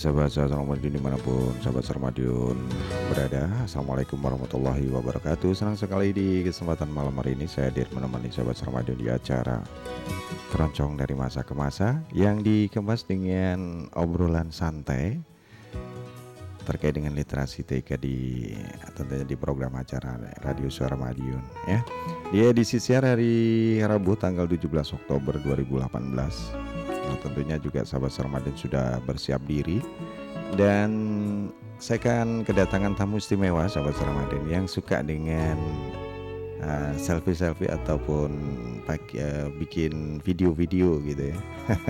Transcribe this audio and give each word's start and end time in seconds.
Sahabat 0.00 0.32
Assalamualaikum 0.32 0.96
di 0.96 0.96
mana 0.96 1.20
pun 1.20 1.52
sahabat 1.60 1.84
Sarmadion 1.84 2.56
berada. 3.12 3.52
Assalamualaikum 3.68 4.16
warahmatullahi 4.16 4.88
wabarakatuh. 4.88 5.52
Senang 5.52 5.76
sekali 5.76 6.16
di 6.16 6.40
kesempatan 6.40 6.88
malam 6.88 7.12
hari 7.20 7.36
ini 7.36 7.44
saya 7.44 7.68
hadir 7.68 7.84
menemani 7.92 8.32
sahabat 8.32 8.56
Sarmadion 8.56 8.96
di 8.96 9.12
acara 9.12 9.60
Keroncong 10.48 10.96
dari 10.96 11.12
masa 11.12 11.44
ke 11.44 11.52
masa 11.52 12.00
Yang 12.16 12.48
dikemas 12.48 13.04
dengan 13.04 13.92
obrolan 13.92 14.48
santai 14.48 15.20
terkait 16.64 16.96
dengan 16.96 17.12
literasi 17.12 17.60
TK 17.68 18.00
di 18.00 18.48
tentunya 18.96 19.28
di 19.28 19.36
program 19.36 19.76
acara 19.76 20.16
Radio 20.40 20.72
Suara 20.72 20.96
Madiun 20.96 21.44
ya. 21.68 21.84
Di 22.32 22.40
edisi 22.40 22.80
siar 22.80 23.04
hari 23.04 23.76
Rabu 23.84 24.16
tanggal 24.16 24.48
17 24.48 24.64
Oktober 24.96 25.36
2018 25.44 25.90
Nah, 26.08 26.69
tentunya 27.18 27.56
juga 27.58 27.82
sahabat 27.82 28.14
Ramadan 28.20 28.54
sudah 28.54 29.02
bersiap 29.04 29.42
diri 29.50 29.82
dan 30.54 30.90
saya 31.80 31.96
akan 32.02 32.44
kedatangan 32.44 32.92
tamu 32.94 33.16
istimewa 33.16 33.64
sahabat 33.66 33.96
Ramadan 34.02 34.44
yang 34.46 34.64
suka 34.68 35.00
dengan 35.00 35.56
uh, 36.60 36.92
selfie-selfie 36.96 37.72
ataupun 37.72 38.30
pake, 38.84 39.16
uh, 39.16 39.48
bikin 39.56 40.20
video-video 40.20 41.00
gitu 41.04 41.32
ya. 41.32 41.38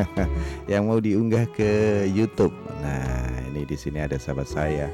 yang 0.78 0.86
mau 0.86 1.02
diunggah 1.02 1.46
ke 1.50 2.04
YouTube. 2.06 2.54
Nah, 2.82 3.26
ini 3.50 3.66
di 3.66 3.74
sini 3.74 4.06
ada 4.06 4.16
sahabat 4.16 4.46
saya 4.46 4.86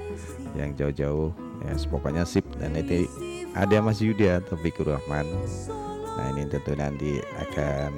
yang 0.57 0.73
jauh-jauh 0.73 1.37
ya 1.67 1.73
pokoknya 1.93 2.25
sip 2.25 2.45
dan 2.57 2.73
itu 2.77 3.05
ada 3.53 3.81
Mas 3.81 4.01
Yuda 4.01 4.45
Taufikur 4.49 4.97
Rahman. 4.97 5.29
Nah, 6.17 6.27
ini 6.33 6.49
tentu 6.49 6.73
nanti 6.73 7.21
akan 7.37 7.93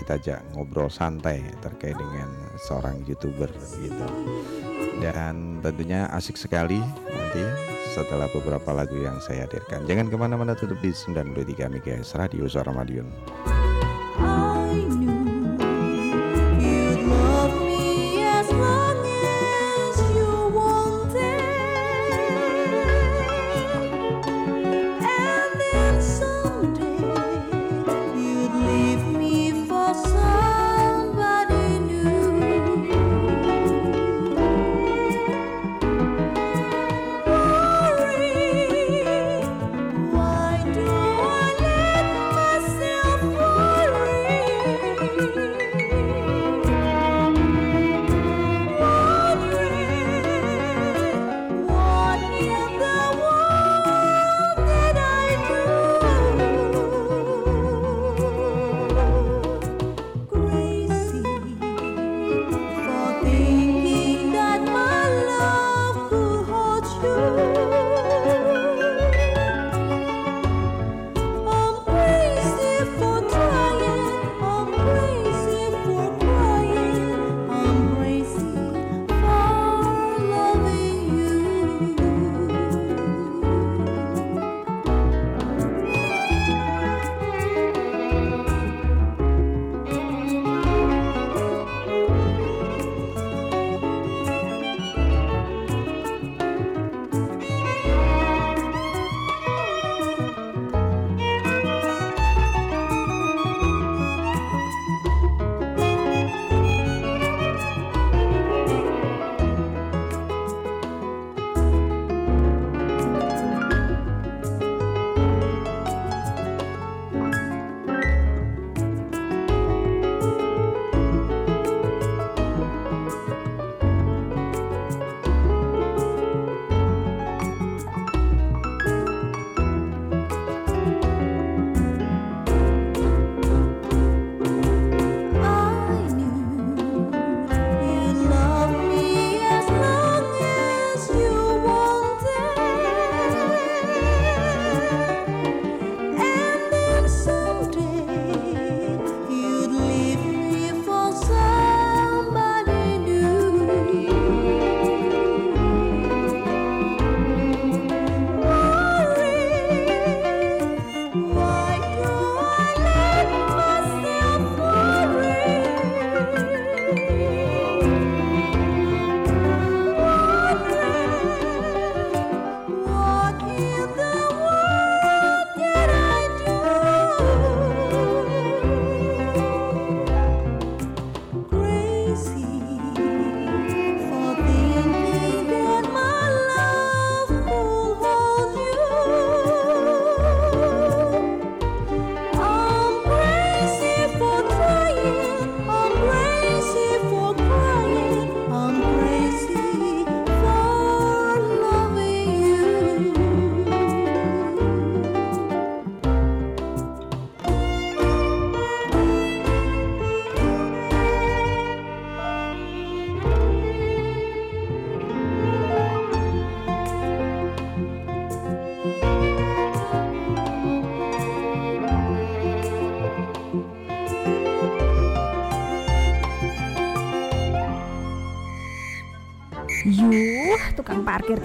kita 0.00 0.16
ajak 0.16 0.40
ngobrol 0.56 0.88
santai 0.88 1.44
terkait 1.60 1.92
dengan 1.92 2.32
seorang 2.56 3.04
youtuber 3.04 3.52
gitu 3.76 4.08
dan 5.04 5.60
tentunya 5.60 6.08
asik 6.16 6.40
sekali 6.40 6.80
nanti 7.12 7.44
setelah 7.92 8.28
beberapa 8.32 8.72
lagu 8.72 8.96
yang 8.96 9.20
saya 9.20 9.44
hadirkan 9.44 9.84
jangan 9.84 10.08
ke 10.08 10.16
mana-mana 10.16 10.56
tutup 10.56 10.80
di 10.80 10.92
93 10.96 11.68
MHz 11.68 12.16
Radio 12.16 12.48
Suara 12.48 12.72
Madiun. 12.72 13.59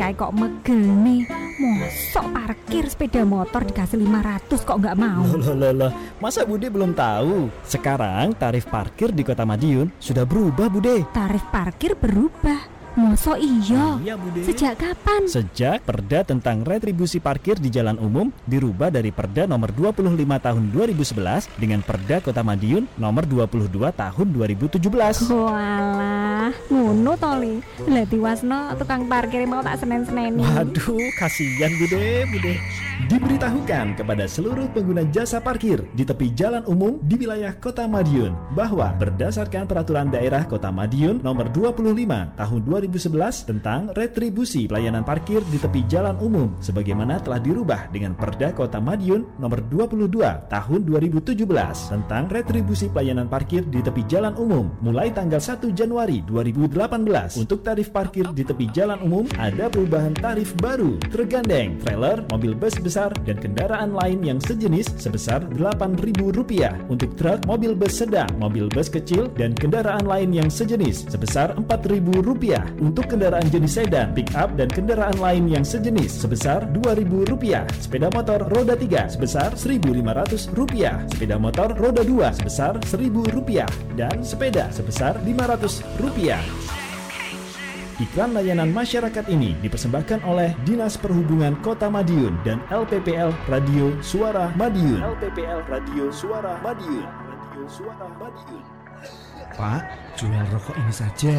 Kayak 0.05 0.21
kok 0.21 0.37
megel 0.37 0.81
nih 1.01 1.25
Mosok 1.55 2.25
parkir 2.29 2.85
sepeda 2.85 3.25
motor 3.25 3.65
dikasih 3.65 3.97
500 4.05 4.53
kok 4.53 4.77
nggak 4.77 4.97
mau 5.01 5.25
Loh, 5.33 5.57
loh, 5.57 5.73
loh, 5.73 5.91
masa 6.21 6.45
Bude 6.45 6.69
belum 6.69 6.93
tahu? 6.93 7.49
Sekarang 7.65 8.37
tarif 8.37 8.69
parkir 8.69 9.09
di 9.09 9.25
Kota 9.25 9.49
Madiun 9.49 9.89
sudah 9.97 10.21
berubah 10.29 10.69
Bude 10.69 11.09
Tarif 11.09 11.41
parkir 11.49 11.97
berubah 11.97 12.75
Mosok 12.95 13.41
iya? 13.41 13.97
Iya 13.97 14.13
Bude 14.13 14.45
Sejak 14.45 14.77
kapan? 14.77 15.25
Sejak 15.25 15.81
Perda 15.81 16.21
tentang 16.21 16.61
retribusi 16.61 17.17
parkir 17.17 17.57
di 17.57 17.73
jalan 17.73 17.97
umum 17.97 18.29
dirubah 18.45 18.93
dari 18.93 19.09
Perda 19.09 19.49
nomor 19.49 19.73
25 19.73 20.05
tahun 20.21 20.63
2011 20.69 21.49
dengan 21.57 21.81
Perda 21.81 22.21
Kota 22.21 22.45
Madiun 22.45 22.85
nomor 23.01 23.25
22 23.25 23.73
tahun 23.73 24.27
2017. 24.31 24.79
Walah, 25.33 26.24
ngono 26.67 27.13
toli. 27.15 27.61
Lah 27.87 28.05
Wasno 28.09 28.73
tukang 28.75 29.05
parkir 29.05 29.45
mau 29.45 29.61
tak 29.61 29.81
senen-seneni. 29.81 30.41
Waduh, 30.41 31.09
kasihan 31.19 31.71
Bude, 31.77 32.25
Bude. 32.33 32.53
Diberitahukan 32.95 33.99
kepada 33.99 34.23
seluruh 34.23 34.71
pengguna 34.71 35.03
jasa 35.11 35.43
parkir 35.43 35.83
di 35.91 36.07
tepi 36.07 36.31
jalan 36.31 36.63
umum 36.63 36.95
di 37.03 37.19
wilayah 37.19 37.51
Kota 37.59 37.83
Madiun 37.91 38.31
bahwa 38.55 38.87
berdasarkan 38.95 39.67
peraturan 39.67 40.07
daerah 40.07 40.47
Kota 40.47 40.71
Madiun 40.71 41.19
nomor 41.19 41.51
25 41.51 41.91
tahun 42.39 42.59
2011 42.63 43.51
tentang 43.51 43.91
retribusi 43.91 44.63
pelayanan 44.71 45.03
parkir 45.03 45.43
di 45.51 45.59
tepi 45.59 45.83
jalan 45.91 46.15
umum 46.23 46.55
sebagaimana 46.63 47.19
telah 47.19 47.43
dirubah 47.43 47.91
dengan 47.91 48.15
Perda 48.15 48.55
Kota 48.55 48.79
Madiun 48.79 49.27
nomor 49.43 49.59
22 49.67 50.15
tahun 50.47 50.79
2017 50.87 51.35
tentang 51.91 52.31
retribusi 52.31 52.87
pelayanan 52.87 53.27
parkir 53.27 53.67
di 53.67 53.83
tepi 53.83 54.07
jalan 54.07 54.31
umum 54.39 54.71
mulai 54.79 55.11
tanggal 55.11 55.43
1 55.43 55.67
Januari 55.75 56.23
2018 56.35 57.39
untuk 57.39 57.63
tarif 57.63 57.95
parkir 57.95 58.27
di 58.35 58.43
tepi 58.43 58.67
jalan 58.75 58.99
umum 58.99 59.23
ada 59.39 59.71
perubahan 59.71 60.11
tarif 60.11 60.51
baru. 60.59 60.99
Tergandeng 61.07 61.79
trailer, 61.79 62.27
mobil 62.27 62.51
bus 62.51 62.75
besar 62.75 63.15
dan 63.23 63.39
kendaraan 63.39 63.95
lain 63.95 64.19
yang 64.19 64.43
sejenis 64.43 64.99
sebesar 64.99 65.47
Rp8.000 65.55 66.91
untuk 66.91 67.15
truk, 67.15 67.39
mobil 67.47 67.71
bus 67.71 68.03
sedang, 68.03 68.27
mobil 68.35 68.67
bus 68.67 68.91
kecil 68.91 69.31
dan 69.39 69.55
kendaraan 69.55 70.03
lain 70.03 70.35
yang 70.35 70.51
sejenis 70.51 71.07
sebesar 71.07 71.55
Rp4.000 71.55 72.83
untuk 72.83 73.07
kendaraan 73.07 73.47
jenis 73.47 73.79
sedan, 73.79 74.11
pick 74.11 74.27
up 74.35 74.51
dan 74.59 74.67
kendaraan 74.67 75.15
lain 75.23 75.47
yang 75.47 75.63
sejenis 75.63 76.11
sebesar 76.11 76.67
Rp2.000 76.75 77.63
sepeda 77.79 78.11
motor 78.11 78.43
roda 78.51 78.75
3 78.75 79.15
sebesar 79.15 79.55
Rp1.500 79.55 80.51
sepeda 81.15 81.39
motor 81.39 81.71
roda 81.79 82.03
2 82.03 82.37
sebesar 82.43 82.75
Rp1.000 82.83 83.63
dan 83.95 84.19
sepeda 84.19 84.67
sebesar 84.73 85.15
Rp500 85.23 86.24
Iklan 88.01 88.33
layanan 88.33 88.73
masyarakat 88.73 89.29
ini 89.29 89.53
dipersembahkan 89.61 90.25
oleh 90.25 90.57
Dinas 90.65 90.97
Perhubungan 90.97 91.53
Kota 91.61 91.85
Madiun 91.85 92.33
dan 92.41 92.65
LPPL 92.73 93.29
Radio 93.45 93.93
Suara 94.01 94.49
Madiun. 94.57 95.05
LPPL 95.05 95.61
Radio 95.69 96.09
Suara 96.09 96.57
Madiun. 96.65 97.05
Radio 97.05 97.63
Suara 97.69 98.09
Madiun. 98.17 98.63
Pak, 99.53 99.81
jual 100.17 100.45
rokok 100.49 100.73
ini 100.73 100.93
saja 100.97 101.35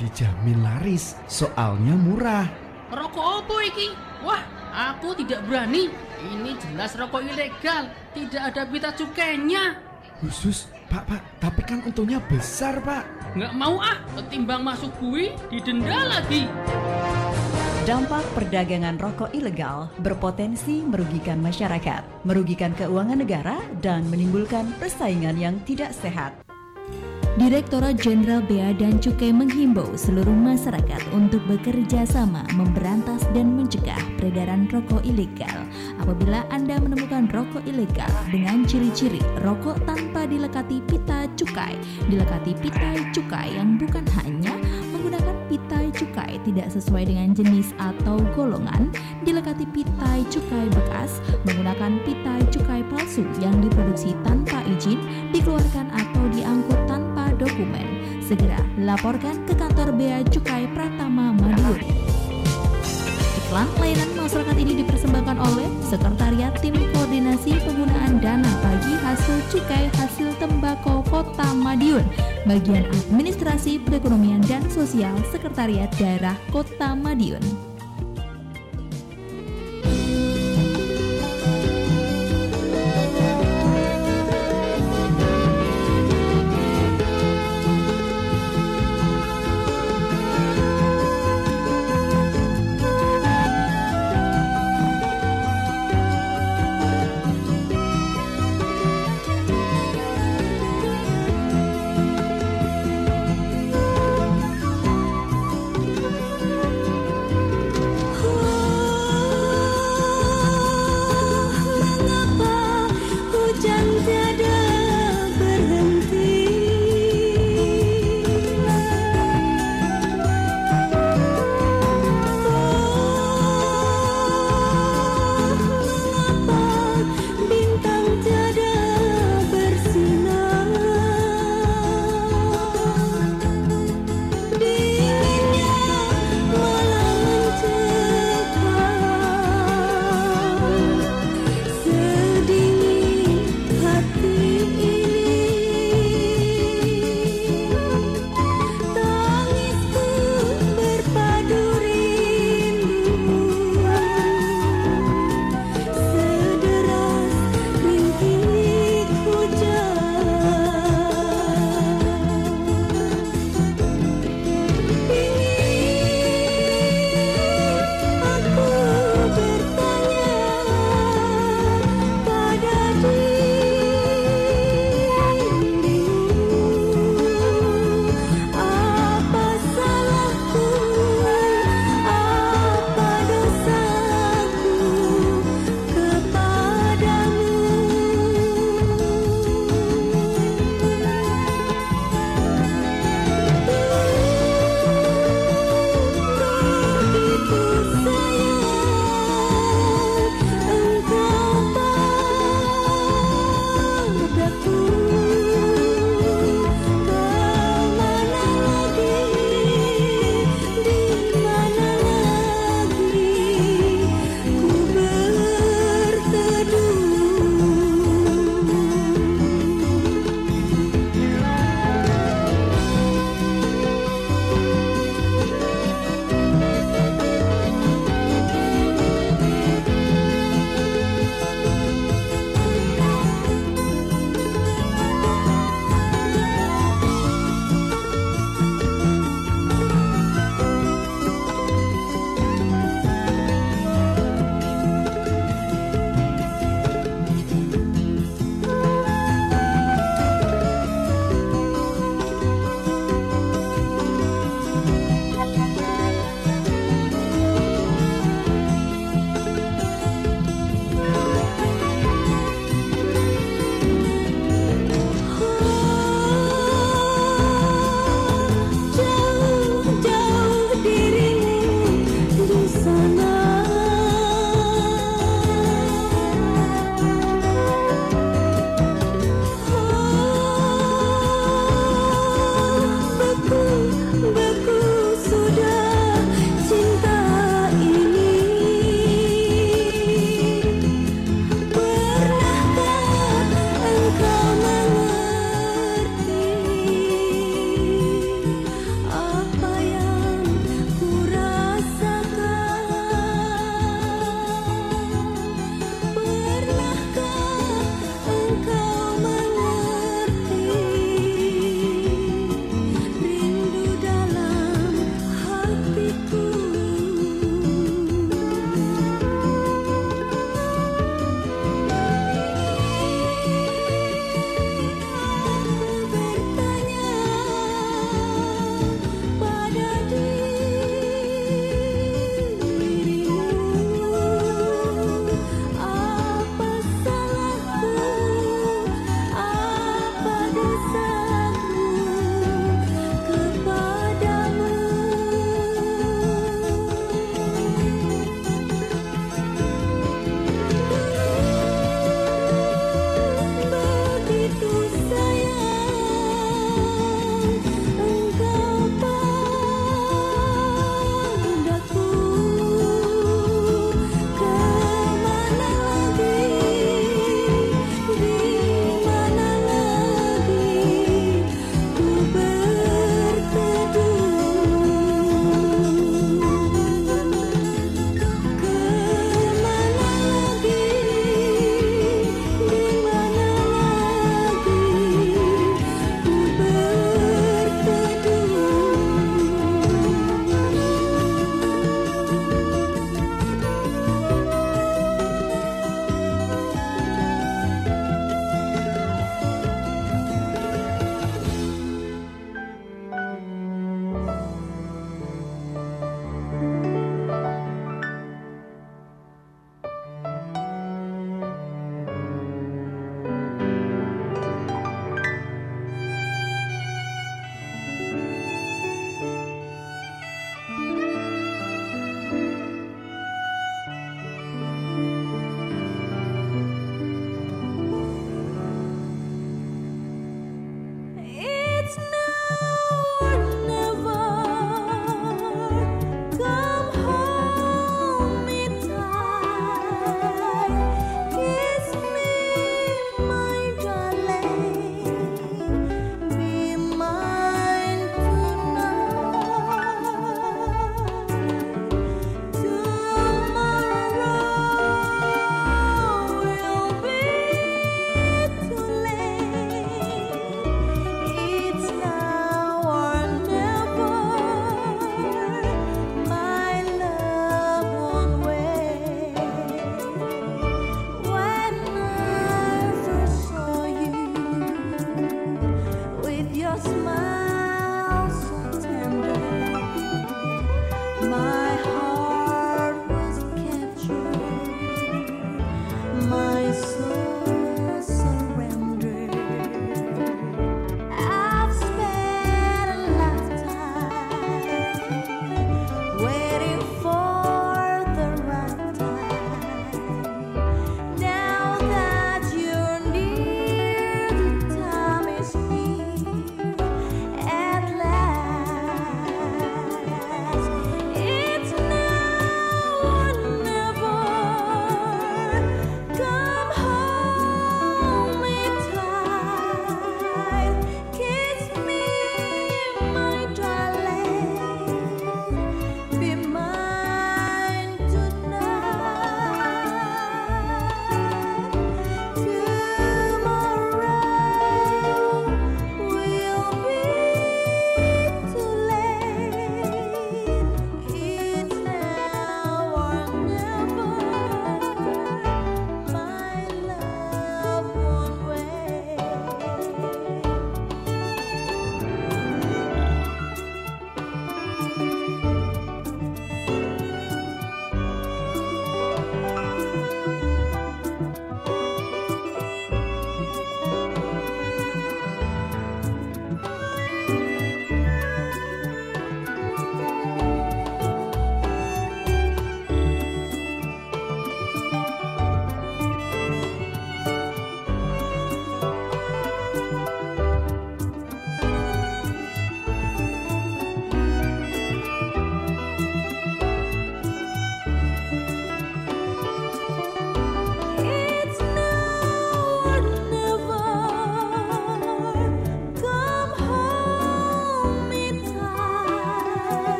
dijamin 0.00 0.64
laris, 0.64 1.20
soalnya 1.28 1.92
murah. 1.92 2.48
Rokok 2.88 3.44
apa 3.44 3.56
iki? 3.68 3.92
Wah, 4.24 4.40
aku 4.72 5.20
tidak 5.20 5.44
berani. 5.44 5.92
Ini 6.24 6.56
jelas 6.56 6.96
rokok 6.96 7.28
ilegal, 7.28 7.92
tidak 8.16 8.42
ada 8.48 8.62
pita 8.64 8.90
cukainya. 8.96 9.76
Khusus, 10.24 10.72
Pak, 10.90 11.06
Pak, 11.06 11.22
tapi 11.38 11.62
kan 11.62 11.78
untungnya 11.86 12.18
besar, 12.26 12.82
Pak. 12.82 13.06
Nggak 13.38 13.54
mau 13.54 13.78
ah, 13.78 13.94
ketimbang 14.18 14.66
masuk 14.66 14.90
bui, 14.98 15.30
didenda 15.46 16.02
lagi. 16.02 16.50
Dampak 17.86 18.26
perdagangan 18.34 18.98
rokok 18.98 19.30
ilegal 19.30 19.86
berpotensi 20.02 20.82
merugikan 20.82 21.38
masyarakat, 21.38 22.02
merugikan 22.26 22.74
keuangan 22.74 23.22
negara, 23.22 23.62
dan 23.78 24.02
menimbulkan 24.10 24.74
persaingan 24.82 25.38
yang 25.38 25.62
tidak 25.62 25.94
sehat. 25.94 26.34
Direktorat 27.38 27.94
Jenderal 28.02 28.42
Bea 28.42 28.74
dan 28.74 28.98
Cukai 28.98 29.30
menghimbau 29.30 29.94
seluruh 29.94 30.34
masyarakat 30.34 31.14
untuk 31.14 31.38
bekerja 31.46 32.02
sama 32.02 32.42
memberantas 32.58 33.22
dan 33.30 33.54
mencegah 33.54 34.02
peredaran 34.18 34.66
rokok 34.66 35.06
ilegal. 35.06 35.69
Apabila 36.00 36.48
Anda 36.48 36.80
menemukan 36.80 37.28
rokok 37.28 37.62
ilegal 37.68 38.08
dengan 38.32 38.64
ciri-ciri 38.64 39.20
rokok 39.44 39.76
tanpa 39.84 40.24
dilekati 40.24 40.80
pita 40.88 41.28
cukai, 41.36 41.76
dilekati 42.08 42.56
pita 42.56 42.96
cukai 43.12 43.52
yang 43.52 43.76
bukan 43.76 44.02
hanya 44.24 44.56
menggunakan 44.96 45.36
pitai 45.52 45.92
cukai 45.92 46.40
tidak 46.48 46.72
sesuai 46.72 47.04
dengan 47.10 47.36
jenis 47.36 47.76
atau 47.76 48.16
golongan, 48.32 48.88
dilekati 49.28 49.68
pitai 49.68 50.24
cukai 50.32 50.66
bekas, 50.72 51.20
menggunakan 51.44 52.00
pitai 52.08 52.42
cukai 52.48 52.80
palsu 52.88 53.28
yang 53.44 53.54
diproduksi 53.60 54.16
tanpa 54.24 54.64
izin, 54.72 54.98
dikeluarkan 55.36 55.92
atau 55.92 56.24
diangkut 56.32 56.80
tanpa 56.88 57.34
dokumen. 57.36 58.00
Segera 58.24 58.62
laporkan 58.78 59.42
ke 59.44 59.58
kantor 59.58 59.90
Bea 59.98 60.22
Cukai 60.22 60.70
Pratama 60.70 61.34
Madiun. 61.34 62.09
Iklan 63.50 63.66
layanan 63.82 64.14
masyarakat 64.14 64.56
ini 64.62 64.78
dipersembahkan 64.78 65.34
oleh 65.42 65.66
Sekretariat 65.82 66.54
Tim 66.62 66.70
Koordinasi 66.94 67.58
Penggunaan 67.66 68.22
Dana 68.22 68.46
Bagi 68.62 68.94
Hasil 68.94 69.42
Cukai 69.50 69.90
Hasil 69.98 70.38
Tembakau 70.38 71.02
Kota 71.10 71.50
Madiun 71.58 72.06
Bagian 72.46 72.86
Administrasi 72.86 73.82
Perekonomian 73.82 74.38
dan 74.46 74.62
Sosial 74.70 75.18
Sekretariat 75.34 75.90
Daerah 75.98 76.38
Kota 76.54 76.94
Madiun 76.94 77.69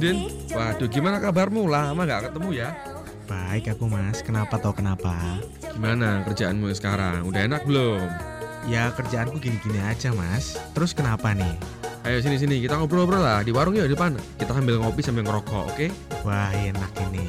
Din, 0.00 0.32
waduh 0.56 0.88
gimana 0.88 1.20
kabarmu? 1.20 1.68
Lama 1.68 2.08
nggak 2.08 2.32
ketemu 2.32 2.56
ya? 2.56 2.72
Baik 3.28 3.76
aku 3.76 3.84
mas, 3.84 4.24
kenapa 4.24 4.56
tau 4.56 4.72
kenapa? 4.72 5.12
Gimana 5.76 6.24
kerjaanmu 6.24 6.72
sekarang? 6.72 7.28
Udah 7.28 7.44
enak 7.44 7.68
belum? 7.68 8.08
Ya 8.64 8.88
kerjaanku 8.96 9.36
gini-gini 9.36 9.76
aja 9.84 10.08
mas. 10.16 10.56
Terus 10.72 10.96
kenapa 10.96 11.36
nih? 11.36 11.52
Ayo 12.08 12.16
sini 12.24 12.40
sini 12.40 12.64
kita 12.64 12.80
ngobrol-ngobrol 12.80 13.20
lah 13.20 13.44
di 13.44 13.52
warung 13.52 13.76
ya 13.76 13.84
di 13.84 13.92
depan. 13.92 14.16
Kita 14.40 14.56
sambil 14.56 14.80
ngopi 14.80 15.04
sambil 15.04 15.20
ngerokok, 15.28 15.68
oke? 15.68 15.86
Wah 16.24 16.48
enak 16.48 16.92
ini. 17.12 17.28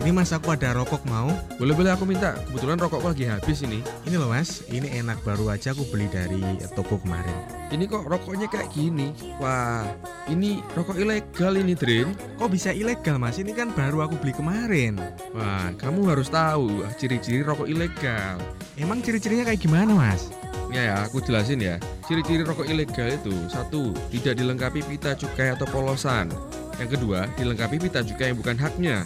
Ini 0.00 0.16
mas 0.16 0.32
aku 0.32 0.56
ada 0.56 0.72
rokok 0.72 1.04
mau? 1.04 1.28
Boleh 1.60 1.76
boleh 1.76 1.92
aku 1.92 2.08
minta. 2.08 2.40
Kebetulan 2.48 2.80
rokokku 2.80 3.04
lagi 3.04 3.28
habis 3.28 3.60
ini. 3.68 3.84
Ini 4.08 4.16
loh 4.16 4.32
mas, 4.32 4.64
ini 4.72 4.96
enak 4.96 5.20
baru 5.28 5.52
aja 5.52 5.76
aku 5.76 5.84
beli 5.92 6.08
dari 6.08 6.40
toko 6.72 6.96
kemarin. 7.04 7.36
Ini 7.68 7.84
kok 7.84 8.08
rokoknya 8.08 8.48
kayak 8.48 8.72
gini? 8.72 9.12
Wah, 9.36 9.84
ini 10.26 10.62
rokok 10.74 10.98
ilegal 10.98 11.54
ini, 11.56 11.74
Drin. 11.78 12.12
Kok 12.38 12.50
bisa 12.50 12.74
ilegal 12.74 13.16
mas? 13.18 13.38
Ini 13.38 13.54
kan 13.54 13.70
baru 13.72 14.06
aku 14.06 14.18
beli 14.20 14.34
kemarin. 14.34 14.98
Wah, 15.32 15.70
kamu 15.78 16.10
harus 16.10 16.28
tahu 16.28 16.82
ciri-ciri 16.98 17.46
rokok 17.46 17.70
ilegal. 17.70 18.38
Emang 18.76 19.00
ciri-cirinya 19.00 19.46
kayak 19.46 19.62
gimana 19.62 19.92
mas? 19.94 20.30
Ya 20.74 20.82
ya, 20.82 20.94
aku 21.06 21.22
jelasin 21.22 21.62
ya. 21.62 21.78
Ciri-ciri 22.10 22.42
rokok 22.42 22.66
ilegal 22.66 23.08
itu 23.14 23.34
satu, 23.46 23.94
tidak 24.10 24.34
dilengkapi 24.36 24.82
pita 24.82 25.14
cukai 25.14 25.54
atau 25.54 25.66
polosan. 25.70 26.28
Yang 26.76 27.00
kedua, 27.00 27.24
dilengkapi 27.40 27.80
pita 27.80 28.04
cukai 28.04 28.34
yang 28.34 28.38
bukan 28.38 28.58
haknya. 28.58 28.96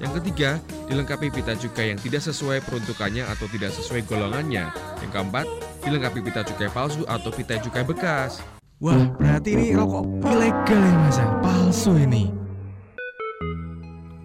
Yang 0.00 0.12
ketiga, 0.18 0.56
dilengkapi 0.88 1.28
pita 1.30 1.54
cukai 1.54 1.92
yang 1.92 2.00
tidak 2.00 2.24
sesuai 2.24 2.64
peruntukannya 2.64 3.22
atau 3.28 3.46
tidak 3.52 3.70
sesuai 3.76 4.02
golongannya. 4.08 4.72
Yang 5.04 5.10
keempat, 5.12 5.46
dilengkapi 5.84 6.18
pita 6.24 6.40
cukai 6.42 6.68
palsu 6.72 7.04
atau 7.04 7.30
pita 7.30 7.60
cukai 7.60 7.84
bekas. 7.84 8.59
Wah, 8.80 9.12
berarti 9.20 9.52
ini 9.52 9.76
rokok 9.76 10.24
ilegal 10.24 10.80
ya 10.80 10.94
mas? 11.04 11.20
ya? 11.20 11.28
Palsu 11.44 12.00
ini. 12.00 12.32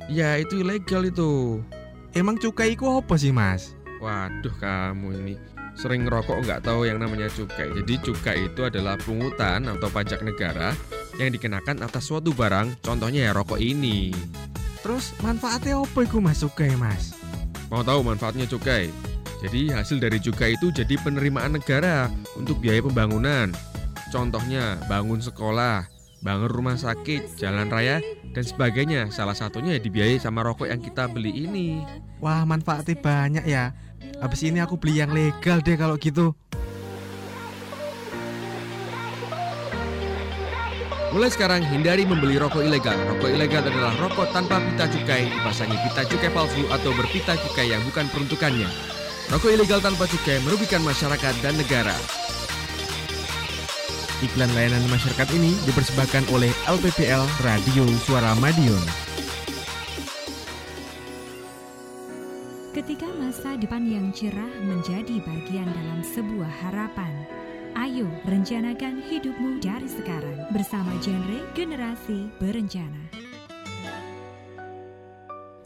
Ya, 0.07 0.39
itu 0.39 0.63
ilegal 0.63 1.03
itu. 1.11 1.59
Emang 2.15 2.39
cukai 2.39 2.79
itu 2.79 2.87
apa 2.87 3.19
sih 3.19 3.35
mas? 3.35 3.75
Waduh, 3.99 4.55
kamu 4.55 5.11
ini 5.19 5.35
sering 5.75 6.07
ngerokok 6.07 6.47
nggak 6.47 6.63
tahu 6.63 6.87
yang 6.87 7.03
namanya 7.03 7.27
cukai. 7.27 7.67
Jadi 7.67 7.99
cukai 7.99 8.47
itu 8.47 8.63
adalah 8.63 8.95
pungutan 8.95 9.67
atau 9.67 9.91
pajak 9.91 10.23
negara 10.23 10.71
yang 11.19 11.35
dikenakan 11.35 11.83
atas 11.83 12.07
suatu 12.07 12.31
barang, 12.31 12.79
contohnya 12.79 13.27
ya 13.27 13.31
rokok 13.35 13.59
ini. 13.59 14.15
Terus 14.79 15.11
manfaatnya 15.19 15.83
apa 15.83 15.99
itu 16.07 16.23
mas 16.23 16.39
cukai 16.39 16.71
mas? 16.79 17.11
Mau 17.67 17.83
tahu 17.83 18.07
manfaatnya 18.07 18.47
cukai? 18.47 18.87
Jadi 19.43 19.67
hasil 19.75 19.99
dari 19.99 20.15
cukai 20.23 20.55
itu 20.55 20.71
jadi 20.71 20.95
penerimaan 21.03 21.59
negara 21.59 22.07
untuk 22.39 22.63
biaya 22.63 22.79
pembangunan. 22.79 23.51
Contohnya 24.15 24.79
bangun 24.87 25.19
sekolah, 25.19 25.91
bangun 26.23 26.47
rumah 26.47 26.79
sakit, 26.79 27.35
jalan 27.35 27.67
raya, 27.67 27.99
dan 28.31 28.47
sebagainya. 28.47 29.11
Salah 29.11 29.35
satunya 29.35 29.75
ya 29.75 29.81
dibiayai 29.83 30.23
sama 30.23 30.39
rokok 30.39 30.71
yang 30.71 30.79
kita 30.79 31.11
beli 31.11 31.43
ini. 31.43 31.83
Wah 32.23 32.47
manfaatnya 32.47 32.95
banyak 32.95 33.43
ya. 33.43 33.75
Habis 34.23 34.47
ini 34.47 34.63
aku 34.63 34.79
beli 34.79 35.03
yang 35.03 35.11
legal 35.11 35.59
deh 35.59 35.75
kalau 35.75 35.99
gitu. 35.99 36.31
Mulai 41.11 41.31
sekarang 41.35 41.67
hindari 41.67 42.07
membeli 42.07 42.39
rokok 42.39 42.63
ilegal. 42.63 42.95
Rokok 42.95 43.35
ilegal 43.35 43.67
adalah 43.67 43.99
rokok 43.99 44.31
tanpa 44.31 44.63
pita 44.63 44.87
cukai, 44.95 45.27
dipasangi 45.27 45.75
pita 45.91 46.07
cukai 46.07 46.31
palsu 46.31 46.63
atau 46.71 46.95
berpita 46.95 47.35
cukai 47.35 47.67
yang 47.67 47.83
bukan 47.83 48.07
peruntukannya. 48.15 48.71
Rokok 49.27 49.51
ilegal 49.51 49.83
tanpa 49.83 50.07
cukai 50.07 50.39
merugikan 50.39 50.79
masyarakat 50.87 51.35
dan 51.43 51.59
negara. 51.59 52.24
Iklan 54.23 54.47
layanan 54.55 54.87
masyarakat 54.87 55.27
ini 55.35 55.51
dipersembahkan 55.67 56.31
oleh 56.31 56.47
LPPL 56.71 57.27
Radio 57.43 57.83
Suara 58.07 58.31
Madiun. 58.39 58.79
Ketika 62.71 63.11
masa 63.19 63.59
depan 63.59 63.83
yang 63.83 64.15
cerah 64.15 64.55
menjadi 64.63 65.19
bagian 65.19 65.67
dalam 65.67 65.99
sebuah 66.15 66.47
harapan, 66.63 67.11
ayo 67.75 68.07
rencanakan 68.23 69.03
hidupmu 69.03 69.59
dari 69.59 69.91
sekarang 69.91 70.47
bersama 70.55 70.95
genre 71.03 71.43
Generasi 71.51 72.31
Berencana. 72.39 73.24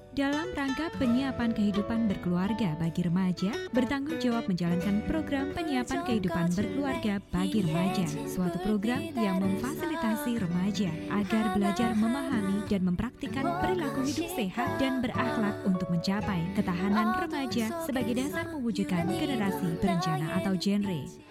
Dalam 0.09 0.49
rangka 0.57 0.89
penyiapan 0.97 1.53
kehidupan 1.53 2.09
berkeluarga 2.09 2.73
bagi 2.81 3.05
remaja, 3.05 3.53
bertanggung 3.69 4.17
jawab 4.17 4.49
menjalankan 4.49 5.05
program 5.05 5.53
penyiapan 5.53 6.01
kehidupan 6.01 6.49
berkeluarga 6.49 7.21
bagi 7.29 7.61
remaja, 7.61 8.09
suatu 8.25 8.57
program 8.65 9.05
yang 9.13 9.37
memfasilitasi 9.37 10.41
remaja 10.41 10.89
agar 11.13 11.53
belajar 11.53 11.93
memahami 11.93 12.65
dan 12.65 12.89
mempraktikkan 12.89 13.45
perilaku 13.61 14.01
hidup 14.01 14.33
sehat 14.33 14.81
dan 14.81 14.97
berakhlak 15.05 15.61
untuk 15.69 15.85
mencapai 15.93 16.41
ketahanan 16.57 17.13
remaja 17.29 17.69
sebagai 17.85 18.17
dasar 18.17 18.49
mewujudkan 18.49 19.05
generasi 19.13 19.77
berencana 19.77 20.41
atau 20.41 20.57
genre. 20.57 21.28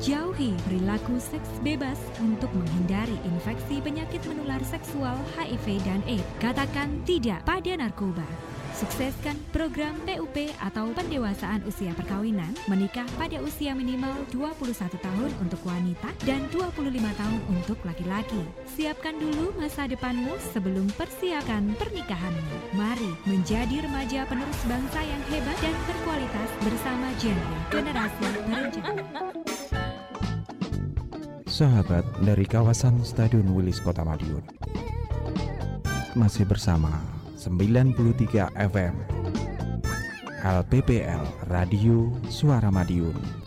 Jauhi 0.00 0.56
perilaku 0.64 1.20
seks 1.20 1.60
bebas 1.60 2.00
untuk 2.24 2.48
menghindari 2.56 3.20
infeksi 3.20 3.84
penyakit 3.84 4.24
menular 4.24 4.64
seksual 4.64 5.12
HIV 5.36 5.76
dan 5.84 6.00
AIDS. 6.08 6.24
Katakan 6.40 7.04
tidak 7.04 7.44
pada 7.44 7.76
narkoba. 7.76 8.24
Sukseskan 8.80 9.36
program 9.52 9.92
PUP 10.08 10.56
atau 10.56 10.88
pendewasaan 10.96 11.60
usia 11.68 11.92
perkawinan 11.92 12.48
menikah 12.64 13.04
pada 13.20 13.44
usia 13.44 13.76
minimal 13.76 14.24
21 14.32 14.72
tahun 15.04 15.30
untuk 15.44 15.60
wanita 15.68 16.08
dan 16.24 16.48
25 16.48 16.80
tahun 16.96 17.40
untuk 17.52 17.76
laki-laki. 17.84 18.40
Siapkan 18.72 19.20
dulu 19.20 19.52
masa 19.60 19.84
depanmu 19.84 20.32
sebelum 20.56 20.88
persiapkan 20.96 21.76
pernikahanmu. 21.76 22.72
Mari 22.72 23.12
menjadi 23.28 23.84
remaja 23.84 24.24
penerus 24.24 24.64
bangsa 24.64 25.04
yang 25.04 25.22
hebat 25.28 25.60
dan 25.60 25.76
berkualitas 25.84 26.48
bersama 26.64 27.12
genre 27.20 27.56
generasi 27.68 28.26
berencana. 28.48 29.59
Sahabat 31.60 32.08
dari 32.24 32.48
kawasan 32.48 33.04
Stadion 33.04 33.44
Wilis 33.52 33.84
Kota 33.84 34.00
Madiun. 34.00 34.40
Masih 36.16 36.48
bersama 36.48 36.88
93 37.36 38.48
FM 38.56 38.96
LPPL 40.40 41.20
Radio 41.52 42.16
Suara 42.32 42.72
Madiun 42.72 43.39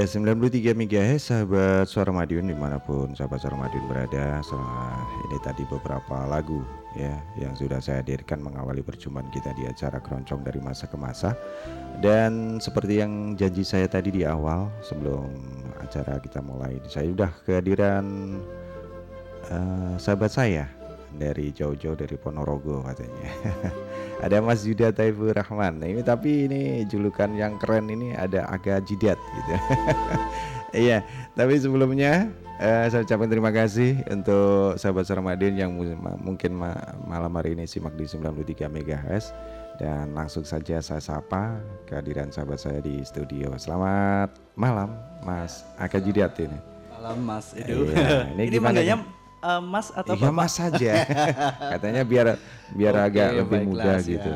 Ya 0.00 0.08
93 0.08 0.72
MHz 0.72 1.28
sahabat 1.28 1.84
Suara 1.84 2.08
Madiun 2.08 2.48
di 2.48 2.56
mana 2.56 2.80
pun 2.80 3.12
sahabat 3.12 3.36
Suara 3.44 3.52
Madiun 3.60 3.84
berada. 3.84 4.40
Setelah 4.40 4.96
ini 5.28 5.36
tadi 5.44 5.60
beberapa 5.68 6.24
lagu 6.24 6.64
ya 6.96 7.20
yang 7.36 7.52
sudah 7.52 7.84
saya 7.84 8.00
hadirkan 8.00 8.40
mengawali 8.40 8.80
perjumpaan 8.80 9.28
kita 9.28 9.52
di 9.52 9.68
acara 9.68 10.00
keroncong 10.00 10.40
dari 10.40 10.56
masa 10.56 10.88
ke 10.88 10.96
masa. 10.96 11.36
Dan 12.00 12.56
seperti 12.64 13.04
yang 13.04 13.36
janji 13.36 13.60
saya 13.60 13.92
tadi 13.92 14.08
di 14.08 14.24
awal 14.24 14.72
sebelum 14.80 15.28
acara 15.84 16.16
kita 16.16 16.40
mulai 16.40 16.80
Saya 16.88 17.12
sudah 17.12 17.32
kehadiran 17.44 18.40
eh, 19.52 19.94
sahabat 20.00 20.32
saya 20.32 20.64
dari 21.12 21.52
jauh-jauh 21.52 22.00
dari 22.00 22.16
Ponorogo 22.16 22.88
katanya 22.88 23.30
ada 24.20 24.36
Mas 24.44 24.62
Yuda 24.68 24.92
Taifur 24.92 25.32
Rahman. 25.32 25.80
Nah, 25.80 25.88
ini 25.88 26.04
tapi 26.04 26.44
ini 26.46 26.84
julukan 26.84 27.32
yang 27.32 27.56
keren 27.56 27.88
ini 27.88 28.12
ada 28.12 28.44
agak 28.52 28.84
jidat 28.84 29.16
gitu. 29.16 29.54
Iya, 30.70 31.02
tapi 31.34 31.58
sebelumnya 31.58 32.30
eh, 32.62 32.86
saya 32.86 33.02
ucapkan 33.02 33.26
terima 33.26 33.50
kasih 33.50 34.06
untuk 34.06 34.78
sahabat 34.78 35.02
Sarmadin 35.02 35.58
yang 35.58 35.74
mungkin 36.22 36.54
ma- 36.54 36.94
malam 37.10 37.34
hari 37.34 37.58
ini 37.58 37.66
simak 37.66 37.98
di 37.98 38.06
93 38.06 38.70
MHz 38.70 39.34
dan 39.82 40.14
langsung 40.14 40.46
saja 40.46 40.78
saya 40.78 41.02
sapa 41.02 41.58
kehadiran 41.90 42.30
sahabat 42.30 42.62
saya 42.62 42.78
di 42.78 43.02
studio. 43.02 43.50
Selamat 43.58 44.30
malam 44.54 44.94
Mas 45.26 45.66
Aga 45.74 45.98
Jidat 45.98 46.38
ini. 46.38 46.54
Malam 46.94 47.18
Mas 47.18 47.50
Edu. 47.58 47.90
Iya, 47.90 48.30
ini 48.38 48.42
ini 48.54 48.58
manggilnya 48.62 48.96
eh, 49.40 49.60
Mas 49.62 49.88
atau 49.90 50.12
Iya 50.12 50.30
mas 50.30 50.52
saja. 50.52 50.92
Katanya 51.72 52.02
biar 52.02 52.36
biar 52.70 52.94
Oke, 52.94 53.04
agak 53.06 53.28
lebih 53.36 53.58
mudah 53.66 53.98
siap. 53.98 54.10
gitu. 54.10 54.30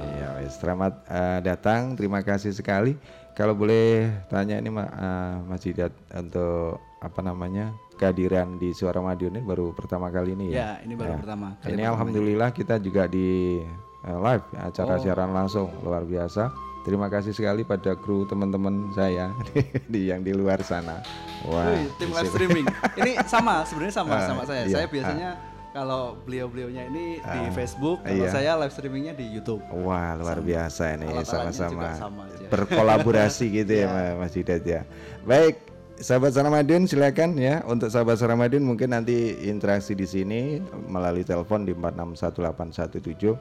Iya, 0.00 0.28
wes. 0.36 0.52
selamat 0.56 0.92
eh, 1.06 1.38
datang. 1.42 1.94
Terima 1.94 2.20
kasih 2.20 2.50
sekali. 2.50 2.96
Kalau 3.30 3.54
boleh 3.54 4.10
tanya 4.26 4.56
ini 4.56 4.68
Ma- 4.68 4.90
eh, 4.90 5.34
Mas 5.44 5.60
Jidat 5.60 5.94
untuk 6.10 6.76
apa 7.00 7.20
namanya 7.20 7.70
kehadiran 7.96 8.56
di 8.56 8.70
Suara 8.70 9.00
Madiun 9.00 9.32
ini 9.34 9.42
baru 9.42 9.72
pertama 9.72 10.08
kali 10.08 10.32
ini 10.34 10.52
ya? 10.52 10.56
Ya, 10.56 10.70
ini 10.82 10.92
baru 10.94 11.16
pertama 11.16 11.56
kali 11.56 11.68
Ini 11.68 11.78
pertama. 11.78 11.92
alhamdulillah 11.94 12.50
kita 12.50 12.74
juga 12.76 13.04
di 13.06 13.60
eh, 14.02 14.18
live 14.18 14.44
acara 14.54 14.94
Oh. 14.94 15.00
siaran 15.00 15.30
langsung 15.30 15.68
luar 15.80 16.04
biasa. 16.04 16.52
Terima 16.80 17.06
kasih 17.06 17.30
sekali 17.30 17.60
pada 17.60 17.92
kru 17.92 18.24
teman-teman 18.24 18.88
saya 18.90 19.36
di 19.92 20.08
yang 20.08 20.20
di 20.20 20.32
luar 20.32 20.60
sana. 20.60 21.04
Wah, 21.44 21.68
Wih, 21.68 21.88
tim 21.96 22.08
live 22.08 22.28
streaming. 22.28 22.66
Ini 22.96 23.20
sama 23.24 23.62
sebenarnya 23.62 23.94
sama 23.94 24.14
Ah, 24.14 24.24
sama 24.24 24.42
saya. 24.44 24.64
iya, 24.64 24.74
Saya 24.74 24.86
biasanya 24.88 25.30
kalau 25.70 26.16
beliau-beliaunya 26.20 26.88
ini 26.88 27.04
di 27.16 27.40
Ah, 27.46 27.52
Facebook, 27.52 28.00
kalau 28.00 28.24
iya. 28.24 28.32
saya 28.32 28.56
live 28.56 28.72
streamingnya 28.72 29.12
di 29.12 29.28
YouTube. 29.28 29.60
Wah 29.70 30.16
luar 30.16 30.40
biasa 30.40 30.96
ini 30.96 31.06
sama-sama 31.22 31.94
sama 31.94 32.24
berkolaborasi 32.48 33.44
gitu 33.60 33.72
ya 33.74 33.86
Ma- 33.86 34.16
Mas 34.18 34.32
Didat 34.32 34.64
ya. 34.64 34.82
Baik, 35.22 35.60
sahabat 35.96 36.32
Saramadun 36.32 36.84
silakan 36.84 37.36
ya 37.36 37.60
untuk 37.64 37.86
sahabat 37.86 38.16
Saramadun 38.16 38.64
mungkin 38.64 38.90
nanti 38.90 39.36
interaksi 39.44 39.92
di 39.92 40.04
sini 40.04 40.58
melalui 40.88 41.22
telepon 41.22 41.62
di 41.62 41.76
461817 41.76 43.36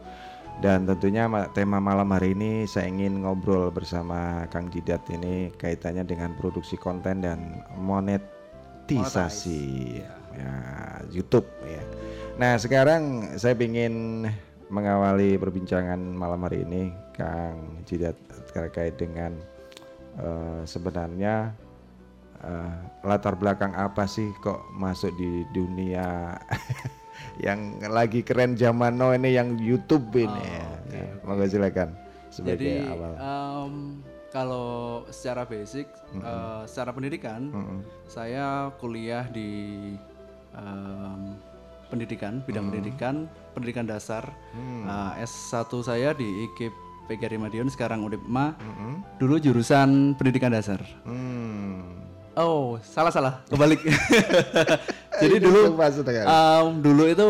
dan 0.60 0.84
tentunya 0.84 1.24
ma- 1.32 1.48
tema 1.56 1.80
malam 1.80 2.12
hari 2.12 2.36
ini 2.36 2.68
saya 2.68 2.92
ingin 2.92 3.24
ngobrol 3.24 3.72
bersama 3.72 4.44
Kang 4.52 4.68
Jidat 4.68 5.08
ini 5.08 5.56
kaitannya 5.56 6.04
dengan 6.04 6.36
produksi 6.36 6.76
konten 6.76 7.24
dan 7.24 7.64
monetisasi 7.80 9.64
ya, 10.36 10.52
YouTube 11.08 11.48
ya. 11.64 11.80
Nah 12.36 12.60
sekarang 12.60 13.36
saya 13.40 13.56
ingin 13.56 14.28
mengawali 14.68 15.40
perbincangan 15.40 15.98
malam 15.98 16.44
hari 16.44 16.68
ini 16.68 16.92
Kang 17.16 17.80
Jidat 17.88 18.20
terkait 18.52 19.00
dengan 19.00 19.40
eh, 20.20 20.62
sebenarnya 20.68 21.56
eh, 22.44 22.76
latar 23.08 23.40
belakang 23.40 23.72
apa 23.80 24.04
sih 24.12 24.28
kok 24.44 24.60
masuk 24.76 25.16
di 25.16 25.48
dunia 25.56 26.36
yang 27.40 27.60
lagi 27.84 28.22
keren 28.22 28.54
zaman 28.54 28.96
now 28.96 29.12
ini 29.12 29.34
yang 29.34 29.56
YouTube 29.56 30.12
ini 30.14 30.28
ya. 30.44 30.68
Ya, 30.90 31.06
Monggo 31.22 31.46
silakan 31.46 31.94
sebagai 32.30 32.60
Jadi 32.60 32.90
awal. 32.90 33.14
em, 33.16 33.74
kalau 34.30 34.70
secara 35.10 35.46
basic, 35.46 35.90
eh, 36.14 36.62
secara 36.66 36.90
pendidikan, 36.92 37.50
Mm-mm. 37.50 37.80
saya 38.06 38.70
kuliah 38.78 39.26
di 39.26 39.94
em, 40.52 41.38
pendidikan, 41.90 42.42
bidang 42.46 42.66
Mm. 42.66 42.72
pendidikan, 42.74 43.16
pendidikan 43.54 43.86
dasar. 43.86 44.30
Hmm. 44.54 44.86
Eh, 44.86 45.26
S1 45.26 45.74
saya 45.82 46.14
di 46.14 46.46
IKIP 46.46 46.74
PGRI 47.10 47.42
Madiun, 47.42 47.70
sekarang 47.70 48.06
UDIPMA. 48.06 48.54
Mm-mm. 48.62 48.94
Dulu 49.18 49.42
jurusan 49.42 50.14
pendidikan 50.14 50.54
dasar. 50.54 50.78
Hmm. 51.02 52.09
Oh, 52.40 52.80
salah 52.82 53.12
salah, 53.12 53.44
kebalik. 53.46 53.84
Jadi 55.22 55.36
dulu 55.38 55.76
em, 55.76 56.80
dulu 56.80 57.04
itu 57.06 57.28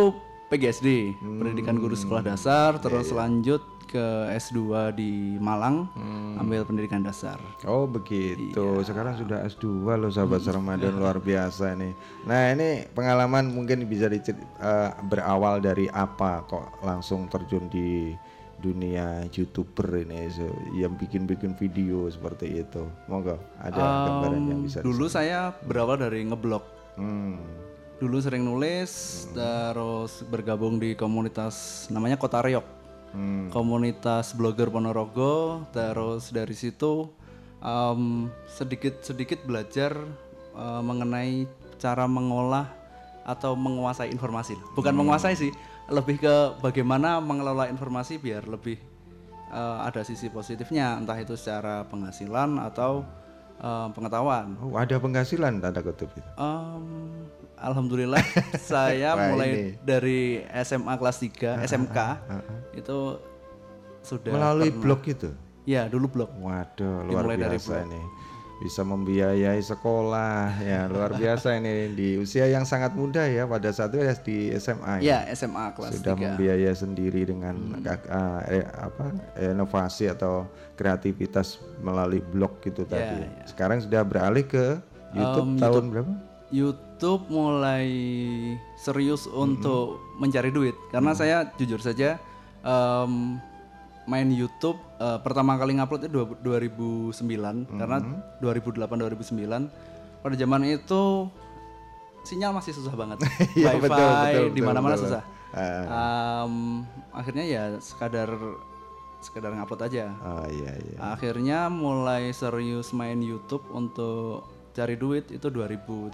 PGSD, 0.47 1.17
Pendidikan 1.17 1.73
Guru 1.75 1.93
Hmm. 1.93 2.03
Sekolah 2.05 2.21
Dasar, 2.23 2.71
Iya, 2.71 2.81
terus 2.83 3.09
lanjut 3.09 3.61
ke 3.83 4.05
S2 4.31 4.61
di 4.93 5.09
Malang, 5.35 5.89
Hmm. 5.89 6.37
ambil 6.37 6.61
pendidikan 6.61 7.01
dasar. 7.01 7.41
Oh 7.65 7.89
begitu. 7.89 8.53
Sekarang 8.79 9.17
sudah 9.17 9.41
S2 9.43 9.65
loh 9.91 10.05
Hmm. 10.05 10.15
sahabat 10.15 10.45
Ramadan 10.45 10.93
luar 11.01 11.17
biasa 11.17 11.73
nih. 11.73 11.97
Nah 12.23 12.53
ini 12.53 12.85
pengalaman 12.87 13.49
mungkin 13.49 13.81
bisa 13.83 14.05
dicer- 14.05 14.37
eh, 14.37 14.89
berawal 15.03 15.57
dari 15.57 15.89
apa 15.89 16.45
kok 16.45 16.81
langsung 16.81 17.25
terjun 17.25 17.65
di 17.65 18.13
dunia 18.59 19.23
youtuber 19.31 20.03
ini 20.03 20.27
so, 20.29 20.45
yang 20.75 20.93
bikin-bikin 20.99 21.55
video 21.55 22.05
seperti 22.11 22.61
itu. 22.61 22.83
Monggo 23.07 23.39
ada 23.59 24.05
gambaran 24.07 24.43
yang 24.45 24.61
bisa. 24.67 24.83
dulu 24.83 25.07
saya 25.07 25.55
berawal 25.63 25.97
dari 25.97 26.27
ngeblog. 26.27 26.63
Hmm. 26.99 27.39
Dulu 27.99 28.15
sering 28.23 28.47
nulis, 28.47 29.25
terus 29.35 30.23
bergabung 30.27 30.79
di 30.79 30.95
komunitas 30.95 31.87
namanya 31.91 32.15
Kota 32.15 32.39
Riok. 32.39 32.63
Hmm. 33.11 33.49
Komunitas 33.51 34.37
blogger 34.37 34.69
Ponorogo, 34.71 35.65
terus 35.75 36.31
dari 36.31 36.55
situ 36.55 37.09
em, 37.59 38.29
sedikit-sedikit 38.47 39.43
belajar 39.43 39.95
eh, 40.55 40.81
mengenai 40.83 41.43
cara 41.79 42.07
mengolah 42.07 42.71
atau 43.27 43.53
menguasai 43.55 44.11
informasi. 44.11 44.55
Bukan 44.79 44.95
Hmm. 44.95 45.03
menguasai 45.03 45.35
sih, 45.35 45.51
lebih 45.89 46.19
ke 46.19 46.35
bagaimana 46.59 47.17
mengelola 47.19 47.65
informasi 47.65 48.17
biar 48.17 48.45
lebih 48.45 48.77
eh, 49.49 49.77
ada 49.81 50.01
sisi 50.01 50.29
positifnya, 50.29 50.95
entah 50.95 51.15
itu 51.15 51.33
secara 51.33 51.83
penghasilan 51.83 52.61
atau 52.63 53.01
eh, 53.57 53.87
pengetahuan. 53.91 54.53
Oh, 54.59 54.73
ada 54.73 54.95
penghasilan 54.95 55.57
tanda 55.57 55.81
kutip 55.81 56.09
itu. 56.11 56.29
Em, 56.35 56.85
Alhamdulillah 57.59 58.23
saya 58.71 59.13
Wah, 59.13 59.27
mulai 59.29 59.49
ini. 59.49 59.65
dari 59.81 60.19
SMA 60.63 60.93
kelas 60.95 61.17
3 61.19 61.67
SMK 61.67 61.97
itu 62.71 62.97
sudah 63.99 64.31
Melalui 64.31 64.71
pernah- 64.71 64.81
blog 64.81 65.01
itu. 65.05 65.29
Ya 65.67 65.85
dulu 65.85 66.07
blog. 66.07 66.31
Waduh, 66.39 67.03
luar 67.03 67.27
Dimulai 67.27 67.37
dari 67.37 67.57
biasa 67.57 67.83
ini. 67.83 68.01
Bisa 68.59 68.83
membiayai 68.83 69.57
sekolah 69.57 70.51
ya, 70.59 70.83
luar 70.85 71.15
biasa 71.15 71.55
ini 71.55 71.95
di 71.95 72.09
usia 72.15 72.43
yang 72.43 72.63
sangat 72.63 72.91
muda 72.91 73.23
ya 73.23 73.47
pada 73.47 73.71
saat 73.71 73.89
itu 73.89 74.03
ya 74.03 74.11
di 74.13 74.37
SMA 74.53 74.99
Ya 74.99 75.23
SMA 75.31 75.71
kelas 75.71 75.95
sudah 75.95 76.11
3 76.11 76.19
membiayai 76.27 76.75
sendiri 76.75 77.23
dengan 77.23 77.55
kak- 77.79 78.05
ah, 78.05 78.43
eh, 78.45 78.67
apa 78.67 79.15
inovasi 79.37 80.07
atau 80.07 80.43
kreativitas 80.75 81.55
melalui 81.79 82.19
blog 82.19 82.59
gitu 82.59 82.83
Ya, 82.83 82.91
tadi. 82.93 83.23
ya. 83.23 83.47
Sekarang 83.47 83.79
sudah 83.79 84.03
beralih 84.03 84.43
ke 84.43 84.83
YouTube 85.09 85.47
Um, 85.47 85.55
tahun 85.55 85.73
YouTube. 85.79 85.91
berapa? 85.95 86.11
YouTube 86.49 87.23
mulai 87.29 87.87
serius 88.75 89.23
untuk 89.25 90.01
mencari 90.15 90.49
duit 90.49 90.75
karena 90.89 91.13
saya 91.13 91.47
jujur 91.55 91.77
saja 91.77 92.19
em, 92.59 93.39
main 94.09 94.25
YouTube 94.27 94.81
eh, 94.97 95.19
pertama 95.21 95.53
kali 95.55 95.77
ngupload 95.77 96.01
itu 96.01 96.11
dua- 96.11 96.37
2009 97.13 97.13
karena 97.71 97.97
2008 98.41 98.89
2009 98.89 99.69
pada 100.19 100.35
zaman 100.35 100.61
itu 100.65 101.29
sinyal 102.21 102.51
masih 102.51 102.73
susah 102.73 102.91
banget 102.91 103.21
Iya, 103.55 103.77
wifi 103.77 103.85
betul, 103.85 104.09
betul, 104.11 104.45
di 104.51 104.61
mana-mana 104.61 104.97
susah 104.97 105.23
Ah. 105.49 106.45
Em, 106.45 106.85
akhirnya 107.09 107.41
ya 107.41 107.63
sekadar 107.79 108.29
sekadar 109.19 109.49
ngupload 109.51 109.81
aja 109.81 110.13
Oh 110.21 110.45
iya 110.45 110.77
iya. 110.77 110.97
Akhirnya 111.09 111.65
mulai 111.67 112.29
serius 112.29 112.93
main 112.93 113.17
YouTube 113.17 113.65
untuk 113.69 114.45
cari 114.69 114.93
duit 114.93 115.25
itu 115.27 115.49
2013. 115.49 116.13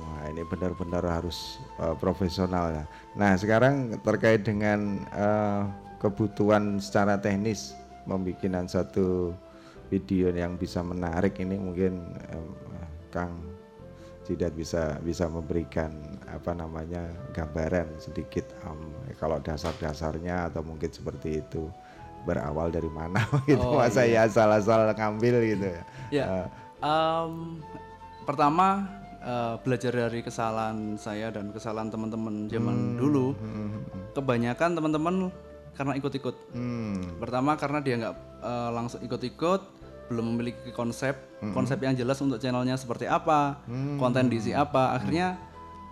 Wah 0.00 0.24
ini 0.26 0.40
benar-benar 0.42 1.04
harus 1.04 1.60
uh, 1.76 1.92
profesional 1.94 2.72
ya. 2.72 2.84
Nah 3.12 3.36
sekarang 3.36 4.00
terkait 4.00 4.40
dengan 4.40 5.04
uh, 5.12 5.68
kebutuhan 5.98 6.76
secara 6.78 7.16
teknis 7.16 7.72
membikinan 8.06 8.68
satu 8.68 9.32
video 9.88 10.30
yang 10.30 10.58
bisa 10.58 10.82
menarik 10.82 11.38
ini 11.38 11.56
mungkin 11.56 12.02
um, 12.34 12.50
Kang 13.10 13.38
tidak 14.26 14.58
bisa 14.58 14.98
bisa 15.06 15.30
memberikan 15.30 15.94
apa 16.26 16.50
namanya 16.50 17.06
gambaran 17.30 17.86
sedikit 18.02 18.42
um, 18.66 18.90
kalau 19.22 19.38
dasar-dasarnya 19.38 20.50
atau 20.50 20.66
mungkin 20.66 20.90
seperti 20.90 21.38
itu 21.38 21.70
berawal 22.26 22.74
dari 22.74 22.90
mana 22.90 23.22
gitu 23.46 23.62
Oh, 23.62 23.78
masa 23.78 24.02
iya. 24.02 24.26
ya 24.26 24.30
asal-asal 24.30 24.90
ngambil 24.98 25.34
gitu 25.46 25.66
ya. 25.70 25.82
Ya, 26.10 26.26
Uh, 26.26 26.46
em, 26.84 27.32
pertama 28.26 28.84
eh, 29.22 29.54
belajar 29.64 29.94
dari 29.94 30.20
kesalahan 30.20 30.98
saya 30.98 31.32
dan 31.32 31.54
kesalahan 31.54 31.88
teman-teman 31.88 32.50
zaman 32.50 32.98
dulu. 33.00 33.32
Kebanyakan 34.12 34.76
teman-teman 34.76 35.30
karena 35.76 35.92
ikut-ikut. 35.94 36.34
hmm, 36.50 37.20
Pertama 37.20 37.54
karena 37.54 37.78
dia 37.78 37.94
nggak 37.96 38.14
eh, 38.40 38.70
langsung 38.72 39.00
ikut-ikut, 39.00 39.60
belum 40.08 40.24
memiliki 40.32 40.70
konsep, 40.70 41.14
konsep 41.52 41.78
yang 41.78 41.92
jelas 41.92 42.16
untuk 42.18 42.38
channelnya 42.38 42.74
seperti 42.74 43.04
apa, 43.04 43.60
konten 43.96 44.26
diisi 44.26 44.50
apa. 44.50 44.94
Akhirnya 44.94 45.36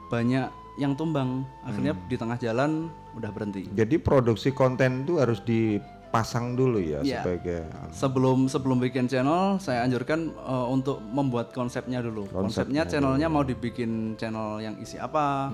banyak 0.06 0.48
yang 0.74 0.94
tumbang. 0.94 1.42
Akhirnya 1.62 1.94
di 2.06 2.14
tengah 2.14 2.34
jalan 2.36 2.90
udah 3.14 3.30
berhenti. 3.30 3.66
Jadi 3.70 3.98
produksi 3.98 4.50
konten 4.50 5.02
itu 5.02 5.18
harus 5.18 5.38
dipasang 5.38 6.54
dulu 6.54 6.78
ya 6.78 7.02
Iya. 7.02 7.22
sebagai 7.22 7.66
Sebelum 7.90 8.46
sebelum 8.46 8.78
bikin 8.78 9.06
channel, 9.06 9.58
saya 9.58 9.82
anjurkan 9.82 10.30
eh, 10.30 10.66
untuk 10.68 10.98
membuat 11.00 11.50
konsepnya 11.50 11.98
dulu. 11.98 12.26
Konsepnya 12.28 12.86
channelnya 12.86 13.26
mau 13.26 13.42
dibikin 13.42 14.14
channel 14.14 14.58
yang 14.58 14.78
isi 14.78 14.94
apa, 14.94 15.50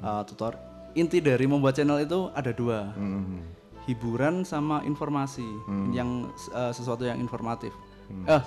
eh, 0.00 0.22
tutor. 0.24 0.52
Inti 0.92 1.24
dari 1.24 1.48
membuat 1.48 1.72
channel 1.72 1.96
itu 1.98 2.28
ada 2.30 2.52
dua, 2.52 2.92
hmm, 2.92 3.61
hiburan 3.84 4.42
sama 4.42 4.80
informasi, 4.82 5.46
yang 5.90 6.30
eh, 6.50 6.72
sesuatu 6.72 7.02
yang 7.02 7.18
informatif. 7.18 7.74
Eh, 8.28 8.42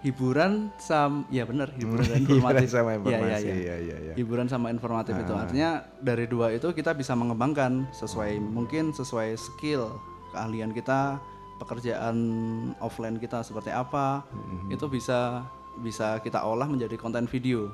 hiburan 0.00 0.72
sama, 0.80 1.28
ya 1.28 1.44
benar, 1.44 1.68
hiburan 1.76 2.08
dan 2.08 2.20
informatif. 2.24 2.72
sama 2.72 2.96
Iya, 2.96 2.98
informasi, 2.98 3.28
iya, 3.28 3.36
iya. 3.36 3.54
iya, 3.54 3.76
iya, 3.76 3.96
iya. 4.10 4.14
Hiburan 4.16 4.48
sama 4.48 4.72
informatif 4.72 5.12
itu 5.14 5.32
artinya 5.36 5.70
dari 6.00 6.24
dua 6.24 6.50
itu 6.50 6.72
kita 6.72 6.96
bisa 6.96 7.12
mengembangkan 7.12 7.84
sesuai 7.92 8.40
mungkin 8.40 8.96
sesuai 8.96 9.36
skill 9.36 9.92
keahlian 10.32 10.72
kita 10.72 11.20
pekerjaan 11.60 12.16
offline 12.80 13.20
kita 13.20 13.44
seperti 13.44 13.68
apa 13.68 14.24
itu 14.72 14.88
bisa 14.88 15.44
bisa 15.84 16.16
kita 16.24 16.40
olah 16.40 16.64
menjadi 16.64 16.96
konten 16.96 17.28
video. 17.28 17.68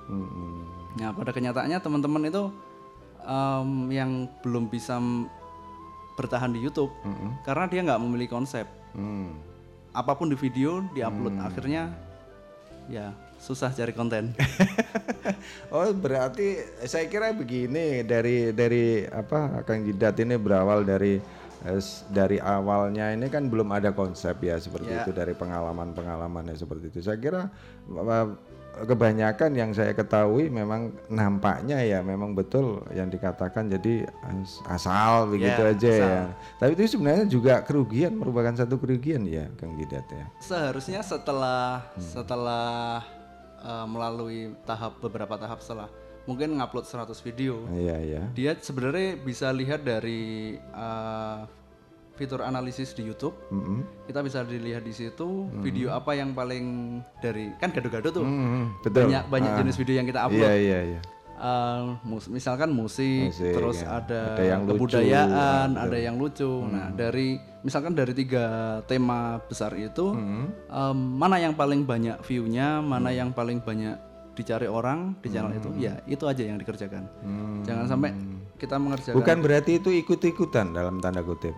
Nah 0.98 1.14
pada 1.14 1.30
kenyataannya 1.30 1.78
teman-teman 1.78 2.26
itu 2.26 2.50
em, 3.22 3.70
yang 3.94 4.10
belum 4.42 4.66
bisa 4.66 4.98
bertahan 6.16 6.50
di 6.50 6.64
YouTube 6.64 6.90
karena 7.44 7.64
dia 7.68 7.80
nggak 7.84 8.00
memiliki 8.00 8.32
konsep. 8.32 8.64
Hmm. 8.96 9.36
Apa 9.92 10.16
pun 10.16 10.32
di 10.32 10.36
video 10.36 10.84
diupload 10.92 11.36
akhirnya 11.40 11.92
ya 12.88 13.12
susah 13.36 13.70
cari 13.70 13.92
konten. 13.92 14.32
Oh 15.74 15.90
berarti 15.90 16.56
saya 16.86 17.10
kira 17.10 17.34
begini 17.34 18.06
dari 18.06 18.54
dari 18.54 19.02
apa 19.04 19.60
Kang 19.66 19.82
Jidat 19.82 20.14
ini 20.22 20.38
berawal 20.38 20.86
dari 20.86 21.18
eh, 21.66 21.82
dari 22.08 22.38
awalnya 22.38 23.10
ini 23.10 23.26
kan 23.26 23.50
belum 23.50 23.74
ada 23.74 23.90
konsep 23.90 24.38
ya 24.40 24.54
seperti 24.56 24.94
Ya. 24.94 25.02
itu 25.02 25.10
dari 25.10 25.34
pengalaman-pengalamannya 25.34 26.54
seperti 26.54 26.94
itu. 26.94 27.02
Saya 27.02 27.18
kira 27.18 27.50
eh, 27.90 28.28
kebanyakan 28.78 29.50
yang 29.52 29.70
saya 29.70 29.90
ketahui 29.90 30.46
memang 30.46 30.92
nampaknya 31.06 31.80
ya 31.80 31.98
memang 32.00 32.32
betul 32.32 32.84
yang 32.90 33.08
dikatakan 33.08 33.66
jadi 33.66 34.04
as- 34.22 34.60
asal 34.66 35.26
begitu 35.26 35.56
Ya, 35.56 35.72
aja 35.72 35.88
asal. 35.88 36.04
ya. 36.04 36.22
Tapi 36.58 36.70
itu 36.74 36.82
sebenarnya 36.92 37.24
juga 37.24 37.54
kerugian 37.60 38.12
merupakan 38.12 38.52
satu 38.52 38.76
kerugian 38.76 39.24
ya 39.24 39.48
Kang 39.56 39.72
Jidat 39.74 40.04
ya. 40.08 40.26
Seharusnya 40.38 41.00
setelah 41.00 41.88
setelah 41.96 43.00
eh, 43.58 43.86
melalui 43.86 44.40
tahap 44.62 45.00
beberapa 45.00 45.36
tahap 45.36 45.64
setelah 45.64 45.88
mungkin 46.26 46.58
ngupload 46.58 46.84
100 46.84 47.14
video, 47.22 47.62
Iya 47.70 47.96
iya. 48.02 48.22
dia 48.34 48.52
sebenarnya 48.58 49.14
bisa 49.16 49.46
lihat 49.48 49.80
dari 49.80 50.58
eh, 50.58 51.38
fitur 52.16 52.40
analisis 52.40 52.90
di 52.90 53.04
YouTube. 53.04 53.36
Mm-mm. 53.48 53.84
Kita 54.04 54.20
bisa 54.20 54.40
dilihat 54.40 54.82
di 54.82 54.90
situ 54.90 55.28
video 55.60 55.92
apa 55.92 56.12
yang 56.12 56.32
paling 56.32 56.64
dari 57.20 57.52
kan 57.54 57.70
gado-gado 57.70 58.08
tuh. 58.10 58.24
Mm, 58.24 58.80
betul. 58.80 59.06
Banyak 59.06 59.24
banyak 59.28 59.50
Ah. 59.50 59.58
jenis 59.60 59.76
video 59.76 59.94
yang 59.94 60.04
kita 60.04 60.20
upload. 60.22 60.42
Iya 60.42 60.52
iya 60.56 60.80
iya. 60.90 61.00
Eh, 61.36 61.82
mus- 62.02 62.32
misalkan 62.32 62.72
musik, 62.72 63.28
Musik, 63.28 63.52
terus 63.52 63.84
ya. 63.84 64.00
ada, 64.00 64.20
Ada 64.32 64.44
yang 64.46 64.60
lucu, 64.64 64.72
kebudayaan, 64.72 65.68
betul. 65.68 65.84
ada 65.84 65.98
yang 66.00 66.16
lucu. 66.16 66.52
Nah, 66.64 66.86
dari 66.90 67.28
misalkan 67.60 67.92
dari 67.92 68.16
tiga 68.16 68.44
tema 68.84 69.36
besar 69.44 69.76
itu, 69.76 70.16
em, 70.16 70.96
mana 70.96 71.36
yang 71.36 71.52
paling 71.52 71.84
banyak 71.84 72.24
view-nya, 72.24 72.80
mana 72.80 73.12
yang 73.12 73.30
paling 73.30 73.60
banyak 73.60 74.00
dicari 74.32 74.64
orang 74.64 75.12
di 75.20 75.28
channel 75.28 75.52
itu, 75.52 75.68
ya 75.76 76.00
itu 76.06 76.24
aja 76.24 76.40
yang 76.40 76.56
dikerjakan. 76.56 77.04
Jangan 77.64 77.84
sampai 77.86 78.16
kita 78.56 78.76
mengerjakan. 78.76 79.16
Bukan 79.16 79.36
berarti 79.40 79.76
itu 79.76 79.92
ikut-ikutan 79.92 80.72
dalam 80.72 81.00
tanda 81.00 81.20
kutip. 81.20 81.52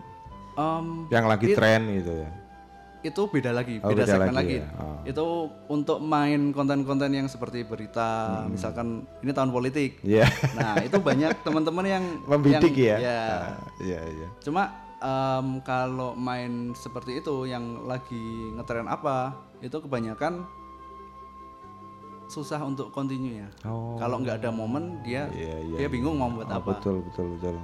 Em, 0.58 1.06
Yang 1.08 1.24
lagi 1.26 1.46
tren 1.54 1.82
gitu 1.94 2.12
ya. 2.16 2.30
itu 2.98 3.22
beda 3.24 3.54
lagi, 3.54 3.78
Oh, 3.78 3.88
beda, 3.88 4.02
beda 4.02 4.10
segmen 4.10 4.34
lagi 4.34 4.36
lagi. 4.36 4.56
ya? 4.58 4.66
Oh. 4.76 4.98
Itu 5.04 5.24
untuk 5.68 6.02
main 6.02 6.50
konten-konten 6.50 7.08
yang 7.08 7.24
seperti 7.24 7.62
berita, 7.62 8.10
misalkan 8.44 8.86
ini 9.20 9.30
tahun 9.30 9.48
politik. 9.48 10.02
Iya. 10.02 10.26
Nah, 10.52 10.82
itu 10.82 10.98
banyak 10.98 11.30
teman-teman 11.40 11.86
yang 11.86 12.04
Membidik 12.28 12.74
yang- 12.74 12.98
ya. 12.98 13.06
ya. 13.06 13.22
Ah, 13.22 13.56
Iya 13.78 14.00
iya. 14.02 14.28
Cuma 14.40 14.62
em, 14.98 15.62
kalau 15.62 16.12
main 16.12 16.74
seperti 16.74 17.22
itu 17.22 17.46
yang 17.46 17.86
lagi 17.86 18.18
ngetren 18.52 18.84
apa, 18.84 19.30
itu 19.60 19.78
kebanyakan 19.78 20.42
susah 22.26 22.60
untuk 22.60 22.90
continue 22.90 23.40
ya. 23.40 23.48
Oh. 23.64 23.96
Kalau 23.96 24.20
nggak 24.20 24.42
ada 24.42 24.50
momen 24.50 25.00
dia 25.00 25.30
Iya, 25.30 25.56
iya, 25.64 25.76
dia 25.76 25.88
bingung 25.88 26.12
mau 26.14 26.28
buat 26.28 26.44
Ah, 26.46 26.58
apa. 26.58 26.76
Betul 26.76 27.00
betul 27.04 27.38
betul. 27.38 27.56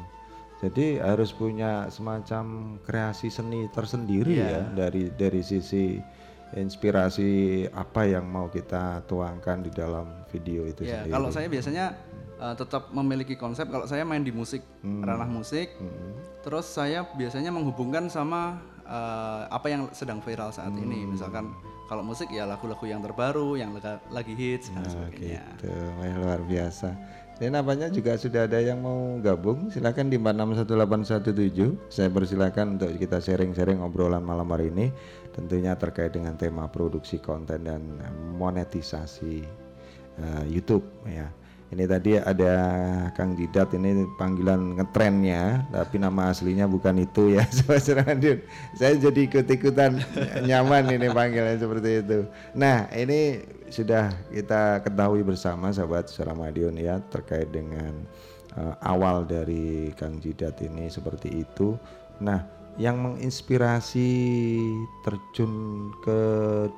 Jadi 0.65 0.97
harus 0.97 1.29
punya 1.31 1.87
semacam 1.89 2.45
kreasi 2.81 3.29
seni 3.29 3.69
tersendiri 3.69 4.33
Iya. 4.35 4.49
ya 4.49 4.61
dari 4.73 5.13
dari 5.13 5.45
sisi 5.45 6.01
inspirasi 6.55 7.31
apa 7.69 8.07
yang 8.07 8.25
mau 8.25 8.47
kita 8.47 9.05
tuangkan 9.05 9.61
di 9.61 9.71
dalam 9.71 10.25
video 10.31 10.65
itu 10.65 10.83
Ya, 10.83 11.03
sendiri. 11.03 11.13
kalau 11.13 11.29
saya 11.29 11.47
biasanya 11.47 11.85
uh, 12.37 12.55
tetap 12.55 12.89
memiliki 12.91 13.35
konsep 13.35 13.67
kalau 13.67 13.85
saya 13.85 14.03
main 14.03 14.23
di 14.23 14.31
musik, 14.31 14.63
Hmm. 14.81 15.03
ranah 15.03 15.29
musik. 15.29 15.69
Terus 16.41 16.67
saya 16.67 17.05
biasanya 17.11 17.51
menghubungkan 17.51 18.07
sama 18.07 18.63
uh, 18.85 19.45
apa 19.49 19.67
yang 19.67 19.83
sedang 19.91 20.19
viral 20.19 20.49
saat 20.49 20.71
Hmm. 20.71 20.81
ini. 20.81 21.05
Misalkan 21.07 21.53
kalau 21.85 22.01
musik 22.01 22.31
ya 22.31 22.45
lagu-lagu 22.45 22.85
yang 22.85 23.01
terbaru, 23.01 23.59
yang 23.59 23.77
lagi 24.09 24.33
hits 24.33 24.73
dan 24.73 24.81
Nah, 24.81 24.89
sebagainya. 24.89 25.43
gitu, 25.59 25.69
Wah, 25.99 26.15
luar 26.17 26.41
biasa. 26.41 26.89
Ini 27.35 27.51
namanya 27.51 27.91
juga 27.91 28.15
sudah 28.15 28.47
ada 28.47 28.63
yang 28.63 28.79
mau 28.79 29.19
gabung. 29.19 29.67
Silakan 29.67 30.07
di 30.07 30.23
461817. 30.23 31.91
Saya 31.91 32.07
persilakan 32.07 32.79
untuk 32.79 32.95
kita 32.95 33.19
sharing-sharing 33.19 33.83
obrolan 33.83 34.23
malam 34.23 34.47
hari 34.55 34.71
ini. 34.71 34.95
Tentunya 35.35 35.75
terkait 35.75 36.15
dengan 36.15 36.39
tema 36.39 36.71
produksi 36.71 37.19
konten 37.19 37.67
dan 37.67 37.99
monetisasi 38.39 39.43
eh, 40.23 40.45
YouTube 40.47 40.87
ya. 41.11 41.27
Ini 41.75 41.91
tadi 41.91 42.15
ada 42.15 42.55
Kang 43.19 43.35
Jidat 43.35 43.75
ini 43.75 44.07
panggilan 44.15 44.79
ngetrennya, 44.79 45.67
tapi 45.75 45.99
nama 45.99 46.31
aslinya 46.31 46.71
bukan 46.71 47.03
itu 47.03 47.35
ya. 47.35 47.43
Saya 48.79 48.95
jadi 48.95 49.21
ikut-ikutan 49.27 49.99
nyaman 50.49 50.87
ini 50.95 51.11
panggilan 51.11 51.59
seperti 51.59 52.07
itu. 52.07 52.31
Nah, 52.55 52.87
ini 52.95 53.43
sudah 53.75 54.15
kita 54.31 54.87
ketahui 54.87 55.27
bersama 55.27 55.75
sahabat 55.75 56.07
Seramadion 56.07 56.79
ya 56.79 57.03
terkait 57.11 57.51
dengan 57.51 58.07
eh, 58.55 58.75
awal 58.87 59.27
dari 59.27 59.91
Kang 59.99 60.23
Jidat 60.23 60.63
ini 60.63 60.87
seperti 60.87 61.43
itu. 61.43 61.75
Nah, 62.23 62.47
yang 62.79 63.03
menginspirasi 63.03 64.11
terjun 65.03 65.53
ke 66.03 66.21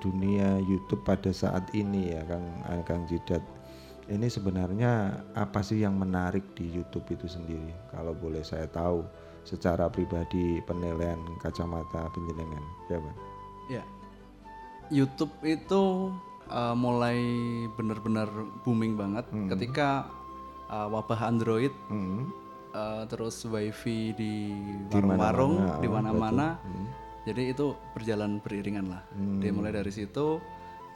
dunia 0.01 0.57
YouTube 0.65 1.05
pada 1.05 1.33
saat 1.37 1.69
ini 1.77 2.17
ya 2.17 2.25
Kang 2.25 2.47
eh, 2.73 2.83
Kang 2.89 3.05
Jidat 3.05 3.45
ini 4.07 4.31
sebenarnya 4.31 5.23
apa 5.35 5.61
sih 5.63 5.83
yang 5.83 5.99
menarik 5.99 6.55
di 6.55 6.71
YouTube 6.71 7.07
itu 7.11 7.27
sendiri? 7.27 7.75
Kalau 7.91 8.15
boleh 8.15 8.43
saya 8.47 8.71
tahu 8.71 9.03
secara 9.43 9.91
pribadi 9.91 10.63
penilaian 10.67 11.19
kacamata 11.43 12.11
penjenengan, 12.15 12.65
ya 12.91 12.99
Bang? 12.99 13.19
Ya. 13.67 13.85
YouTube 14.87 15.35
itu 15.43 16.15
uh, 16.47 16.75
mulai 16.79 17.19
benar-benar 17.75 18.31
booming 18.63 18.95
banget 18.95 19.27
ketika 19.51 20.07
uh, 20.71 20.87
wabah 20.87 21.27
Android 21.27 21.75
Hmm. 21.91 22.31
uh, 22.71 23.03
terus 23.11 23.43
wifi 23.47 24.15
di 24.15 24.55
warung-warung 24.95 25.83
di 25.83 25.89
oh, 25.91 25.93
mana-mana. 25.95 26.59
Jadi 27.27 27.51
itu 27.51 27.75
berjalan 27.91 28.39
beriringan 28.39 28.87
lah. 28.87 29.03
Dia 29.43 29.51
mulai 29.51 29.75
dari 29.75 29.91
situ 29.91 30.39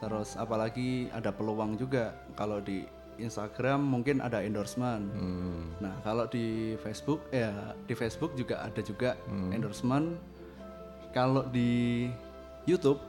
terus 0.01 0.33
apalagi 0.33 1.13
ada 1.13 1.29
peluang 1.29 1.77
juga 1.77 2.15
kalau 2.33 2.57
di 2.57 2.81
Instagram 3.23 3.79
mungkin 3.81 4.19
ada 4.19 4.41
endorsement. 4.41 5.05
Nah, 5.79 5.93
kalau 6.03 6.25
di 6.27 6.75
Facebook 6.81 7.21
ya 7.29 7.73
di 7.85 7.93
Facebook 7.93 8.33
juga 8.35 8.61
ada 8.65 8.81
juga 8.81 9.17
endorsement. 9.53 10.17
Kalau 11.11 11.43
di 11.51 12.07
YouTube 12.63 12.99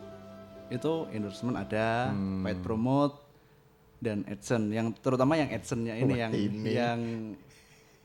itu 0.72 1.06
endorsement 1.12 1.56
ada, 1.56 2.10
paid 2.42 2.58
promote 2.64 3.20
dan 4.02 4.26
AdSense. 4.26 4.74
Yang 4.74 4.98
terutama 5.04 5.38
yang 5.38 5.48
AdSense-nya 5.52 5.94
ini 6.00 6.14
yang 6.18 6.32
yang 6.66 7.00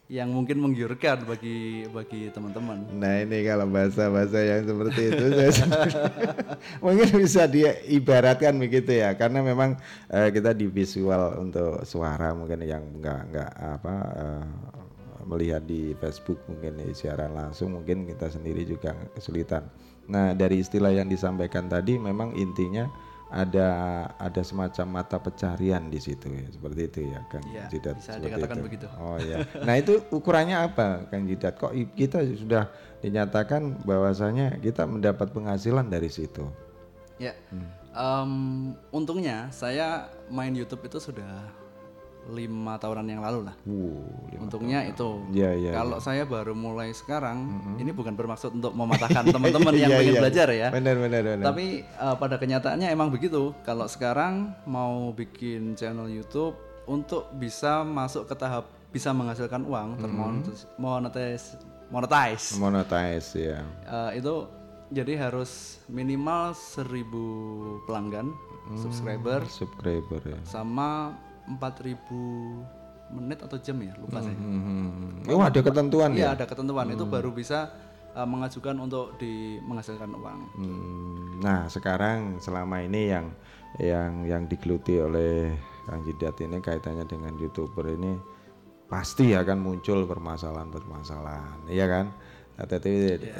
yang 0.08 0.32
mungkin 0.32 0.56
menggiurkan 0.64 1.28
bagi 1.28 1.84
bagi 1.92 2.32
teman-teman. 2.32 2.80
Nah 2.96 3.20
ini 3.20 3.44
kalau 3.44 3.68
bahasa-bahasa 3.68 4.40
yang 4.40 4.64
seperti 4.64 5.00
itu 5.12 5.24
saya 5.36 5.52
mungkin 6.84 7.08
bisa 7.20 7.44
diibaratkan 7.44 8.56
begitu 8.56 9.04
ya 9.04 9.12
karena 9.20 9.44
memang 9.44 9.76
eh, 10.08 10.32
kita 10.32 10.56
di 10.56 10.64
visual 10.64 11.36
untuk 11.36 11.84
suara 11.84 12.32
mungkin 12.32 12.64
yang 12.64 12.88
enggak 12.88 13.20
enggak 13.28 13.52
apa 13.52 13.94
eh, 14.16 14.44
melihat 15.28 15.60
di 15.68 15.92
Facebook 16.00 16.40
mungkin 16.48 16.80
di 16.80 16.96
siaran 16.96 17.36
langsung 17.36 17.76
mungkin 17.76 18.08
kita 18.08 18.32
sendiri 18.32 18.64
juga 18.64 18.96
kesulitan. 19.12 19.68
Nah 20.08 20.32
dari 20.32 20.64
istilah 20.64 20.88
yang 20.88 21.12
disampaikan 21.12 21.68
tadi 21.68 22.00
memang 22.00 22.32
intinya 22.32 22.88
ada 23.28 23.68
ada 24.16 24.40
semacam 24.40 25.00
mata 25.00 25.20
pencarian 25.20 25.92
di 25.92 26.00
situ 26.00 26.32
ya 26.32 26.48
seperti 26.48 26.80
itu 26.88 26.98
ya 27.12 27.20
Kang 27.28 27.44
Iya, 27.44 27.68
Jidat 27.68 28.00
bisa 28.00 28.16
seperti 28.16 28.24
dikatakan 28.32 28.56
itu. 28.56 28.64
begitu. 28.64 28.86
Oh 28.96 29.18
ya. 29.20 29.36
Nah 29.68 29.74
itu 29.76 30.00
ukurannya 30.08 30.56
apa 30.56 31.04
Kang 31.12 31.28
Jidat? 31.28 31.60
Kok 31.60 31.72
kita 31.92 32.24
sudah 32.34 32.72
dinyatakan 33.04 33.84
bahwasanya 33.84 34.56
kita 34.58 34.88
mendapat 34.88 35.28
penghasilan 35.30 35.86
dari 35.86 36.08
situ? 36.08 36.48
Ya, 37.18 37.36
em, 37.92 38.32
untungnya 38.88 39.50
saya 39.50 40.08
main 40.30 40.54
YouTube 40.54 40.86
itu 40.86 40.96
sudah 40.96 41.50
lima 42.28 42.76
tahunan 42.76 43.06
yang 43.08 43.24
lalu 43.24 43.48
lah. 43.48 43.56
Lima 43.64 44.40
Untungnya 44.44 44.84
itu. 44.84 45.24
Iya, 45.32 45.50
iya, 45.56 45.70
Kalau 45.72 45.96
saya 45.98 46.28
baru 46.28 46.52
mulai 46.52 46.92
sekarang, 46.92 47.48
ini 47.80 47.88
bukan 47.90 48.12
bermaksud 48.12 48.52
untuk 48.52 48.76
mematahkan 48.76 49.24
teman-teman 49.34 49.72
yang 49.72 49.90
pengen 49.90 50.14
iya. 50.14 50.20
belajar 50.20 50.48
ya. 50.52 50.68
Benar 50.68 50.96
benar 51.00 51.22
benar. 51.24 51.46
Tapi 51.48 51.66
eh, 51.82 52.16
pada 52.20 52.36
kenyataannya 52.36 52.88
emang 52.92 53.08
begitu. 53.08 53.56
Kalau 53.64 53.88
sekarang 53.88 54.52
mau 54.68 55.08
bikin 55.16 55.72
channel 55.72 56.06
YouTube 56.06 56.52
untuk 56.84 57.32
bisa 57.36 57.80
masuk 57.82 58.28
ke 58.28 58.36
tahap 58.36 58.68
bisa 58.88 59.12
menghasilkan 59.12 59.68
uang, 59.68 60.00
termonetis- 60.00 60.64
monetize, 60.80 61.60
monetize, 61.92 62.56
monetize 62.56 63.28
ya. 63.36 63.60
eh, 63.84 64.16
itu 64.16 64.48
jadi 64.88 65.28
harus 65.28 65.76
minimal 65.92 66.56
1000 66.56 67.84
pelanggan, 67.84 68.32
subscriber, 68.80 69.44
Subscriber 69.44 70.20
ya. 70.24 70.40
sama 70.48 71.12
4000 71.56 73.08
menit 73.08 73.40
atau 73.40 73.56
jam 73.56 73.80
ya, 73.80 73.96
lupa 73.96 74.20
saya. 74.20 74.36
Hmm. 74.36 75.24
Oh 75.32 75.40
ada 75.40 75.60
ketentuan 75.64 76.12
Iya 76.12 76.20
ya? 76.20 76.28
ada 76.36 76.44
ketentuan 76.44 76.92
itu 76.92 77.08
baru 77.08 77.32
bisa 77.32 77.72
uh, 78.12 78.28
mengajukan 78.28 78.76
untuk 78.76 79.16
di 79.16 79.56
menghasilkan 79.64 80.12
uang. 80.12 80.40
Hmm, 80.60 81.40
nah 81.40 81.64
sekarang 81.66 82.36
selama 82.36 82.84
ini 82.84 83.08
yang 83.08 83.26
yang 83.80 84.12
yang 84.28 84.42
digeluti 84.44 85.00
oleh 85.00 85.56
Kang 85.88 86.04
Jidat 86.04 86.36
ini 86.44 86.60
kaitannya 86.60 87.08
dengan 87.08 87.32
youtuber 87.40 87.88
ini 87.88 88.12
pasti 88.88 89.32
akan 89.32 89.56
muncul 89.60 90.04
permasalahan-permasalahan, 90.04 91.68
iya 91.68 91.88
kan? 91.88 92.06
Nah, 92.56 92.64
Tetapi 92.66 92.92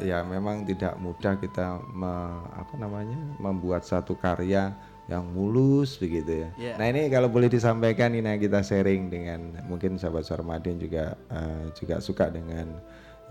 ya 0.07 0.23
memang 0.23 0.63
tidak 0.63 0.95
mudah 0.97 1.37
kita 1.37 1.81
me- 1.91 2.45
apa 2.55 2.73
namanya 2.79 3.19
membuat 3.37 3.83
satu 3.83 4.15
karya 4.15 4.73
yang 5.09 5.25
mulus 5.25 5.97
begitu 5.97 6.45
ya. 6.45 6.49
Iya. 6.61 6.75
Nah 6.77 6.87
ini 6.93 7.09
kalau 7.09 7.33
boleh 7.33 7.49
disampaikan 7.49 8.13
ini 8.13 8.29
yang 8.29 8.37
kita 8.39 8.61
sharing 8.61 9.09
dengan 9.09 9.57
mungkin 9.65 9.97
sahabat 9.97 10.29
Sarmadin 10.29 10.77
juga 10.77 11.17
eh, 11.33 11.73
juga 11.73 11.97
suka 11.99 12.29
dengan 12.29 12.77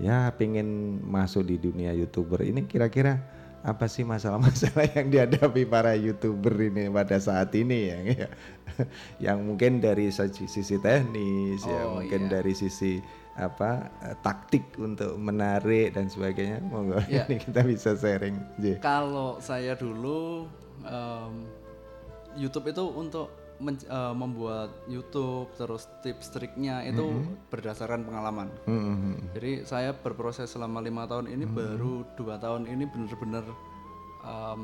ya 0.02 0.30
pingin 0.34 0.98
masuk 1.06 1.46
di 1.46 1.58
dunia 1.58 1.94
youtuber 1.94 2.42
ini 2.42 2.66
kira-kira 2.66 3.22
apa 3.62 3.86
sih 3.86 4.02
masalah-masalah 4.02 4.90
yang 4.98 5.10
dihadapi 5.10 5.66
para 5.66 5.94
youtuber 5.94 6.54
ini 6.62 6.90
pada 6.90 7.18
saat 7.18 7.50
ini 7.54 7.90
ya, 7.90 7.98
ya. 8.06 8.30
yang 9.30 9.42
mungkin 9.46 9.78
dari 9.78 10.10
sisi, 10.10 10.78
teknis 10.78 11.62
ya 11.62 11.82
Oh, 11.86 12.00
mungkin 12.02 12.30
iya. 12.30 12.42
dari 12.42 12.54
sisi 12.54 13.02
apa 13.38 13.86
eh, 14.02 14.18
taktik 14.26 14.66
untuk 14.82 15.14
menarik 15.18 15.94
dan 15.94 16.10
sebagainya 16.10 16.58
monggo 16.66 17.02
Iya. 17.06 17.26
ini 17.30 17.38
kita 17.38 17.62
bisa 17.62 17.94
sharing 17.94 18.38
J. 18.58 18.82
Kalau 18.82 19.38
saya 19.38 19.74
dulu 19.74 20.46
em, 20.86 21.34
YouTube 22.38 22.68
itu 22.68 22.84
untuk 22.88 23.28
men- 23.58 23.82
eh, 23.82 24.14
membuat 24.14 24.70
YouTube 24.86 25.50
terus 25.54 25.90
tips 26.00 26.30
triknya 26.30 26.86
itu 26.86 27.04
berdasarkan 27.50 28.02
pengalaman. 28.02 28.48
Hmm, 28.64 29.18
Jadi 29.34 29.66
saya 29.66 29.92
berproses 29.92 30.48
selama 30.48 30.80
lima 30.80 31.04
tahun 31.04 31.28
ini 31.28 31.44
baru 31.44 32.06
dua 32.14 32.38
tahun 32.38 32.66
ini 32.66 32.86
benar-benar 32.86 33.44
em, 34.20 34.62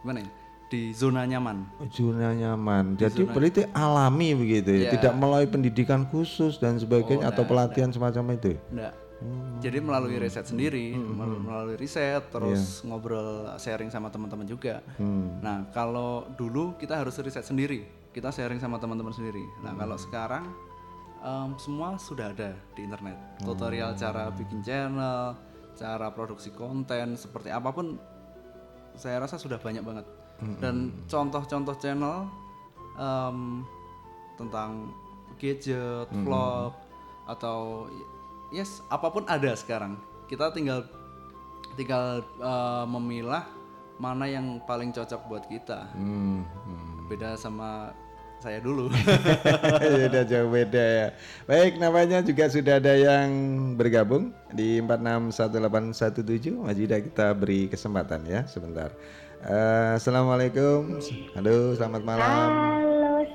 gimana 0.00 0.20
ya 0.20 0.30
di 0.68 0.92
zona 0.92 1.24
nyaman. 1.24 1.64
zona 1.88 2.34
nyaman. 2.34 2.92
Jadi 2.94 3.24
zona- 3.24 3.32
berarti 3.32 3.62
alami 3.72 4.36
begitu 4.36 4.68
ya, 4.68 4.78
Iya. 4.78 4.90
tidak 4.94 5.14
melalui 5.14 5.48
pendidikan 5.48 6.04
khusus 6.04 6.58
dan 6.58 6.76
sebagainya 6.76 7.24
Oh, 7.24 7.30
atau 7.30 7.40
enggak, 7.40 7.72
pelatihan 7.72 7.88
semacam 7.88 8.36
itu. 8.36 8.52
Enggak. 8.68 8.92
Jadi 9.58 9.78
melalui 9.80 10.14
riset 10.16 10.46
sendiri, 10.46 10.94
mel- 10.94 11.42
melalui 11.42 11.74
riset 11.74 12.22
terus 12.30 12.58
ngobrol 12.84 13.26
sharing 13.56 13.88
sama 13.88 14.08
teman-teman 14.08 14.46
juga. 14.46 14.78
Nah, 15.40 15.66
kalau 15.68 16.30
dulu 16.32 16.76
kita 16.76 16.94
harus 16.94 17.18
riset 17.18 17.42
sendiri, 17.42 17.82
kita 18.08 18.30
sharing 18.30 18.58
sama 18.58 18.78
teman-teman 18.78 19.10
sendiri. 19.10 19.42
Nah, 19.60 19.74
kalau 19.74 19.98
sekarang 19.98 20.44
em, 21.18 21.50
semua 21.56 21.98
sudah 21.98 22.30
ada 22.30 22.54
di 22.72 22.86
internet. 22.86 23.18
Tutorial 23.42 23.90
cara 23.96 24.30
bikin 24.30 24.62
channel, 24.62 25.34
cara 25.74 26.06
produksi 26.08 26.50
konten, 26.50 27.14
seperti 27.14 27.50
apa 27.50 27.68
pun 27.68 27.98
saya 28.94 29.18
rasa 29.18 29.34
sudah 29.34 29.58
banyak 29.58 29.82
banget. 29.82 30.06
Dan 30.56 30.74
contoh-contoh 31.04 31.74
channel 31.76 32.30
em, 32.94 33.66
tentang 34.36 34.94
gadget, 35.34 36.06
vlog 36.22 36.70
atau 37.26 37.90
yes 38.52 38.84
apa 38.88 39.08
pun 39.12 39.24
ada 39.28 39.52
sekarang. 39.56 39.96
Kita 40.28 40.52
tinggal 40.52 40.84
tinggal 41.74 42.24
eh, 42.38 42.84
memilah 42.88 43.46
mana 43.98 44.30
yang 44.30 44.62
paling 44.64 44.94
cocok 44.94 45.20
buat 45.26 45.44
kita. 45.50 45.90
Hmm, 45.94 46.46
hmm. 46.46 47.10
Beda 47.10 47.34
sama 47.34 47.90
saya 48.38 48.62
dulu. 48.62 48.86
Sudah 49.82 50.22
jauh 50.22 50.50
beda 50.50 50.78
ya. 50.82 51.08
Baik, 51.50 51.82
namanya 51.82 52.22
juga 52.22 52.46
sudah 52.46 52.78
ada 52.78 52.94
yang 52.94 53.30
bergabung 53.74 54.30
di 54.54 54.78
461817. 54.78 56.54
Mas 56.54 56.78
Yuda 56.78 57.02
kita 57.02 57.34
beri 57.34 57.66
kesempatan 57.66 58.22
ya 58.30 58.46
sebentar. 58.46 58.94
Eh, 59.42 59.98
Assalamualaikum. 59.98 61.02
Halo, 61.34 61.74
selamat 61.74 62.02
malam. 62.06 62.87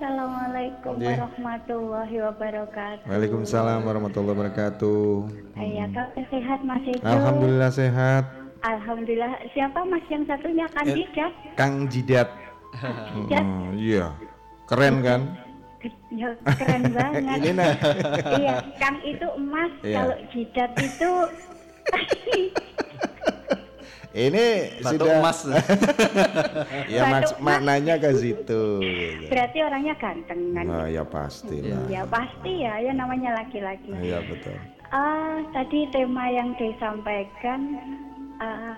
Assalamualaikum 0.03 0.99
Iya. 0.99 1.15
warahmatullahi 1.15 2.15
wabarakatuh. 2.27 3.07
Waalaikumsalam 3.07 3.79
warahmatullahi 3.87 4.35
wabarakatuh. 4.35 5.07
Iya, 5.55 5.85
kabar 5.95 6.23
sehat 6.27 6.59
Mas. 6.67 6.83
Alhamdulillah 6.99 7.71
sehat. 7.71 8.23
Alhamdulillah. 8.67 9.31
Siapa 9.55 9.79
Mas 9.87 10.03
yang 10.11 10.27
satunya? 10.27 10.67
Kang 11.55 11.87
Jidat. 11.87 12.27
Jidat. 13.23 13.47
Hmm, 13.47 13.79
iya. 13.79 14.11
Keren 14.67 14.99
kan? 14.99 15.21
Ya, 16.11 16.35
keren 16.51 16.83
banget. 16.91 17.23
Ini 17.39 17.51
nah. 17.55 17.71
iya, 18.39 18.55
Kang 18.83 18.99
itu 19.07 19.27
emas, 19.39 19.71
Iya. 19.87 19.95
kalau 20.03 20.15
jidat 20.35 20.71
itu 20.83 21.11
Ini 24.13 24.77
Batu 24.85 24.93
sudah 24.93 25.25
emas. 25.25 25.39
ya 26.93 27.01
emas. 27.09 27.33
maknanya 27.41 27.97
ke 27.97 28.13
situ. 28.13 28.63
gitu. 28.77 29.25
berarti 29.25 29.57
orangnya 29.65 29.97
ganteng 29.97 30.53
kan? 30.53 30.65
Nah, 30.69 30.85
ya 30.85 31.01
pasti 31.01 31.57
lah. 31.65 31.81
Ya 31.89 32.05
pasti 32.05 32.61
ya, 32.61 32.77
ya 32.77 32.93
namanya 32.93 33.41
laki-laki. 33.41 33.89
Iya 33.89 34.21
betul. 34.29 34.53
Ah, 34.93 35.41
tadi 35.57 35.89
tema 35.89 36.29
yang 36.29 36.53
disampaikan 36.61 37.59
ah, 38.37 38.77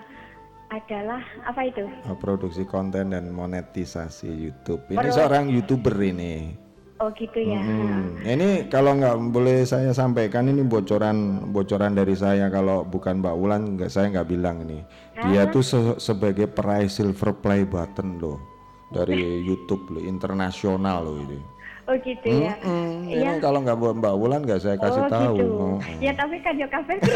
adalah 0.72 1.20
apa 1.44 1.68
itu? 1.68 1.84
Oh, 2.08 2.16
Produksi 2.16 2.64
konten 2.64 3.12
dan 3.12 3.28
monetisasi 3.28 4.32
YouTube. 4.32 4.88
Ini 4.88 4.96
Perlu- 4.96 5.12
seorang 5.14 5.52
youtuber 5.52 5.94
ini. 6.00 6.65
Oh 6.96 7.12
gitu 7.12 7.36
ya. 7.36 7.60
Hmm, 7.60 8.24
Ini 8.24 8.72
kalau 8.72 8.96
nggak 8.96 9.28
boleh 9.28 9.68
saya 9.68 9.92
sampaikan 9.92 10.48
ini 10.48 10.64
bocoran 10.64 11.44
bocoran 11.46 11.92
dari 11.92 12.16
saya 12.16 12.48
kalau 12.48 12.88
bukan 12.88 13.20
Mbak 13.20 13.36
Wulan 13.36 13.62
nggak 13.76 13.92
saya 13.92 14.08
nggak 14.08 14.24
bilang 14.26 14.64
ini. 14.64 14.80
Dia 15.22 15.44
tuh 15.46 15.60
se- 15.60 15.98
sebagai 15.98 16.48
peraih 16.48 16.88
silver 16.88 17.36
play 17.36 17.68
button 17.68 18.16
loh 18.16 18.40
dari 18.88 19.20
YouTube 19.48 19.92
loh 19.92 20.00
internasional 20.00 21.04
loh 21.04 21.20
ini. 21.20 21.36
Oh 21.84 21.94
gitu 22.00 22.26
ya. 22.32 22.56
Hmm, 22.64 23.04
ini 23.04 23.36
kalau 23.38 23.60
nggak 23.60 23.76
buat 23.76 23.94
Mbak 23.94 24.14
Wulan 24.16 24.40
nggak 24.42 24.58
saya 24.58 24.80
kasih 24.80 25.04
oh 25.04 25.10
tahu. 25.12 25.36
gitu. 25.36 25.52
Oh. 25.52 25.78
Ya 26.00 26.12
tapi 26.12 26.40
kan 26.40 26.56
yo 26.56 26.66
kafe. 26.66 26.96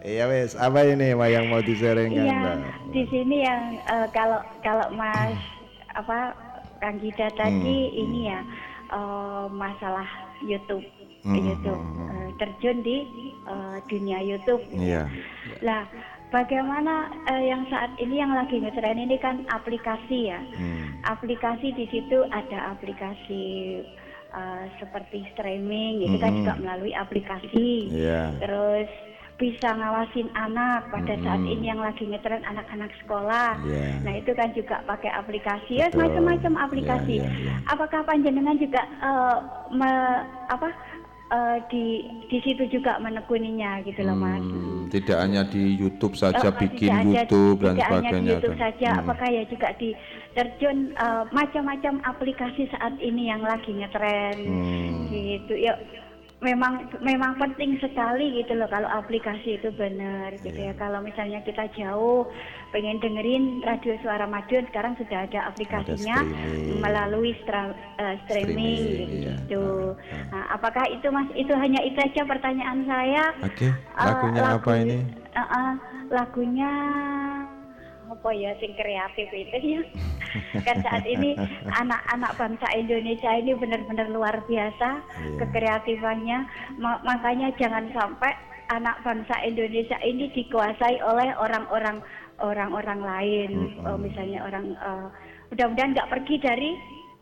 Iya 0.00 0.24
wes, 0.26 0.56
apa 0.56 0.80
ini 0.82 1.12
Mbak 1.12 1.28
yang 1.28 1.46
mau 1.46 1.60
di-sharingkan 1.60 2.24
Iya, 2.24 2.56
di 2.88 3.04
sini 3.06 3.44
yang 3.44 3.62
eh, 3.84 4.08
kalau 4.10 4.40
kalau 4.58 4.88
Mas 4.90 5.36
apa 5.92 6.32
Kang 6.80 6.96
Gida 6.98 7.28
tadi 7.36 7.92
Hmm, 7.92 8.00
ini 8.00 8.20
ya 8.32 8.40
eh, 8.90 9.46
masalah 9.52 10.08
YouTube, 10.40 10.82
Hmm, 11.20 11.36
YouTube 11.36 11.76
hmm, 11.76 11.96
hmm. 12.00 12.08
eh, 12.10 12.28
terjun 12.40 12.78
di 12.80 12.96
eh, 13.44 13.76
dunia 13.86 14.18
YouTube. 14.24 14.64
Iya. 14.72 15.04
Lah, 15.60 15.84
bagaimana 16.32 17.12
eh, 17.28 17.52
yang 17.52 17.68
saat 17.68 17.92
ini 18.00 18.18
yang 18.18 18.32
lagi 18.32 18.56
ngetren 18.56 18.96
ini 18.96 19.20
kan 19.20 19.44
aplikasi 19.52 20.32
ya. 20.32 20.40
Hmm. 20.56 20.96
Aplikasi 21.04 21.76
di 21.76 21.84
situ 21.92 22.24
ada 22.32 22.72
aplikasi 22.72 23.44
eh, 24.32 24.64
seperti 24.80 25.28
streaming, 25.36 26.08
itu 26.08 26.16
kan 26.16 26.32
Mm-mm. 26.32 26.40
juga 26.40 26.54
melalui 26.56 26.96
aplikasi. 26.96 27.92
Iya. 27.92 28.40
Terus 28.40 28.88
bisa 29.40 29.72
ngawasin 29.72 30.28
anak 30.36 30.84
pada 30.86 31.16
saat 31.18 31.40
Mm-mm. 31.40 31.48
ini 31.50 31.64
yang 31.66 31.80
lagi 31.80 32.04
ngetren 32.04 32.44
anak-anak 32.44 32.92
sekolah. 33.00 33.56
Iya. 33.64 33.88
Nah 34.04 34.12
itu 34.14 34.30
kan 34.30 34.52
juga 34.52 34.84
pakai 34.84 35.08
aplikasi 35.10 35.80
ya 35.80 35.88
macam-macam 35.90 36.60
aplikasi. 36.60 37.16
Iya, 37.16 37.24
iya, 37.24 37.40
iya. 37.40 37.54
Apakah 37.64 38.04
panjenengan 38.04 38.54
juga 38.54 38.84
eh, 38.84 39.36
me- 39.72 40.22
apa 40.46 40.68
eh, 41.30 41.56
di 41.66 41.84
di 42.26 42.38
situ 42.40 42.68
juga 42.68 43.00
menekuninya 43.00 43.80
gitu 43.80 44.04
loh 44.04 44.12
mas? 44.12 44.38
Hmm, 44.38 44.92
tidak 44.92 45.18
hanya 45.18 45.42
di 45.42 45.72
YouTube 45.72 46.12
saja 46.14 46.44
Oh, 46.44 46.52
bikin 46.52 46.92
tidak 46.92 47.06
YouTube 47.24 47.58
dan 47.60 47.74
tidak 47.74 47.88
hanya 47.88 47.96
di 47.96 48.04
sebagainya. 48.12 48.30
YouTube 48.30 48.52
kan. 48.52 48.62
saja, 48.68 48.88
Hmm. 48.92 49.00
apakah 49.00 49.28
ya 49.30 49.42
juga 49.48 49.68
di 49.74 49.88
terjun 50.30 50.76
eh, 50.92 51.24
macam-macam 51.30 51.94
aplikasi 52.04 52.62
saat 52.68 52.92
ini 53.00 53.26
yang 53.26 53.40
lagi 53.40 53.72
ngetren 53.72 54.36
Hmm. 54.36 55.08
gitu. 55.08 55.56
Ya 55.56 55.80
memang 56.40 56.72
memang 56.98 57.36
penting 57.36 57.76
sekali 57.76 58.32
gitu 58.34 58.56
loh 58.56 58.64
kalau 58.66 58.88
aplikasi 58.88 59.54
itu 59.54 59.68
benar 59.70 60.32
gitu 60.34 60.48
Iya. 60.50 60.72
ya. 60.72 60.74
Kalau 60.74 60.98
misalnya 60.98 61.40
kita 61.40 61.68
jauh 61.70 62.24
pengen 62.70 62.96
dengerin 62.96 63.60
radio 63.60 63.92
suara 64.00 64.24
Madiun 64.24 64.64
sekarang 64.66 64.96
sudah 64.96 65.28
ada 65.28 65.40
aplikasinya 65.46 66.16
streaming. 66.16 66.80
melalui 66.80 67.36
stra- 67.38 67.76
eh, 67.98 68.16
streaming, 68.24 68.80
Streaming, 68.80 69.10
iya. 69.20 69.34
gitu. 69.36 69.92
Nah, 70.32 70.44
apakah 70.50 70.88
itu 70.88 71.06
Mas 71.08 71.28
itu 71.34 71.52
hanya 71.52 71.80
itu 71.82 71.98
aja 71.98 72.22
pertanyaan 72.24 72.80
saya? 72.84 73.24
Oke, 73.42 73.68
Eh, 73.68 73.74
lagunya 74.00 74.40
lagu- 74.42 74.56
apa 74.58 74.72
ini? 74.78 74.98
eh, 75.30 75.40
eh, 75.40 75.72
lagunya 76.08 76.72
apa 78.20 78.36
ya 78.36 78.52
sing 78.60 78.76
kreatif 78.76 79.32
itu 79.32 79.56
ya 79.64 79.80
kan 80.60 80.76
saat 80.84 81.08
ini 81.08 81.32
anak-anak 81.72 82.36
bangsa 82.36 82.68
Indonesia 82.76 83.32
ini 83.32 83.56
benar-benar 83.56 84.12
luar 84.12 84.44
biasa 84.44 85.00
Iya. 85.00 85.40
kekreatifannya 85.40 86.38
Ma- 86.76 87.00
makanya 87.00 87.48
jangan 87.56 87.88
sampai 87.96 88.36
anak 88.68 89.00
bangsa 89.00 89.40
Indonesia 89.40 89.96
ini 90.04 90.28
dikuasai 90.36 91.00
oleh 91.00 91.32
orang-orang 91.40 92.04
orang-orang 92.44 93.00
lain 93.00 93.50
Mm-mm. 93.72 93.88
Oh, 93.88 93.96
misalnya 93.96 94.44
orang 94.44 94.76
eh, 94.76 95.06
mudah-mudahan 95.48 95.96
nggak 95.96 96.10
pergi 96.12 96.36
dari 96.38 96.70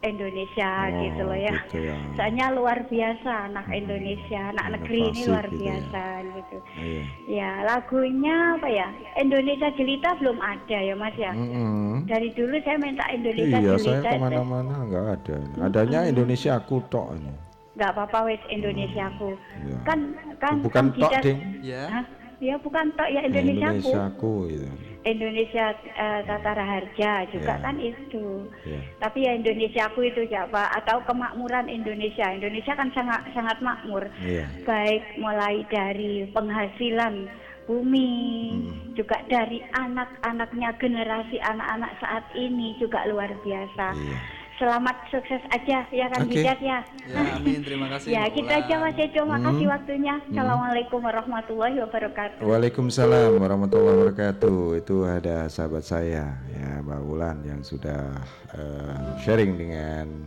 Indonesia 0.01 0.71
Oh, 0.87 1.03
gitu 1.03 1.23
loh 1.27 1.35
ya. 1.35 1.55
gitu 1.67 1.79
ya. 1.85 1.97
Soalnya 2.15 2.47
luar 2.55 2.87
biasa 2.87 3.51
anak 3.51 3.67
Indonesia, 3.69 4.55
anak 4.55 4.67
negeri 4.79 5.11
ini 5.11 5.21
luar 5.27 5.45
gitu 5.45 5.59
ya. 5.59 5.59
biasa 5.75 6.03
gitu. 6.29 6.57
Iya. 6.79 7.03
Ya 7.27 7.51
lagunya 7.65 8.35
apa 8.55 8.69
ya? 8.69 8.89
Indonesia 9.17 9.69
Jelita 9.75 10.11
belum 10.17 10.39
ada 10.39 10.79
ya 10.79 10.95
Mas 10.95 11.17
ya. 11.19 11.33
Mm-mm. 11.35 12.07
Dari 12.07 12.31
dulu 12.31 12.55
saya 12.63 12.79
minta 12.79 13.05
Indonesia 13.11 13.59
Iya, 13.59 13.75
saya 13.75 13.99
Jelita 13.99 14.09
itu 14.09 14.15
ke 14.15 14.23
mana-mana 14.23 14.75
nggak 14.87 15.07
ada. 15.13 15.37
Adanya 15.61 16.01
Indonesia 16.07 16.51
aku 16.55 16.79
tok 16.87 17.19
ini. 17.19 17.35
nggak 17.75 17.95
apa-apa 17.95 18.19
wes 18.27 18.43
Indonesia 18.49 19.07
aku. 19.09 19.35
Iya. 19.63 19.79
Kan 19.83 19.99
kan 20.39 20.55
Bukan 20.61 20.85
kan 20.91 20.95
tok, 20.95 21.11
kita- 21.11 21.23
Ding. 21.23 21.39
Ya. 21.63 21.85
Hah? 21.89 22.05
Ya 22.39 22.55
bukan 22.57 22.87
tok 22.95 23.09
ya 23.09 23.21
Indonesia, 23.23 23.67
Indonesia 23.75 23.99
aku. 24.07 24.47
aku 24.47 24.51
gitu. 24.51 24.67
Indonesia 25.05 25.71
eh, 25.95 26.21
Tata 26.27 26.53
Raharja 26.55 27.27
juga 27.31 27.55
Ya. 27.55 27.63
kan 27.63 27.77
itu. 27.79 28.47
Iya. 28.67 28.81
Tapi 28.99 29.19
ya 29.25 29.33
Indonesia 29.35 29.87
aku 29.87 30.03
itu 30.03 30.27
ya 30.27 30.47
Pak 30.47 30.83
atau 30.83 30.99
kemakmuran 31.07 31.67
Indonesia. 31.67 32.31
Indonesia 32.31 32.75
kan 32.75 32.91
sangat 32.91 33.23
sangat 33.31 33.59
makmur. 33.61 34.11
Iya. 34.19 34.47
Baik 34.67 35.03
mulai 35.17 35.63
dari 35.69 36.27
penghasilan 36.31 37.31
bumi, 37.69 38.17
Hmm. 38.49 38.97
juga 38.97 39.21
dari 39.29 39.61
anak-anaknya 39.77 40.73
generasi 40.81 41.37
anak-anak 41.39 41.93
saat 42.01 42.25
ini 42.33 42.75
juga 42.81 43.05
luar 43.07 43.29
biasa. 43.45 43.93
Iya. 43.93 44.19
Selamat 44.59 45.07
sukses 45.07 45.39
aja 45.55 45.87
ya 45.87 46.07
kan 46.11 46.27
Oke. 46.27 46.35
Bijak 46.35 46.59
ya. 46.59 46.83
Ya, 47.07 47.39
amin. 47.39 47.63
Terima 47.63 47.87
kasih. 47.95 48.11
Ya, 48.11 48.27
kita 48.27 48.59
aja 48.59 48.75
Mas 48.83 48.99
Edo, 48.99 49.23
makasih 49.23 49.65
Hmm. 49.65 49.75
waktunya. 49.79 50.15
Assalamualaikum 50.27 50.99
warahmatullahi 50.99 51.77
wabarakatuh. 51.79 52.43
Waalaikumsalam 52.43 53.39
warahmatullahi 53.39 53.97
wabarakatuh. 54.03 54.83
Itu 54.83 55.07
ada 55.07 55.47
sahabat 55.47 55.87
saya 55.87 56.43
ya 56.51 56.83
Mbak 56.83 57.01
Wulan 57.07 57.39
yang 57.47 57.63
sudah 57.63 58.19
eh, 58.51 58.99
sharing 59.23 59.55
dengan 59.55 60.27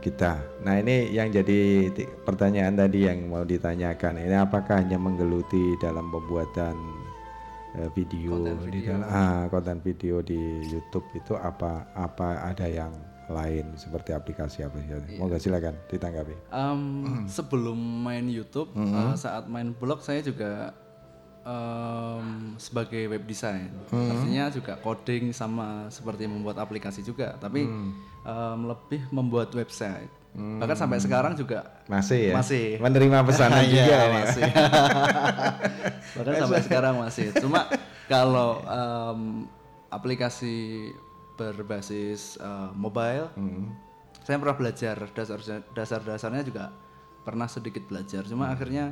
kita. 0.00 0.40
Nah 0.64 0.80
ini 0.80 1.12
yang 1.12 1.28
jadi 1.28 1.92
pertanyaan 2.24 2.80
tadi 2.80 3.04
yang 3.04 3.28
mau 3.28 3.44
ditanyakan. 3.44 4.24
Ini 4.24 4.40
apakah 4.40 4.80
hanya 4.80 4.96
menggeluti 4.96 5.76
dalam 5.76 6.08
pembuatan 6.08 6.80
eh, 7.76 7.92
video, 7.92 8.40
Konten 8.40 8.56
di 8.72 8.80
video. 8.80 8.96
dalam 8.96 9.04
ah, 9.04 9.44
konten 9.52 9.84
video 9.84 10.24
di 10.24 10.64
YouTube 10.64 11.04
itu 11.12 11.36
apa 11.36 11.92
apa 11.92 12.48
ada 12.48 12.64
yang 12.64 12.96
lain 13.30 13.64
seperti 13.74 14.10
aplikasi 14.10 14.60
apa 14.60 14.74
Iya. 14.76 14.98
Moga 15.16 15.36
silakan 15.36 15.78
ditanggapi. 15.86 16.34
Em, 16.46 16.80
sebelum 17.24 17.74
main 17.78 18.26
YouTube, 18.26 18.68
Mm-hmm. 18.72 19.06
eh, 19.06 19.16
saat 19.16 19.46
main 19.46 19.70
blog 19.72 20.00
saya 20.00 20.18
juga 20.20 20.74
em, 21.40 22.26
sebagai 22.56 23.06
web 23.06 23.24
design. 23.24 23.70
Mm-hmm. 23.88 24.10
Artinya 24.10 24.44
juga 24.50 24.72
coding 24.76 25.24
sama 25.30 25.68
seperti 25.88 26.26
membuat 26.26 26.58
aplikasi 26.58 27.00
juga, 27.00 27.34
tapi 27.36 27.64
Mm. 27.64 27.90
em, 28.22 28.60
lebih 28.66 29.02
membuat 29.10 29.50
website. 29.52 30.10
Bahkan 30.30 30.78
sampai 30.78 30.98
sekarang 30.98 31.34
juga 31.34 31.66
Masih 31.86 32.30
ya? 32.30 32.34
Masih. 32.36 32.78
Menerima 32.78 33.18
pesanan 33.24 33.62
Iya, 33.66 33.82
juga 33.82 33.96
ya? 33.96 34.08
masih. 34.14 34.42
Bahkan 36.16 36.34
sampai 36.36 36.60
sekarang 36.62 36.94
masih. 36.98 37.26
Cuma 37.34 37.66
kalau 38.12 38.62
em, 38.62 39.20
aplikasi 39.90 40.86
berbasis 41.40 42.36
eh, 42.36 42.70
mobile, 42.76 43.32
Hmm. 43.32 43.72
saya 44.20 44.36
pernah 44.36 44.54
belajar 44.54 44.96
dasar 45.10 45.40
dasar-dasarnya 45.72 46.44
juga 46.44 46.68
pernah 47.24 47.48
sedikit 47.48 47.88
belajar. 47.88 48.28
Cuma 48.28 48.48
Hmm. 48.48 48.54
akhirnya 48.54 48.84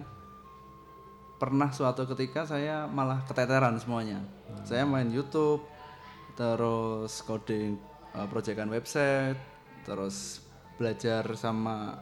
pernah 1.36 1.70
suatu 1.70 2.03
ketika 2.09 2.42
saya 2.42 2.88
malah 2.88 3.22
keteteran 3.22 3.76
semuanya. 3.78 4.18
Saya 4.64 4.82
main 4.82 5.07
YouTube, 5.07 5.62
terus 6.34 7.22
coding 7.22 7.78
uh, 8.11 8.26
proyekan 8.26 8.66
website, 8.66 9.38
terus 9.84 10.42
belajar 10.74 11.22
sama 11.36 11.94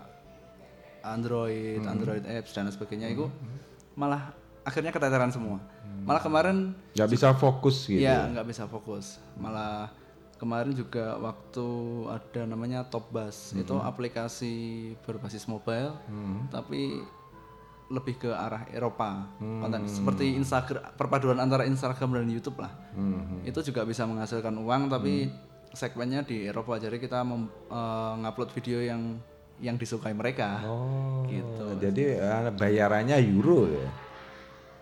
Android, 1.03 1.84
Android 1.84 2.24
apps 2.24 2.51
dan 2.51 2.66
sebagainya 2.66 3.12
itu 3.12 3.28
malah 3.94 4.32
akhirnya 4.64 4.90
keteteran 4.90 5.30
semua. 5.30 5.61
Malah 6.03 6.18
kemarin 6.18 6.74
nggak 6.97 7.11
bisa 7.11 7.30
fokus 7.32 7.86
gitu 7.86 8.03
Iya, 8.03 8.26
nggak 8.32 8.47
bisa 8.49 8.64
fokus. 8.66 9.20
Malah 9.38 9.92
kemarin 10.37 10.72
juga 10.72 11.16
waktu 11.16 11.66
ada 12.11 12.43
namanya 12.45 12.84
Topbus 12.84 13.55
itu 13.55 13.74
aplikasi 13.74 14.55
berbasis 15.01 15.45
mobile, 15.45 15.97
tapi 16.49 17.01
lebih 17.87 18.18
ke 18.18 18.28
arah 18.28 18.66
Eropa 18.68 19.30
konten 19.39 19.87
seperti 19.87 20.34
Instagram 20.34 20.91
perpaduan 20.95 21.39
antara 21.39 21.62
Instagram 21.64 22.16
dan 22.16 22.28
YouTube 22.28 22.59
lah. 22.59 22.72
Itu 23.43 23.62
juga 23.62 23.82
bisa 23.82 24.03
menghasilkan 24.05 24.53
uang, 24.53 24.89
tapi 24.89 25.30
segmennya 25.70 26.20
di 26.20 26.45
Eropa. 26.45 26.76
Jadi 26.76 26.99
kita 26.99 27.22
mem- 27.22 27.47
eh, 27.66 28.12
ngupload 28.18 28.51
video 28.51 28.80
yang 28.80 29.16
yang 29.57 29.76
disukai 29.76 30.12
mereka. 30.12 30.61
Oh, 30.64 31.24
Gitu. 31.26 31.64
Jadi 31.78 32.03
eh, 32.12 32.51
bayarannya 32.51 33.16
euro 33.24 33.64
ya. 33.66 33.89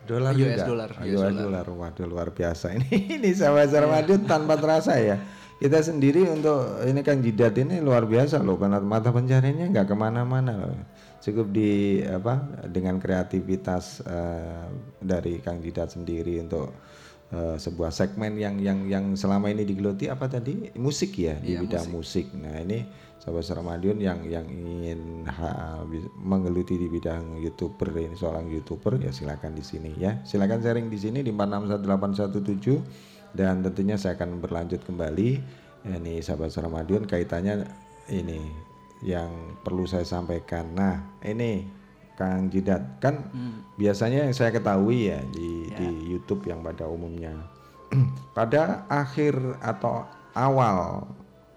Dolar 0.04 0.32
US 0.32 0.38
juga. 0.38 0.64
dollar, 0.66 0.90
US 0.92 1.14
US 1.14 1.32
dollar. 1.34 1.64
Waduh 1.66 2.04
luar 2.04 2.28
biasa 2.30 2.72
ini. 2.76 3.16
ini 3.16 3.30
sahabat 3.32 3.68
Ramadan 3.70 4.20
tanpa 4.24 4.56
terasa 4.56 4.96
ya. 4.96 5.16
Kita 5.64 5.80
sendiri 5.80 6.28
untuk 6.28 6.84
ini 6.84 7.00
Kang 7.00 7.24
Jidat 7.24 7.56
ini 7.56 7.80
luar 7.80 8.04
biasa 8.04 8.44
loh 8.44 8.60
karena 8.60 8.84
mata 8.84 9.08
pencariannya 9.08 9.72
nggak 9.72 9.88
ke 9.88 9.96
mana-mana 9.96 10.60
loh. 10.60 10.76
Cukup 11.24 11.56
di 11.56 12.04
apa 12.04 12.36
dengan 12.68 13.00
kreativitas 13.00 14.04
eh, 14.04 14.68
dari 15.00 15.40
Kang 15.40 15.64
Jidat 15.64 15.96
sendiri 15.96 16.36
untuk 16.44 16.68
eh, 17.32 17.56
sebuah 17.56 17.96
segmen 17.96 18.36
yang 18.36 18.60
yang 18.60 18.84
yang 18.92 19.04
selama 19.16 19.48
ini 19.48 19.64
digeluti 19.64 20.12
apa 20.12 20.28
tadi 20.28 20.68
musik 20.76 21.16
ya 21.16 21.40
di 21.40 21.56
Iya, 21.56 21.64
bidang 21.64 21.96
musik. 21.96 22.28
Nah 22.36 22.60
ini 22.60 22.84
sahabat 23.24 23.48
Ramadion 23.56 23.96
yang 24.04 24.20
yang 24.28 24.44
ingin 24.44 25.24
ha, 25.24 25.80
menggeluti 26.20 26.76
di 26.76 26.92
bidang 26.92 27.40
youtuber 27.40 27.88
ini 27.96 28.12
seorang 28.12 28.52
youtuber 28.52 29.00
ya 29.00 29.16
silakan 29.16 29.56
di 29.56 29.64
sini 29.64 29.96
ya 29.96 30.20
silakan 30.28 30.60
sharing 30.60 30.92
di 30.92 31.00
sini 31.00 31.24
di 31.24 31.32
461817 31.32 33.13
dan 33.34 33.60
tentunya 33.60 33.98
saya 33.98 34.14
akan 34.14 34.38
berlanjut 34.38 34.80
kembali. 34.82 35.30
Ini 35.84 36.24
sahabat 36.24 36.54
Ramadion 36.56 37.04
kaitannya 37.04 37.68
ini 38.08 38.40
yang 39.04 39.28
perlu 39.60 39.84
saya 39.84 40.02
sampaikan. 40.02 40.72
Nah 40.72 40.96
ini 41.20 41.68
Kang 42.14 42.48
Jidat. 42.48 43.02
Kan 43.02 43.28
biasanya 43.74 44.24
yang 44.24 44.32
saya 44.32 44.48
ketahui 44.48 45.12
ya 45.12 45.20
di 45.28 45.68
di 45.68 45.88
YouTube 46.08 46.48
yang 46.48 46.64
pada 46.64 46.88
umumnya. 46.88 47.34
Pada 48.34 48.82
akhir 48.88 49.38
atau 49.60 50.02
awal 50.34 51.06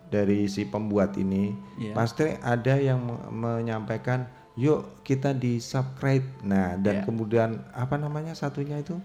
dari 0.07 0.45
si 0.45 0.63
pembuat 0.63 1.17
ini 1.17 1.51
Iya. 1.75 1.93
pasti 1.93 2.29
ada 2.39 2.77
yang 2.77 3.01
me- 3.01 3.25
menyampaikan 3.59 4.23
yuk 4.53 5.01
kita 5.01 5.33
di 5.33 5.57
subscribe 5.57 6.21
nah 6.41 6.77
dan 6.77 7.01
Iya. 7.01 7.03
kemudian 7.05 7.49
apa 7.73 7.97
namanya 7.97 8.31
satunya 8.31 8.77
itu? 8.77 8.95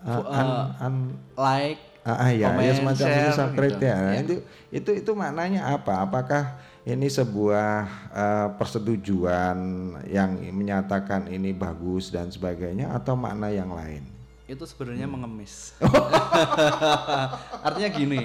Uh, 0.00 0.12
Fu- 0.12 0.28
un- 0.28 0.56
uh, 0.72 0.84
un- 0.86 1.16
Like, 1.36 1.80
Ah, 2.06 2.22
ah, 2.22 2.30
ya, 2.30 2.54
ya 2.54 2.72
semacam 2.72 3.02
itu 3.02 3.18
share, 3.18 3.34
subscribe 3.34 3.74
gitu. 3.74 3.82
ya. 3.82 3.96
Ya. 3.98 4.10
itu 4.16 4.34
itu 4.70 4.90
itu 4.94 5.10
maknanya 5.12 5.60
apa? 5.68 6.00
Apakah 6.00 6.42
ini 6.82 7.10
sebuah 7.10 7.70
eh, 8.14 8.48
persetujuan 8.54 9.58
yang 10.06 10.30
menyatakan 10.48 11.26
ini 11.26 11.50
bagus 11.50 12.08
dan 12.08 12.30
sebagainya 12.30 12.94
atau 12.94 13.12
makna 13.12 13.50
yang 13.50 13.70
lain? 13.70 14.06
itu 14.46 14.62
sebenarnya 14.62 15.10
mengemis. 15.10 15.74
Artinya 17.66 17.90
gini, 17.90 18.20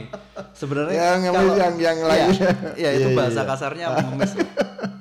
sebenarnya 0.53 1.17
Yang 1.17 1.19
kalau- 1.27 1.57
yang- 1.57 1.79
yang 1.81 1.97
Iya, 1.97 2.05
lain. 2.07 2.27
Iya, 2.77 2.89
itu 2.93 3.07
Iya, 3.11 3.17
bahasa 3.17 3.41
iya. 3.41 3.49
kasarnya 3.49 3.85
mengemis. 3.97 4.31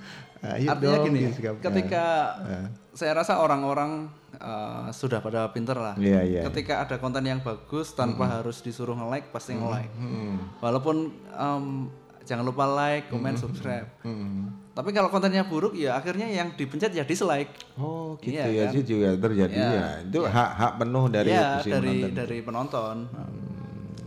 Artinya 0.72 0.96
dong, 0.96 1.06
gini, 1.06 1.20
ketika 1.60 2.04
Eh. 2.42 2.66
saya 2.92 3.12
rasa 3.14 3.36
orang-orang 3.36 4.08
eh, 4.40 4.88
sudah 4.90 5.20
pada 5.20 5.46
pinter 5.48 5.76
lah. 5.76 5.94
Iya, 5.94 6.20
iya. 6.22 6.40
Ketika 6.42 6.80
ada 6.80 6.96
konten 6.96 7.22
yang 7.22 7.40
bagus 7.40 7.92
tanpa 7.92 8.40
harus 8.40 8.58
disuruh 8.58 8.92
nge-like 8.94 9.28
pasti 9.28 9.52
nge-like. 9.52 9.92
Walaupun 10.58 10.96
em, 11.30 11.64
jangan 12.22 12.42
lupa 12.42 12.64
like, 12.64 13.06
comment, 13.06 13.36
subscribe. 13.36 13.84
Tapi 14.70 14.90
kalau 14.90 15.08
kontennya 15.08 15.42
buruk 15.42 15.74
ya 15.74 15.94
akhirnya 15.94 16.24
yang 16.24 16.54
dipencet 16.54 16.90
ya 16.90 17.04
dislike. 17.04 17.52
Oh 17.76 18.16
gitu 18.16 18.32
Iya, 18.32 18.44
ya 18.48 18.62
kan? 18.64 18.72
itu 18.72 18.80
juga 18.88 19.08
terjadi 19.18 19.52
Iya, 19.52 19.68
ya. 19.70 19.88
Itu 20.02 20.20
hak 20.24 20.50
hak 20.56 20.72
penuh 20.78 21.04
dari 21.06 21.30
Iya, 21.30 21.48
dari 21.58 21.70
penonton. 21.70 22.10
dari 22.16 22.38
penonton. 22.40 22.96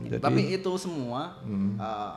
Jadi- 0.03 0.23
Tapi 0.23 0.41
itu 0.51 0.71
semua 0.77 1.38
uh, 1.77 2.13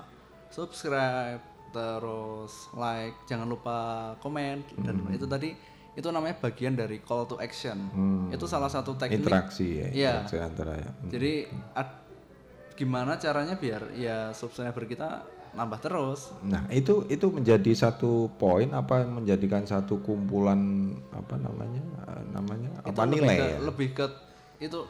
subscribe 0.49 1.43
terus 1.69 2.73
like, 2.73 3.13
jangan 3.25 3.45
lupa 3.45 3.77
komen 4.19 4.65
dan 4.81 4.97
itu 5.11 5.27
tadi 5.27 5.53
itu 5.97 6.09
namanya 6.09 6.37
bagian 6.39 6.77
dari 6.77 7.01
call 7.01 7.25
to 7.25 7.37
action. 7.37 7.89
Itu 8.29 8.45
salah 8.45 8.69
satu 8.69 8.93
teknik 8.95 9.25
interaksi 9.25 9.67
ya, 9.75 9.89
Iya. 9.89 10.13
interaksi 10.23 10.37
antara 10.39 10.73
ya. 10.77 10.91
Jadi 11.09 11.33
ad- 11.73 12.05
gimana 12.77 13.17
caranya 13.17 13.57
biar 13.57 13.97
ya 13.97 14.31
subscriber 14.31 14.85
kita 14.85 15.25
nambah 15.57 15.81
terus. 15.81 16.37
Nah 16.45 16.69
itu 16.69 17.09
itu 17.09 17.33
menjadi 17.33 17.73
satu 17.73 18.29
poin 18.31 18.69
apa 18.71 19.09
menjadikan 19.09 19.65
satu 19.65 20.05
kumpulan 20.05 20.61
apa 21.11 21.41
namanya 21.41 21.81
eh, 22.07 22.23
namanya 22.29 22.69
Itu 22.85 22.93
apa 22.93 23.03
lebih 23.03 23.17
nilai 23.17 23.37
ke, 23.37 23.47
ya? 23.49 23.59
lebih 23.65 23.89
ke 23.91 24.07
itu 24.59 24.81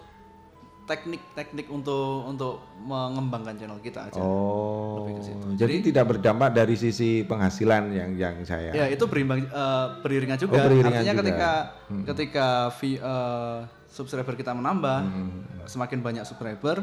teknik-teknik 0.86 1.66
untuk 1.66 2.24
untuk 2.24 2.54
mengembangkan 2.80 3.58
channel 3.58 3.82
kita 3.82 4.06
aja. 4.06 4.16
Oh, 4.16 5.02
Lebih 5.02 5.12
ke 5.18 5.22
situ. 5.26 5.46
jadi, 5.58 5.74
tidak 5.82 6.04
berdampak 6.08 6.54
dari 6.54 6.78
sisi 6.78 7.26
penghasilan 7.26 7.90
yang 7.90 8.10
yang 8.14 8.34
saya. 8.42 8.70
Ya 8.70 8.86
itu 8.86 9.02
berimbang 9.04 9.44
eh, 9.44 9.86
beriringan 10.00 10.38
juga. 10.38 10.62
Oh, 10.62 10.64
beriringan 10.64 10.94
Artinya 10.94 11.12
juga. 11.12 11.20
ketika 11.20 11.50
Hmm. 11.90 12.04
ketika 12.06 12.46
vi- 12.78 13.02
eh, 13.02 13.58
subscriber 13.90 14.34
kita 14.34 14.52
menambah, 14.52 14.98
Hmm. 15.02 15.42
semakin 15.66 15.98
banyak 16.00 16.22
subscriber, 16.22 16.78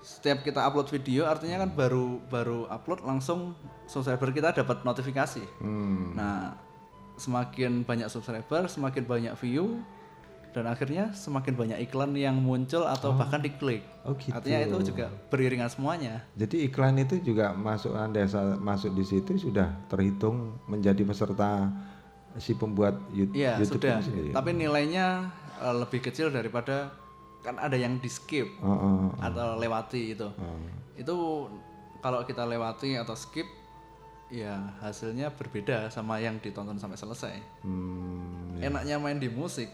setiap 0.00 0.40
kita 0.40 0.62
upload 0.62 0.88
video, 0.88 1.26
artinya 1.26 1.60
kan 1.60 1.70
baru 1.70 2.22
baru 2.26 2.64
upload 2.66 3.02
langsung 3.02 3.52
subscriber 3.84 4.32
kita 4.32 4.54
dapat 4.54 4.80
notifikasi. 4.80 5.44
Hmm. 5.60 6.14
Nah, 6.14 6.56
semakin 7.16 7.82
banyak 7.82 8.08
subscriber, 8.08 8.64
semakin 8.66 9.04
banyak 9.04 9.34
view, 9.36 9.84
dan 10.56 10.64
akhirnya 10.64 11.12
semakin 11.12 11.52
banyak 11.52 11.78
iklan 11.84 12.16
yang 12.16 12.40
muncul 12.40 12.88
atau 12.88 13.12
bahkan 13.12 13.44
diklik. 13.44 13.84
Oh, 14.08 14.16
gitu. 14.16 14.32
Artinya 14.32 14.64
itu 14.64 14.88
juga 14.88 15.12
beriringan 15.28 15.68
semuanya. 15.68 16.24
Jadi 16.32 16.64
iklan 16.64 16.96
itu 16.96 17.20
juga 17.20 17.52
masuk 17.52 17.92
anda 17.92 18.24
masuk 18.56 18.96
di 18.96 19.04
situ 19.04 19.36
sudah 19.36 19.68
terhitung 19.92 20.56
menjadi 20.64 21.04
peserta 21.04 21.68
si 22.40 22.56
pembuat 22.56 22.96
Iya 23.12 23.60
YouTube 23.60 23.84
sudah, 23.84 24.00
ini 24.00 24.04
sendiri. 24.08 24.30
tapi 24.32 24.50
nilainya 24.56 25.28
eh, 25.60 25.74
lebih 25.76 26.00
kecil 26.00 26.32
daripada 26.32 26.88
kan 27.44 27.60
ada 27.60 27.76
yang 27.76 28.00
di 28.00 28.08
skip 28.08 28.48
Oh, 28.64 28.72
oh, 28.72 28.76
oh. 28.80 29.08
atau 29.20 29.60
lewati 29.60 30.16
itu. 30.16 30.28
Oh. 30.32 30.60
Itu 30.96 31.14
kalau 32.00 32.24
kita 32.24 32.48
lewati 32.48 32.96
atau 32.96 33.12
skip, 33.12 33.44
ya 34.32 34.72
hasilnya 34.80 35.36
berbeda 35.36 35.92
sama 35.92 36.16
yang 36.16 36.40
ditonton 36.40 36.80
sampai 36.80 36.96
selesai. 36.96 37.34
Hmm, 37.60 38.56
Enaknya 38.58 38.96
main 38.96 39.20
di 39.20 39.28
musik, 39.28 39.68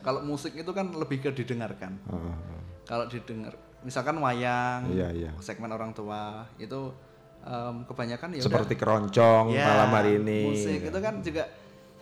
kalau 0.00 0.20
musik 0.20 0.52
itu 0.52 0.70
kan 0.70 0.90
lebih 0.90 1.18
ke 1.20 1.30
didengarkan. 1.32 1.98
oh, 2.06 2.16
oh. 2.16 2.36
Kalau 2.84 3.04
didengar, 3.04 3.52
misalkan 3.80 4.16
wayang, 4.16 4.88
Iya, 4.88 5.08
iya. 5.12 5.30
segmen 5.38 5.68
orang 5.68 5.92
tua 5.92 6.48
itu 6.56 6.88
em, 7.38 7.84
kebanyakan 7.84 8.32
ya 8.32 8.40
Seperti 8.40 8.74
keroncong 8.74 9.52
Ya, 9.52 9.68
malam 9.68 9.90
hari 9.92 10.16
ini. 10.16 10.40
Musik 10.48 10.80
itu 10.82 10.98
kan 10.98 11.20
juga 11.20 11.44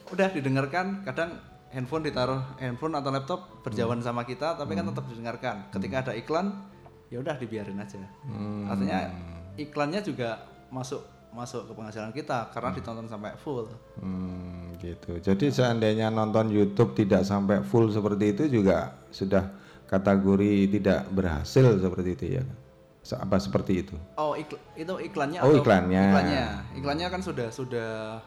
udah 0.07 0.29
didengarkan, 0.31 1.03
kadang 1.03 1.35
handphone 1.69 2.07
ditaruh 2.07 2.39
handphone 2.57 2.95
atau 2.95 3.11
laptop 3.11 3.41
berjauhan 3.61 3.99
Hmm. 3.99 4.07
sama 4.07 4.23
kita, 4.23 4.55
tapi 4.55 4.73
kan 4.73 4.87
tetap 4.87 5.05
didengarkan. 5.07 5.57
Ketika 5.75 5.97
ada 6.01 6.13
iklan, 6.15 6.47
ya 7.11 7.19
udah 7.19 7.35
dibiarin 7.35 7.77
aja. 7.77 7.99
Hmm. 8.23 8.71
Artinya 8.71 8.99
iklannya 9.57 10.01
juga 10.01 10.39
masuk 10.69 11.03
masuk 11.37 11.69
ke 11.69 11.73
penghasilan 11.77 12.11
kita 12.17 12.49
karena 12.49 12.73
ditonton 12.73 13.05
sampai 13.05 13.37
full. 13.37 13.69
Hmm, 14.01 14.73
gitu. 14.81 15.21
Jadi 15.21 15.53
seandainya 15.53 16.09
nonton 16.09 16.49
YouTube 16.49 16.97
tidak 16.97 17.29
sampai 17.29 17.61
full 17.61 17.93
seperti 17.93 18.33
itu 18.33 18.49
juga 18.49 18.97
sudah 19.13 19.53
kategori 19.85 20.73
tidak 20.73 21.07
berhasil 21.13 21.77
seperti 21.77 22.11
itu 22.17 22.27
ya. 22.41 22.45
Apa 23.23 23.39
seperti 23.39 23.87
itu? 23.87 23.95
Oh, 24.19 24.35
ikl- 24.35 24.59
itu 24.75 24.95
iklannya 24.99 25.39
Oh, 25.45 25.53
atau 25.53 25.63
iklannya. 25.63 26.05
Iklannya. 26.11 26.45
Iklannya 26.75 27.07
kan 27.07 27.21
sudah 27.23 27.49
sudah 27.55 28.19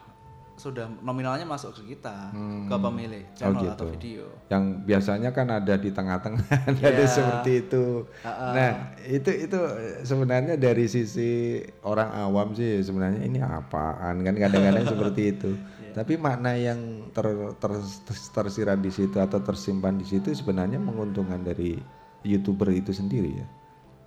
sudah 0.60 0.84
nominalnya 1.00 1.42
masuk 1.42 1.72
ke 1.72 1.96
kita, 1.96 2.28
ke 2.68 2.76
pemilik 2.76 3.24
channel 3.32 3.64
gitu. 3.64 3.72
atau 3.72 3.86
video. 3.88 4.24
Yang 4.46 4.64
biasanya 4.84 5.32
kan 5.32 5.48
ada 5.48 5.74
di 5.74 5.88
tengah-tengah 5.88 6.44
ada 6.68 6.92
Ya. 6.92 7.08
seperti 7.08 7.64
itu. 7.64 8.04
Ha-ha. 8.20 8.46
Nah, 8.52 8.70
itu 9.02 9.30
itu 9.32 9.56
sebenarnya 10.04 10.60
dari 10.60 10.84
sisi 10.84 11.58
orang 11.80 12.12
awam 12.12 12.52
sih 12.52 12.84
sebenarnya 12.84 13.24
ini 13.24 13.40
apaan 13.40 14.20
kan 14.20 14.36
kadang-kadang 14.36 14.84
seperti 14.92 15.22
itu. 15.32 15.50
Tapi 15.90 16.14
makna 16.14 16.54
yang 16.54 17.08
ter, 17.10 17.24
ter- 17.56 17.80
ter- 18.04 18.28
tersirat 18.30 18.78
di 18.78 18.92
situ 18.92 19.16
atau 19.16 19.40
tersimpan 19.40 19.96
di 19.96 20.04
situ 20.04 20.30
sebenarnya 20.30 20.76
menguntungkan 20.76 21.40
dari 21.40 21.80
youtuber 22.22 22.68
itu 22.70 22.92
sendiri 22.92 23.32
ya. 23.32 23.46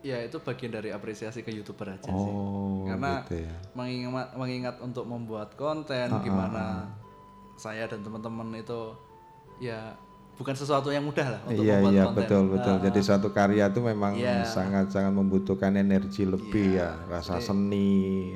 Ya 0.04 0.20
itu 0.20 0.36
bagian 0.38 0.68
dari 0.70 0.92
apresiasi 0.92 1.42
ke 1.42 1.50
youtuber 1.50 1.88
aja 1.90 2.04
sih. 2.04 2.12
Oh, 2.12 2.84
Karena 2.84 3.24
gitu 3.24 3.40
ya. 3.40 3.56
mengingat 3.72 4.36
mengingat 4.36 4.76
untuk 4.78 5.08
membuat 5.08 5.56
konten 5.56 6.12
Ah, 6.12 6.20
ah, 6.20 6.22
gimana 6.22 6.64
saya 7.56 7.88
dan 7.88 8.04
teman-teman 8.04 8.52
itu 8.54 8.92
ya 9.58 9.96
bukan 10.34 10.52
sesuatu 10.52 10.90
yang 10.90 11.06
mudah 11.06 11.30
lah 11.30 11.42
untuk 11.46 11.62
Iya 11.62 11.78
membuat 11.80 11.94
iya 11.94 12.04
konten. 12.04 12.18
betul 12.20 12.44
betul. 12.52 12.76
Ah, 12.76 12.82
Jadi 12.84 13.00
suatu 13.00 13.28
karya 13.32 13.66
itu 13.66 13.80
memang 13.80 14.14
Iya. 14.14 14.44
sangat 14.44 14.90
sangat 14.90 15.14
membutuhkan 15.14 15.72
energi 15.74 16.26
lebih 16.26 16.76
ya, 16.76 17.00
rasa 17.08 17.38
Jadi- 17.38 17.48
seni, 17.48 17.92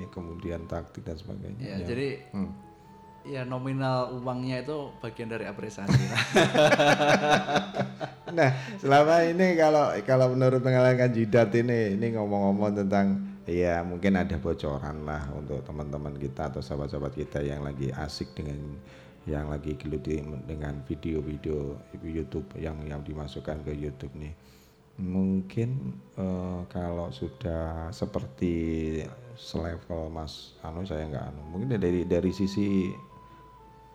kemudian 0.07 0.63
taktik 0.65 1.03
dan 1.03 1.17
sebagainya. 1.17 1.59
ya, 1.59 1.75
Ya. 1.75 1.85
jadi 1.85 2.07
Hmm. 2.31 2.51
Ya 3.27 3.43
nominal 3.43 4.15
uangnya 4.23 4.63
itu 4.63 4.91
bagian 5.03 5.29
dari 5.31 5.45
apresiasi. 5.45 5.95
Nah, 8.27 8.53
selama 8.77 9.23
ini 9.23 9.57
kalau 9.57 9.95
kalau 10.05 10.35
menurut 10.35 10.61
pengalaman 10.61 11.09
Jidat 11.09 11.49
ini 11.57 11.97
ini 11.97 12.13
ngomong-ngomong 12.13 12.85
tentang 12.85 13.23
ya 13.47 13.79
mungkin 13.81 14.19
ada 14.19 14.35
bocoran 14.35 15.07
lah 15.07 15.31
untuk 15.31 15.63
teman-teman 15.63 16.13
kita 16.19 16.51
atau 16.51 16.59
sahabat-sahabat 16.59 17.15
kita 17.15 17.39
yang 17.41 17.63
lagi 17.63 17.89
asik 17.95 18.35
dengan 18.35 18.75
yang 19.23 19.47
lagi 19.47 19.79
geluti 19.79 20.19
dengan 20.43 20.83
video-video 20.83 21.79
YouTube 22.03 22.47
yang 22.59 22.77
yang 22.83 22.99
dimasukkan 23.01 23.63
ke 23.63 23.71
YouTube 23.73 24.11
nih. 24.19 24.35
Mungkin 24.99 25.69
eh, 26.19 26.59
kalau 26.67 27.09
sudah 27.09 27.89
seperti 27.95 29.01
selevel 29.39 30.11
Mas 30.11 30.57
Anu 30.61 30.83
saya 30.83 31.07
nggak 31.07 31.25
anu. 31.31 31.41
Mungkin 31.55 31.79
dari 31.79 32.03
dari 32.03 32.31
sisi 32.35 32.91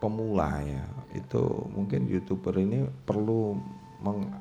pemula 0.03 0.59
ya. 0.59 0.83
Itu 1.15 1.71
mungkin 1.71 2.11
youtuber 2.11 2.59
ini 2.59 2.83
perlu 3.07 3.55
meng- 4.03 4.35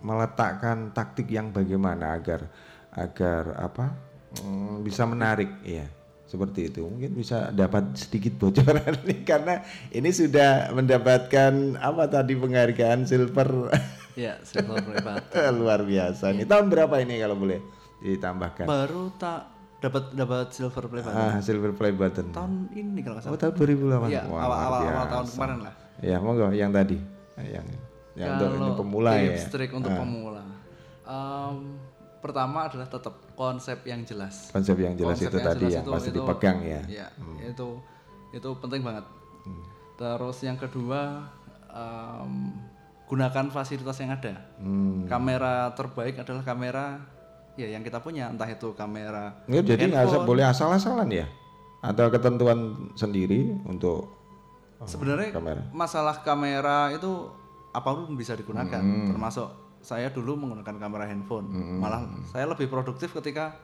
meletakkan 0.00 0.96
taktik 0.96 1.28
yang 1.28 1.52
bagaimana 1.52 2.16
agar 2.16 2.48
agar 2.96 3.52
apa 3.60 3.92
mm, 4.40 4.80
bisa 4.80 5.04
menarik 5.04 5.60
ya 5.60 5.84
seperti 6.24 6.72
itu. 6.72 6.88
Mungkin 6.88 7.12
bisa 7.12 7.52
dapat 7.52 7.92
sedikit 7.92 8.40
bocoran 8.40 8.96
nih 9.08 9.20
karena 9.28 9.60
ini 9.92 10.08
sudah 10.08 10.72
mendapatkan 10.72 11.76
apa 11.76 12.08
tadi 12.08 12.32
penghargaan 12.32 13.04
silver. 13.04 13.50
Ya, 14.16 14.40
silver 14.48 14.80
luar 15.60 15.84
biasa. 15.84 16.32
Nih 16.32 16.48
tahun 16.48 16.72
berapa 16.72 17.04
ini 17.04 17.20
kalau 17.20 17.36
boleh 17.36 17.60
ditambahkan? 18.00 18.64
Baru 18.64 19.12
tak 19.20 19.55
dapat 19.76 20.08
dapat 20.10 20.46
silver 20.50 20.84
play 20.86 21.00
button. 21.00 21.16
ah 21.18 21.36
silver 21.38 21.72
play 21.72 21.92
button 21.92 22.26
Tahun 22.30 22.52
ini 22.72 23.00
kalau 23.00 23.14
nggak 23.14 23.24
oh 23.24 23.36
salah. 23.36 23.40
tahun 23.42 23.54
2008 23.54 24.08
Iya, 24.08 24.22
Wah, 24.24 24.40
awal, 24.40 24.58
awal, 24.58 24.80
awal 24.82 25.06
tahun 25.06 25.26
kemarin 25.30 25.58
lah. 25.60 25.74
Ya, 25.98 26.16
monggo 26.18 26.46
yang 26.50 26.70
tadi. 26.70 26.98
Yang 27.36 27.66
yang 28.14 28.28
untuk 28.32 28.48
ini 28.48 28.56
Kalau 28.62 28.76
pemula 28.78 29.10
ya. 29.14 29.36
trik 29.46 29.70
untuk 29.70 29.90
Ah, 29.90 29.98
pemula. 29.98 30.44
Em, 31.06 31.56
pertama 32.18 32.58
adalah 32.64 32.86
tetap 32.86 33.14
konsep 33.32 33.78
yang 33.84 34.00
jelas. 34.02 34.48
Konsep 34.50 34.76
yang 34.76 34.94
jelas 34.94 35.14
Konsep 35.14 35.28
itu 35.28 35.38
tadi 35.38 35.64
yang 35.70 35.84
itu- 35.84 35.92
pasti 35.92 36.08
itu- 36.08 36.16
dipegang 36.18 36.58
ya. 36.60 36.80
Iya, 36.86 37.06
itu 37.46 37.68
itu 38.32 38.48
penting 38.56 38.80
banget. 38.80 39.04
Terus 39.94 40.36
yang 40.40 40.56
kedua 40.56 41.28
em, 41.68 42.32
gunakan 43.04 43.46
fasilitas 43.50 43.96
yang 43.98 44.10
ada. 44.10 44.34
Hmm. 44.56 45.04
Kamera 45.06 45.70
terbaik 45.72 46.16
adalah 46.18 46.42
kamera 46.42 47.04
ya 47.56 47.66
yang 47.68 47.80
kita 47.80 47.98
punya, 47.98 48.28
entah 48.28 48.46
itu 48.46 48.72
kamera 48.72 49.42
Ya, 49.44 49.60
jadi 49.60 49.88
nggak 49.88 50.22
boleh 50.22 50.44
asal-asalan 50.44 51.08
ya? 51.10 51.26
Atau 51.78 52.08
ketentuan 52.08 52.58
sendiri 52.92 53.52
untuk 53.62 54.12
oh, 54.76 54.84
Sebenarnya 54.84 55.30
kamera? 55.30 55.62
masalah 55.70 56.20
kamera 56.20 56.90
itu 56.90 57.32
apa 57.70 57.88
pun 57.90 58.12
bisa 58.12 58.32
digunakan, 58.32 58.76
Hmm. 58.76 59.08
termasuk 59.08 59.48
saya 59.78 60.08
dulu 60.08 60.34
menggunakan 60.36 60.76
kamera 60.78 61.04
handphone. 61.04 61.46
Malah 61.78 62.02
saya 62.26 62.44
lebih 62.46 62.66
produktif 62.66 63.12
ketika 63.12 63.54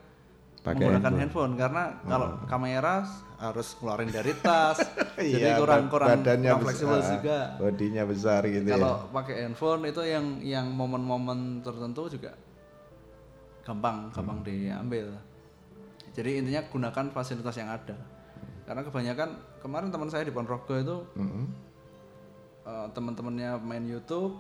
Pakai 0.63 0.79
menggunakan 0.79 1.03
handphone. 1.19 1.19
handphone, 1.19 1.53
karena 1.57 1.83
kalau 2.05 2.29
kamera 2.47 3.03
harus 3.37 3.75
keluarin 3.75 4.07
dari 4.07 4.31
tas, 4.37 4.79
jadi 5.19 5.51
Iya, 5.51 5.59
kurang 5.59 5.83
bad- 5.83 5.91
kurang, 5.91 6.09
badannya 6.15 6.47
kurang 6.47 6.63
fleksibel 6.63 6.95
besar, 6.97 7.13
juga. 7.13 7.39
Bodinya 7.59 8.03
besar 8.07 8.41
gitu 8.47 8.69
Kalau 8.71 8.95
pakai 9.11 9.35
handphone 9.43 9.83
itu 9.85 10.03
yang 10.03 10.25
yang 10.41 10.67
momen-momen 10.71 11.39
tertentu 11.61 12.07
juga 12.09 12.39
gampang 13.63 14.11
gampang 14.11 14.43
diambil. 14.43 15.15
Jadi 16.13 16.45
intinya 16.45 16.63
gunakan 16.69 17.07
fasilitas 17.15 17.57
yang 17.57 17.73
ada. 17.73 17.97
Karena 18.69 18.85
kebanyakan 18.85 19.29
kemarin 19.65 19.89
teman 19.89 20.11
saya 20.11 20.27
di 20.27 20.35
Ponorogo 20.35 20.75
itu. 20.77 20.99
Mm-mm. 21.17 21.47
eh, 22.63 22.87
teman-temannya 22.95 23.59
main 23.59 23.83
YouTube, 23.83 24.39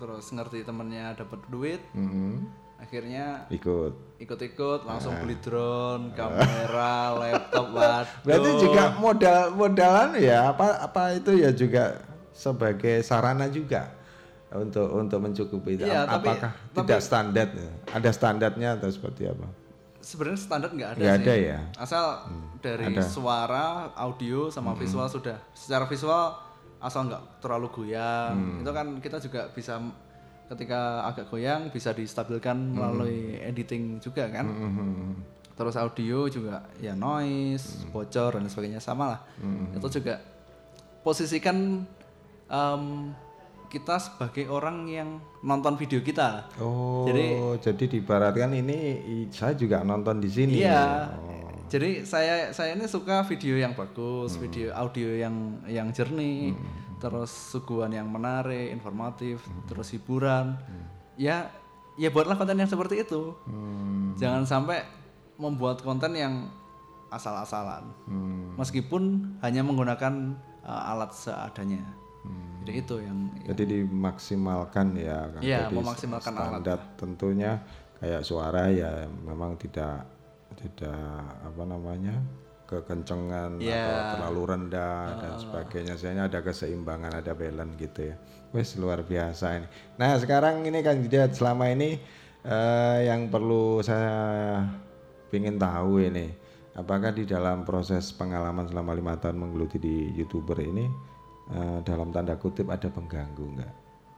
terus 0.00 0.30
ngerti 0.32 0.64
temennya 0.64 1.12
dapat 1.16 1.40
duit, 1.52 1.80
Mm-mm. 1.92 2.48
akhirnya 2.80 3.44
Ikut. 3.52 4.20
ikut-ikut 4.20 4.88
langsung 4.88 5.16
beli 5.20 5.36
drone, 5.44 6.16
kamera, 6.16 7.12
laptop, 7.20 7.76
waduh. 7.76 8.08
Berarti 8.24 8.50
juga 8.56 8.82
modal 8.96 9.40
modalan 9.52 10.16
ya 10.16 10.52
apa 10.52 10.80
apa 10.80 11.16
itu 11.16 11.36
ya 11.36 11.52
juga 11.52 12.00
sebagai 12.32 13.00
sarana 13.00 13.48
juga 13.48 13.95
untuk 14.52 14.86
untuk 14.92 15.18
mencukupi 15.18 15.74
itu. 15.74 15.84
Tapi- 15.84 16.06
Apakah 16.06 16.52
tapi- 16.70 16.86
tidak 16.86 17.00
standar? 17.00 17.46
Ada 17.90 18.10
standarnya 18.10 18.68
atau 18.76 18.88
seperti 18.88 19.26
apa? 19.26 19.46
sebenarnya 19.96 20.38
standar 20.38 20.70
nggak 20.70 20.90
ada 20.92 21.00
Nggak 21.02 21.16
sih. 21.18 21.24
ada 21.26 21.34
ya? 21.34 21.58
Asal 21.74 22.04
dari 22.62 22.94
ada. 22.94 23.02
suara, 23.02 23.66
audio 23.92 24.46
sama 24.48 24.78
visual 24.78 25.10
sudah. 25.10 25.34
Secara 25.50 25.82
visual 25.84 26.30
asal 26.78 27.10
nggak 27.10 27.42
terlalu 27.42 27.66
goyang. 27.74 28.38
Mm. 28.38 28.62
Itu 28.62 28.70
kan 28.70 28.86
kita 29.02 29.18
juga 29.18 29.50
bisa 29.50 29.82
ketika 30.46 31.10
agak 31.10 31.26
goyang 31.26 31.74
bisa 31.74 31.90
distabilkan 31.90 32.54
melalui 32.70 33.34
editing 33.42 33.98
juga 33.98 34.30
kan. 34.30 34.46
Terus 35.58 35.74
audio 35.74 36.30
juga 36.30 36.62
ya 36.78 36.94
noise, 36.94 37.82
bocor 37.90 38.38
dan 38.38 38.46
sebagainya 38.46 38.78
sama 38.78 39.10
lah. 39.10 39.20
Itu 39.74 39.90
juga 39.90 40.22
posisikan 41.02 41.82
em, 42.46 42.82
kita 43.76 44.00
sebagai 44.00 44.48
orang 44.48 44.88
yang 44.88 45.20
nonton 45.44 45.76
video 45.76 46.00
kita. 46.00 46.48
Oh, 46.56 47.04
Jadi 47.04 47.36
jadi 47.60 47.84
diibaratkan 47.92 48.56
ini 48.56 49.04
saya 49.28 49.52
juga 49.52 49.84
nonton 49.84 50.16
di 50.24 50.32
sini. 50.32 50.64
Iya. 50.64 51.12
Oh. 51.12 51.46
Jadi 51.68 52.08
saya 52.08 52.56
saya 52.56 52.72
ini 52.72 52.88
suka 52.88 53.20
video 53.28 53.60
yang 53.60 53.76
bagus, 53.76 54.40
video 54.40 54.72
audio 54.72 55.12
yang 55.12 55.60
yang 55.68 55.92
jernih, 55.92 56.56
terus 57.02 57.28
suguhan 57.28 57.92
yang 57.92 58.08
menarik, 58.08 58.72
informatif, 58.72 59.44
terus 59.68 59.92
hiburan. 59.92 60.56
Ya 61.18 61.50
ya 62.00 62.08
buatlah 62.08 62.38
konten 62.38 62.56
yang 62.56 62.70
seperti 62.70 63.04
itu. 63.04 63.34
Jangan 64.16 64.46
sampai 64.48 64.86
membuat 65.36 65.84
konten 65.84 66.16
yang 66.16 66.48
asal-asalan. 67.10 67.92
Meskipun 68.56 69.36
hanya 69.42 69.60
menggunakan 69.66 70.38
uh, 70.64 70.90
alat 70.94 71.12
seadanya. 71.12 72.05
Jadi 72.66 72.72
itu 72.82 72.96
yang 72.98 73.18
Jadi 73.46 73.62
dimaksimalkan 73.78 74.86
ya. 74.98 75.18
Kang. 75.30 75.42
Iya, 75.42 75.58
Jadi 75.70 75.74
memaksimalkan 75.78 76.32
alat. 76.34 76.80
tentunya 76.98 77.62
kayak 78.02 78.22
suara 78.26 78.68
ya 78.68 79.06
memang 79.22 79.54
tidak 79.56 80.02
tidak 80.58 80.98
apa 81.46 81.62
namanya 81.62 82.16
kekencengan 82.66 83.62
Iya. 83.62 83.86
atau 83.86 84.02
terlalu 84.18 84.42
rendah 84.50 85.02
dan 85.22 85.32
sebagainya. 85.38 85.94
Sehingga 85.94 86.26
ada 86.26 86.42
keseimbangan, 86.42 87.22
ada 87.22 87.32
balance 87.32 87.78
gitu 87.78 88.10
ya. 88.10 88.16
Wes 88.50 88.74
luar 88.74 89.06
biasa 89.06 89.62
ini. 89.62 89.68
Nah 90.00 90.18
sekarang 90.18 90.66
ini 90.66 90.82
kan 90.82 90.98
Jidat 90.98 91.38
selama 91.38 91.70
ini 91.70 91.98
eh, 92.42 92.98
yang 93.06 93.30
perlu 93.30 93.78
saya 93.80 94.62
ingin 95.30 95.60
tahu 95.60 96.00
ini, 96.00 96.32
apakah 96.74 97.12
di 97.12 97.28
dalam 97.28 97.62
proses 97.62 98.10
pengalaman 98.10 98.66
selama 98.66 98.96
lima 98.96 99.14
tahun 99.20 99.36
menggeluti 99.36 99.76
di 99.76 99.96
youtuber 100.16 100.56
ini 100.58 100.88
eh, 101.48 101.78
dalam 101.82 102.10
tanda 102.10 102.34
kutip 102.34 102.66
ada 102.66 102.86
pengganggu 102.86 103.46
nggak 103.54 103.72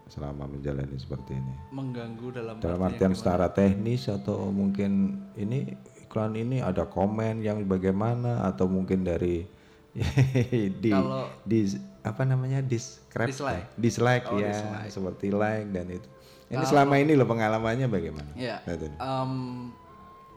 selama 0.09 0.49
menjalani 0.49 0.97
seperti 0.97 1.37
ini? 1.37 1.55
mengganggu 1.71 2.27
dalam 2.33 2.55
Dalam 2.59 2.81
artian 2.83 3.13
secara 3.13 3.49
teknis 3.49 4.09
atau 4.09 4.49
mungkin 4.49 4.91
ini 5.35 5.77
iklan 6.03 6.33
ini 6.33 6.59
ada 6.59 6.85
komen 6.85 7.41
yang 7.41 7.65
bagaimana 7.65 8.41
atau 8.43 8.65
mungkin 8.67 9.03
dari 9.03 9.45
di 10.81 10.89
Kalau- 10.89 11.29
di 11.43 11.69
apa 12.01 12.23
namanya 12.23 12.63
discrep 12.63 13.29
Dislike. 13.29 13.67
dislike 13.77 14.25
Oh, 14.27 14.39
ya 14.39 14.49
dislike. 14.51 14.89
seperti 14.89 15.27
like 15.29 15.69
dan 15.69 15.87
itu. 15.91 16.09
Ini 16.49 16.65
selama 16.65 16.97
ini 16.97 17.13
loh 17.13 17.29
pengalamannya 17.29 17.85
bagaimana? 17.87 18.33
Ya. 18.33 18.65
Em, 18.65 19.33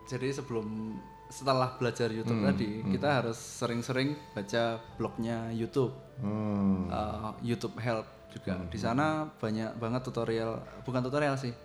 jadi 0.04 0.28
sebelum 0.34 1.00
setelah 1.32 1.79
belajar 1.79 2.11
YouTube 2.11 2.38
Hmm, 2.38 2.47
tadi, 2.51 2.69
kita 2.91 3.23
harus 3.23 3.39
sering-sering 3.39 4.13
baca 4.36 4.77
blognya 4.99 5.49
YouTube, 5.49 5.95
Hmm. 6.19 6.91
Eh, 6.91 7.32
YouTube 7.41 7.79
Help 7.79 8.05
juga. 8.29 8.59
Di 8.69 8.77
sana 8.77 9.32
banyak 9.39 9.79
banget 9.79 10.01
tutorial, 10.05 10.59
bukan 10.84 11.01
tutorial 11.01 11.39
sih, 11.39 11.55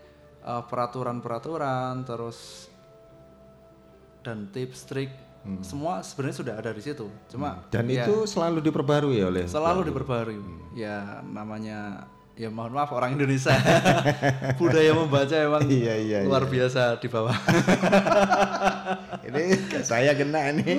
eh, 0.41 0.63
peraturan-peraturan, 0.71 2.07
terus 2.07 2.71
dan 4.23 4.51
tips 4.51 4.87
trik, 4.87 5.11
semua 5.63 6.03
sebenarnya 6.03 6.37
sudah 6.43 6.55
ada 6.59 6.71
di 6.75 6.83
situ. 6.83 7.07
Cuma 7.31 7.63
Hmm. 7.63 7.71
Dan 7.71 7.87
ya, 7.87 8.03
itu 8.03 8.27
selalu 8.27 8.59
diperbarui 8.59 9.23
oleh 9.23 9.47
selalu 9.47 9.87
diperbarui. 9.87 10.39
Ya 10.75 11.23
namanya 11.23 12.11
ya 12.37 12.49
mohon 12.49 12.69
maaf 12.71 12.93
orang 12.93 13.17
Indonesia 13.17 13.57
budaya 14.61 14.93
membaca 14.93 15.33
emang 15.33 15.65
Iya, 15.65 15.95
iya, 15.97 16.19
luar 16.23 16.45
biasa 16.45 17.01
di 17.01 17.09
bawah. 17.09 17.33
ini 19.25 19.43
saya 19.81 20.13
kena 20.13 20.53
nih. 20.53 20.79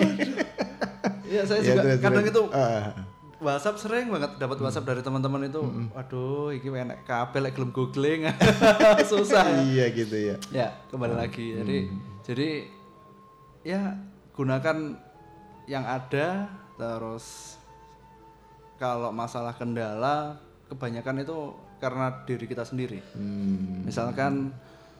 Iya 1.25 1.41
saya 1.43 1.59
Ya, 1.59 1.67
juga 1.67 1.81
terus, 1.83 1.99
kadang 1.99 2.23
terus. 2.23 2.33
itu 2.33 2.43
Ah. 2.53 2.93
WhatsApp 3.37 3.77
sering 3.77 4.09
banget 4.09 4.37
dapat 4.37 4.57
WhatsApp 4.57 4.85
dari 4.87 5.01
teman-teman 5.01 5.45
itu. 5.45 5.61
Waduh, 5.93 6.49
iki 6.51 6.69
enak 6.69 7.05
kabel 7.05 7.45
lek 7.45 7.53
gelem 7.53 7.69
googling. 7.69 8.25
Susah. 9.09 9.45
iya 9.67 9.89
gitu 9.89 10.13
ya. 10.15 10.35
ya, 10.49 10.67
kembali 10.89 11.13
lagi. 11.13 11.53
Jadi 11.53 11.77
jadi 12.21 12.49
ya 13.61 13.93
gunakan 14.33 14.97
yang 15.65 15.83
ada 15.83 16.49
terus 16.77 17.57
kalau 18.77 19.09
masalah 19.09 19.53
kendala 19.53 20.37
kebanyakan 20.67 21.23
itu 21.23 21.37
karena 21.79 22.11
diri 22.23 22.45
kita 22.45 22.63
sendiri. 22.63 22.99
Misalkan 23.83 24.51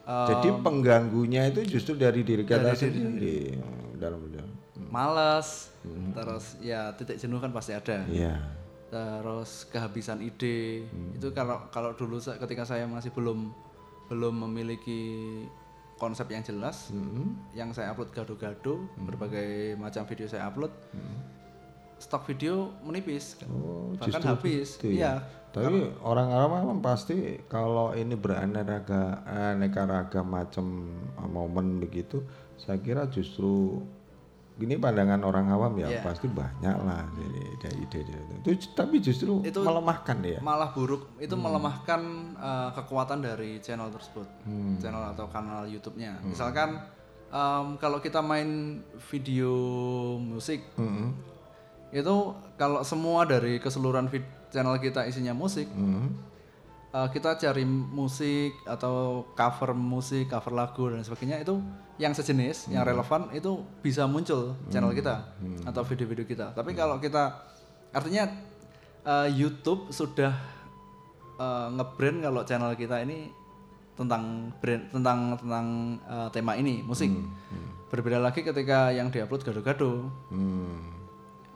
eh, 0.02 0.28
Jadi 0.28 0.48
pengganggunya 0.60 1.48
itu 1.48 1.78
justru 1.78 1.94
dari 1.94 2.24
diri 2.24 2.42
kita 2.42 2.72
Dari 2.72 2.78
diri 2.78 3.00
sendiri. 3.04 3.36
dalam 3.98 4.20
dalam. 4.30 4.50
malas, 4.88 5.68
terus 6.14 6.56
ya 6.64 6.94
titik 6.96 7.20
jenuh 7.20 7.36
kan 7.38 7.52
pasti 7.52 7.76
ada. 7.76 8.04
Iya. 8.08 8.34
terus 8.88 9.68
kehabisan 9.68 10.24
ide. 10.24 10.88
Itu 11.12 11.28
kalau 11.36 11.68
kalau 11.68 11.92
dulu 11.92 12.16
ketika 12.16 12.64
saya 12.64 12.88
masih 12.88 13.12
belum 13.12 13.52
belum 14.08 14.48
memiliki 14.48 15.44
konsep 16.00 16.24
yang 16.32 16.40
jelas 16.40 16.88
yang 17.52 17.68
saya 17.76 17.92
upload 17.92 18.08
gado-gado 18.16 18.88
berbagai 18.96 19.76
macam 19.76 20.08
video 20.08 20.24
saya 20.24 20.48
upload 20.48 20.72
stok 21.98 22.26
video 22.26 22.70
menipis 22.80 23.36
Oh, 23.44 23.92
bahkan 23.94 24.22
habis 24.24 24.74
gitu 24.76 24.94
iya 24.94 25.22
Tapi 25.48 25.64
orang 26.00 26.28
awam 26.28 26.50
kan 26.68 26.78
pasti 26.84 27.16
kalau 27.44 27.90
ini 27.92 28.14
beraneka 28.14 29.24
aneka 29.24 29.82
ragam 29.84 30.28
macam 30.28 30.66
uh, 31.16 31.24
momen 31.26 31.78
begitu, 31.78 32.20
saya 32.54 32.76
kira 32.76 33.08
justru 33.08 33.80
ini 34.56 34.74
pandangan 34.74 35.22
orang 35.22 35.48
awam 35.48 35.72
ya 35.74 35.88
Iya. 35.88 36.00
pasti 36.02 36.26
banyak 36.26 36.76
lah 36.78 37.00
jadi 37.10 37.40
ada 37.56 37.70
ide 37.76 38.00
itu. 38.44 38.50
Tapi 38.70 38.98
justru 38.98 39.40
Itu 39.40 39.62
melemahkan 39.62 40.18
ya. 40.20 40.38
malah 40.38 40.68
buruk 40.68 41.16
itu 41.16 41.32
melemahkan 41.32 42.00
uh, 42.36 42.70
kekuatan 42.74 43.22
dari 43.22 43.56
channel 43.58 43.88
tersebut 43.88 44.28
Hmm. 44.44 44.76
channel 44.76 45.00
atau 45.08 45.26
kanal 45.26 45.64
YouTube-nya 45.64 46.18
misalkan 46.22 46.76
um, 47.30 47.74
kalau 47.76 47.98
kita 47.98 48.20
main 48.20 48.82
video 49.08 49.54
musik 50.18 50.60
Hmm. 50.76 51.16
Itu 51.88 52.14
kalau 52.60 52.84
semua 52.84 53.24
dari 53.24 53.56
keseluruhan 53.56 54.12
channel 54.52 54.76
kita 54.80 55.08
isinya 55.08 55.32
musik 55.32 55.68
Hmm. 55.72 56.12
uh, 56.92 57.08
kita 57.08 57.36
cari 57.40 57.64
musik 57.68 58.52
atau 58.68 59.24
cover 59.32 59.72
musik 59.72 60.28
cover 60.28 60.52
lagu 60.52 60.92
dan 60.92 61.00
sebagainya 61.04 61.40
itu 61.40 61.60
yang 61.96 62.12
sejenis 62.12 62.68
yang 62.72 62.84
relevan 62.84 63.32
itu 63.32 63.64
bisa 63.80 64.04
muncul 64.04 64.56
channel 64.68 64.92
kita 64.94 65.34
atau 65.66 65.82
video-video 65.82 66.24
kita. 66.24 66.54
Tapi 66.54 66.76
kalau 66.76 67.00
kita 67.00 67.34
artinya 67.90 68.28
uh, 69.08 69.28
YouTube 69.28 69.88
sudah 69.90 70.32
uh, 71.40 71.72
ngebrand 71.72 72.22
kalau 72.22 72.40
channel 72.44 72.72
kita 72.76 73.02
ini 73.02 73.32
tentang 73.98 74.54
brand 74.62 74.86
tentang 74.94 75.34
tentang 75.40 75.66
uh, 76.06 76.28
tema 76.30 76.54
ini 76.54 76.86
musik. 76.86 77.10
Berbeda 77.88 78.20
lagi 78.20 78.44
ketika 78.44 78.92
yang 78.92 79.08
diupload 79.08 79.42
gado-gado 79.42 80.12
Hmm. 80.30 80.97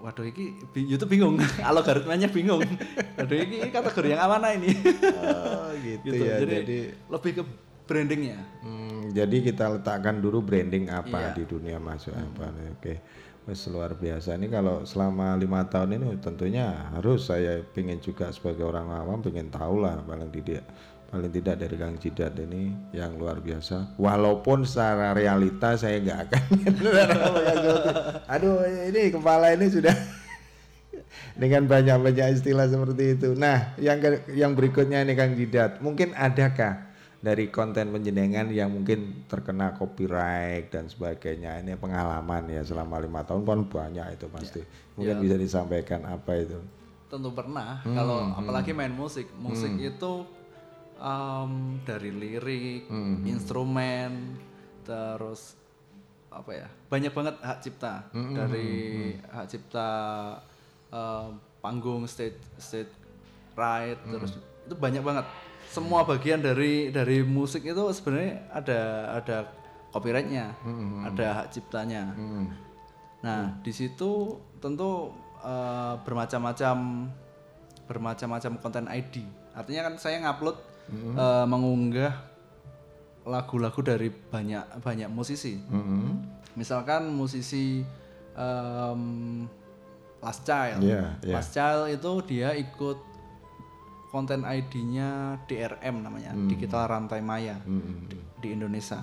Waduh, 0.03 0.27
ini 0.27 0.59
YouTube 0.75 1.15
bingung, 1.15 1.39
algoritmanya 1.63 2.27
bingung. 2.27 2.67
Waduh, 3.15 3.39
ini 3.39 3.71
kategori 3.71 4.11
yang 4.11 4.27
mana 4.27 4.51
ini? 4.51 4.75
Oh, 4.75 5.71
gitu, 5.79 6.11
Gitu, 6.11 6.25
ya. 6.27 6.37
jadi- 6.43 6.59
Jadi, 6.59 6.79
Lebih 7.07 7.31
ke 7.33 7.43
brandingnya. 7.83 8.39
hmm, 8.61 9.15
jadi 9.15 9.37
kita 9.41 9.65
letakkan 9.73 10.19
dulu 10.19 10.43
branding 10.43 10.91
apa 10.91 11.31
Iya. 11.31 11.39
di 11.39 11.43
dunia 11.47 11.79
masuk 11.79 12.11
apa. 12.13 12.51
Oke. 12.73 12.99
Wes 13.43 13.67
luar 13.67 13.95
biasa 13.95 14.35
ini 14.35 14.47
kalau 14.47 14.83
selama 14.83 15.35
lima 15.35 15.67
tahun 15.67 15.99
ini 15.99 16.15
tentunya 16.19 16.91
harus 16.95 17.27
saya 17.27 17.59
pengen 17.65 17.99
juga 17.99 18.31
sebagai 18.31 18.63
orang 18.63 18.87
awam 18.89 19.19
pengen 19.19 19.51
tahu 19.51 19.83
lah 19.83 19.99
paling 19.99 20.31
tidak 20.31 20.63
paling 21.13 21.29
tidak 21.31 21.61
dari 21.61 21.77
Kang 21.77 21.95
Jidat 21.95 22.33
ini 22.41 22.73
yang 22.91 23.15
luar 23.15 23.37
biasa. 23.37 24.01
Walaupun 24.01 24.65
secara 24.65 25.13
realita 25.13 25.77
saya 25.77 26.01
nggak 26.01 26.19
akan 26.25 26.45
aduh 28.33 28.57
ini 28.89 29.13
kepala 29.13 29.53
ini 29.53 29.69
sudah 29.69 29.93
dengan 31.41 31.69
banyak-banyak 31.69 32.27
istilah 32.33 32.65
seperti 32.65 33.05
itu. 33.13 33.29
Nah 33.37 33.77
yang 33.77 34.01
ke- 34.01 34.25
yang 34.33 34.53
berikutnya 34.53 35.05
ini 35.05 35.13
Kang 35.13 35.37
Jidat. 35.37 35.81
Mungkin 35.81 36.17
adakah 36.17 36.89
dari 37.23 37.53
konten 37.53 37.93
penjenengan 37.93 38.49
yang 38.49 38.73
mungkin 38.73 39.29
terkena 39.29 39.77
copyright 39.77 40.73
dan 40.73 40.89
sebagainya? 40.89 41.61
Ini 41.61 41.77
pengalaman 41.77 42.49
ya 42.49 42.65
selama 42.65 42.97
lima 42.99 43.21
tahun 43.23 43.45
kan 43.45 43.61
banyak 43.63 44.17
itu 44.17 44.27
pasti. 44.29 44.61
Mungkin 44.97 45.21
bisa 45.21 45.37
disampaikan 45.37 46.05
apa 46.05 46.41
itu? 46.41 46.57
Tentu 47.09 47.29
pernah. 47.29 47.85
Hmm, 47.85 47.93
Kalau 47.93 48.33
apalagi 48.33 48.73
main 48.73 48.89
musik, 48.89 49.29
musik 49.37 49.77
itu 49.77 50.25
um, 51.03 51.83
dari 51.83 52.15
lirik, 52.15 52.87
Hmm, 52.87 53.27
instrumen, 53.27 54.39
terus 54.87 55.59
apa 56.31 56.55
ya? 56.55 56.69
Banyak 56.89 57.13
banget 57.13 57.35
hak 57.43 57.59
cipta 57.61 58.07
Hmm, 58.15 58.33
dari 58.33 58.71
hak 59.19 59.47
cipta 59.47 59.91
um, 60.89 61.37
panggung, 61.59 62.07
stage, 62.07 62.39
stage 62.57 62.89
right, 63.53 63.99
Hmm. 64.01 64.17
terus 64.17 64.39
itu 64.39 64.75
banyak 64.75 65.03
banget. 65.03 65.27
semua 65.63 66.05
bagian 66.05 66.37
dari 66.37 66.93
dari 66.93 67.25
musik 67.25 67.65
itu 67.65 67.81
sebenarnya 67.91 68.45
ada 68.53 68.81
ada 69.17 69.37
copyrightnya, 69.89 70.53
ada 71.03 71.27
hak 71.41 71.49
ciptanya. 71.49 72.13
Nah 73.25 73.57
di 73.65 73.73
situ 73.73 74.37
tentu 74.61 75.17
eh, 75.41 75.95
bermacam-macam 76.05 77.09
bermacam-macam 77.89 78.53
konten 78.61 78.85
ID. 78.85 79.25
Artinya 79.53 79.89
kan 79.89 79.95
saya 79.97 80.21
ngupload 80.21 80.61
eh, 80.93 81.47
mengunggah 81.49 82.13
lagu-lagu 83.23 83.81
dari 83.81 84.11
banyak 84.11 84.83
banyak 84.83 85.09
musisi. 85.09 85.57
Misalkan 86.53 87.09
musisi 87.09 87.81
em, 88.37 89.03
Last 90.23 90.43
Child. 90.47 90.81
Iya, 90.83 91.03
iya. 91.23 91.35
Last 91.35 91.51
Child 91.55 91.91
itu 91.91 92.13
dia 92.29 92.55
ikut 92.55 92.99
konten 94.13 94.45
ID-nya 94.45 95.41
DRM 95.49 96.05
namanya, 96.05 96.37
Digital 96.47 96.85
Rantai 96.85 97.25
Maya 97.25 97.57
di, 97.65 98.19
di 98.45 98.49
Indonesia. 98.53 99.01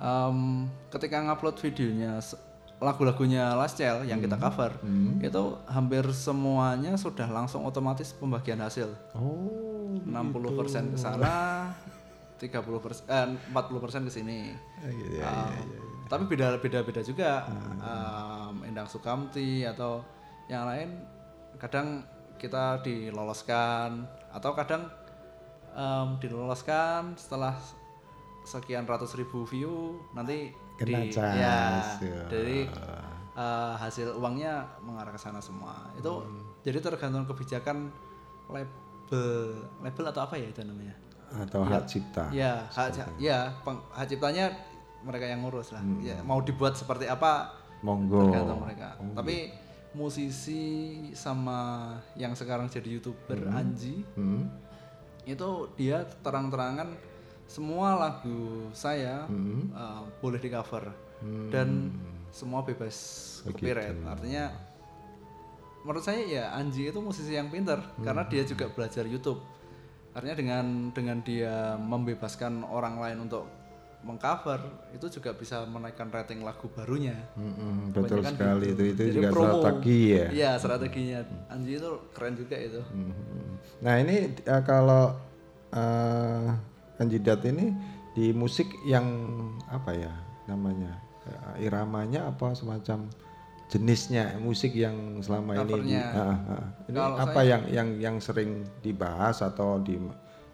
Em, 0.00 0.64
ketika 0.88 1.20
ngupload 1.22 1.60
videonya 1.60 2.18
lagu-lagunya 2.82 3.54
Last 3.54 3.78
Child 3.78 4.04
yang 4.04 4.18
kita 4.20 4.36
cover, 4.36 4.74
itu 5.22 5.42
hampir 5.70 6.04
semuanya 6.10 6.98
sudah 6.98 7.26
langsung 7.30 7.64
otomatis 7.64 8.12
pembagian 8.12 8.60
hasil. 8.60 8.90
Oh, 9.14 9.94
60% 10.04 10.92
ke 10.92 10.98
sana, 10.98 11.70
30 12.38 12.82
persen, 12.82 13.06
eh, 13.08 13.26
40 13.54 13.80
persen 13.80 14.00
ke 14.04 14.12
sini. 14.12 14.52
iya, 14.84 15.24
Um, 15.24 16.04
Tapi 16.04 16.28
beda 16.28 16.60
beda 16.60 16.84
beda 16.84 17.00
juga. 17.00 17.48
Um, 17.80 18.60
Endang 18.68 18.84
Sukamti 18.84 19.64
atau 19.64 20.04
yang 20.52 20.68
lain 20.68 21.00
kadang 21.56 22.04
kita 22.36 22.84
diloloskan 22.84 24.04
atau 24.28 24.52
kadang 24.52 24.90
um, 25.72 26.20
diloloskan 26.20 27.16
setelah 27.16 27.56
sekian 28.44 28.84
ratus 28.84 29.16
ribu 29.16 29.48
view 29.48 30.04
nanti 30.12 30.52
Kena 30.74 31.06
di 31.06 31.14
cas, 31.14 31.34
ya 31.38 31.58
ya. 32.02 32.22
dari 32.26 32.66
uh, 33.38 33.74
hasil 33.78 34.18
uangnya 34.18 34.66
mengarah 34.82 35.14
ke 35.14 35.20
sana 35.20 35.38
semua. 35.38 35.90
Itu 35.94 36.26
jadi 36.66 36.82
tergantung 36.82 37.26
kebijakan 37.30 37.90
label 38.50 39.26
label 39.82 40.04
atau 40.10 40.22
apa 40.26 40.34
ya 40.38 40.50
itu 40.50 40.60
namanya? 40.66 40.96
atau 41.34 41.66
hak 41.66 41.82
cipta. 41.90 42.30
Ya, 42.30 42.62
hak 42.70 42.94
ya, 43.18 43.50
peng, 43.66 43.82
hak 43.90 44.06
ciptanya 44.06 44.54
mereka 45.02 45.26
yang 45.26 45.42
ngurus 45.42 45.74
lah. 45.74 45.82
Ya, 45.98 46.22
mau 46.22 46.38
dibuat 46.38 46.78
seperti 46.78 47.10
apa 47.10 47.50
Monggo. 47.82 48.30
tergantung 48.30 48.62
mereka. 48.62 48.94
Tapi 49.18 49.50
musisi 49.94 50.62
sama 51.14 51.90
yang 52.18 52.34
sekarang 52.34 52.66
jadi 52.66 52.98
youtuber 52.98 53.46
Anji 53.50 54.02
Hmm. 54.18 54.50
itu 55.24 55.70
dia 55.78 56.02
terang-terangan 56.22 56.92
semua 57.44 57.94
lagu 57.94 58.68
saya 58.72 59.28
uh, 59.72 60.02
boleh 60.18 60.40
di 60.40 60.48
cover 60.50 60.90
dan 61.52 61.92
semua 62.34 62.66
bebas 62.66 62.96
copyright. 63.46 63.96
Artinya 64.04 64.50
menurut 65.84 66.02
saya 66.02 66.24
ya 66.24 66.44
Anji 66.56 66.88
itu 66.90 66.98
musisi 66.98 67.36
yang 67.36 67.48
pinter 67.52 67.78
karena 68.02 68.24
dia 68.26 68.42
juga 68.42 68.68
belajar 68.72 69.04
YouTube. 69.06 69.40
Artinya 70.14 70.36
dengan 70.36 70.64
dengan 70.94 71.18
dia 71.22 71.74
membebaskan 71.78 72.62
orang 72.66 72.98
lain 72.98 73.26
untuk 73.26 73.46
mengcover 74.04 74.60
itu 74.92 75.08
juga 75.08 75.32
bisa 75.32 75.64
menaikkan 75.64 76.12
rating 76.12 76.44
lagu 76.44 76.68
barunya. 76.76 77.16
Mm-mm, 77.40 77.96
betul 77.96 78.20
Kebanyakan 78.20 78.34
sekali 78.36 78.68
gitu. 78.68 78.68
itu 78.68 78.82
itu 78.84 79.02
Jadi 79.08 79.16
juga 79.16 79.28
promo. 79.32 79.48
strategi 79.48 80.00
ya. 80.12 80.26
Iya 80.28 80.50
strateginya 80.60 81.20
Anji 81.48 81.72
itu 81.80 81.90
keren 82.12 82.34
juga 82.36 82.56
itu. 82.60 82.80
Mhm. 82.84 83.12
Nah 83.80 83.94
ini 84.04 84.16
eh, 84.36 84.62
kalau 84.68 85.04
eh 85.72 86.48
kandidat 86.94 87.42
ini 87.42 87.74
di 88.10 88.30
musik 88.30 88.66
yang 88.84 89.06
apa 89.66 89.90
ya 89.92 90.12
namanya 90.46 91.00
Eh, 91.24 91.64
iramanya 91.64 92.28
apa 92.28 92.52
semacam 92.52 93.08
jenisnya 93.66 94.36
musik 94.36 94.76
yang 94.76 94.92
selama 95.18 95.56
ini 95.56 95.60
di, 95.62 95.72
Covernya. 95.72 96.04
Ah, 96.12 96.20
ah. 96.52 96.64
ini 96.84 96.94
Kalau 96.94 97.16
apa 97.16 97.32
saya- 97.34 97.48
yang 97.48 97.62
yang 97.66 97.88
yang 97.96 98.16
sering 98.20 98.50
dibahas 98.78 99.40
atau 99.40 99.80
di 99.80 99.96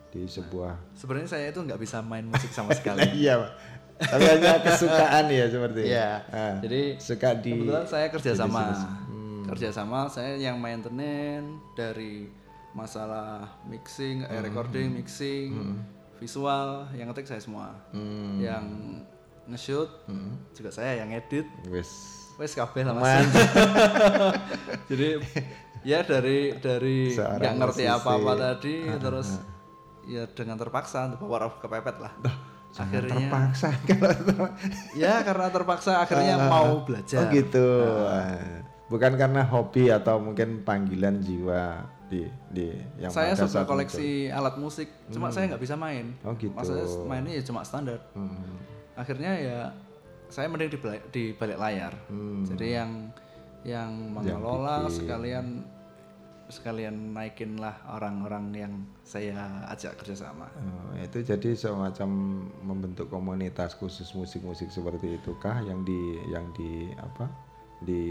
di 0.09 0.23
sebuah 0.25 0.95
Sebenarnya 0.95 1.27
saya 1.29 1.51
itu 1.51 1.59
nggak 1.59 1.75
bisa 1.77 1.99
main 2.01 2.23
musik 2.23 2.51
sama 2.51 2.71
sekali. 2.73 3.03
iya 3.19 3.35
Pak. 3.37 3.53
tapi 4.01 4.25
hanya 4.25 4.53
kesukaan 4.63 5.25
ya 5.29 5.45
seperti 5.47 5.81
Iya. 5.85 6.11
Ah, 6.31 6.55
Jadi 6.63 6.83
suka 6.97 7.31
di 7.35 7.53
kebetulan 7.53 7.87
saya 7.87 8.07
kerja 8.09 8.33
sama. 8.33 8.63
Hmm. 9.11 9.43
Kerja 9.45 9.69
sama 9.71 9.99
saya 10.07 10.39
yang 10.39 10.55
maintenance 10.57 11.51
dari 11.75 12.31
masalah 12.71 13.59
mixing, 13.67 14.23
Hmm. 14.23 14.31
eh, 14.31 14.41
recording, 14.41 14.95
mixing, 14.95 15.51
visual, 16.21 16.85
yang 16.93 17.09
ngetik 17.09 17.27
saya 17.27 17.41
semua. 17.41 17.73
Hmm. 17.91 18.37
Yang 18.39 18.65
nge-shoot 19.49 19.91
juga 20.53 20.71
saya 20.71 21.01
yang 21.01 21.11
edit. 21.11 21.49
wes 21.67 21.89
Wes 22.37 22.55
kabeh 22.55 22.85
lah 22.85 22.95
Mas. 22.95 23.29
Jadi 24.89 25.21
ya 25.83 26.01
dari 26.01 26.57
dari 26.57 27.13
nggak 27.13 27.55
ngerti 27.57 27.85
musisi. 27.85 27.91
apa-apa 27.91 28.33
tadi 28.37 28.75
terus 28.97 29.29
ya 30.05 30.25
dengan 30.29 30.57
terpaksa 30.57 31.17
power 31.17 31.49
of 31.49 31.61
kepepet 31.61 31.97
lah. 31.99 32.13
akhirnya 32.71 33.13
terpaksa 33.19 33.69
kalau 33.91 34.47
ya 34.95 35.21
karena 35.21 35.47
terpaksa 35.51 36.01
akhirnya 36.01 36.39
Ah, 36.39 36.49
mau 36.49 36.87
belajar. 36.87 37.19
Oh 37.19 37.25
gitu. 37.29 37.69
Ah. 38.07 38.63
Bukan 38.87 39.13
karena 39.19 39.43
hobi 39.45 39.91
atau 39.91 40.17
mungkin 40.17 40.63
panggilan 40.63 41.19
jiwa 41.21 41.83
di 42.11 42.27
di 42.51 42.75
yang 42.99 43.15
saya 43.15 43.39
suka 43.39 43.63
saat 43.63 43.71
koleksi 43.71 44.27
alat 44.29 44.59
musik, 44.59 44.91
cuma 45.15 45.31
saya 45.31 45.55
nggak 45.55 45.63
bisa 45.63 45.79
main. 45.79 46.11
Oh, 46.27 46.35
gitu. 46.35 46.51
Maksudnya 46.51 46.87
mainnya 47.07 47.33
ya 47.39 47.43
cuma 47.47 47.63
standar. 47.63 48.03
Hmm. 48.19 48.59
Akhirnya 48.99 49.33
ya 49.39 49.59
saya 50.27 50.51
mending 50.51 50.75
di 50.75 50.79
balik, 50.83 51.03
di 51.15 51.25
balik 51.39 51.59
layar. 51.63 51.95
Hmm. 52.11 52.43
Jadi 52.43 52.67
yang 52.75 52.91
yang 53.63 53.91
mengelola 54.11 54.91
sekalian 54.91 55.63
sekalian 56.51 57.15
naikin 57.15 57.55
lah 57.63 57.79
orang-orang 57.87 58.51
yang 58.51 58.75
saya 59.07 59.63
ajak 59.71 60.03
kerjasama. 60.03 60.51
Oh, 60.59 60.99
itu 60.99 61.23
jadi 61.23 61.55
semacam 61.55 62.11
membentuk 62.67 63.07
komunitas 63.07 63.79
khusus 63.79 64.11
musik-musik 64.19 64.67
seperti 64.75 65.15
itu 65.15 65.31
kah 65.39 65.63
yang 65.63 65.87
di 65.87 66.19
yang 66.27 66.51
di 66.59 66.91
apa 66.99 67.31
di 67.81 68.05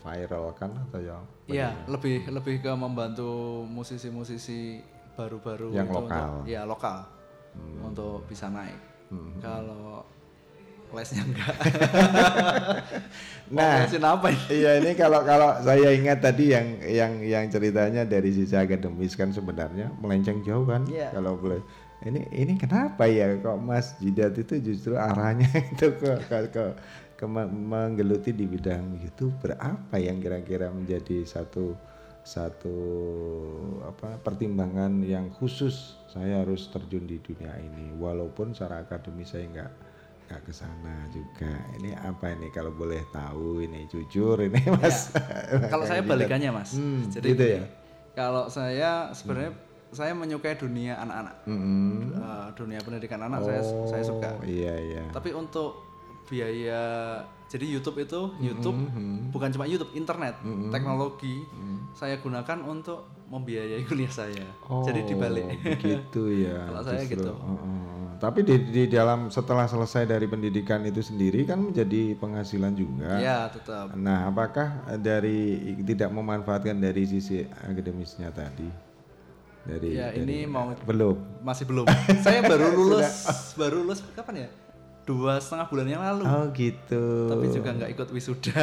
viralkan 0.00 0.70
atau 0.88 1.00
yang 1.02 1.22
Iya, 1.50 1.74
lebih 1.90 2.30
lebih 2.30 2.62
ke 2.62 2.70
membantu 2.78 3.62
musisi-musisi 3.66 4.78
baru-baru 5.18 5.74
Yang 5.74 5.88
itu 5.90 5.96
lokal. 5.98 6.26
Untuk, 6.30 6.46
ya 6.46 6.62
lokal 6.62 6.98
untuk 7.82 8.22
bisa 8.30 8.46
naik. 8.46 8.78
Hmm. 9.10 9.34
Kalau 9.42 10.06
lesnya 10.90 11.22
enggak. 11.26 11.54
Nah, 13.50 13.82
lesin 13.82 14.06
apa 14.06 14.30
ini? 14.30 14.62
Iya 14.62 14.78
ini 14.78 14.94
kalau 14.94 15.26
kalau 15.26 15.58
saya 15.66 15.90
ingat 15.90 16.22
tadi 16.22 16.54
yang 16.54 16.78
yang 16.86 17.12
yang 17.18 17.44
ceritanya 17.50 18.06
dari 18.06 18.30
sisi 18.30 18.54
akademis 18.54 19.18
kan 19.18 19.34
sebenarnya 19.34 19.90
melenceng 19.98 20.46
jauh 20.46 20.62
kan 20.62 20.86
Iya. 20.86 21.10
kalau 21.10 21.34
boleh 21.34 21.58
ini 22.06 22.30
ini 22.30 22.54
kenapa 22.54 23.10
ya 23.10 23.34
kok 23.42 23.58
Mas 23.58 23.98
Jidat 23.98 24.38
itu 24.38 24.54
justru 24.62 24.94
arahnya 24.94 25.50
itu 25.74 25.90
ke 25.98 26.12
ke, 26.30 26.38
ke, 26.54 26.64
menggeluti 27.26 28.32
di 28.32 28.46
bidang 28.46 28.96
youtuber 29.02 29.56
apa 29.60 30.00
yang 30.00 30.20
kira-kira 30.22 30.72
menjadi 30.72 31.26
satu 31.26 31.76
satu 32.20 32.76
apa 33.80 34.20
pertimbangan 34.20 35.00
yang 35.00 35.32
khusus 35.32 35.96
saya 36.12 36.44
harus 36.44 36.68
terjun 36.68 37.08
di 37.08 37.16
dunia 37.18 37.56
ini 37.58 37.96
walaupun 37.96 38.52
secara 38.52 38.84
akademis 38.84 39.32
saya 39.32 39.48
nggak 39.48 39.70
nggak 40.30 40.46
ke 40.46 40.52
sana 40.54 41.10
juga. 41.10 41.50
Ini 41.82 41.90
apa 42.06 42.30
ini 42.30 42.54
kalau 42.54 42.70
boleh 42.70 43.02
tahu 43.10 43.66
ini 43.66 43.90
jujur 43.90 44.38
ini 44.46 44.62
Mas. 44.78 45.10
Kalau 45.74 45.82
saya 45.82 46.06
balikannya 46.06 46.54
mas. 46.54 46.78
Hmm, 46.78 47.10
Jadi 47.10 47.34
gitu 47.34 47.44
ya? 47.58 47.66
Kalau 48.14 48.46
saya 48.46 49.10
sebenarnya 49.10 49.58
saya 49.90 50.14
menyukai 50.14 50.54
dunia 50.54 51.02
anak-anak. 51.02 51.34
Mm-mm. 51.50 52.14
Eh, 52.14 52.48
dunia 52.54 52.78
pendidikan 52.78 53.26
anak 53.26 53.42
saya 53.42 53.62
saya 53.90 54.02
suka. 54.06 54.38
Oh, 54.38 54.46
Iya 54.46 54.74
iya. 54.78 55.02
Tapi 55.10 55.34
untuk 55.34 55.89
biaya 56.26 56.82
jadi 57.46 57.66
YouTube 57.68 57.98
itu 57.98 58.20
YouTube 58.38 58.78
Mm-hmm. 58.78 59.30
bukan 59.30 59.50
cuma 59.50 59.64
YouTube, 59.64 59.90
internet, 59.92 60.38
teknologi 60.70 61.42
saya 61.92 62.14
gunakan 62.16 62.62
untuk 62.62 63.02
membiayai 63.26 63.82
kuliah 63.88 64.06
saya. 64.08 64.46
Jadi 64.62 65.00
dibalik. 65.04 65.58
Begitu 65.58 66.22
ya. 66.46 66.62
Kalau 66.64 66.82
saya 66.84 67.02
justru. 67.02 67.18
gitu. 67.18 67.32
Oh, 67.32 67.50
oh, 67.50 67.58
oh. 67.58 68.06
Tapi 68.16 68.42
di, 68.42 68.54
di 68.68 68.84
dalam 68.86 69.26
setelah 69.28 69.64
selesai 69.64 70.04
dari 70.04 70.26
pendidikan 70.26 70.84
itu 70.84 71.00
sendiri 71.00 71.42
kan 71.42 71.58
menjadi 71.60 72.14
penghasilan 72.14 72.70
juga. 72.72 73.16
Ya, 73.16 73.48
tetap. 73.48 73.94
Nah, 73.94 74.28
apakah 74.28 74.70
dari 74.96 75.56
tidak 75.80 76.10
memanfaatkan 76.10 76.76
dari 76.76 77.02
sisi 77.02 77.40
akademisnya 77.42 78.30
tadi? 78.30 78.68
Dari, 79.60 79.88
Ya, 79.92 80.08
dari- 80.08 80.22
ini 80.22 80.38
mau 80.44 80.70
belum. 80.76 81.40
masih 81.40 81.64
belum. 81.64 81.84
saya 82.20 82.40
baru 82.42 82.70
lulus, 82.72 83.08
baru 83.60 83.82
lulus 83.82 84.00
kapan 84.12 84.46
ya? 84.46 84.48
Dua 85.10 85.42
setengah 85.42 85.66
bulan 85.66 85.86
yang 85.90 86.02
lalu. 86.06 86.22
Oh 86.22 86.46
gitu. 86.54 87.04
Tapi 87.26 87.46
juga 87.50 87.70
nggak 87.74 87.90
ikut 87.98 88.08
wisuda. 88.14 88.62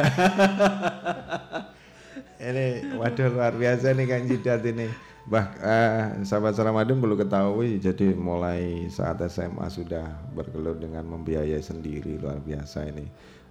ini 2.48 2.96
waduh 2.96 3.28
luar 3.28 3.52
biasa 3.52 3.92
nih 3.92 4.06
Kang 4.08 4.24
Jidat 4.24 4.64
ini. 4.64 4.88
Bah, 5.28 5.52
eh, 5.60 6.24
sahabat 6.24 6.56
Ramadan 6.56 7.04
perlu 7.04 7.12
ketahui, 7.12 7.76
jadi 7.76 8.16
mulai 8.16 8.88
saat 8.88 9.20
SMA 9.28 9.68
sudah 9.68 10.08
bergelut 10.32 10.80
dengan 10.80 11.04
membiayai 11.04 11.60
sendiri 11.60 12.16
luar 12.16 12.40
biasa 12.40 12.88
ini. 12.88 13.04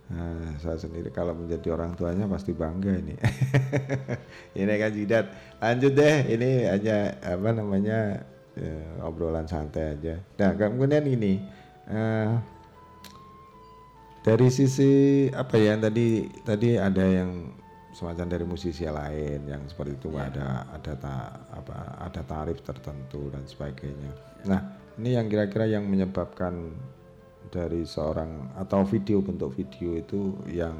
Eh, 0.07 0.49
saya 0.57 0.79
sendiri 0.81 1.13
kalau 1.13 1.37
menjadi 1.37 1.77
orang 1.77 1.93
tuanya 1.93 2.25
pasti 2.25 2.57
bangga 2.57 2.97
ini. 2.97 3.13
ini 4.65 4.73
kan 4.73 4.89
jidat. 4.89 5.25
Lanjut 5.61 5.93
deh, 5.93 6.17
ini 6.33 6.65
hanya 6.65 7.13
apa 7.21 7.49
namanya 7.53 8.25
eh, 8.57 9.05
obrolan 9.05 9.45
santai 9.45 9.99
aja. 9.99 10.17
Nah 10.41 10.51
kemudian 10.57 11.05
ini 11.05 11.37
eh, 11.93 12.29
dari 14.27 14.51
sisi 14.51 14.91
apa 15.31 15.55
ya 15.55 15.79
tadi 15.79 16.27
tadi 16.43 16.75
ada 16.75 16.99
yang 16.99 17.47
semacam 17.95 18.25
dari 18.27 18.43
musisi 18.43 18.83
lain 18.83 19.47
yang 19.47 19.63
seperti 19.71 19.95
itu 19.95 20.11
Iya. 20.11 20.27
ada 20.27 20.47
ada 20.75 20.93
ta, 20.99 21.15
apa 21.49 21.95
ada 22.03 22.21
tarif 22.27 22.59
tertentu 22.61 23.31
dan 23.31 23.47
sebagainya. 23.47 24.11
Nah, 24.45 24.61
ini 24.99 25.15
yang 25.15 25.31
kira-kira 25.31 25.65
yang 25.65 25.87
menyebabkan 25.87 26.75
dari 27.47 27.87
seorang 27.87 28.51
atau 28.59 28.83
video 28.83 29.23
bentuk 29.23 29.55
video 29.55 29.95
itu 29.95 30.35
yang 30.51 30.75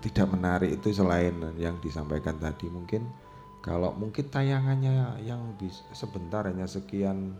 tidak 0.00 0.30
menarik 0.30 0.70
itu 0.78 0.94
selain 0.94 1.34
yang 1.58 1.82
disampaikan 1.82 2.38
tadi 2.38 2.70
mungkin 2.70 3.04
kalau 3.64 3.90
mungkin 3.96 4.28
tayangannya 4.30 5.24
yang 5.26 5.56
bis, 5.58 5.82
sebentar 5.96 6.46
hanya 6.46 6.68
sekian 6.68 7.34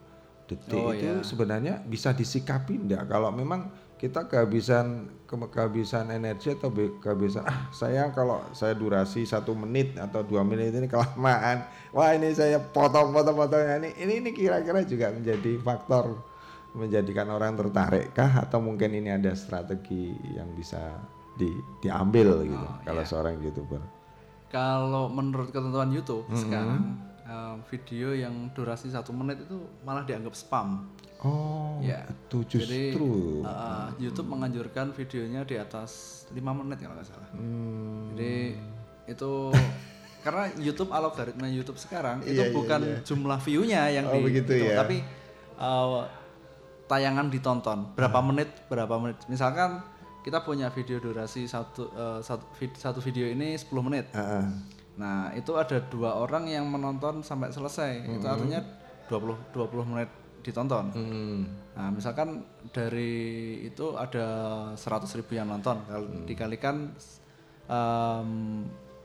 detik 0.49 0.77
Oh, 0.77 0.93
itu 0.93 1.21
iya. 1.21 1.25
sebenarnya 1.25 1.75
bisa 1.85 2.13
disikapi 2.13 2.77
enggak 2.77 3.09
kalau 3.09 3.33
memang 3.33 3.69
kita 3.95 4.27
kehabisan 4.27 4.87
ke- 5.25 5.51
kehabisan 5.51 6.11
energi 6.11 6.53
atau 6.53 6.69
kehabisan 6.73 7.43
ah 7.43 7.71
saya 7.71 8.11
kalau 8.11 8.43
saya 8.51 8.73
durasi 8.73 9.25
satu 9.25 9.55
menit 9.55 9.97
atau 9.97 10.21
dua 10.21 10.43
menit 10.43 10.71
ini 10.71 10.87
kelamaan 10.87 11.63
wah 11.91 12.11
ini 12.11 12.31
saya 12.31 12.59
potong-potong-potongnya 12.59 13.81
ini 13.81 13.91
ini 13.97 14.13
ini 14.21 14.31
kira-kira 14.31 14.83
juga 14.83 15.09
menjadi 15.09 15.57
faktor 15.59 16.21
menjadikan 16.73 17.31
orang 17.31 17.55
tertarik 17.55 18.11
kah 18.11 18.43
atau 18.43 18.59
mungkin 18.59 18.91
ini 18.93 19.09
ada 19.09 19.31
strategi 19.33 20.11
yang 20.35 20.51
bisa 20.53 20.99
di, 21.33 21.51
diambil 21.81 22.43
gitu 22.43 22.59
Oh, 22.61 22.79
kalau 22.83 23.01
iya. 23.01 23.09
seorang 23.09 23.35
youtuber 23.41 23.83
Kalau 24.49 25.07
menurut 25.09 25.51
ketentuan 25.51 25.91
YouTube 25.91 26.27
Mhm. 26.29 26.37
sekarang 26.37 26.83
eh, 27.25 27.55
video 27.69 28.13
yang 28.13 28.35
durasi 28.51 28.87
satu 28.87 29.11
menit 29.11 29.41
itu 29.41 29.57
malah 29.81 30.03
dianggap 30.03 30.31
spam. 30.31 30.87
Oh 31.25 31.81
Ya. 31.81 32.07
itu 32.07 32.39
Jadi 32.47 32.93
justru 32.95 33.09
eh, 33.43 33.89
YouTube 33.99 34.29
menganjurkan 34.31 34.93
videonya 34.93 35.43
di 35.43 35.57
atas 35.57 35.91
5 36.31 36.41
menit 36.41 36.79
kalau 36.79 36.95
nggak 36.95 37.05
salah. 37.05 37.29
Hmm. 37.33 38.13
Jadi 38.13 38.57
itu 39.05 39.33
karena 40.25 40.49
YouTube 40.57 40.89
algoritma 40.89 41.45
YouTube 41.47 41.77
sekarang 41.77 42.23
itu 42.23 42.33
Iya, 42.33 42.49
iya, 42.49 42.55
bukan 42.55 42.81
iya. 42.81 42.97
jumlah 43.03 43.39
view-nya 43.39 43.83
yang 43.91 44.05
Oh, 44.09 44.21
begitu 44.21 44.49
dihitung, 44.49 44.73
ya. 44.73 44.77
tapi 44.81 44.97
eh, 45.55 46.03
tayangan 46.85 47.27
ditonton 47.29 47.79
berapa 47.93 48.19
Hmm. 48.19 48.29
menit 48.31 48.49
berapa 48.67 48.95
menit. 48.97 49.19
Misalkan 49.27 49.81
kita 50.21 50.41
punya 50.41 50.69
video 50.69 50.97
durasi 50.99 51.45
satu 51.45 51.89
eh, 51.91 52.21
satu, 52.21 52.45
vid- 52.57 52.77
satu 52.77 53.01
video 53.01 53.25
ini 53.27 53.53
10 53.55 53.83
menit. 53.83 54.09
Heeh. 54.13 54.45
Nah, 54.95 55.35
itu 55.35 55.53
ada 55.53 55.83
dua 55.83 56.15
orang 56.15 56.47
yang 56.47 56.65
menonton 56.65 57.21
sampai 57.21 57.51
selesai. 57.51 58.07
Itu 58.07 58.23
Mhm. 58.23 58.31
artinya 58.31 58.61
20 59.05 59.37
20 59.53 59.85
menit 59.85 60.09
ditonton. 60.45 60.93
Hmm. 60.93 61.41
Nah, 61.75 61.89
misalkan 61.91 62.45
dari 62.71 63.13
itu 63.65 63.97
ada 63.97 64.27
100 64.77 65.17
ribu 65.17 65.35
yang 65.35 65.49
nonton, 65.49 65.81
kalau 65.89 66.05
Hmm. 66.07 66.29
dikalikan 66.29 66.93
em, 67.65 68.31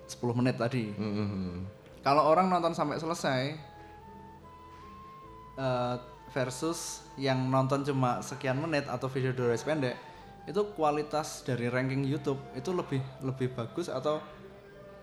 10 0.05 0.35
menit 0.35 0.59
tadi. 0.59 0.91
Hmm. 0.91 1.63
Kalau 2.03 2.27
orang 2.27 2.51
nonton 2.51 2.75
sampai 2.75 2.99
selesai 2.99 3.41
eh, 5.57 5.95
versus 6.29 7.03
yang 7.15 7.47
nonton 7.47 7.83
cuma 7.83 8.21
sekian 8.21 8.59
menit 8.59 8.85
atau 8.85 9.07
video 9.07 9.33
durasi 9.33 9.65
pendek, 9.65 9.95
itu 10.45 10.61
kualitas 10.75 11.41
dari 11.43 11.67
ranking 11.67 12.05
YouTube 12.05 12.39
itu 12.53 12.69
lebih 12.71 13.01
lebih 13.19 13.51
bagus 13.51 13.89
atau 13.89 14.21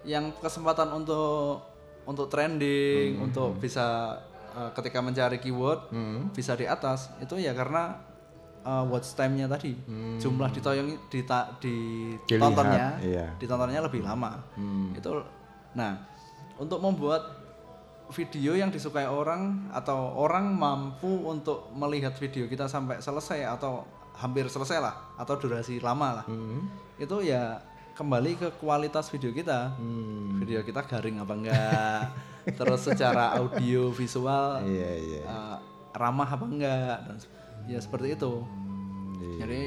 yang 0.07 0.31
kesempatan 0.39 0.93
untuk 0.93 1.61
untuk 2.07 2.31
trending, 2.31 3.19
Hmm. 3.19 3.27
untuk 3.27 3.59
bisa 3.59 4.17
eh, 4.57 4.71
ketika 4.73 4.99
mencari 4.99 5.37
keyword 5.37 5.93
bisa 6.31 6.53
di 6.53 6.65
atas 6.65 7.13
itu 7.19 7.37
ya 7.37 7.53
karena 7.53 7.93
eh, 8.59 8.85
watch 8.85 9.13
time-nya 9.13 9.47
tadi 9.47 9.77
jumlah 10.17 10.49
ditoyong 10.51 10.89
dita, 11.07 11.53
ditontonnya 11.61 12.89
Hmm. 12.95 13.05
Iya. 13.05 13.27
ditontonnya 13.37 13.81
lebih 13.81 14.01
lama 14.01 14.41
Hmm. 14.55 14.91
itu 14.91 15.13
nah 15.73 15.93
untuk 16.57 16.81
membuat 16.81 17.21
video 18.09 18.55
yang 18.55 18.71
disukai 18.71 19.05
orang 19.05 19.67
atau 19.71 20.15
orang 20.17 20.49
mampu 20.49 21.11
untuk 21.23 21.69
melihat 21.73 22.15
video 22.15 22.47
kita 22.47 22.65
sampai 22.65 22.99
selesai 22.99 23.45
atau 23.45 23.83
hampir 24.15 24.47
selesai 24.47 24.79
lah 24.79 24.95
atau 25.15 25.37
durasi 25.37 25.77
lama 25.79 26.23
lah 26.23 26.25
Hmm. 26.25 26.65
itu 26.97 27.17
ya 27.21 27.61
kembali 27.97 28.37
ke 28.37 28.49
kualitas 28.61 29.09
video 29.09 29.33
kita 29.33 29.73
Hmm. 29.75 30.37
video 30.37 30.61
kita 30.61 30.85
garing 30.85 31.17
apa 31.17 31.33
enggak 31.33 32.01
terus 32.61 32.85
secara 32.85 33.41
audio 33.41 33.89
visual 33.91 34.61
Iya, 34.63 34.91
iya. 34.95 35.23
eh, 35.25 35.57
ramah 35.97 36.29
apa 36.29 36.45
enggak 36.45 36.97
dan 37.09 37.17
ya 37.65 37.81
seperti 37.81 38.13
itu 38.13 38.45
iya. 39.19 39.37
jadi 39.43 39.63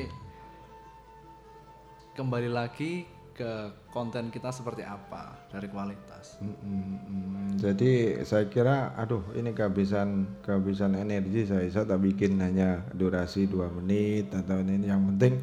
kembali 2.14 2.50
lagi 2.54 3.10
ke 3.34 3.52
konten 3.90 4.28
kita 4.30 4.52
seperti 4.52 4.84
apa 4.84 5.48
dari 5.48 5.72
kualitas 5.72 6.36
Mm-mm. 6.44 7.56
Jadi 7.56 8.20
saya 8.24 8.48
kira, 8.48 8.92
aduh 8.94 9.24
ini 9.32 9.52
kehabisan 9.52 10.28
kehabisan 10.44 10.96
energi 10.96 11.48
saya 11.48 11.64
saya 11.68 11.88
tak 11.88 12.04
bikin 12.04 12.36
hanya 12.40 12.84
durasi 12.92 13.48
dua 13.48 13.72
menit 13.72 14.28
atau 14.32 14.60
ini 14.60 14.84
yang 14.84 15.08
penting 15.16 15.40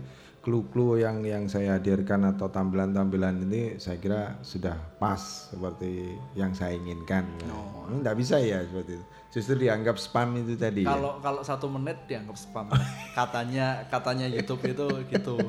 clue-clue 0.47 1.03
yang 1.03 1.26
yang 1.26 1.51
saya 1.51 1.74
hadirkan 1.74 2.22
atau 2.22 2.47
tampilan-tampilan 2.47 3.51
ini 3.51 3.82
saya 3.82 3.99
kira 3.99 4.38
sudah 4.47 4.78
pas 5.03 5.51
seperti 5.51 6.14
yang 6.38 6.55
saya 6.55 6.78
inginkan. 6.78 7.26
Ini 7.42 8.07
Nggak 8.07 8.14
bisa 8.14 8.38
ya 8.38 8.62
seperti 8.62 8.94
itu. 8.94 9.05
Justru 9.34 9.66
dianggap 9.66 9.99
spam 9.99 10.38
itu 10.38 10.55
tadi. 10.55 10.86
ya? 10.86 10.94
kalau 10.94 11.18
kalau 11.18 11.42
satu 11.42 11.66
menit 11.66 11.99
dianggap 12.07 12.38
spam 12.38 12.70
katanya 13.18 13.90
katanya 13.90 14.30
YouTube 14.30 14.62
itu 14.70 14.86
gitu 15.11 15.34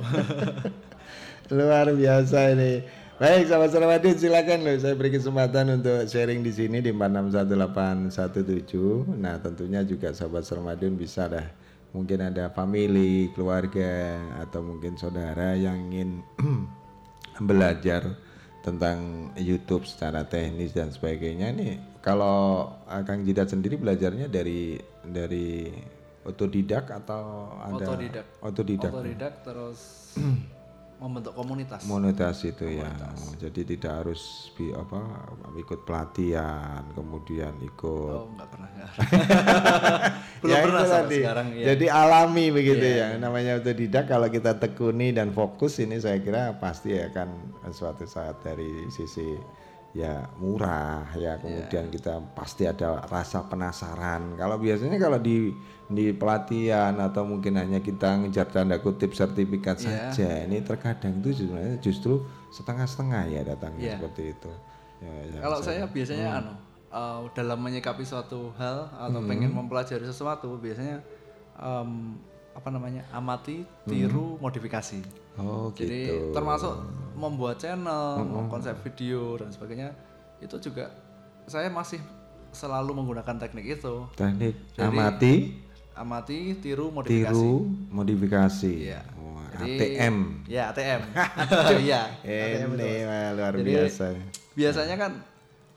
Luar 1.54 1.94
biasa 1.94 2.58
ini. 2.58 2.82
Baik, 3.18 3.50
sahabat 3.50 3.74
Salamadin 3.74 4.18
silakan 4.18 4.60
loh. 4.66 4.78
Saya 4.78 4.94
beri 4.94 5.10
kesempatan 5.10 5.82
untuk 5.82 6.06
sharing 6.06 6.42
di 6.42 6.54
sini 6.54 6.86
di 6.86 6.94
461817. 6.94 9.18
Nah, 9.18 9.42
tentunya 9.42 9.82
juga 9.82 10.14
sahabat 10.14 10.46
Salamadin 10.46 10.94
bisa 10.94 11.26
dah. 11.26 11.50
Mungkin 11.96 12.20
ada 12.20 12.52
family, 12.52 13.32
keluarga, 13.32 14.20
atau 14.44 14.60
mungkin 14.64 15.00
saudara 15.00 15.56
yang 15.56 15.92
ingin 15.92 16.22
belajar 17.50 18.18
tentang 18.66 19.32
YouTube 19.40 19.88
secara 19.88 20.28
teknis 20.28 20.76
dan 20.76 20.92
sebagainya 20.92 21.56
nih. 21.56 21.80
Kalau 22.04 22.68
ah, 22.84 23.04
Kang 23.08 23.24
Jidat 23.24 23.52
sendiri 23.52 23.80
belajarnya 23.80 24.28
dari 24.28 24.76
dari 25.08 25.72
otodidak 26.28 26.92
atau 26.92 27.56
ada 27.64 27.86
otodidak 27.88 28.26
otodidak. 28.44 28.92
otodidak 28.92 29.34
terus 29.48 29.80
membentuk 30.98 31.34
komunitas 31.34 31.86
Monetas 31.86 32.42
itu 32.42 32.66
ya. 32.74 32.90
Oh, 32.90 33.38
jadi 33.38 33.62
tidak 33.62 33.94
harus 34.02 34.50
bi 34.54 34.74
apa 34.74 34.98
ikut 35.54 35.86
pelatihan, 35.86 36.82
kemudian 36.92 37.54
ikut 37.62 38.14
oh 38.16 38.26
enggak 38.34 38.50
pernah 38.50 38.68
enggak 38.68 38.90
belum 40.42 40.50
Ya, 40.50 40.58
pernah 40.62 40.84
sampai 40.84 41.06
tadi. 41.06 41.18
sekarang 41.22 41.48
ya 41.54 41.66
Jadi 41.70 41.86
alami 41.88 42.46
begitu 42.50 42.82
Iya. 42.84 43.14
ya. 43.14 43.18
Namanya 43.18 43.52
otodidak 43.58 44.06
kalau 44.06 44.28
kita 44.28 44.58
tekuni 44.58 45.12
dan 45.12 45.30
fokus 45.32 45.78
ini 45.78 45.98
saya 45.98 46.18
kira 46.18 46.58
pasti 46.58 46.94
akan 46.94 47.30
suatu 47.70 48.06
saat 48.06 48.42
dari 48.42 48.90
sisi 48.90 49.38
ya 49.94 50.30
murah 50.38 51.10
ya 51.14 51.38
kemudian 51.38 51.90
kita 51.90 52.22
pasti 52.34 52.66
ada 52.66 53.02
rasa 53.04 53.46
penasaran. 53.46 54.34
Kalau 54.34 54.58
biasanya 54.58 54.98
kalau 54.98 55.18
di 55.18 55.54
di 55.88 56.12
pelatihan 56.12 56.92
atau 57.00 57.24
mungkin 57.24 57.56
hanya 57.56 57.80
kita 57.80 58.20
ngejar 58.20 58.52
tanda 58.52 58.76
kutip 58.78 59.16
sertifikat 59.16 59.80
Iya. 59.80 60.12
saja 60.12 60.44
ini 60.44 60.60
terkadang 60.60 61.24
itu 61.24 61.32
sebenarnya 61.34 61.80
justru 61.80 62.22
setengah-setengah 62.52 63.24
ya 63.30 63.42
datangnya 63.44 63.84
Iya. 63.84 63.96
seperti 63.96 64.24
itu. 64.36 64.52
Ya, 65.00 65.14
ya, 65.32 65.40
Kalau 65.40 65.60
saya 65.62 65.88
biasanya 65.88 66.28
anu 66.42 66.54
uh, 66.90 67.24
dalam 67.32 67.60
menyikapi 67.62 68.04
suatu 68.04 68.52
hal 68.56 68.90
atau 68.92 69.20
Hmm. 69.22 69.30
pengen 69.30 69.52
mempelajari 69.54 70.04
sesuatu 70.04 70.60
biasanya 70.60 71.00
um, 71.56 72.20
apa 72.52 72.68
namanya 72.68 73.06
amati, 73.14 73.62
tiru, 73.86 74.36
modifikasi. 74.38 75.00
Oh 75.38 75.70
Jadi 75.72 76.10
gitu. 76.10 76.34
termasuk 76.34 76.74
membuat 77.14 77.62
channel, 77.62 78.18
konsep 78.50 78.74
video 78.82 79.38
dan 79.38 79.54
sebagainya 79.54 79.94
itu 80.40 80.58
juga 80.60 80.90
saya 81.46 81.70
masih 81.70 82.02
selalu 82.50 82.92
menggunakan 82.92 83.38
teknik 83.38 83.78
itu. 83.78 84.10
teknik 84.18 84.58
Jadi, 84.74 84.82
amati 84.82 85.34
Amati, 85.98 86.54
tiru, 86.56 86.90
modifikasi. 86.90 87.34
tiru 87.34 87.66
modifikasi 87.90 88.74
Iya. 88.88 89.02
Wah, 89.18 89.50
Jadi- 89.58 89.98
ATM 89.98 90.16
Ya 90.46 90.64
ATM. 90.70 91.02
Iya. 91.84 92.02
ATM 92.22 92.70
wah, 93.04 93.30
luar 93.34 93.54
Jadi, 93.56 93.66
biasa 93.68 94.04
Biasanya 94.54 94.96
kan 94.96 95.12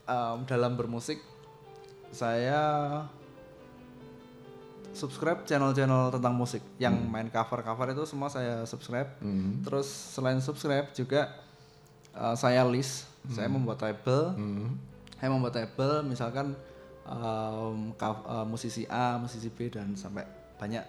em, 0.05 0.37
dalam 0.45 0.73
bermusik 0.73 1.17
saya 2.09 2.61
subscribe 4.91 5.47
channel-channel 5.47 6.11
tentang 6.11 6.35
musik 6.35 6.59
yang 6.75 6.91
main 7.07 7.31
cover-cover 7.31 7.89
itu 7.89 8.03
semua 8.03 8.27
saya 8.27 8.67
subscribe. 8.67 9.07
Hmm. 9.19 9.63
Terus 9.63 9.87
selain 9.87 10.37
subscribe 10.37 10.91
juga 10.91 11.31
eh, 12.11 12.35
saya 12.35 12.67
list, 12.67 13.07
saya 13.27 13.47
membuat 13.47 13.79
label. 13.81 14.35
Saya 15.15 15.29
membuat 15.29 15.55
label 15.55 16.03
misalkan 16.03 16.57
em, 17.03 17.93
cov- 17.93 18.23
eh, 18.23 18.45
musisi 18.45 18.83
A, 18.85 19.17
musisi 19.17 19.47
B 19.47 19.67
dan 19.67 19.93
sampai 19.93 20.23
banyak. 20.55 20.85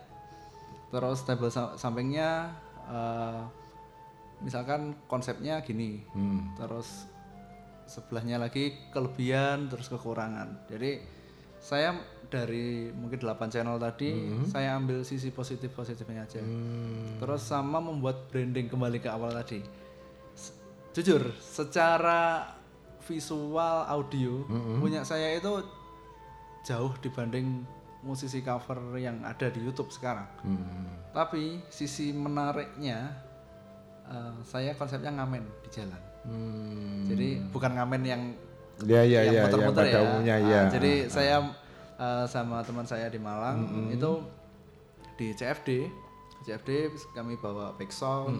Terus 0.88 1.22
tabel 1.22 1.48
sa- 1.48 1.74
sampingnya 1.74 2.52
eh, 2.84 3.40
misalkan 4.38 4.98
konsepnya 5.06 5.60
gini. 5.60 6.02
Terus 6.54 7.06
sebelahnya 7.84 8.36
lagi 8.36 8.72
kelebihan 8.88 9.68
terus 9.68 9.86
kekurangan. 9.86 10.66
Jadi 10.66 11.00
saya 11.58 11.94
dari 12.26 12.90
mungkin 12.90 13.18
8 13.18 13.28
channel 13.48 13.76
tadi 13.76 14.10
saya 14.46 14.74
ambil 14.74 15.00
sisi 15.02 15.30
positif 15.30 15.70
positifnya 15.70 16.24
aja. 16.24 16.40
Terus 17.18 17.42
sama 17.42 17.78
membuat 17.78 18.26
branding 18.26 18.66
kembali 18.66 18.98
ke 18.98 19.06
awal 19.06 19.30
tadi. 19.32 19.60
S- 20.32 20.56
Jujur, 20.92 21.32
secara 21.38 22.50
visual 23.02 23.56
audio 23.84 24.42
punya 24.78 25.02
saya 25.02 25.32
itu 25.32 25.52
jauh 26.62 26.92
dibanding 26.98 27.66
musisi 28.02 28.42
cover 28.42 28.98
yang 28.98 29.22
ada 29.22 29.46
di 29.46 29.62
YouTube 29.62 29.90
sekarang. 29.90 30.26
Tapi 31.10 31.62
sisi 31.68 32.10
menariknya 32.10 33.14
eh, 34.06 34.34
saya 34.42 34.74
konsepnya 34.74 35.14
ngamen 35.14 35.44
di 35.62 35.68
jalan. 35.70 36.02
Jadi 37.06 37.28
bukan 37.50 37.72
ngamen 37.74 38.02
yang 38.02 38.22
Ya 38.82 39.04
ya 39.06 39.22
yang 39.22 39.30
ya, 39.30 39.32
ya 39.36 39.42
muter-muter 39.46 39.84
umumnya 40.00 40.34
Ah, 40.34 40.40
ya. 40.42 40.60
jadi 40.72 40.92
saya 41.06 41.36
eh, 41.94 42.24
sama 42.26 42.64
teman 42.66 42.82
saya 42.82 43.06
di 43.06 43.20
Malang 43.20 43.62
itu 43.92 44.10
di 45.14 45.30
CFD, 45.30 45.86
CFD 46.42 46.70
kami 47.14 47.38
bawa 47.38 47.72
back 47.78 47.94
sound, 47.94 48.36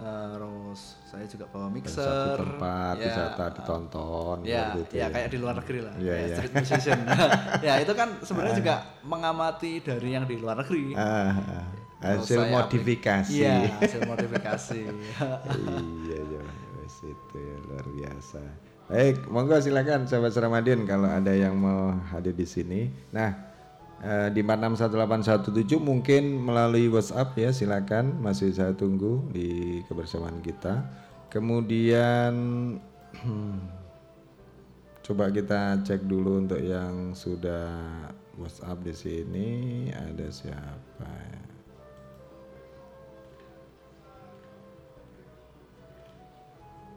terus 0.00 0.96
saya 1.04 1.28
juga 1.28 1.44
bawa 1.52 1.68
mixer, 1.68 2.02
satu 2.02 2.42
tempat 2.42 2.94
ya, 2.96 3.04
wisata 3.06 3.44
ditonton 3.52 4.36
ya, 4.42 4.72
seperti 4.72 4.80
itu 4.82 4.94
ya 4.96 5.06
kayak 5.12 5.28
di 5.28 5.38
luar 5.38 5.54
negeri 5.60 5.78
lah, 5.84 5.94
kayak 5.94 6.26
iya. 6.26 6.36
street 6.36 6.54
musician. 6.56 6.98
ya 7.68 7.74
itu 7.84 7.92
kan 7.92 8.08
sebenarnya 8.24 8.56
juga 8.56 8.74
mengamati 9.04 9.72
dari 9.84 10.08
yang 10.16 10.24
di 10.24 10.36
luar 10.40 10.56
negeri. 10.64 10.96
Ah, 10.96 11.36
ah. 11.36 11.66
Hasil 11.96 12.44
saya 12.44 12.52
modifikasi. 12.52 13.32
Iya, 13.32 13.54
hasil 13.80 14.00
modifikasi. 14.04 14.80
iya 16.04 16.18
iya 16.20 16.42
itu 17.06 17.36
ya 17.36 17.56
luar 17.68 17.86
biasa. 17.92 18.42
Baik, 18.86 19.26
monggo 19.26 19.58
silakan 19.58 20.06
sahabat 20.06 20.30
Ramadhan 20.38 20.86
kalau 20.86 21.10
ada 21.10 21.34
yang 21.34 21.58
mau 21.58 21.90
hadir 22.14 22.38
di 22.38 22.46
sini. 22.46 22.86
Nah, 23.10 23.45
eh, 24.02 24.28
di 24.32 24.40
461817 24.44 25.80
mungkin 25.80 26.42
melalui 26.42 26.90
WhatsApp 26.90 27.36
ya 27.38 27.50
silakan 27.54 28.20
masih 28.20 28.52
saya 28.52 28.76
tunggu 28.76 29.24
di 29.32 29.80
kebersamaan 29.88 30.42
kita. 30.44 30.84
Kemudian 31.32 32.32
coba 35.06 35.30
kita 35.30 35.80
cek 35.86 36.04
dulu 36.04 36.42
untuk 36.42 36.60
yang 36.60 37.14
sudah 37.16 37.72
WhatsApp 38.36 38.84
di 38.84 38.94
sini 38.94 39.48
ada 39.94 40.28
siapa 40.28 41.08
ya? 41.08 41.46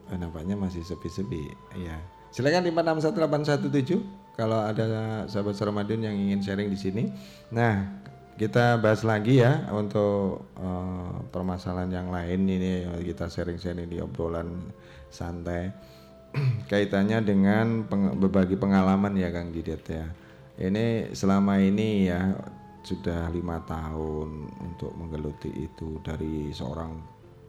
Oh, 0.10 0.18
nampaknya 0.18 0.58
masih 0.58 0.82
sepi-sepi. 0.82 1.54
Iya. 1.78 2.02
Silakan 2.34 2.66
di 2.66 2.74
461817 2.74 4.19
kalau 4.40 4.64
ada 4.64 5.28
sahabat 5.28 5.60
Ramadan 5.60 6.08
yang 6.08 6.16
ingin 6.16 6.40
sharing 6.40 6.72
di 6.72 6.80
sini. 6.80 7.04
Nah, 7.52 7.84
kita 8.40 8.80
bahas 8.80 9.04
lagi 9.04 9.44
ya 9.44 9.68
untuk 9.76 10.48
eh, 10.56 11.16
permasalahan 11.28 11.92
yang 11.92 12.08
lain 12.08 12.48
ini 12.48 12.88
kita 13.04 13.28
sharing-sharing 13.28 13.92
di 13.92 14.00
obrolan 14.00 14.64
santai 15.12 15.76
kaitannya 16.72 17.20
dengan 17.20 17.84
peng- 17.84 18.16
berbagi 18.16 18.56
pengalaman 18.56 19.20
ya 19.20 19.28
Kang 19.36 19.52
Didet 19.52 19.84
ya. 19.92 20.08
Ini 20.56 21.12
selama 21.12 21.60
ini 21.60 22.08
ya 22.08 22.32
sudah 22.84 23.28
lima 23.36 23.60
tahun 23.68 24.48
untuk 24.56 24.96
menggeluti 24.96 25.52
itu 25.52 26.00
dari 26.00 26.56
seorang 26.56 26.96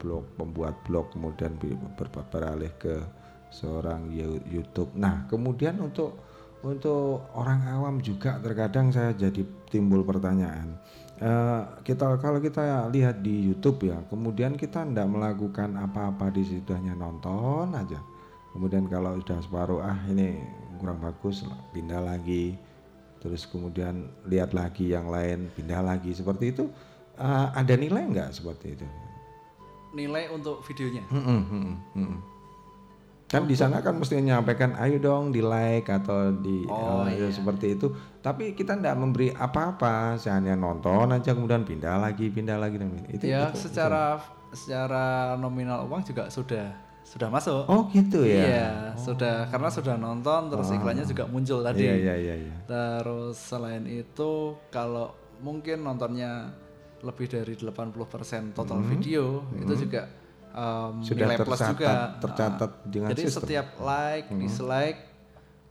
blog 0.03 0.27
pembuat 0.35 0.75
blog 0.87 1.15
kemudian 1.15 1.55
beralih 2.35 2.73
ke 2.83 2.99
seorang 3.55 4.11
YouTube. 4.51 4.91
Nah 4.99 5.27
kemudian 5.31 5.79
untuk 5.79 6.30
untuk 6.61 7.25
orang 7.33 7.65
awam 7.73 8.05
juga 8.05 8.37
terkadang 8.41 8.93
saya 8.93 9.17
jadi 9.17 9.45
timbul 9.73 10.05
pertanyaan. 10.05 10.77
Eh, 11.21 11.63
kita 11.85 12.17
kalau 12.17 12.41
kita 12.41 12.89
lihat 12.89 13.21
di 13.21 13.53
YouTube 13.53 13.93
ya, 13.93 14.01
kemudian 14.09 14.57
kita 14.57 14.85
tidak 14.89 15.09
melakukan 15.09 15.77
apa-apa 15.77 16.33
di 16.33 16.45
situ 16.45 16.73
hanya 16.73 16.97
nonton 16.97 17.77
aja. 17.77 18.01
Kemudian 18.57 18.89
kalau 18.89 19.21
sudah 19.21 19.39
separuh 19.45 19.81
ah 19.85 20.01
ini 20.09 20.41
kurang 20.81 21.01
bagus 21.01 21.45
pindah 21.77 22.01
lagi. 22.01 22.57
Terus 23.21 23.45
kemudian 23.45 24.09
lihat 24.25 24.57
lagi 24.57 24.97
yang 24.97 25.13
lain 25.13 25.53
pindah 25.53 25.85
lagi 25.85 26.17
seperti 26.17 26.57
itu. 26.57 26.73
Eh, 27.21 27.49
ada 27.53 27.75
nilai 27.77 28.05
nggak 28.09 28.33
seperti 28.33 28.81
itu? 28.81 28.87
Nilai 29.93 30.33
untuk 30.33 30.65
videonya. 30.65 31.05
Mm-mm, 31.13 31.41
mm-mm, 31.53 31.77
mm-mm. 32.01 32.21
Kan 33.31 33.47
di 33.47 33.55
sana 33.55 33.79
kan 33.79 33.95
mesti 33.95 34.19
menyampaikan 34.19 34.75
ayo 34.75 34.99
dong 34.99 35.31
di 35.31 35.39
like 35.39 35.87
atau 35.87 36.35
di 36.35 36.67
Oh, 36.67 37.07
ya, 37.07 37.15
iya. 37.15 37.29
seperti 37.31 37.79
itu. 37.79 37.87
Tapi 38.19 38.59
kita 38.59 38.75
tidak 38.75 38.99
memberi 38.99 39.31
apa-apa, 39.31 40.19
saya 40.19 40.43
hanya 40.43 40.59
nonton 40.59 41.15
aja 41.15 41.31
kemudian 41.31 41.63
pindah 41.63 42.03
lagi, 42.03 42.27
pindah 42.27 42.59
lagi 42.59 42.83
dan 42.83 42.91
itu. 43.07 43.23
ya 43.23 43.55
itu- 43.55 43.71
secara 43.71 44.19
secara 44.51 45.39
nominal 45.39 45.87
uang 45.87 46.03
juga 46.03 46.27
sudah 46.27 46.75
sudah 47.07 47.31
masuk. 47.31 47.71
Oh 47.71 47.87
gitu 47.91 48.27
ya. 48.27 48.43
Iya, 48.43 48.69
sudah 48.99 49.47
karena 49.47 49.71
sudah 49.71 49.95
nonton 49.95 50.51
terus 50.51 50.67
iklannya 50.71 51.07
juga 51.07 51.25
muncul 51.27 51.63
tadi. 51.63 51.87
Iya 51.87 51.95
iya 51.97 52.15
iya. 52.19 52.35
iya. 52.35 52.55
Terus 52.67 53.39
selain 53.39 53.87
itu 53.87 54.59
kalau 54.71 55.15
mungkin 55.39 55.87
nontonnya 55.87 56.51
lebih 57.01 57.31
dari 57.31 57.55
80% 57.57 58.53
total 58.53 58.83
video 58.85 59.47
itu 59.57 59.87
juga 59.87 60.05
um, 60.53 60.61
Hmm. 60.93 61.03
Sudah 61.03 61.25
nilai 61.25 61.37
plus 61.39 61.51
tercatat- 61.57 61.73
juga. 61.73 61.93
tercatat 62.19 62.71
Ah, 62.73 62.85
dengan 62.85 63.09
Jadi 63.09 63.23
sistem. 63.23 63.33
Hmm. 63.33 63.45
setiap 63.45 63.67
like, 63.81 64.29
dislike, 64.33 65.01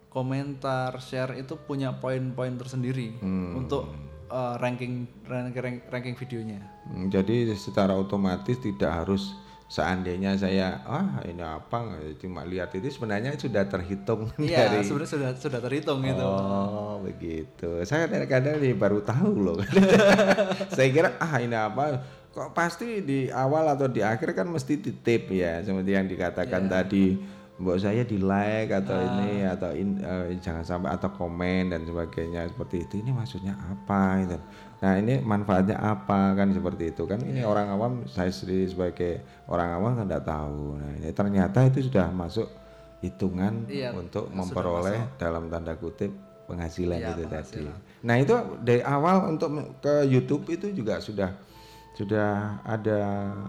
komentar, 0.07 0.91
share 0.99 1.35
itu 1.35 1.53
punya 1.59 1.93
poin-poin 1.93 2.55
tersendiri 2.55 3.13
Hmm. 3.15 3.55
untuk 3.55 3.93
uh, 4.27 4.57
ranking 4.57 5.05
ranking 5.23 5.53
ranking 5.85 6.15
videonya. 6.15 6.59
Hmm, 6.85 7.07
Jadi 7.07 7.49
secara 7.53 7.93
otomatis 7.93 8.57
tidak 8.57 8.91
harus 8.95 9.33
seandainya 9.65 10.33
saya 10.33 10.81
ah 10.83 11.21
ini 11.23 11.41
apa 11.41 11.85
cuma 12.17 12.41
lihat 12.41 12.73
itu 12.73 12.89
sebenarnya 12.89 13.33
sudah 13.35 13.61
terhitung 13.63 14.25
Iya, 14.41 14.65
dari 14.67 14.81
sebenarnya 14.81 15.11
sudah 15.11 15.29
sudah 15.35 15.59
terhitung 15.59 16.01
gitu. 16.03 16.25
Oh 16.25 16.97
begitu. 16.99 17.77
Saya 17.83 18.05
kadang-kadang 18.05 18.57
baru 18.75 19.01
tahu 19.03 19.29
loh. 19.39 19.57
saya 20.73 20.89
kira 20.89 21.13
ah 21.15 21.37
ini 21.37 21.53
apa? 21.53 22.01
Kok 22.39 22.55
pasti 22.55 23.03
di 23.03 23.27
awal 23.27 23.67
atau 23.67 23.91
di 23.91 23.99
akhir 23.99 24.31
kan 24.31 24.47
mesti 24.47 24.79
titip 24.79 25.27
ya, 25.27 25.59
seperti 25.59 25.91
yang 25.91 26.07
dikatakan 26.07 26.63
Iya. 26.63 26.71
tadi. 26.71 27.07
Mbok 27.59 27.75
saya 27.75 28.07
di 28.07 28.15
like 28.15 28.71
atau 28.71 28.95
Ah. 28.95 29.03
ini 29.03 29.43
atau 29.43 29.75
in- 29.75 29.99
eh, 29.99 30.39
jangan 30.39 30.63
sampai 30.63 30.95
atau 30.95 31.11
komen 31.11 31.67
dan 31.67 31.83
sebagainya 31.83 32.47
seperti 32.47 32.87
itu. 32.87 33.03
Ini 33.03 33.11
maksudnya 33.11 33.59
apa 33.59 34.23
itu? 34.23 34.39
Nah 34.79 34.95
ini 34.95 35.19
manfaatnya 35.19 35.75
apa 35.75 36.31
kan 36.31 36.55
seperti 36.55 36.95
itu 36.95 37.03
kan? 37.03 37.19
Ini 37.19 37.43
Iya. 37.43 37.51
orang 37.51 37.67
awam 37.67 37.93
saya 38.07 38.31
sendiri 38.31 38.63
sebagai 38.63 39.19
orang 39.45 39.75
awam 39.75 39.91
kan 39.93 40.07
tidak 40.07 40.23
tahu. 40.23 40.79
Nah 40.79 40.91
ini 40.95 41.11
ternyata 41.11 41.59
itu 41.67 41.83
sudah 41.83 42.07
masuk 42.07 42.47
hitungan 43.03 43.67
Iya, 43.67 43.91
untuk 43.91 44.31
memperoleh 44.31 45.19
dalam 45.19 45.51
tanda 45.51 45.75
kutip 45.75 46.15
penghasilan 46.47 46.95
Iya, 46.95 47.11
itu 47.11 47.21
tadi. 47.21 47.27
penghasilan. 47.27 47.77
Nah 47.99 48.15
itu 48.15 48.35
dari 48.63 48.79
awal 48.79 49.27
untuk 49.27 49.51
ke 49.83 50.07
YouTube 50.07 50.47
itu 50.47 50.71
juga 50.71 51.03
sudah 51.03 51.35
sudah 51.99 52.63
ada 52.63 52.99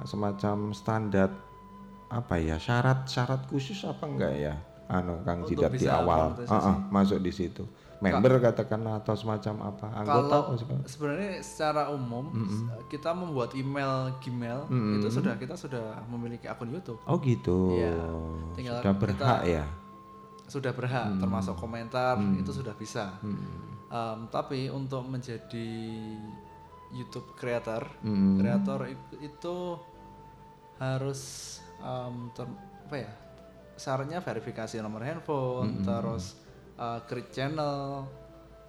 semacam 0.02 0.74
standar 0.74 1.30
apa 2.10 2.34
ya 2.42 2.58
syarat-syarat 2.58 3.46
khusus 3.46 3.86
apa 3.86 4.02
enggak 4.10 4.34
ya? 4.34 4.54
Anu 4.90 5.22
Kang 5.22 5.46
Jidat 5.46 5.70
di 5.78 5.86
awal. 5.86 6.34
Ah, 6.50 6.74
ah, 6.74 6.76
masuk 6.90 7.22
di 7.22 7.30
situ. 7.30 7.62
Member 8.02 8.42
katakanlah 8.42 8.98
atau 9.04 9.12
semacam 9.14 9.70
apa 9.70 9.86
anggota 9.92 10.36
Kalau 10.50 10.82
sebenarnya 10.88 11.44
secara 11.44 11.92
umum 11.94 12.32
kita 12.90 13.14
membuat 13.14 13.54
email 13.54 14.10
Gmail 14.18 14.66
itu 14.98 15.08
sudah 15.14 15.38
kita 15.38 15.54
sudah 15.54 16.02
memiliki 16.10 16.50
akun 16.50 16.74
YouTube. 16.74 16.98
Oh 17.06 17.22
gitu. 17.22 17.78
Tinggal 18.58 18.82
Sudah 18.82 18.94
berhak 18.98 19.14
kita- 19.14 19.46
ya. 19.46 19.64
Sudah 20.50 20.74
berhak 20.74 21.06
termasuk 21.22 21.54
komentar 21.54 22.18
itu 22.34 22.50
sudah 22.50 22.74
bisa. 22.74 23.14
Hmm. 23.22 23.38
Em, 23.90 24.18
tapi 24.26 24.66
untuk 24.70 25.06
menjadi 25.06 25.66
YouTube 26.92 27.34
creator, 27.34 27.86
Hmm. 28.00 28.36
kreator 28.36 28.86
i- 28.86 28.98
itu 29.20 29.56
harus 30.76 31.20
em, 31.78 32.14
ter- 32.30 32.58
apa 32.84 32.96
ya 32.98 33.12
syaratnya 33.74 34.20
verifikasi 34.20 34.76
nomor 34.78 35.00
handphone, 35.00 35.80
terus 35.80 36.36
uh, 36.76 37.00
create 37.02 37.30
channel, 37.30 38.04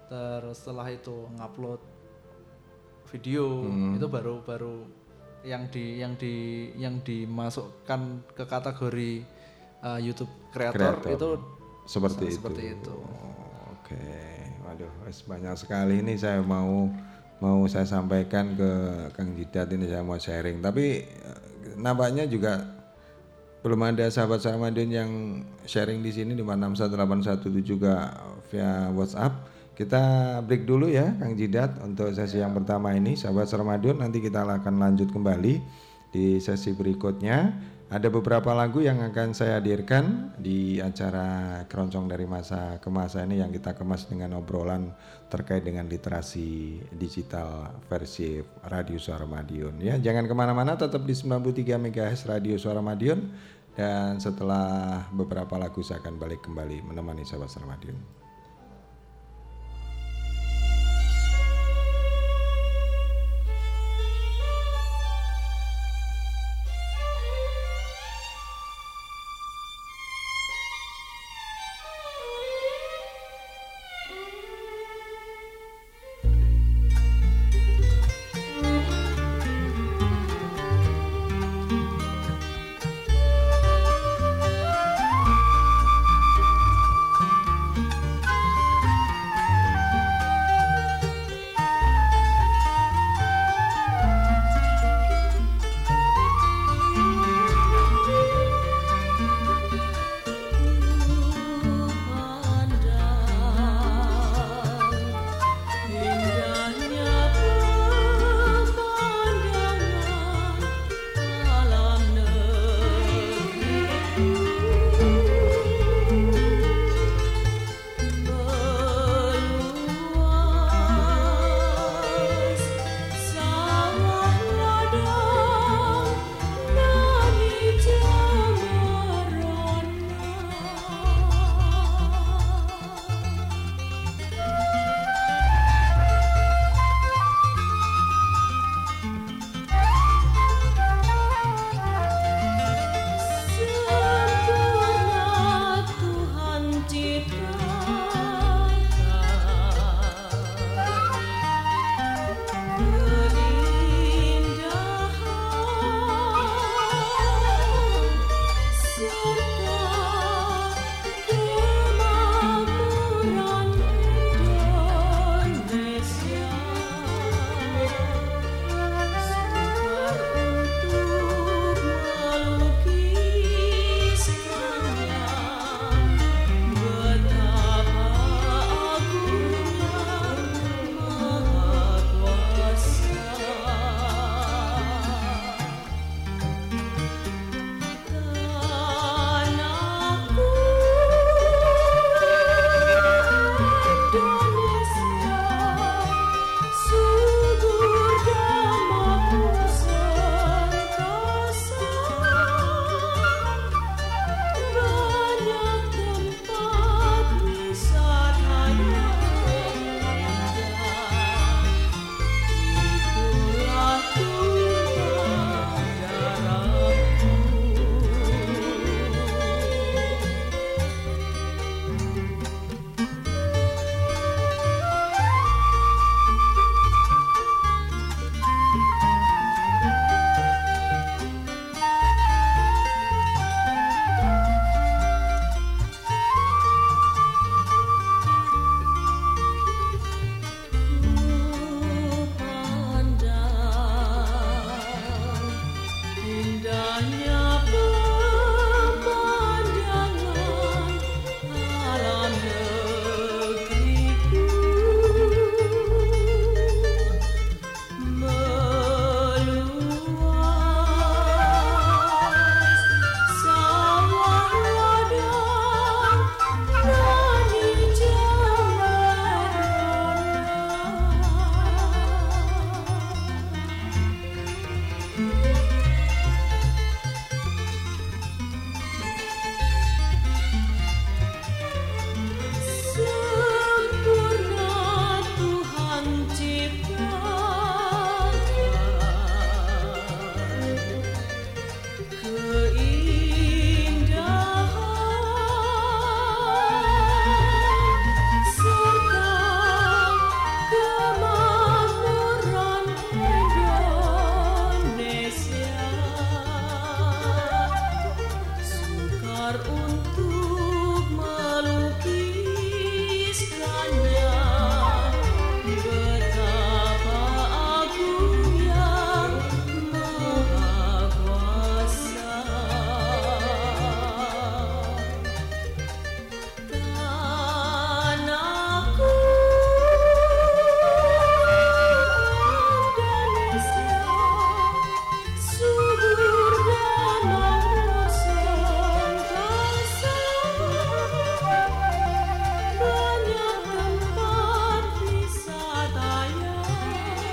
terus 0.06 0.56
setelah 0.56 0.88
itu 0.88 1.28
ngupload 1.32 1.80
video 3.06 3.66
itu 3.92 4.06
baru 4.06 4.40
baru 4.40 4.88
yang 5.42 5.68
di 5.68 5.98
yang 5.98 6.14
di 6.14 6.34
yang 6.74 7.02
dimasukkan 7.02 8.00
ke 8.32 8.44
kategori 8.46 9.12
uh, 9.82 9.98
YouTube 9.98 10.30
creator, 10.48 10.96
Creator. 10.96 11.12
itu 11.12 11.28
Seperti 11.84 12.24
se- 12.24 12.30
itu. 12.30 12.36
seperti 12.38 12.62
itu. 12.72 12.94
Oh, 12.94 13.74
Oke, 13.74 14.00
waduh, 14.62 14.88
wes 15.02 15.20
banyak 15.22 15.52
sekali 15.52 15.98
ini 15.98 16.14
saya 16.14 16.40
mau 16.40 16.86
mau 17.42 17.66
saya 17.66 17.82
sampaikan 17.82 18.54
ke 18.54 18.70
Kang 19.18 19.34
Jidat 19.34 19.74
ini 19.74 19.90
saya 19.90 20.06
mau 20.06 20.14
sharing. 20.14 20.62
Tapi 20.62 21.02
eh, 21.02 21.40
nampaknya 21.74 22.30
juga 22.30 22.62
belum 23.66 23.82
ada 23.82 24.06
sahabat 24.06 24.38
Sarmadin 24.42 24.90
yang 24.90 25.10
sharing 25.66 26.02
di 26.02 26.14
sini 26.14 26.38
di 26.38 26.42
61817 26.46 27.50
juga 27.66 28.14
via 28.46 28.94
WhatsApp. 28.94 29.50
Kita 29.74 30.02
break 30.46 30.62
dulu 30.70 30.86
ya 30.86 31.18
Kang 31.18 31.34
Jidat 31.34 31.82
untuk 31.82 32.14
sesi 32.14 32.38
yang 32.38 32.54
pertama 32.54 32.94
ini 32.94 33.18
sahabat 33.18 33.50
Sarmadin 33.50 33.98
nanti 33.98 34.22
kita 34.22 34.46
akan 34.46 34.78
lanjut 34.78 35.10
kembali 35.10 35.58
di 36.14 36.38
sesi 36.38 36.70
berikutnya. 36.78 37.58
Ada 37.92 38.08
beberapa 38.08 38.56
lagu 38.56 38.80
yang 38.80 39.04
akan 39.04 39.36
saya 39.36 39.60
hadirkan 39.60 40.32
di 40.40 40.80
acara 40.80 41.60
keroncong 41.68 42.08
dari 42.08 42.24
masa 42.24 42.80
ke 42.80 42.88
masa 42.88 43.20
ini 43.20 43.44
yang 43.44 43.52
kita 43.52 43.76
kemas 43.76 44.08
dengan 44.08 44.32
obrolan 44.40 44.96
terkait 45.28 45.60
dengan 45.60 45.84
literasi 45.84 46.80
digital 46.96 47.68
versi 47.92 48.40
Radio 48.72 48.96
Suara 48.96 49.28
Madiun. 49.28 49.76
Ya, 49.84 50.00
jangan 50.00 50.24
ke 50.24 50.32
mana-mana, 50.32 50.72
tetap 50.80 51.04
di 51.04 51.12
93 51.12 51.76
MHz 51.76 52.24
Radio 52.32 52.56
Suara 52.56 52.80
Madiun. 52.80 53.28
Dan 53.76 54.16
setelah 54.24 55.04
beberapa 55.12 55.60
lagu 55.60 55.84
saya 55.84 56.00
akan 56.00 56.16
balik 56.16 56.40
kembali 56.48 56.88
menemani 56.88 57.28
sahabat 57.28 57.52
Suara 57.52 57.76
Madiun. 57.76 58.21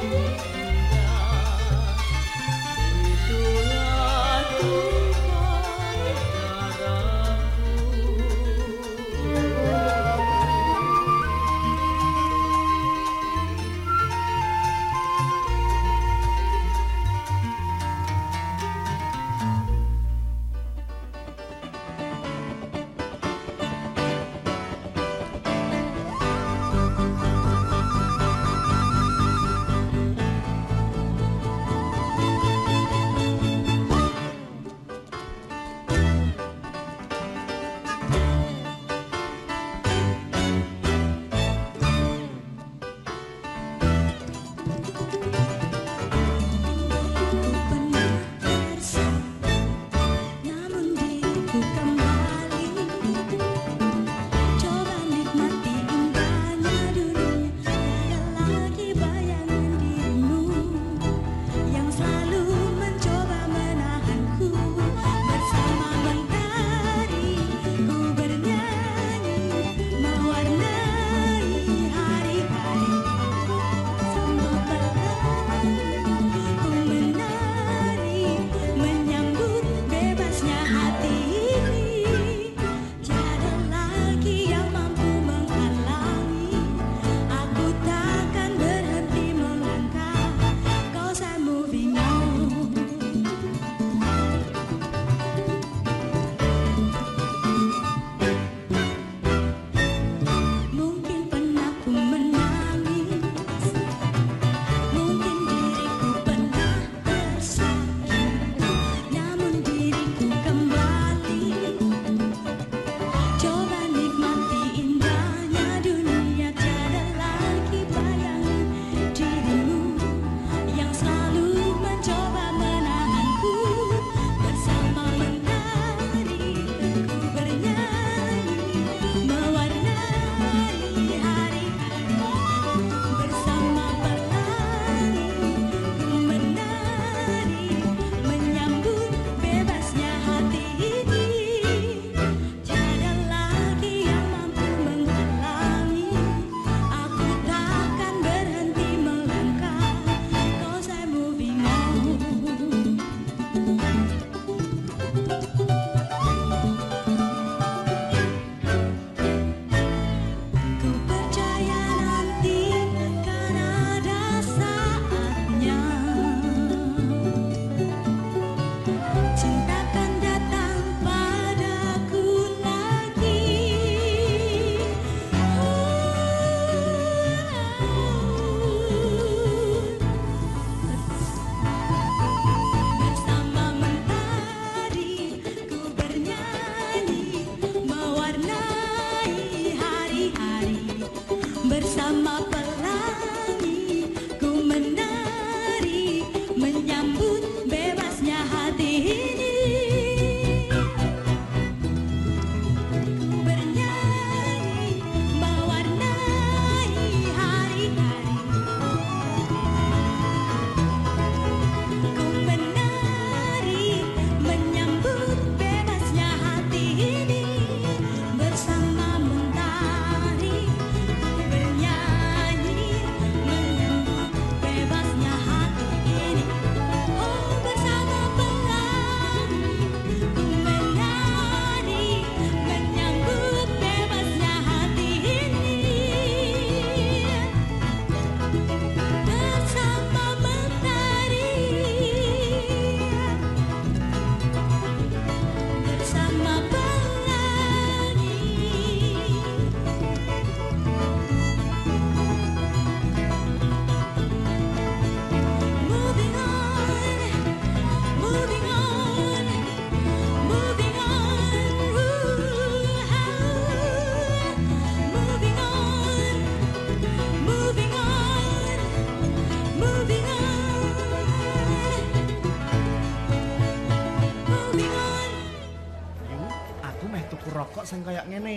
Rokok 0.10 0.49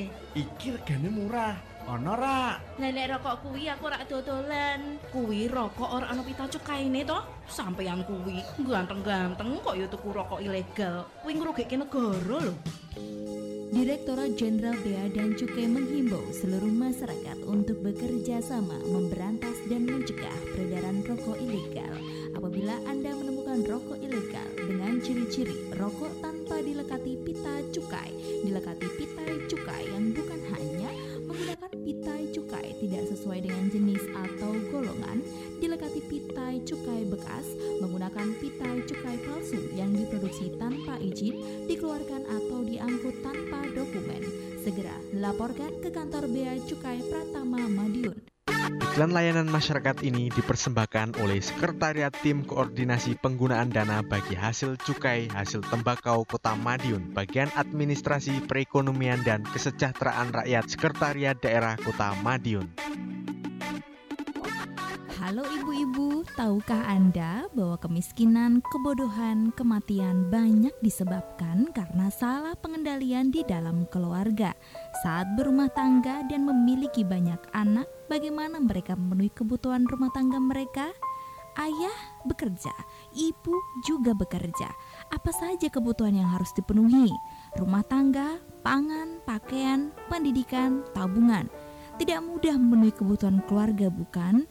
ngene. 0.03 0.11
Iki 0.35 0.67
regane 0.79 1.09
murah. 1.11 1.55
Ono 1.83 2.15
ra? 2.15 2.55
Lah 2.79 2.91
nek 2.95 3.11
rokok 3.11 3.35
kuwi 3.43 3.67
aku 3.67 3.91
ora 3.91 3.99
dodolan. 4.07 5.03
Kuwi 5.11 5.51
rokok 5.51 5.91
ora 5.91 6.07
ana 6.15 6.23
pita 6.23 6.47
cukaine 6.47 7.03
to. 7.03 7.19
Sampeyan 7.51 8.07
kuwi 8.07 8.39
ganteng-ganteng 8.63 9.59
kok 9.59 9.75
ya 9.75 9.87
tuku 9.91 10.15
rokok 10.15 10.39
ilegal. 10.39 11.11
Kuwi 11.27 11.33
ngrugike 11.35 11.75
negara 11.75 12.23
lho. 12.23 12.55
Direktorat 13.73 14.37
Jenderal 14.37 14.77
Bea 14.85 15.09
dan 15.11 15.33
Cukai 15.33 15.65
menghimbau 15.65 16.21
seluruh 16.29 16.71
masyarakat 16.71 17.41
untuk 17.49 17.81
bekerja 17.81 18.45
sama 18.45 18.77
memberantas 18.85 19.57
dan 19.67 19.89
mencegah 19.89 20.37
peredaran 20.53 21.01
rokok 21.09 21.23
rokok 21.33 21.39
ilegal. 21.41 21.95
Apabila 22.37 22.77
Anda 22.85 23.17
menemukan 23.17 23.65
rokok 23.65 23.99
ilegal 24.01 24.49
dengan 24.61 25.01
ciri-ciri 25.01 25.73
rokok 25.77 26.13
tanpa 26.21 26.61
dilekati 26.61 27.17
pita 27.25 27.65
cukai, 27.73 28.13
dilekati 28.45 28.87
pita 28.97 29.02
pitai 31.81 32.29
cukai 32.37 32.77
tidak 32.79 33.09
sesuai 33.09 33.49
dengan 33.49 33.73
jenis 33.73 34.05
atau 34.13 34.53
golongan, 34.69 35.25
dilekati 35.59 36.05
pitai 36.05 36.61
cukai 36.69 37.09
bekas, 37.09 37.47
menggunakan 37.81 38.29
pitai 38.39 38.85
cukai 38.85 39.17
palsu 39.25 39.73
yang 39.73 39.93
diproduksi 39.97 40.53
tanpa 40.61 41.01
izin, 41.01 41.67
dikeluarkan 41.67 42.29
atau 42.29 42.61
diangkut 42.61 43.17
tanpa 43.25 43.65
dokumen. 43.73 44.23
Segera 44.63 44.95
laporkan 45.17 45.83
ke 45.83 45.91
kantor 45.91 46.31
Bea 46.31 46.55
Cukai 46.63 47.03
Pratama 47.11 47.67
Madiun. 47.67 48.32
Iklan 48.93 49.17
layanan 49.17 49.49
masyarakat 49.49 50.05
ini 50.05 50.29
dipersembahkan 50.29 51.17
oleh 51.25 51.41
Sekretariat 51.41 52.13
Tim 52.13 52.45
Koordinasi 52.45 53.17
Penggunaan 53.17 53.73
Dana 53.73 54.05
bagi 54.05 54.37
Hasil 54.37 54.77
Cukai 54.77 55.33
Hasil 55.33 55.65
Tembakau 55.65 56.29
Kota 56.29 56.53
Madiun, 56.53 57.17
Bagian 57.17 57.49
Administrasi 57.57 58.45
Perekonomian 58.45 59.25
dan 59.25 59.49
Kesejahteraan 59.49 60.37
Rakyat 60.37 60.69
Sekretariat 60.69 61.41
Daerah 61.41 61.81
Kota 61.81 62.13
Madiun. 62.21 62.69
Halo 65.23 65.47
ibu-ibu, 65.47 66.27
tahukah 66.35 66.83
Anda 66.83 67.47
bahwa 67.55 67.79
kemiskinan, 67.79 68.59
kebodohan, 68.59 69.55
kematian 69.55 70.27
banyak 70.35 70.75
disebabkan 70.83 71.71
karena 71.71 72.11
salah 72.11 72.59
pengendalian 72.59 73.31
di 73.31 73.47
dalam 73.47 73.87
keluarga? 73.87 74.51
Saat 75.07 75.31
berumah 75.39 75.71
tangga 75.79 76.27
dan 76.27 76.43
memiliki 76.43 77.07
banyak 77.07 77.39
anak, 77.55 77.87
bagaimana 78.11 78.59
mereka 78.59 78.99
memenuhi 78.99 79.31
kebutuhan 79.31 79.87
rumah 79.87 80.11
tangga 80.11 80.43
mereka? 80.43 80.91
Ayah 81.55 82.27
bekerja, 82.27 82.75
ibu 83.15 83.55
juga 83.87 84.19
bekerja. 84.19 84.75
Apa 85.15 85.31
saja 85.31 85.71
kebutuhan 85.71 86.19
yang 86.19 86.35
harus 86.35 86.51
dipenuhi? 86.59 87.15
Rumah 87.63 87.87
tangga, 87.87 88.43
pangan, 88.67 89.23
pakaian, 89.23 89.95
pendidikan, 90.11 90.83
tabungan. 90.99 91.47
Tidak 91.95 92.19
mudah 92.27 92.59
memenuhi 92.59 92.91
kebutuhan 92.91 93.39
keluarga, 93.47 93.87
bukan? 93.87 94.51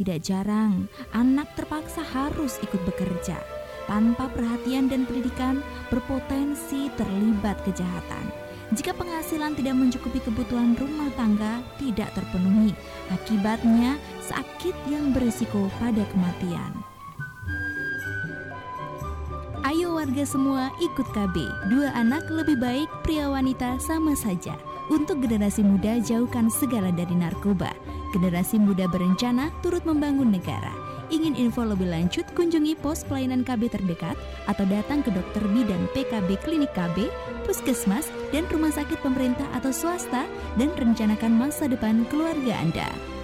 Tidak 0.00 0.16
jarang, 0.24 0.88
anak 1.12 1.52
terpaksa 1.60 2.00
harus 2.00 2.56
ikut 2.64 2.80
bekerja. 2.88 3.36
Tanpa 3.84 4.32
perhatian 4.32 4.88
dan 4.88 5.04
pendidikan, 5.04 5.60
berpotensi 5.92 6.88
terlibat 6.96 7.60
kejahatan. 7.68 8.32
Jika 8.72 8.96
penghasilan 8.96 9.52
tidak 9.60 9.76
mencukupi 9.76 10.24
kebutuhan 10.24 10.72
rumah 10.80 11.12
tangga, 11.20 11.60
tidak 11.76 12.16
terpenuhi. 12.16 12.72
Akibatnya, 13.12 14.00
sakit 14.24 14.72
yang 14.88 15.12
berisiko 15.12 15.68
pada 15.76 16.00
kematian. 16.16 16.72
Ayo 19.68 20.00
warga 20.00 20.24
semua 20.24 20.72
ikut 20.80 21.12
KB. 21.12 21.36
Dua 21.68 21.92
anak 21.92 22.24
lebih 22.32 22.56
baik, 22.56 22.88
pria 23.04 23.28
wanita 23.28 23.76
sama 23.76 24.16
saja. 24.16 24.56
Untuk 24.90 25.22
generasi 25.22 25.62
muda 25.62 26.02
jauhkan 26.02 26.50
segala 26.50 26.90
dari 26.90 27.14
narkoba. 27.14 27.70
Generasi 28.10 28.58
muda 28.58 28.90
berencana 28.90 29.54
turut 29.62 29.86
membangun 29.86 30.34
negara. 30.34 30.74
Ingin 31.14 31.38
info 31.38 31.62
lebih 31.62 31.86
lanjut 31.86 32.26
kunjungi 32.34 32.74
pos 32.74 33.06
pelayanan 33.06 33.46
KB 33.46 33.70
terdekat 33.70 34.18
atau 34.50 34.66
datang 34.66 35.06
ke 35.06 35.14
dokter 35.14 35.46
bidan 35.54 35.86
PKB 35.94 36.42
Klinik 36.42 36.74
KB, 36.74 37.06
puskesmas, 37.46 38.10
dan 38.34 38.42
rumah 38.50 38.74
sakit 38.74 38.98
pemerintah 38.98 39.46
atau 39.54 39.70
swasta 39.70 40.26
dan 40.58 40.74
rencanakan 40.74 41.38
masa 41.38 41.70
depan 41.70 42.02
keluarga 42.10 42.58
Anda. 42.58 43.19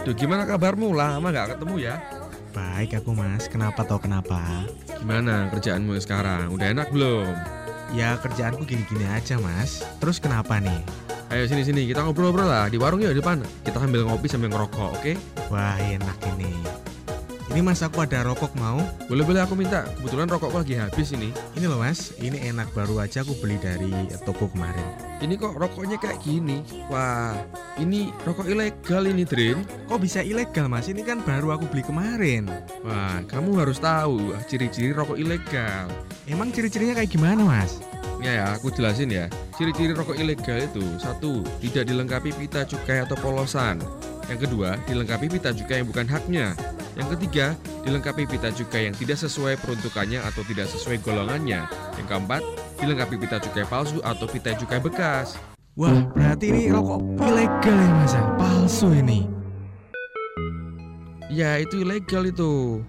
Waduh, 0.00 0.16
gimana 0.16 0.48
kabarmu? 0.48 0.96
Lama 0.96 1.28
nggak 1.28 1.60
ketemu 1.60 1.76
ya? 1.76 2.00
Baik 2.56 3.04
aku 3.04 3.12
mas, 3.12 3.52
kenapa 3.52 3.84
tau 3.84 4.00
kenapa? 4.00 4.40
Gimana 4.96 5.52
kerjaanmu 5.52 5.92
sekarang? 6.00 6.48
Udah 6.56 6.72
enak 6.72 6.88
belum? 6.88 7.28
Ya 7.92 8.16
kerjaanku 8.16 8.64
gini-gini 8.64 9.04
aja 9.04 9.36
mas. 9.36 9.84
Terus 10.00 10.16
kenapa 10.16 10.56
nih? 10.56 10.80
Ayo 11.28 11.44
sini 11.44 11.68
sini 11.68 11.84
kita 11.84 12.00
ngobrol-ngobrol 12.00 12.48
lah 12.48 12.72
di 12.72 12.80
warung 12.80 13.04
yuk 13.04 13.12
di 13.12 13.20
depan. 13.20 13.44
Kita 13.60 13.76
sambil 13.76 14.08
ngopi 14.08 14.24
sambil 14.24 14.48
ngerokok, 14.48 14.88
oke? 15.04 15.12
Wah 15.52 15.76
enak 15.76 16.16
ini. 16.32 16.48
Ini 17.52 17.60
mas 17.60 17.84
aku 17.84 18.00
ada 18.00 18.24
rokok 18.24 18.56
mau? 18.56 18.80
Boleh 19.04 19.20
boleh 19.20 19.44
aku 19.44 19.52
minta. 19.52 19.84
Kebetulan 20.00 20.32
rokokku 20.32 20.64
lagi 20.64 20.80
habis 20.80 21.12
ini. 21.12 21.28
Ini 21.60 21.68
loh 21.68 21.76
mas, 21.76 22.16
ini 22.24 22.40
enak 22.48 22.72
baru 22.72 23.04
aja 23.04 23.20
aku 23.20 23.36
beli 23.36 23.60
dari 23.60 23.92
toko 24.24 24.48
kemarin. 24.48 24.96
Ini 25.20 25.36
kok 25.36 25.60
rokoknya 25.60 26.00
kayak 26.00 26.24
gini. 26.24 26.64
Wah, 26.88 27.36
ini 27.80 28.12
rokok 28.28 28.46
ilegal 28.46 29.08
ini, 29.08 29.24
Drin. 29.24 29.64
Kok 29.88 29.98
bisa 29.98 30.20
ilegal 30.20 30.68
mas? 30.68 30.86
Ini 30.86 31.00
kan 31.02 31.24
baru 31.24 31.56
aku 31.56 31.66
beli 31.72 31.82
kemarin. 31.82 32.46
Wah, 32.84 33.24
kamu 33.24 33.56
harus 33.58 33.80
tahu 33.80 34.36
ciri-ciri 34.46 34.92
rokok 34.92 35.16
ilegal. 35.16 35.88
Emang 36.28 36.52
ciri-cirinya 36.52 36.94
kayak 37.00 37.10
gimana 37.10 37.40
mas? 37.42 37.80
Ya 38.20 38.36
ya, 38.36 38.46
aku 38.52 38.68
jelasin 38.68 39.08
ya. 39.08 39.26
Ciri-ciri 39.56 39.96
rokok 39.96 40.20
ilegal 40.20 40.60
itu 40.60 40.84
satu, 41.00 41.40
tidak 41.64 41.88
dilengkapi 41.88 42.36
pita 42.36 42.68
cukai 42.68 43.00
atau 43.00 43.16
polosan. 43.16 43.80
Yang 44.28 44.46
kedua, 44.46 44.76
dilengkapi 44.84 45.26
pita 45.32 45.50
cukai 45.56 45.82
yang 45.82 45.88
bukan 45.88 46.06
haknya. 46.06 46.52
Yang 46.94 47.16
ketiga, 47.16 47.56
dilengkapi 47.82 48.28
pita 48.28 48.52
cukai 48.52 48.92
yang 48.92 48.94
tidak 48.94 49.18
sesuai 49.18 49.56
peruntukannya 49.58 50.20
atau 50.20 50.44
tidak 50.44 50.68
sesuai 50.68 51.00
golongannya. 51.00 51.64
Yang 51.96 52.06
keempat, 52.06 52.42
dilengkapi 52.78 53.16
pita 53.16 53.40
cukai 53.40 53.64
palsu 53.66 53.98
atau 54.04 54.28
pita 54.28 54.52
cukai 54.54 54.78
bekas. 54.78 55.49
Wah, 55.78 56.02
berarti 56.10 56.50
ini 56.50 56.66
rokok 56.66 56.98
ilegal 57.22 57.76
ya 57.78 57.90
mas 57.94 58.10
ya? 58.18 58.24
Palsu 58.34 58.90
ini. 58.90 59.22
Ya, 61.30 61.62
itu 61.62 61.86
ilegal 61.86 62.26
itu. 62.26 62.82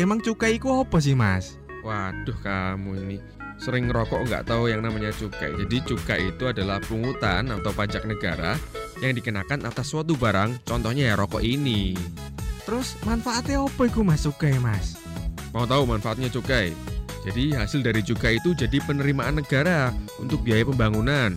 Emang 0.00 0.16
cukai 0.16 0.56
itu 0.56 0.64
apa 0.72 0.96
sih 0.96 1.12
mas? 1.12 1.60
Waduh, 1.84 2.32
kamu 2.40 3.04
ini 3.04 3.16
sering 3.60 3.92
ngerokok 3.92 4.32
nggak 4.32 4.48
tahu 4.48 4.72
yang 4.72 4.80
namanya 4.80 5.12
cukai. 5.12 5.52
Jadi 5.60 5.76
cukai 5.84 6.32
itu 6.32 6.48
adalah 6.48 6.80
pungutan 6.80 7.52
atau 7.52 7.68
pajak 7.76 8.08
negara 8.08 8.56
yang 9.04 9.12
dikenakan 9.12 9.68
atas 9.68 9.92
suatu 9.92 10.16
barang, 10.16 10.64
contohnya 10.64 11.12
ya 11.12 11.14
rokok 11.20 11.44
ini. 11.44 11.92
Terus 12.64 12.96
manfaatnya 13.04 13.60
apa 13.60 13.82
itu 13.84 14.00
mas 14.00 14.24
cukai 14.24 14.56
mas? 14.56 14.96
Mau 15.52 15.68
tahu 15.68 15.84
manfaatnya 15.84 16.32
cukai? 16.32 16.72
Jadi 17.28 17.52
hasil 17.52 17.84
dari 17.84 18.00
cukai 18.00 18.40
itu 18.40 18.56
jadi 18.56 18.80
penerimaan 18.88 19.36
negara 19.36 19.92
untuk 20.16 20.40
biaya 20.40 20.64
pembangunan. 20.64 21.36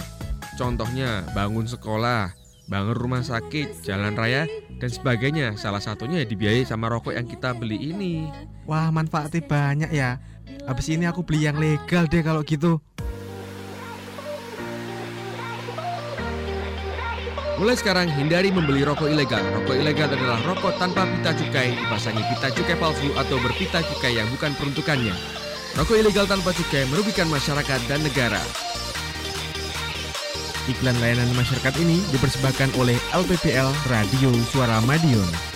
Contohnya 0.55 1.27
bangun 1.35 1.67
sekolah, 1.67 2.31
bangun 2.71 2.95
rumah 2.95 3.19
sakit, 3.19 3.83
jalan 3.83 4.15
raya, 4.15 4.47
dan 4.79 4.87
sebagainya. 4.87 5.59
Salah 5.59 5.83
satunya 5.83 6.23
ya 6.23 6.27
dibiayai 6.27 6.63
sama 6.63 6.87
rokok 6.87 7.11
yang 7.11 7.27
kita 7.27 7.51
beli 7.51 7.91
ini. 7.91 8.31
Wah 8.63 8.87
manfaatnya 8.87 9.43
banyak 9.43 9.91
ya. 9.91 10.15
Habis 10.63 10.95
ini 10.95 11.03
aku 11.05 11.27
beli 11.27 11.43
yang 11.43 11.59
legal 11.59 12.07
deh 12.07 12.23
kalau 12.23 12.39
gitu. 12.47 12.79
Mulai 17.55 17.75
sekarang 17.79 18.11
hindari 18.11 18.51
membeli 18.51 18.83
rokok 18.83 19.07
ilegal. 19.07 19.39
Rokok 19.59 19.75
ilegal 19.79 20.11
adalah 20.11 20.39
rokok 20.43 20.75
tanpa 20.75 21.07
pita 21.07 21.31
cukai, 21.35 21.71
dipasangi 21.71 22.23
pita 22.31 22.51
cukai 22.51 22.75
palsu 22.75 23.11
atau 23.15 23.39
berpita 23.39 23.79
cukai 23.79 24.19
yang 24.19 24.27
bukan 24.31 24.51
peruntukannya. 24.59 25.15
Rokok 25.75 25.99
ilegal 25.99 26.27
tanpa 26.27 26.51
cukai 26.51 26.83
merugikan 26.91 27.31
masyarakat 27.31 27.79
dan 27.87 28.03
negara. 28.03 28.43
Iklan 30.65 30.97
layanan 30.97 31.29
masyarakat 31.37 31.77
ini 31.77 32.01
dipersembahkan 32.09 32.73
oleh 32.81 32.97
LPPL 33.13 33.69
Radio 33.85 34.33
Suara 34.49 34.81
Madiun. 34.81 35.54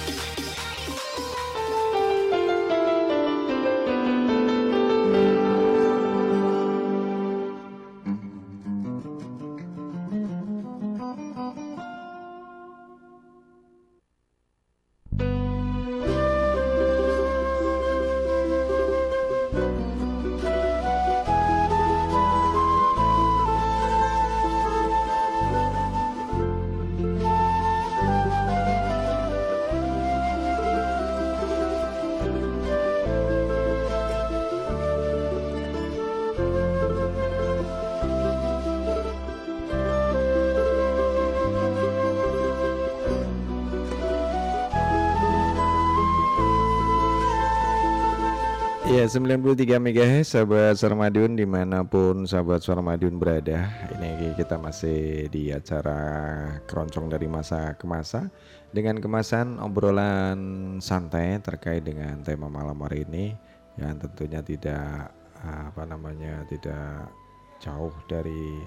93 49.10 49.81
MHz 49.81 50.38
sahabat 50.38 50.77
Sarmadiun 50.77 51.34
di 51.34 51.41
mana 51.41 51.81
pun 51.81 52.30
sahabat 52.30 52.61
Sarmadiun 52.61 53.18
berada. 53.18 53.65
Ini 53.98 54.38
kita 54.38 54.61
masih 54.61 55.26
di 55.34 55.49
acara 55.49 56.45
keroncong 56.69 57.10
dari 57.10 57.26
masa 57.26 57.73
ke 57.73 57.90
masa 57.90 58.30
Dengan 58.69 59.02
kemasan 59.02 59.57
obrolan 59.57 60.77
santai 60.77 61.41
terkait 61.41 61.81
dengan 61.81 62.22
tema 62.22 62.53
malam 62.53 62.77
hari 62.86 63.02
ini 63.10 63.34
Yang 63.81 64.06
tentunya 64.06 64.45
tidak 64.45 65.10
apa 65.41 65.90
namanya 65.90 66.45
tidak 66.45 67.10
jauh 67.57 67.95
dari 68.06 68.61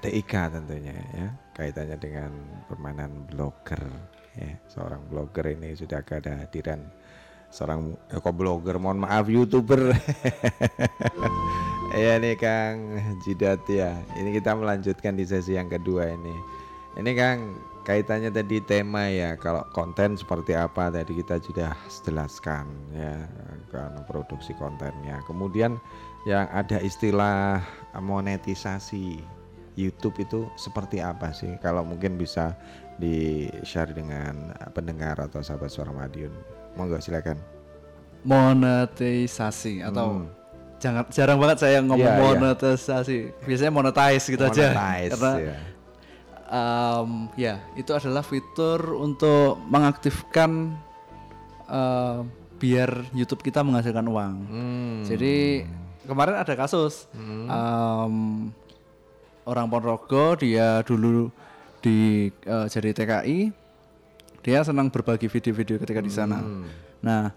TIK 0.00 0.32
tentunya 0.48 0.96
ya. 1.12 1.28
Kaitannya 1.52 2.00
dengan 2.00 2.32
permainan 2.72 3.28
blogger 3.28 3.84
ya. 4.32 4.56
Seorang 4.72 5.12
blogger 5.12 5.44
ini 5.52 5.76
sudah 5.76 6.00
kehadiran 6.00 6.95
seorang 7.56 7.96
kok 8.12 8.36
blogger 8.36 8.76
mohon 8.76 9.00
maaf 9.00 9.32
youtuber. 9.32 9.96
Ya 11.96 12.20
nih 12.20 12.36
Kang 12.36 13.00
Jidat 13.24 13.64
ya. 13.72 13.96
Ini 14.20 14.36
kita 14.36 14.52
melanjutkan 14.52 15.16
di 15.16 15.24
sesi 15.24 15.56
yang 15.56 15.72
kedua 15.72 16.12
ini. 16.12 16.36
Ini 17.00 17.10
Kang 17.16 17.56
kaitannya 17.88 18.28
tadi 18.28 18.60
tema 18.60 19.08
ya. 19.08 19.32
Kalau 19.40 19.64
konten 19.72 20.12
seperti 20.12 20.52
apa 20.52 20.92
tadi 20.92 21.16
kita 21.16 21.40
sudah 21.40 21.72
jelaskan 22.04 22.68
ya 22.92 23.24
karena 23.72 24.04
produksi 24.04 24.52
kontennya. 24.60 25.24
Kemudian 25.24 25.80
yang 26.28 26.44
ada 26.52 26.76
istilah 26.84 27.64
monetisasi 27.96 29.24
YouTube 29.80 30.20
itu 30.20 30.52
seperti 30.60 31.00
apa 31.00 31.32
sih? 31.32 31.56
Kalau 31.64 31.80
mungkin 31.80 32.20
bisa 32.20 32.52
di 33.00 33.48
share 33.64 33.96
dengan 33.96 34.52
pendengar 34.76 35.16
atau 35.16 35.40
sahabat 35.40 35.72
suara 35.72 35.96
Madiun 35.96 36.55
monggo 36.76 37.00
silakan 37.00 37.40
monetisasi 38.22 39.80
atau 39.80 40.20
Hmm. 40.20 40.28
jangan 40.76 41.04
jarang 41.08 41.38
banget 41.38 41.58
saya 41.58 41.78
ngomong 41.80 42.04
Iya, 42.04 42.14
iya. 42.14 42.22
monetisasi 42.22 43.16
biasanya 43.42 43.72
monetize 43.72 44.24
gitu 44.26 44.44
aja 44.44 44.66
Monetize, 44.70 45.10
karena 45.14 45.32
ya. 45.40 45.56
em, 46.46 47.10
ya 47.34 47.54
itu 47.74 47.90
adalah 47.90 48.20
fitur 48.20 48.80
untuk 48.94 49.56
mengaktifkan 49.66 50.76
em, 51.66 52.20
biar 52.56 52.90
YouTube 53.12 53.40
kita 53.40 53.60
menghasilkan 53.60 54.04
uang 54.04 54.34
Hmm. 54.46 55.00
jadi 55.02 55.64
kemarin 56.04 56.36
ada 56.36 56.54
kasus 56.54 57.08
em, 57.14 58.14
orang 59.42 59.66
Ponorogo 59.66 60.36
dia 60.36 60.82
dulu 60.82 61.32
di 61.80 62.26
eh, 62.28 62.66
jadi 62.66 62.90
TKI 62.92 63.38
dia 64.46 64.62
senang 64.62 64.86
berbagi 64.86 65.26
video-video 65.26 65.76
ketika 65.76 65.98
di 65.98 66.08
sana 66.08 66.38
Hmm. 66.38 66.70
nah 67.02 67.34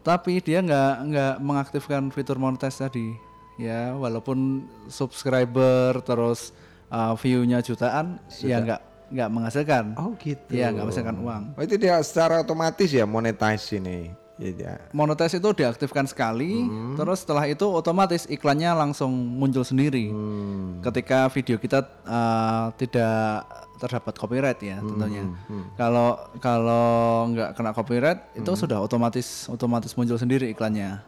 tapi 0.00 0.40
dia 0.40 0.58
nggak 0.58 0.92
nggak 1.06 1.34
mengaktifkan 1.38 2.10
fitur 2.10 2.36
monetize 2.36 2.74
tadi 2.76 3.14
ya 3.56 3.94
walaupun 3.94 4.66
subscriber 4.88 6.02
terus 6.02 6.50
uh, 6.88 7.14
view-nya 7.14 7.58
jutaan 7.60 8.18
ya 8.34 8.58
Sudah. 8.58 8.58
nggak 8.64 8.80
nggak 9.08 9.28
menghasilkan 9.30 9.84
oh 9.96 10.12
gitu 10.16 10.50
ya 10.50 10.68
nggak 10.68 10.84
menghasilkan 10.84 11.16
uang 11.18 11.42
Oh 11.54 11.62
itu 11.62 11.74
dia 11.76 11.96
secara 12.00 12.40
otomatis 12.40 12.88
ya 12.88 13.04
monetize 13.04 13.72
ini. 13.72 14.12
Ya. 14.38 14.78
monetize 14.92 15.34
itu 15.34 15.50
diaktifkan 15.50 16.06
sekali 16.06 16.62
Hmm. 16.62 16.94
terus 16.94 17.26
setelah 17.26 17.42
itu 17.44 17.66
otomatis 17.66 18.22
iklannya 18.24 18.70
langsung 18.72 19.10
muncul 19.10 19.62
sendiri 19.62 20.06
Hmm. 20.08 20.78
ketika 20.80 21.26
video 21.28 21.58
kita 21.58 21.82
uh, 22.04 22.70
tidak 22.74 23.42
terdapat 23.78 24.14
copyright 24.14 24.58
ya 24.58 24.78
tentunya 24.78 25.22
hmm. 25.24 25.74
kalau 25.74 26.18
kalau 26.38 26.86
nggak 27.30 27.54
kena 27.54 27.70
copyright 27.72 28.20
itu 28.34 28.46
Hmm. 28.46 28.58
sudah 28.58 28.78
otomatis 28.78 29.46
otomatis 29.46 29.94
muncul 29.94 30.14
sendiri 30.14 30.50
iklannya 30.50 30.98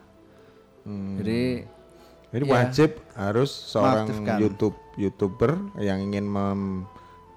jadi 1.19 1.67
Jadi 2.31 2.45
ya, 2.47 2.53
wajib 2.55 2.91
harus 3.13 3.51
seorang. 3.51 4.07
YouTube 4.39 4.79
youtuber 4.95 5.59
yang 5.77 5.99
ingin 6.01 6.25
mem- 6.25 6.87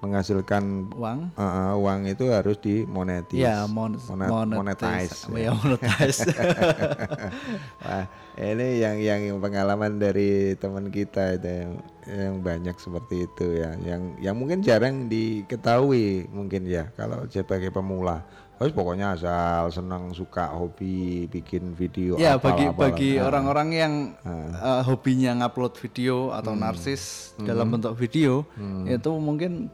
menghasilkan 0.04 0.92
Uang. 0.92 1.32
uh, 1.32 1.40
uh, 1.40 1.72
uang 1.74 2.04
itu 2.04 2.28
harus 2.28 2.60
dimonetis. 2.60 3.40
Iya, 3.40 3.64
mon- 3.64 3.96
Monet- 3.96 4.28
monetize. 4.52 5.24
monetize. 5.24 5.32
Iya, 5.32 5.50
monetize. 5.54 6.20
Wah, 7.84 8.04
ini 8.36 8.68
yang 8.78 8.96
yang 8.98 9.20
pengalaman 9.38 9.96
dari 9.96 10.30
teman 10.54 10.88
kita 10.88 11.34
itu 11.34 11.48
yang, 11.48 11.72
yang 12.04 12.34
banyak 12.38 12.76
seperti 12.76 13.24
itu 13.24 13.46
ya, 13.56 13.72
yang 13.80 14.14
yang 14.18 14.34
mungkin 14.34 14.60
jarang 14.60 15.06
diketahui 15.06 16.28
mungkin 16.28 16.64
ya 16.64 16.92
kalau 16.94 17.24
sebagai 17.26 17.70
pemula. 17.70 18.20
Terus 18.54 18.70
pokoknya 18.70 19.12
asal 19.12 19.66
senang 19.68 20.14
suka 20.14 20.46
hobi 20.48 21.26
bikin 21.26 21.74
video 21.74 22.14
ya 22.14 22.38
bagi 22.38 22.70
bagi 22.70 23.18
Nah. 23.18 23.26
orang-orang 23.26 23.68
yang 23.68 23.92
uh, 24.22 24.78
hobinya 24.80 25.34
ngupload 25.36 25.74
video 25.76 26.30
atau 26.30 26.54
Hmm. 26.54 26.62
narsis 26.62 27.34
Hmm. 27.34 27.44
dalam 27.44 27.66
bentuk 27.68 27.92
video 27.94 28.46
Hmm. 28.54 28.86
itu 28.86 29.10
mungkin 29.18 29.68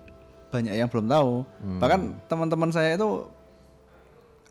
banyak 0.50 0.74
yang 0.74 0.90
belum 0.90 1.06
tahu 1.06 1.32
Hmm. 1.62 1.78
bahkan 1.78 2.00
teman-teman 2.26 2.70
saya 2.70 2.94
itu 2.94 3.24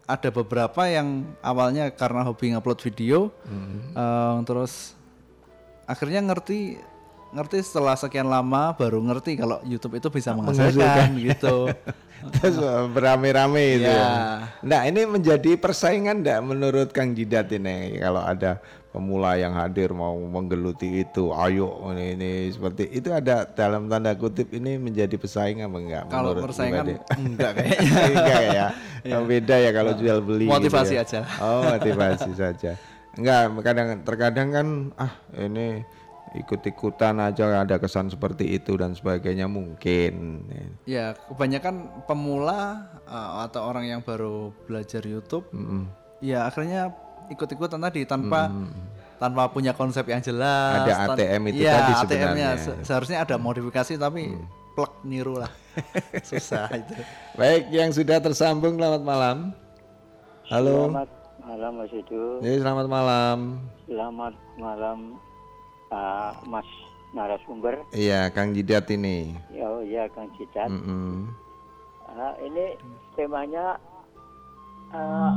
ada 0.09 0.29
beberapa 0.33 0.89
yang 0.89 1.21
awalnya 1.39 1.93
karena 1.93 2.25
hobi 2.25 2.55
ngupload 2.55 2.79
video 2.81 3.29
Hmm. 3.45 3.93
uh, 3.93 4.37
terus 4.41 4.97
akhirnya 5.85 6.23
ngerti 6.23 6.79
ngerti 7.29 7.61
setelah 7.61 7.93
sekian 7.93 8.25
lama 8.25 8.73
baru 8.73 9.05
ngerti 9.05 9.37
kalau 9.37 9.61
YouTube 9.61 10.01
itu 10.01 10.09
bisa 10.09 10.33
menghasilkan 10.33 11.13
gitu 11.19 11.69
Terus 12.19 12.59
berame-rame 12.91 13.79
itu. 13.79 13.87
Ya. 13.87 13.95
ya. 13.95 14.11
Nah 14.59 14.83
ini 14.83 15.07
menjadi 15.07 15.55
persaingan 15.55 16.19
enggak 16.19 16.43
menurut 16.43 16.91
Kang 16.91 17.15
Jidat 17.15 17.47
ini 17.47 17.95
kalau 17.95 18.19
ada 18.19 18.59
pemula 18.89 19.37
yang 19.37 19.53
hadir 19.53 19.91
mau 19.91 20.17
menggeluti 20.17 21.01
itu 21.01 21.29
ayo 21.29 21.69
ini, 21.93 22.17
ini 22.17 22.29
seperti 22.49 22.89
itu 22.89 23.09
ada 23.09 23.45
dalam 23.45 23.85
tanda 23.85 24.13
kutip 24.13 24.49
ini 24.49 24.75
menjadi 24.75 25.13
pesaing 25.13 25.61
apa 25.61 25.77
enggak 25.77 26.03
Kalau 26.07 26.33
menurut 26.33 26.45
persaingan 26.49 26.85
enggak 27.21 27.51
kayaknya. 27.57 28.01
enggak 28.09 28.41
ya 28.43 28.67
Iya. 28.99 29.15
Yang 29.15 29.23
beda 29.25 29.55
ya 29.55 29.71
kalau 29.71 29.91
Nah, 29.93 29.99
jual 30.01 30.19
beli 30.19 30.43
gitu 30.43 30.53
motivasi 30.53 30.93
ya. 30.93 31.03
aja. 31.03 31.19
oh 31.39 31.61
motivasi 31.69 32.31
saja 32.33 32.71
enggak 33.13 33.41
kadang 33.61 33.87
terkadang 34.03 34.47
kan 34.49 34.67
ah 34.97 35.13
ini 35.35 35.85
ikut-ikutan 36.31 37.17
aja 37.17 37.61
ada 37.61 37.77
kesan 37.77 38.05
seperti 38.07 38.45
itu 38.51 38.73
dan 38.73 38.93
sebagainya 38.93 39.45
mungkin 39.45 40.45
Ya, 40.85 41.17
kebanyakan 41.25 42.05
pemula 42.05 42.85
uh, 43.05 43.41
atau 43.43 43.65
orang 43.65 43.85
yang 43.87 44.01
baru 44.01 44.53
belajar 44.65 45.01
YouTube, 45.01 45.49
ya 46.19 46.45
akhirnya 46.45 46.93
ikut-ikutan 47.29 47.79
tadi 47.79 48.03
tanpa 48.03 48.49
tanpa 49.15 49.47
punya 49.47 49.71
konsep 49.71 50.05
yang 50.05 50.19
jelas. 50.19 50.85
Ada 50.85 51.11
ATM 51.11 51.41
itu 51.49 51.61
Iya, 51.61 51.73
tadi 51.73 51.91
ATM-nya. 51.93 51.99
sebenarnya. 51.99 52.49
Se- 52.57 52.79
seharusnya 52.83 53.17
ada 53.19 53.35
modifikasi 53.35 53.93
tapi 53.95 54.31
plek 54.73 54.93
niru 55.03 55.35
lah. 55.35 55.51
Susah 56.25 56.67
itu. 56.71 56.95
baik 57.33 57.69
yang 57.69 57.89
sudah 57.89 58.17
tersambung 58.17 58.75
selamat 58.75 58.99
malam 59.01 59.37
halo 60.45 60.89
Selamat 60.89 61.09
malam 61.41 61.71
Mas 61.77 61.91
Edo. 61.91 62.23
Ya, 62.39 62.51
selamat 62.57 62.87
malam 62.87 63.37
Selamat 63.85 64.33
malam 64.55 64.97
uh, 65.89 66.31
Mas 66.43 66.67
narasumber. 67.09 67.79
iya 67.91 68.27
Kang 68.29 68.51
Jidat 68.51 68.85
ini 68.89 69.33
Ya, 69.49 69.65
oh, 69.65 69.81
ya 69.81 70.05
Kang 70.09 70.27
Cicat. 70.33 70.67
Mm-mm. 70.67 71.31
Ah, 72.05 72.33
ini 72.39 72.75
temanya 73.13 73.77
uh, 74.89 75.31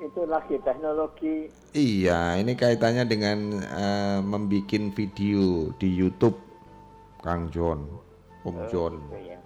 itu 0.00 0.20
lagi 0.24 0.56
teknologi. 0.62 1.50
Iya, 1.72 2.36
ini 2.40 2.56
kaitannya 2.56 3.04
dengan 3.04 3.38
eh, 3.60 4.18
membikin 4.22 4.92
video 4.92 5.72
di 5.76 5.88
YouTube, 5.90 6.36
Kang 7.20 7.52
John, 7.52 7.84
Om 8.46 8.56
John. 8.72 8.96
gitu 9.12 9.18
ya. 9.36 9.38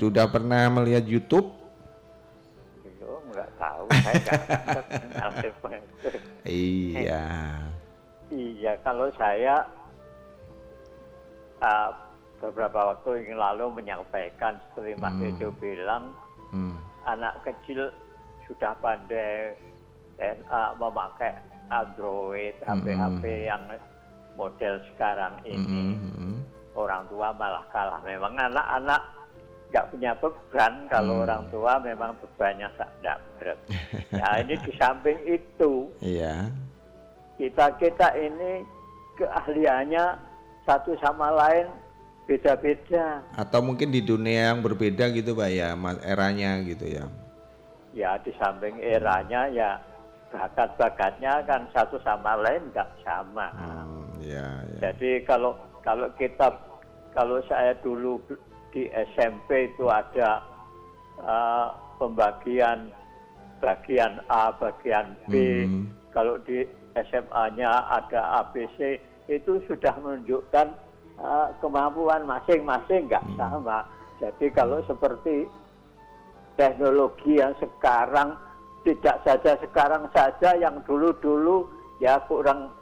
Sudah 0.00 0.26
pernah 0.32 0.66
melihat 0.72 1.04
YouTube? 1.04 1.52
Belum 2.98 3.22
nggak 3.30 3.50
tahu. 3.60 3.84
Saya 3.92 4.14
nggak. 4.16 4.84
Iya. 6.50 7.24
Iya, 8.30 8.72
kalau 8.80 9.12
saya 9.14 9.66
uh, 11.60 11.90
beberapa 12.40 12.94
waktu 12.96 13.28
yang 13.28 13.36
lalu 13.36 13.82
menyampaikan 13.82 14.56
seperti 14.72 14.96
Mas 14.96 15.12
Hmm. 15.12 15.28
Edo 15.28 15.48
bilang, 15.60 16.16
Hmm. 16.50 16.74
anak 17.04 17.44
kecil 17.44 17.92
sudah 18.50 18.74
pandai 18.82 19.54
dan 20.18 20.36
memakai 20.76 21.32
Android, 21.70 22.52
HP-HP 22.66 23.46
yang 23.46 23.62
model 24.34 24.82
sekarang 24.92 25.38
ini. 25.46 25.94
Mm-mm. 25.96 26.34
Orang 26.74 27.06
tua 27.06 27.30
malah 27.30 27.62
kalah. 27.70 28.02
Memang 28.02 28.34
anak-anak 28.34 29.02
nggak 29.70 29.86
punya 29.94 30.10
beban 30.18 30.72
kalau 30.90 31.22
Hmm. 31.22 31.24
orang 31.24 31.44
tua 31.54 31.72
memang 31.78 32.10
bebannya 32.18 32.66
tidak 32.74 33.18
berat. 33.38 33.58
Nah 34.18 34.42
ini 34.42 34.54
di 34.58 34.72
samping 34.74 35.18
itu 35.22 35.86
Iya. 36.02 36.50
kita 37.38 37.78
kita 37.78 38.10
ini 38.18 38.66
keahliannya 39.14 40.04
satu 40.66 40.98
sama 40.98 41.30
lain 41.30 41.70
beda-beda. 42.26 43.22
Atau 43.34 43.62
mungkin 43.62 43.94
di 43.94 44.02
dunia 44.02 44.50
yang 44.54 44.62
berbeda 44.62 45.10
gitu, 45.10 45.34
Pak 45.34 45.50
ya, 45.50 45.74
eranya 46.02 46.58
gitu 46.62 46.86
ya. 46.86 47.06
Ya 47.90 48.14
di 48.22 48.30
samping 48.38 48.78
eranya 48.78 49.50
ya 49.50 49.70
bakat-bakatnya 50.30 51.42
kan 51.42 51.66
satu 51.74 51.98
sama 52.06 52.38
lain 52.38 52.70
nggak 52.70 52.90
sama. 53.02 53.50
Iya, 54.22 54.46
iya. 54.70 54.78
Jadi 54.78 55.26
kalau 55.26 55.58
kalau 55.82 56.06
kita 56.14 56.54
kalau 57.10 57.42
saya 57.50 57.74
dulu 57.82 58.22
di 58.70 58.86
SMP 58.94 59.74
itu 59.74 59.90
ada 59.90 60.38
eh, 61.18 61.66
pembagian 61.98 62.94
bagian 63.58 64.22
A, 64.30 64.54
bagian 64.56 65.18
B. 65.28 65.66
Hmm. 65.66 65.90
Kalau 66.14 66.38
di 66.46 66.64
SMA-nya 66.96 67.86
ada 67.86 68.46
ABC 68.46 68.98
itu 69.26 69.62
sudah 69.66 69.94
menunjukkan 69.98 70.66
eh, 71.18 71.48
kemampuan 71.58 72.22
masing-masing 72.22 73.10
nggak 73.10 73.26
sama. 73.34 73.82
Jadi 74.22 74.52
kalau 74.52 74.78
seperti 74.86 75.48
teknologi 76.56 77.38
yang 77.38 77.54
sekarang 77.58 78.34
tidak 78.82 79.20
saja 79.22 79.52
sekarang 79.60 80.08
saja 80.10 80.56
yang 80.56 80.80
dulu-dulu 80.88 81.68
ya 82.00 82.16
kurang 82.24 82.72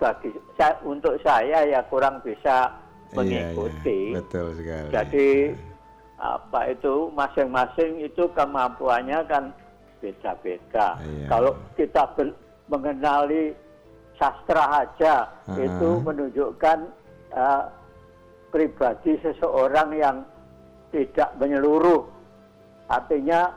bagi 0.00 0.32
saya, 0.56 0.74
untuk 0.82 1.14
saya 1.22 1.64
ya 1.64 1.80
kurang 1.86 2.18
bisa 2.24 2.72
Iya, 3.08 3.16
mengikuti. 3.16 4.12
iya, 4.12 4.20
betul 4.20 4.46
sekali. 4.52 4.88
Jadi 4.92 5.28
apa 6.20 6.60
itu 6.68 6.94
masing-masing 7.16 8.04
itu 8.04 8.28
kemampuannya 8.36 9.24
kan 9.24 9.48
beda-beda. 10.04 11.00
Iya. 11.00 11.24
Kalau 11.30 11.52
kita 11.72 12.04
mengenali 12.68 13.56
sastra 14.20 14.84
aja 14.84 15.24
Ah. 15.48 15.56
itu 15.56 15.88
menunjukkan 16.04 16.78
eh, 17.28 17.62
pribadi 18.50 19.16
seseorang 19.20 19.88
yang 19.96 20.16
tidak 20.88 21.32
menyeluruh, 21.36 22.04
artinya 22.88 23.52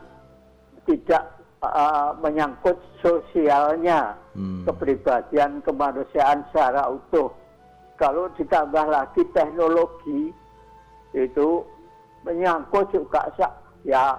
tidak 0.87 1.23
eh, 1.61 2.09
menyangkut 2.19 2.77
sosialnya, 3.01 4.17
Hmm. 4.31 4.63
kepribadian 4.63 5.59
kemanusiaan 5.67 6.47
secara 6.49 6.87
utuh. 6.87 7.35
Kalau 7.99 8.31
ditambah 8.39 8.87
lagi 8.87 9.27
teknologi 9.35 10.31
itu 11.11 11.67
menyangkut 12.23 12.87
juga 12.95 13.27
ya 13.83 14.15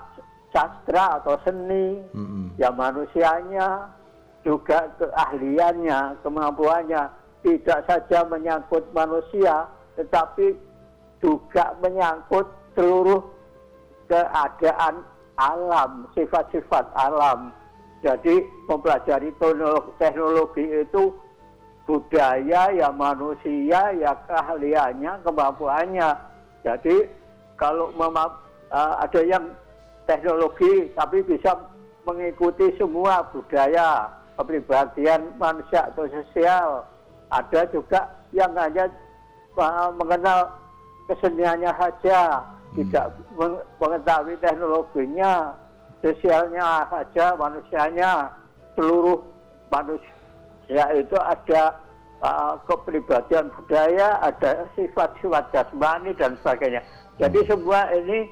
sastra 0.52 1.16
atau 1.16 1.40
seni, 1.42 1.96
Mm-mm. 2.12 2.60
ya 2.60 2.68
manusianya, 2.76 3.88
juga 4.44 4.84
keahliannya, 5.00 6.20
kemampuannya 6.20 7.08
tidak 7.40 7.80
saja 7.88 8.28
menyangkut 8.28 8.84
manusia, 8.92 9.64
tetapi 9.96 10.52
juga 11.24 11.72
menyangkut 11.80 12.44
seluruh 12.76 13.24
keadaan 14.12 15.00
alam, 15.40 16.04
sifat-sifat 16.12 16.84
alam. 16.92 17.48
Jadi 18.04 18.44
mempelajari 18.68 19.32
teknologi, 19.96 20.64
itu 20.84 21.16
budaya 21.88 22.68
ya 22.76 22.88
manusia 22.92 23.94
ya 23.96 24.12
keahliannya, 24.28 25.24
kemampuannya. 25.24 26.10
Jadi 26.60 27.08
kalau 27.56 27.88
mema- 27.96 28.36
eh, 28.68 28.94
ada 29.00 29.20
yang 29.24 29.44
teknologi 30.04 30.92
tapi 30.98 31.24
bisa 31.24 31.56
mengikuti 32.04 32.74
semua 32.76 33.22
budaya, 33.32 34.10
kepribadian 34.36 35.32
manusia 35.40 35.88
atau 35.88 36.04
sosial. 36.10 36.84
Ada 37.32 37.64
juga 37.72 38.12
yang 38.36 38.52
hanya 38.58 38.90
eh, 39.56 39.88
mengenal 39.96 40.52
keseniannya 41.06 41.70
saja, 41.78 42.44
tidak 42.72 43.12
meng- 43.36 43.64
mengetahui 43.76 44.36
teknologinya, 44.40 45.52
sosialnya 46.00 46.88
saja, 46.88 47.36
manusianya, 47.36 48.32
seluruh 48.74 49.20
manusia 49.68 50.84
itu 50.96 51.16
ada 51.20 51.76
uh, 52.24 52.56
kepribadian 52.64 53.52
budaya, 53.52 54.16
ada 54.24 54.64
sifat-sifat 54.72 55.52
jasmani 55.52 56.16
dan 56.16 56.36
sebagainya. 56.40 56.80
Jadi 57.20 57.44
semua 57.44 57.92
ini 57.92 58.24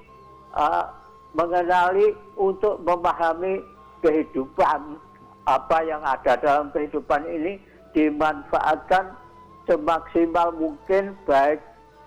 uh, 0.57 0.89
mengenali 1.37 2.17
untuk 2.41 2.81
memahami 2.83 3.61
kehidupan 4.01 4.97
apa 5.45 5.79
yang 5.85 6.01
ada 6.01 6.37
dalam 6.41 6.73
kehidupan 6.73 7.23
ini 7.29 7.61
dimanfaatkan 7.93 9.13
semaksimal 9.69 10.55
mungkin 10.57 11.13
baik 11.29 11.61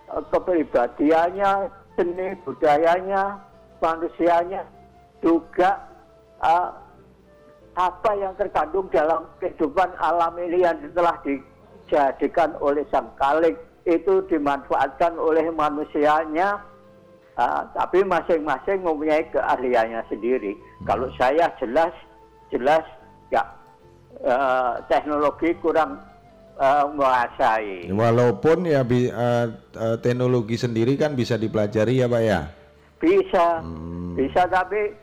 uh, 0.10 0.24
kepribadiannya, 0.34 1.70
seni 1.96 2.34
budayanya, 2.44 3.38
manusianya 3.80 4.66
juga 5.22 5.80
uh, 6.44 6.70
apa 7.74 8.12
yang 8.18 8.34
terkandung 8.38 8.86
dalam 8.94 9.26
kehidupan 9.42 9.90
alam 9.98 10.38
ini 10.38 10.62
yang 10.62 10.78
telah 10.94 11.18
dijadikan 11.26 12.54
oleh 12.62 12.86
sang 12.94 13.10
kalik 13.18 13.58
itu 13.90 14.22
dimanfaatkan 14.30 15.18
oleh 15.18 15.50
manusianya 15.50 16.62
ah, 17.36 17.66
tapi 17.74 18.06
masing-masing 18.06 18.86
mempunyai 18.86 19.26
keahliannya 19.34 20.06
sendiri. 20.08 20.54
Kalau 20.86 21.10
saya 21.18 21.50
jelas 21.58 21.92
jelas 22.54 22.86
ya 23.34 23.42
eh, 24.22 24.74
teknologi 24.88 25.58
kurang 25.58 25.98
eh, 26.56 26.84
menguasai 26.86 27.90
Walaupun 27.90 28.58
ya 28.64 28.82
bi- 28.82 29.10
eh, 29.10 29.46
teknologi 30.00 30.56
sendiri 30.56 30.94
kan 30.94 31.14
bisa 31.14 31.36
dipelajari 31.36 32.00
ya, 32.00 32.08
Pak 32.08 32.22
ya. 32.22 32.42
bisa 32.98 33.60
bisa 34.14 34.48
tapi 34.48 34.96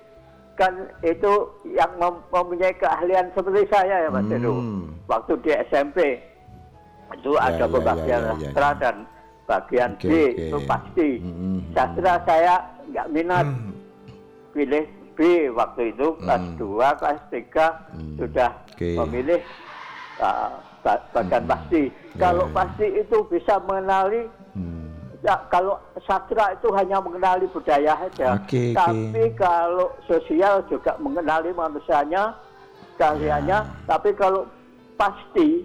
kan 0.55 0.73
itu 1.01 1.33
yang 1.69 1.93
mem- 1.97 2.25
mempunyai 2.29 2.73
keahlian 2.75 3.29
seperti 3.31 3.69
saya 3.69 4.05
ya 4.05 4.09
Mas 4.09 4.25
Heru. 4.27 4.57
Waktu 5.05 5.33
di 5.41 5.51
SMP 5.67 6.21
itu 7.11 7.31
Hmm. 7.31 7.41
Ya, 7.41 7.49
ada 7.51 7.57
ya, 7.59 7.67
pembagian 7.67 8.07
ya, 8.07 8.17
ya, 8.21 8.31
ya, 8.31 8.33
sastra 8.47 8.69
dan 8.77 8.97
bagian 9.45 9.91
Oke, 9.93 10.07
B 10.07 10.13
oke. 10.15 10.45
itu 10.47 10.59
pasti. 10.65 11.09
Hmm, 11.19 11.59
Sastra 11.73 12.13
saya 12.23 12.55
nggak 12.87 13.07
minat. 13.11 13.47
Pilih 14.51 14.85
B 15.13 15.21
waktu 15.51 15.91
itu 15.91 16.07
kelas 16.17 16.45
2, 16.57 16.89
kelas 16.97 17.21
3 17.29 17.67
sudah 18.17 18.51
Hmm. 18.51 18.71
Oke. 18.73 18.91
memilih 18.97 19.41
uh, 20.17 20.55
ba- 20.81 21.05
bagian 21.13 21.45
pasti. 21.45 21.83
Ya, 22.15 22.29
Kalau 22.29 22.47
ya. 22.49 22.55
pasti 22.55 22.87
itu 22.97 23.17
bisa 23.27 23.55
mengenali 23.63 24.29
Ya, 25.21 25.37
kalau 25.53 25.77
sastra 26.09 26.57
itu 26.57 26.73
hanya 26.73 26.97
mengenali 26.97 27.45
budaya 27.53 27.93
saja. 27.93 28.41
Oke. 28.41 28.73
Tapi 28.73 29.37
kalau 29.37 29.93
sosial 30.09 30.65
juga 30.65 30.97
mengenali 30.97 31.53
manusianya, 31.53 32.33
keahliannya. 32.97 33.59
Ya. 33.61 33.69
Tapi 33.85 34.17
kalau 34.17 34.49
pasti 34.97 35.61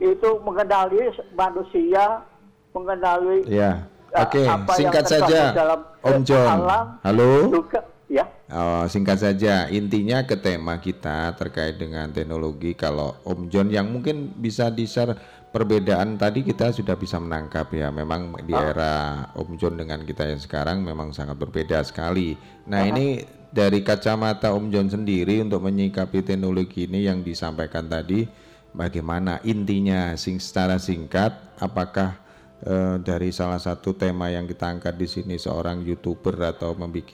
itu 0.00 0.30
mengenali 0.40 1.04
manusia, 1.36 2.24
mengenali 2.72 3.44
Ya. 3.44 3.84
eh, 4.16 4.24
Oke, 4.24 4.40
apa 4.48 4.72
yang 4.72 4.72
singkat 4.72 5.04
terkandung 5.04 5.36
saja. 5.36 5.52
dalam 5.52 5.80
Om 6.00 6.20
John. 6.24 6.48
alam 6.48 6.86
Halo. 7.04 7.30
juga 7.52 7.80
ya. 8.14 8.24
Oh, 8.54 8.86
singkat 8.86 9.18
saja, 9.18 9.66
intinya 9.66 10.22
ke 10.22 10.38
tema 10.38 10.78
kita 10.78 11.34
terkait 11.34 11.74
dengan 11.74 12.06
teknologi. 12.14 12.78
Kalau 12.78 13.18
Om 13.26 13.50
John 13.50 13.68
yang 13.74 13.90
mungkin 13.90 14.30
bisa 14.38 14.70
di-share 14.70 15.18
perbedaan 15.50 16.14
tadi 16.14 16.46
kita 16.46 16.70
sudah 16.70 16.94
bisa 16.94 17.18
menangkap 17.18 17.70
ya. 17.74 17.90
Memang 17.90 18.38
di 18.46 18.54
era 18.54 19.26
Om 19.34 19.58
John 19.58 19.74
dengan 19.74 20.06
kita 20.06 20.30
yang 20.30 20.38
sekarang 20.38 20.86
memang 20.86 21.10
sangat 21.10 21.34
berbeda 21.34 21.82
sekali. 21.82 22.38
Nah 22.70 22.86
ini 22.86 23.22
dari 23.54 23.82
kacamata 23.86 24.50
Om 24.50 24.70
John 24.70 24.90
sendiri 24.90 25.42
untuk 25.42 25.62
menyikapi 25.66 26.26
teknologi 26.26 26.90
ini 26.90 27.06
yang 27.06 27.22
disampaikan 27.22 27.86
tadi, 27.86 28.26
bagaimana 28.74 29.38
intinya 29.46 30.18
sing 30.18 30.42
secara 30.42 30.78
singkat, 30.82 31.38
apakah 31.62 32.18
eh, 32.66 32.98
dari 32.98 33.30
salah 33.30 33.62
satu 33.62 33.94
tema 33.94 34.30
yang 34.34 34.50
kita 34.50 34.66
angkat 34.66 34.94
di 34.98 35.06
sini 35.06 35.34
seorang 35.38 35.86
youtuber 35.86 36.34
atau 36.50 36.74
membuat 36.74 37.06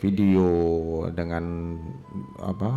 video 0.00 0.46
dengan 1.10 1.76
apa 2.42 2.70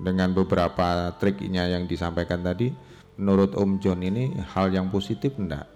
dengan 0.00 0.32
beberapa 0.32 1.12
triknya 1.20 1.68
yang 1.68 1.84
disampaikan 1.84 2.40
tadi 2.40 2.72
menurut 3.20 3.54
Om 3.54 3.78
John 3.78 4.00
ini 4.02 4.34
hal 4.54 4.72
yang 4.72 4.88
positif 4.88 5.36
enggak? 5.38 5.68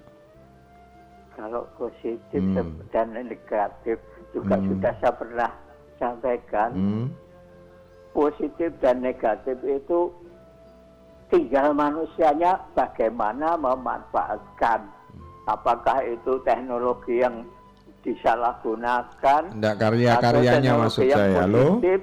Kalau 1.39 1.69
positif 1.78 2.43
Hmm. 2.43 2.82
dan 2.90 3.15
negatif 3.15 4.02
juga 4.35 4.59
Hmm. 4.59 4.66
sudah 4.74 4.93
saya 4.98 5.12
pernah 5.15 5.51
sampaikan. 5.98 6.70
Hmm? 6.74 7.09
positif 8.19 8.74
dan 8.82 8.98
negatif 8.98 9.55
itu 9.62 10.10
tinggal 11.31 11.70
manusianya 11.70 12.59
bagaimana 12.74 13.55
memanfaatkan. 13.55 14.90
Apakah 15.47 16.02
itu 16.02 16.35
teknologi 16.43 17.23
yang 17.23 17.47
disalahgunakan? 18.02 19.42
Enggak 19.54 19.74
karya-karyanya 19.78 20.72
maksud 20.78 21.02
saya, 21.08 21.46
positif? 21.46 22.00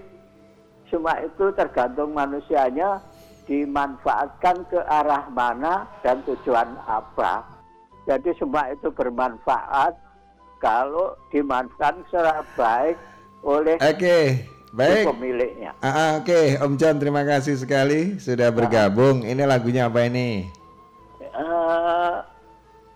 Semua 0.92 1.18
itu 1.24 1.46
tergantung 1.58 2.14
manusianya 2.14 3.02
dimanfaatkan 3.46 4.66
ke 4.70 4.80
arah 4.86 5.30
mana 5.30 5.86
dan 6.02 6.22
tujuan 6.26 6.78
apa. 6.86 7.46
Jadi 8.06 8.34
semua 8.38 8.70
itu 8.70 8.90
bermanfaat 8.94 9.98
kalau 10.62 11.18
dimanfaatkan 11.34 12.06
secara 12.10 12.46
baik 12.54 12.98
oleh 13.46 13.78
Oke, 13.82 14.46
si 14.46 14.74
baik. 14.74 15.06
pemiliknya. 15.10 15.72
Ah, 15.82 15.90
ah, 15.90 16.10
Oke, 16.22 16.58
Om 16.58 16.74
John 16.78 16.98
terima 16.98 17.26
kasih 17.26 17.58
sekali 17.58 18.18
sudah 18.22 18.50
bergabung. 18.54 19.26
Ini 19.26 19.46
lagunya 19.46 19.90
apa 19.90 20.06
ini? 20.06 20.50
Eh, 21.22 22.14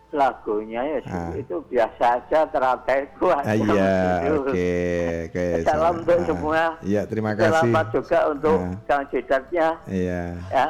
lagunya 0.10 0.82
ya 0.82 0.98
Ah. 1.06 1.30
itu 1.38 1.62
biasa 1.70 2.18
aja 2.18 2.40
terateku 2.50 3.30
aja. 3.30 3.46
Ah, 3.46 3.54
iya, 3.54 3.94
Gitu. 4.26 4.42
oke, 4.42 4.72
oke. 5.30 5.46
Salam 5.62 5.94
untuk 6.02 6.18
Ah, 6.18 6.26
semua. 6.26 6.62
Iya, 6.82 7.02
terima 7.06 7.32
kasih. 7.38 7.54
Selamat 7.62 7.86
juga 7.94 8.20
untuk 8.28 8.58
Ah. 8.58 8.74
kandidatnya. 8.88 9.68
Iya, 9.86 10.22
Ya, 10.50 10.66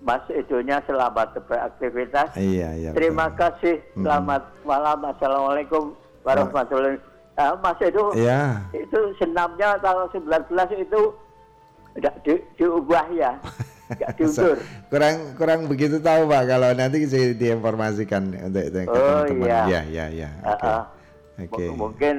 Mas 0.00 0.24
Edonya 0.28 0.80
selamat 0.84 1.28
beraktivitas. 1.44 2.28
iya, 2.36 2.68
iya. 2.72 2.90
Terima 2.92 3.28
kasih. 3.32 3.80
Selamat 3.96 4.42
malam. 4.64 5.00
Assalamualaikum 5.00 5.92
warahmatullahi 6.24 6.96
wabarakatuh. 6.96 7.60
Mas 7.60 7.80
Edo, 7.82 8.04
Iya. 8.14 8.62
itu 8.72 8.98
senamnya 9.18 9.74
tanggal 9.80 10.06
19 10.08 10.70
itu 10.78 11.00
tidak 11.94 12.14
di, 12.22 12.32
diubah 12.56 13.06
ya. 13.12 13.32
Diundur. 14.16 14.56
kurang 14.90 15.14
kurang 15.34 15.60
begitu 15.64 15.96
tahu 15.98 16.24
Pak 16.24 16.42
kalau 16.46 16.70
nanti 16.72 17.04
saya 17.04 17.32
diinformasikan 17.32 18.22
untuk 18.42 18.64
Oh, 18.88 19.24
teman-teman. 19.24 19.44
iya. 19.44 19.60
Iya, 19.64 19.80
iya, 19.84 20.06
iya. 20.10 20.28
Oke. 20.40 20.64
Ah, 20.64 20.72
ah. 20.72 20.82
Oke. 21.36 21.64
M- 21.66 21.76
Mungkin 21.76 22.16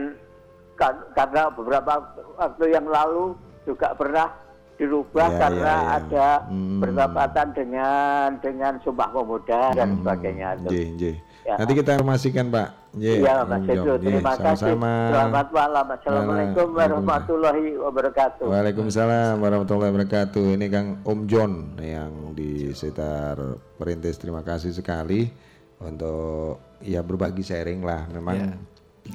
karena 1.12 1.48
beberapa 1.50 1.94
waktu 2.36 2.66
yang 2.70 2.86
lalu 2.86 3.34
juga 3.64 3.96
pernah 3.96 4.28
dirubah 4.76 5.32
Ya, 5.32 5.40
karena 5.40 5.64
ya, 5.72 5.80
ya. 5.80 5.96
ada 5.96 6.28
Hmm. 6.46 6.80
bertepatan 6.84 7.48
dengan 7.56 8.28
dengan 8.38 8.74
Sumpah 8.84 9.08
Pemuda 9.10 9.72
dan 9.72 9.96
sebagainya. 9.98 10.48
itu. 10.54 10.68
Nggih, 10.68 10.86
nggih. 10.94 11.16
Ya. 11.46 11.56
Nanti 11.56 11.74
kita 11.74 11.96
informasikan 11.96 12.46
Pak. 12.50 12.85
Nggih, 12.96 13.16
Iya, 13.22 13.44
Mas. 13.44 13.68
Edo. 13.68 13.94
Terima 14.00 14.34
kasih. 14.34 14.56
sama-sama. 14.56 14.94
Selamat 15.12 15.48
malam. 15.52 15.86
Assalamualaikum 15.92 16.68
Waalaikumsalam. 16.72 16.80
warahmatullahi 16.80 17.66
wabarakatuh. 17.76 18.46
Waalaikumsalam 18.48 19.34
warahmatullahi 19.44 19.90
wabarakatuh. 19.92 20.46
Ini 20.56 20.66
Kang 20.72 20.88
Om 21.04 21.20
John 21.28 21.52
yang 21.78 22.12
di 22.32 22.72
sekitar 22.72 23.36
Perintis. 23.76 24.16
Terima 24.16 24.40
kasih 24.42 24.72
sekali 24.72 25.28
untuk 25.84 26.80
ya 26.80 27.04
berbagi 27.04 27.44
sharing 27.44 27.84
lah. 27.84 28.08
Memang 28.08 28.36
Ya. 28.40 28.50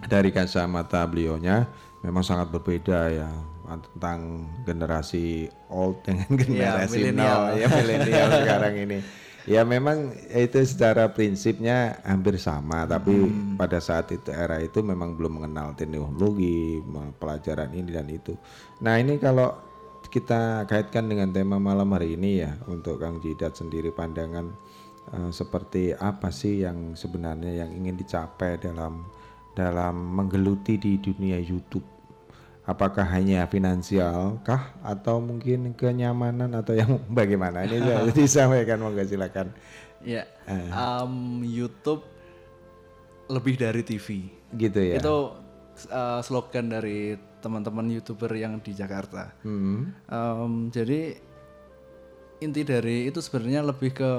dari 0.07 0.29
kacamata 0.29 1.01
beliaunya 1.09 1.65
memang 2.01 2.21
sangat 2.21 2.53
berbeda 2.53 3.09
ya 3.09 3.29
tentang 3.97 4.45
generasi 4.67 5.47
old 5.69 6.03
dengan 6.03 6.27
generasi 6.37 6.97
milenial. 7.01 7.39
now 7.49 7.57
ya 7.57 7.67
milenial 7.71 8.29
sekarang 8.35 8.75
ini. 8.77 8.99
Ya 9.49 9.65
memang 9.65 10.13
itu 10.29 10.61
secara 10.69 11.09
prinsipnya 11.17 12.01
hampir 12.05 12.37
sama, 12.37 12.85
tapi 12.85 13.25
pada 13.57 13.81
saat 13.81 14.13
itu 14.13 14.29
era 14.29 14.61
itu 14.61 14.85
memang 14.85 15.17
belum 15.17 15.41
mengenal 15.41 15.73
teknologi, 15.77 16.85
pelajaran 17.17 17.73
ini 17.73 17.89
dan 17.89 18.09
itu. 18.13 18.37
Nah 18.85 19.01
ini 19.01 19.17
kalau 19.17 19.57
kita 20.11 20.67
kaitkan 20.67 21.07
dengan 21.07 21.31
tema 21.31 21.63
malam 21.63 21.95
hari 21.95 22.19
ini 22.19 22.43
ya 22.43 22.53
untuk 22.67 22.99
Kang 22.99 23.23
Jidat 23.23 23.55
sendiri 23.55 23.95
pandangan 23.95 24.51
eh, 25.15 25.31
seperti 25.31 25.95
apa 25.95 26.35
sih 26.35 26.67
yang 26.67 26.99
sebenarnya 26.99 27.65
yang 27.65 27.71
ingin 27.71 27.95
dicapai 27.95 28.59
dalam 28.59 29.07
dalam 29.55 29.95
menggeluti 29.95 30.81
di 30.81 30.99
dunia 30.99 31.39
YouTube 31.39 32.00
apakah 32.63 33.03
hanya 33.05 33.45
finansial 33.47 34.39
kah 34.41 34.77
atau 34.81 35.19
mungkin 35.19 35.73
kenyamanan 35.75 36.53
atau 36.53 36.77
yang 36.77 37.01
bagaimana 37.19 37.65
ini 37.65 37.81
saya 37.81 38.09
disampaikan 38.17 38.79
monggo 38.79 39.03
silakan 39.03 39.51
Ya, 40.01 40.25
Eh. 40.49 40.69
um, 40.73 41.45
YouTube 41.45 42.01
lebih 43.29 43.61
dari 43.61 43.85
TV. 43.85 44.33
gitu 44.57 44.81
ya 44.81 44.97
Itu 44.97 45.37
uh, 45.93 46.21
slogan 46.25 46.73
dari 46.73 47.15
teman-teman 47.41 47.85
youtuber 47.87 48.33
yang 48.33 48.59
di 48.59 48.73
Jakarta. 48.73 49.33
Hmm. 49.45 49.93
Um, 50.09 50.73
jadi 50.73 51.21
inti 52.41 52.65
dari 52.65 53.07
itu 53.07 53.21
sebenarnya 53.21 53.61
lebih 53.61 53.93
ke 53.93 54.11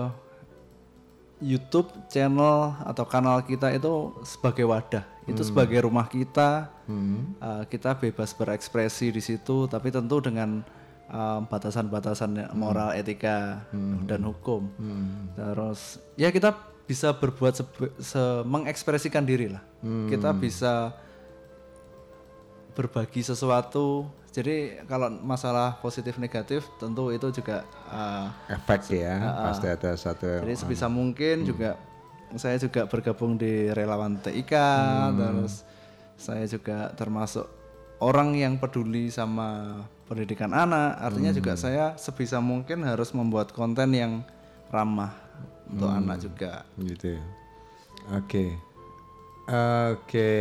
YouTube 1.42 1.90
channel 2.06 2.78
atau 2.86 3.04
kanal 3.04 3.42
kita 3.42 3.74
itu 3.74 4.14
sebagai 4.22 4.64
wadah, 4.64 5.02
itu 5.26 5.42
Hmm. 5.42 5.50
sebagai 5.50 5.82
rumah 5.82 6.06
kita. 6.06 6.70
Hmm. 6.86 7.34
Uh, 7.38 7.64
kita 7.66 7.98
bebas 7.98 8.32
berekspresi 8.32 9.10
di 9.10 9.20
situ, 9.20 9.66
tapi 9.66 9.90
tentu 9.90 10.22
dengan 10.22 10.62
um, 11.10 11.42
batasan-batasan 11.44 12.54
moral, 12.54 12.94
etika, 12.94 13.66
dan 14.06 14.22
hukum. 14.22 14.70
Hmm. 14.78 15.34
Terus 15.34 15.98
ya 16.14 16.30
kita 16.30 16.54
bisa 16.86 17.12
berbuat 17.12 17.54
sebe- 17.54 17.96
se- 17.98 18.44
mengekspresikan 18.46 19.26
diri 19.26 19.50
lah. 19.50 19.64
Hmm. 19.82 20.08
Kita 20.08 20.32
bisa 20.32 20.94
berbagi 22.72 23.20
sesuatu. 23.20 24.08
Jadi 24.32 24.80
kalau 24.88 25.12
masalah 25.12 25.76
positif 25.84 26.16
negatif 26.16 26.64
tentu 26.80 27.12
itu 27.12 27.28
juga 27.36 27.68
uh, 27.92 28.32
efek 28.48 28.96
ya 28.96 29.20
ah. 29.20 29.52
pasti 29.52 29.68
ada 29.68 29.92
satu 29.94 30.24
jadi 30.48 30.56
sebisa 30.56 30.88
Hmm. 30.88 30.96
mungkin 30.96 31.44
juga 31.44 31.76
saya 32.40 32.56
juga 32.56 32.88
bergabung 32.88 33.36
di 33.36 33.68
relawan 33.70 34.16
TIK 34.16 34.54
Hmm. 34.56 35.20
terus 35.20 35.68
saya 36.16 36.48
juga 36.48 36.96
termasuk 36.96 37.44
orang 38.00 38.32
yang 38.34 38.56
peduli 38.56 39.12
sama 39.12 39.84
pendidikan 40.08 40.56
anak 40.56 40.96
artinya 41.04 41.36
juga 41.36 41.60
Hmm. 41.60 41.64
saya 41.68 41.86
sebisa 42.00 42.40
mungkin 42.40 42.88
harus 42.88 43.12
membuat 43.12 43.52
konten 43.52 43.92
yang 43.92 44.24
ramah 44.72 45.12
untuk 45.68 45.92
Hmm. 45.92 46.08
anak 46.08 46.18
juga 46.24 46.64
gitu 46.80 47.20
ya. 47.20 47.24
oke 48.16 48.46
oke 49.92 50.32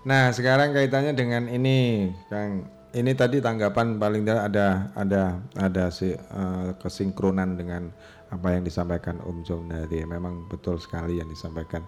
nah 0.00 0.30
sekarang 0.30 0.70
kaitannya 0.70 1.10
dengan 1.10 1.50
ini 1.50 2.08
Kang 2.30 2.70
ini 2.90 3.12
tadi 3.14 3.38
tanggapan 3.38 3.96
paling 3.96 4.22
tidak 4.26 4.50
ada 4.50 4.66
ada 4.94 5.22
ada 5.54 5.84
si 5.94 6.10
eh, 6.10 6.68
kesinkronan 6.76 7.54
dengan 7.54 7.90
apa 8.30 8.54
yang 8.54 8.62
disampaikan 8.62 9.18
Om 9.22 9.38
Jom 9.42 9.66
tadi. 9.66 10.02
Memang 10.02 10.46
betul 10.46 10.78
sekali 10.78 11.18
yang 11.18 11.30
disampaikan. 11.30 11.82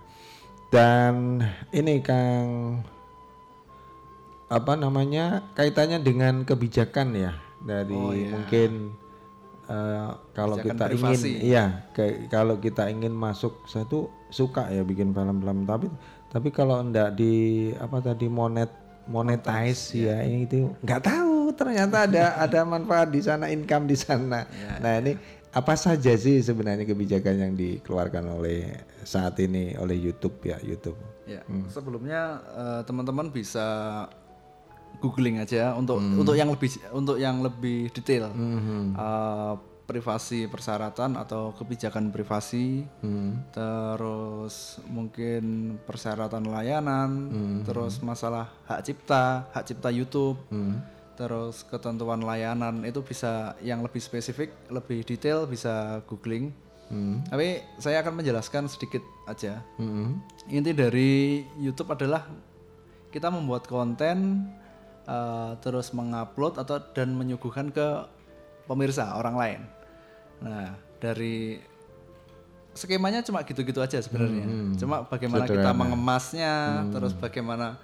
Dan 0.71 1.43
ini 1.71 2.01
Kang 2.01 2.81
apa 4.49 4.73
namanya 4.77 5.49
kaitannya 5.57 6.01
dengan 6.01 6.45
kebijakan 6.45 7.17
ya 7.17 7.33
dari 7.65 7.97
Oh, 7.97 8.13
iya. 8.13 8.29
mungkin 8.37 8.93
eh, 9.65 10.09
kalau 10.37 10.61
Kebijakan 10.61 10.77
kita 10.77 10.85
privasi. 10.93 11.29
ingin 11.33 11.41
iya 11.41 11.65
kayak 11.97 12.17
kalau 12.29 12.57
kita 12.61 12.85
ingin 12.93 13.15
masuk 13.17 13.65
saya 13.65 13.89
tuh 13.89 14.13
suka 14.29 14.69
ya 14.69 14.85
bikin 14.85 15.17
film-film 15.17 15.65
tapi 15.65 15.89
tapi 16.29 16.49
kalau 16.53 16.81
enggak 16.81 17.17
di 17.17 17.33
apa 17.77 18.01
tadi 18.01 18.29
monet 18.29 18.69
monetize 19.05 19.93
ya 19.93 20.21
ini 20.21 20.45
itu 20.45 20.71
nggak 20.79 21.03
tahu 21.03 21.51
ternyata 21.53 22.07
ada 22.07 22.25
ada 22.45 22.61
manfaat 22.63 23.09
di 23.09 23.21
sana 23.21 23.49
income 23.49 23.85
di 23.85 23.95
sana 23.95 24.47
nah 24.79 24.93
ini 24.97 25.19
apa 25.53 25.75
saja 25.75 26.15
sih 26.15 26.41
sebenarnya 26.41 26.85
kebijakan 26.85 27.35
yang 27.39 27.53
dikeluarkan 27.53 28.25
oleh 28.31 28.73
saat 29.03 29.37
ini 29.39 29.77
oleh 29.77 29.95
YouTube 29.95 30.39
ya 30.43 30.57
YouTube 30.61 30.97
Ya, 31.23 31.39
Hmm. 31.47 31.71
sebelumnya 31.71 32.21
eh, 32.51 32.81
teman-teman 32.83 33.31
bisa 33.31 33.63
googling 34.99 35.39
aja 35.39 35.73
untuk 35.73 35.99
Hmm. 35.99 36.19
untuk 36.19 36.35
yang 36.35 36.51
lebih 36.51 36.67
untuk 36.91 37.17
yang 37.17 37.39
lebih 37.39 37.91
detail 37.91 38.31
Mhm. 38.31 38.95
Eh, 38.95 39.55
privasi 39.93 40.49
persyaratan 40.49 41.21
atau 41.21 41.53
kebijakan 41.53 42.09
privasi, 42.09 42.89
Hmm. 43.05 43.45
terus 43.53 44.81
mungkin 44.89 45.77
persyaratan 45.85 46.49
layanan, 46.49 47.11
Hmm. 47.29 47.59
terus 47.69 48.01
masalah 48.01 48.49
hak 48.65 48.81
cipta, 48.89 49.45
hak 49.53 49.69
cipta 49.69 49.93
YouTube, 49.93 50.41
Hmm. 50.49 50.81
terus 51.21 51.61
ketentuan 51.69 52.25
layanan 52.25 52.81
itu 52.89 53.05
bisa 53.05 53.53
yang 53.61 53.85
lebih 53.85 54.01
spesifik, 54.01 54.57
lebih 54.73 55.05
detail 55.05 55.45
bisa 55.45 56.01
googling. 56.09 56.57
Hmm. 56.89 57.21
Tapi 57.29 57.61
saya 57.77 58.01
akan 58.01 58.25
menjelaskan 58.25 58.69
sedikit 58.73 59.05
aja. 59.29 59.61
Hmm. 59.77 60.25
Inti 60.49 60.73
dari 60.73 61.45
YouTube 61.61 61.93
adalah 61.93 62.25
kita 63.13 63.29
membuat 63.29 63.69
konten 63.69 64.49
uh, 65.09 65.57
terus 65.61 65.93
mengupload 65.93 66.61
atau 66.61 66.81
dan 66.97 67.13
menyuguhkan 67.17 67.73
ke 67.73 67.87
pemirsa 68.67 69.19
orang 69.19 69.37
lain. 69.37 69.61
Nah, 70.43 70.75
dari 70.99 71.59
skemanya 72.73 73.21
cuma 73.21 73.43
gitu-gitu 73.43 73.79
aja 73.79 74.01
sebenarnya. 74.01 74.45
Hmm, 74.45 74.73
hmm. 74.73 74.77
Cuma 74.77 74.97
bagaimana 75.05 75.45
kita 75.45 75.61
Sederhana. 75.61 75.79
mengemasnya, 75.79 76.53
Hmm. 76.83 76.91
terus 76.91 77.13
bagaimana 77.13 77.77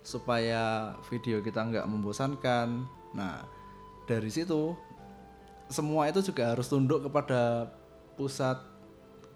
supaya 0.00 0.94
video 1.08 1.40
kita 1.40 1.60
nggak 1.60 1.84
membosankan. 1.84 2.84
Nah, 3.12 3.44
dari 4.04 4.28
situ 4.28 4.76
semua 5.66 6.06
itu 6.06 6.20
juga 6.20 6.52
harus 6.52 6.68
tunduk 6.68 7.02
kepada 7.02 7.72
pusat 8.14 8.70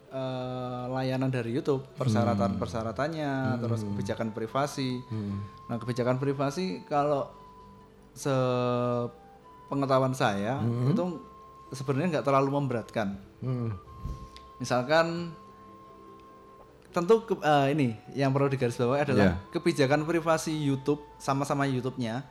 eh, 0.09 0.85
layanan 0.89 1.29
dari 1.29 1.53
YouTube, 1.53 1.85
persyaratan 1.93 2.57
persyaratannya, 2.57 3.61
terus 3.61 3.85
kebijakan 3.85 4.33
privasi. 4.33 5.05
Nah, 5.69 5.77
kebijakan 5.77 6.17
privasi 6.17 6.81
kalau 6.85 7.29
sepengetahuan 8.17 10.13
saya 10.13 10.59
Hmm. 10.59 10.89
itu 10.89 11.05
sebenarnya 11.71 12.09
nggak 12.15 12.27
terlalu 12.27 12.51
memberatkan. 12.51 13.19
Hmm. 13.39 13.73
Misalkan 14.59 15.31
tentu 16.89 17.23
ke- 17.23 17.39
eh, 17.39 17.67
ini 17.71 17.89
yang 18.13 18.33
perlu 18.33 18.49
digarisbawahi 18.49 19.05
adalah 19.05 19.37
Ya. 19.37 19.41
kebijakan 19.51 20.03
privasi 20.03 20.51
YouTube 20.53 20.99
sama-sama 21.17 21.63
YouTube-nya 21.63 22.25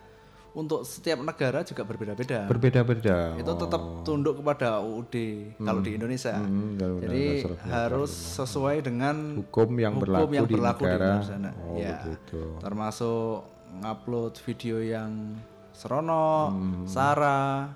untuk 0.51 0.81
setiap 0.81 1.21
negara 1.21 1.61
juga 1.61 1.85
berbeda-beda. 1.85 2.49
berbeda-beda 2.49 3.37
Itu 3.37 3.53
tetap 3.53 3.81
tunduk 4.01 4.41
kepada 4.41 4.81
UUD 4.81 5.15
kalau 5.55 5.79
di 5.79 5.93
Indonesia. 5.93 6.33
Hmm, 6.33 6.73
kalau 6.73 6.97
Jadi 6.97 7.45
Undang-Undang 7.45 7.69
harus 7.69 8.11
sesuai 8.11 8.77
dengan 8.81 9.15
Hukum 9.37 9.69
yang 9.77 9.95
berlaku 9.95 10.33
yang 10.33 10.47
di 10.49 10.55
berlaku 10.57 10.81
di 10.81 10.89
negara. 10.89 11.07
luar 11.13 11.23
sana. 11.23 11.51
Oh, 11.61 11.77
ya. 11.77 11.97
begitu. 12.01 12.41
Termasuk 12.57 13.35
ngupload 13.77 14.33
video 14.41 14.77
yang 14.81 15.37
serono, 15.71 16.49
sara, 16.89 17.69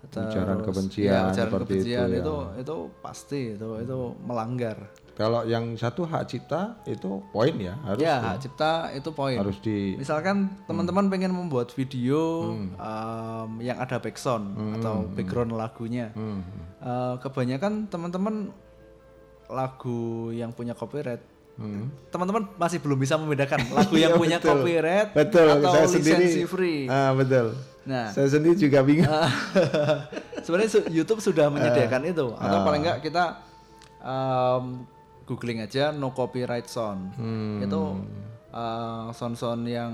Hmm. 0.00 0.24
Ujaran 0.24 0.56
terus- 0.56 0.66
kebencian 0.66 1.04
ya, 1.04 1.20
ujaran 1.26 1.34
seperti 1.36 1.72
itu 1.74 1.82
kebencian 1.82 2.08
ya. 2.08 2.18
itu 2.18 2.36
itu 2.56 2.76
pasti 2.98 3.40
itu 3.52 3.68
itu 3.78 3.98
melanggar. 4.20 4.78
Kalau 5.12 5.42
yang 5.42 5.74
satu 5.74 6.06
hak 6.06 6.24
cipta 6.24 6.78
itu 6.84 7.18
poin 7.28 7.50
ya 7.58 7.74
harus 7.82 7.98
ya, 8.00 8.22
hak 8.24 8.38
cipta 8.38 8.72
itu 8.94 9.10
poin. 9.10 9.34
harus 9.34 9.58
di 9.58 9.98
Misalkan 9.98 10.54
teman-teman 10.64 11.06
pengen 11.08 11.34
membuat 11.34 11.68
video 11.70 12.54
Hmm. 12.54 12.70
um, 12.78 13.50
yang 13.58 13.76
ada 13.76 13.98
background 13.98 14.46
atau 14.78 15.02
background 15.10 15.50
lagunya. 15.52 16.14
Hmm. 16.14 16.46
Uh, 16.78 17.18
kebanyakan 17.18 17.86
teman-teman 17.86 18.54
lagu 19.48 19.98
yang 20.30 20.52
punya 20.52 20.72
copyright 20.72 21.20
Hmm. 21.58 21.90
teman-teman 22.08 22.46
masih 22.54 22.78
belum 22.78 22.94
bisa 22.96 23.14
membedakan 23.14 23.58
lagu 23.68 23.90
yang 23.92 24.14
Iya, 24.14 24.16
punya 24.16 24.38
betul. 24.38 24.50
copyright 24.54 25.08
betul 25.10 25.46
atau 25.50 25.68
saya 25.68 25.84
lisensi 25.84 26.06
sendiri 26.06 26.46
free. 26.46 26.82
ah 26.86 27.10
betul 27.12 27.46
Nah. 27.82 28.08
saya 28.08 28.28
sendiri 28.28 28.54
juga 28.54 28.78
bingung 28.80 29.04
Ah, 29.04 29.26
Sebenarnya 30.44 30.70
su- 30.70 30.88
YouTube 30.88 31.18
sudah 31.18 31.48
menyediakan 31.48 32.02
itu 32.06 32.30
atau 32.32 32.58
ah. 32.58 32.62
paling 32.62 32.80
enggak 32.80 32.98
kita 33.02 33.24
um, 33.98 34.84
googling 35.24 35.58
aja 35.58 35.90
no 35.90 36.08
copyright 36.10 36.64
sound. 36.66 37.12
Hmm. 37.14 37.60
Itu 37.60 38.00
uh, 38.50 39.08
sound-sound 39.10 39.64
yang 39.64 39.92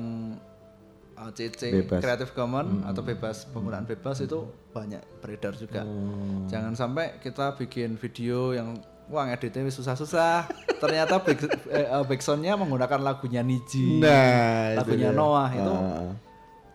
uh, 1.14 1.30
CC 1.30 1.82
Bebas. 1.82 1.98
Creative 1.98 2.30
Commons 2.30 2.70
Hmm. 2.76 2.86
atau 2.86 3.02
bebas 3.02 3.46
penggunaan 3.48 3.82
bebas 3.84 4.20
itu 4.20 4.42
banyak 4.70 5.02
beredar 5.18 5.54
juga. 5.54 5.82
Oh. 5.82 6.46
Jangan 6.46 6.74
sampai 6.74 7.18
kita 7.18 7.54
bikin 7.56 7.94
video 7.94 8.52
yang 8.52 8.78
wah 9.06 9.24
ngeditnya 9.26 9.62
wis 9.62 9.74
susah-susah. 9.74 10.48
Ternyata 10.82 11.18
back, 11.18 11.38
eh, 11.68 11.86
uh, 11.86 12.04
backsoundnya 12.04 12.54
menggunakan 12.54 13.00
lagunya 13.00 13.40
Niji, 13.40 13.98
Nah, 13.98 14.72
itu 14.72 14.78
lagunya 14.84 15.10
dia. 15.10 15.16
Noah 15.16 15.48
itu. 15.50 15.74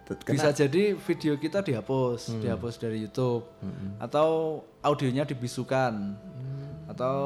Tet- 0.04 0.26
bisa 0.26 0.50
jadi 0.50 0.98
video 0.98 1.34
kita 1.36 1.62
dihapus, 1.62 2.34
Hmm. 2.34 2.42
dihapus 2.42 2.76
dari 2.78 2.98
YouTube, 3.00 3.46
atau 3.98 4.30
audionya 4.82 5.22
dibisukan, 5.24 5.94
Hmm. 6.18 6.90
atau 6.90 7.20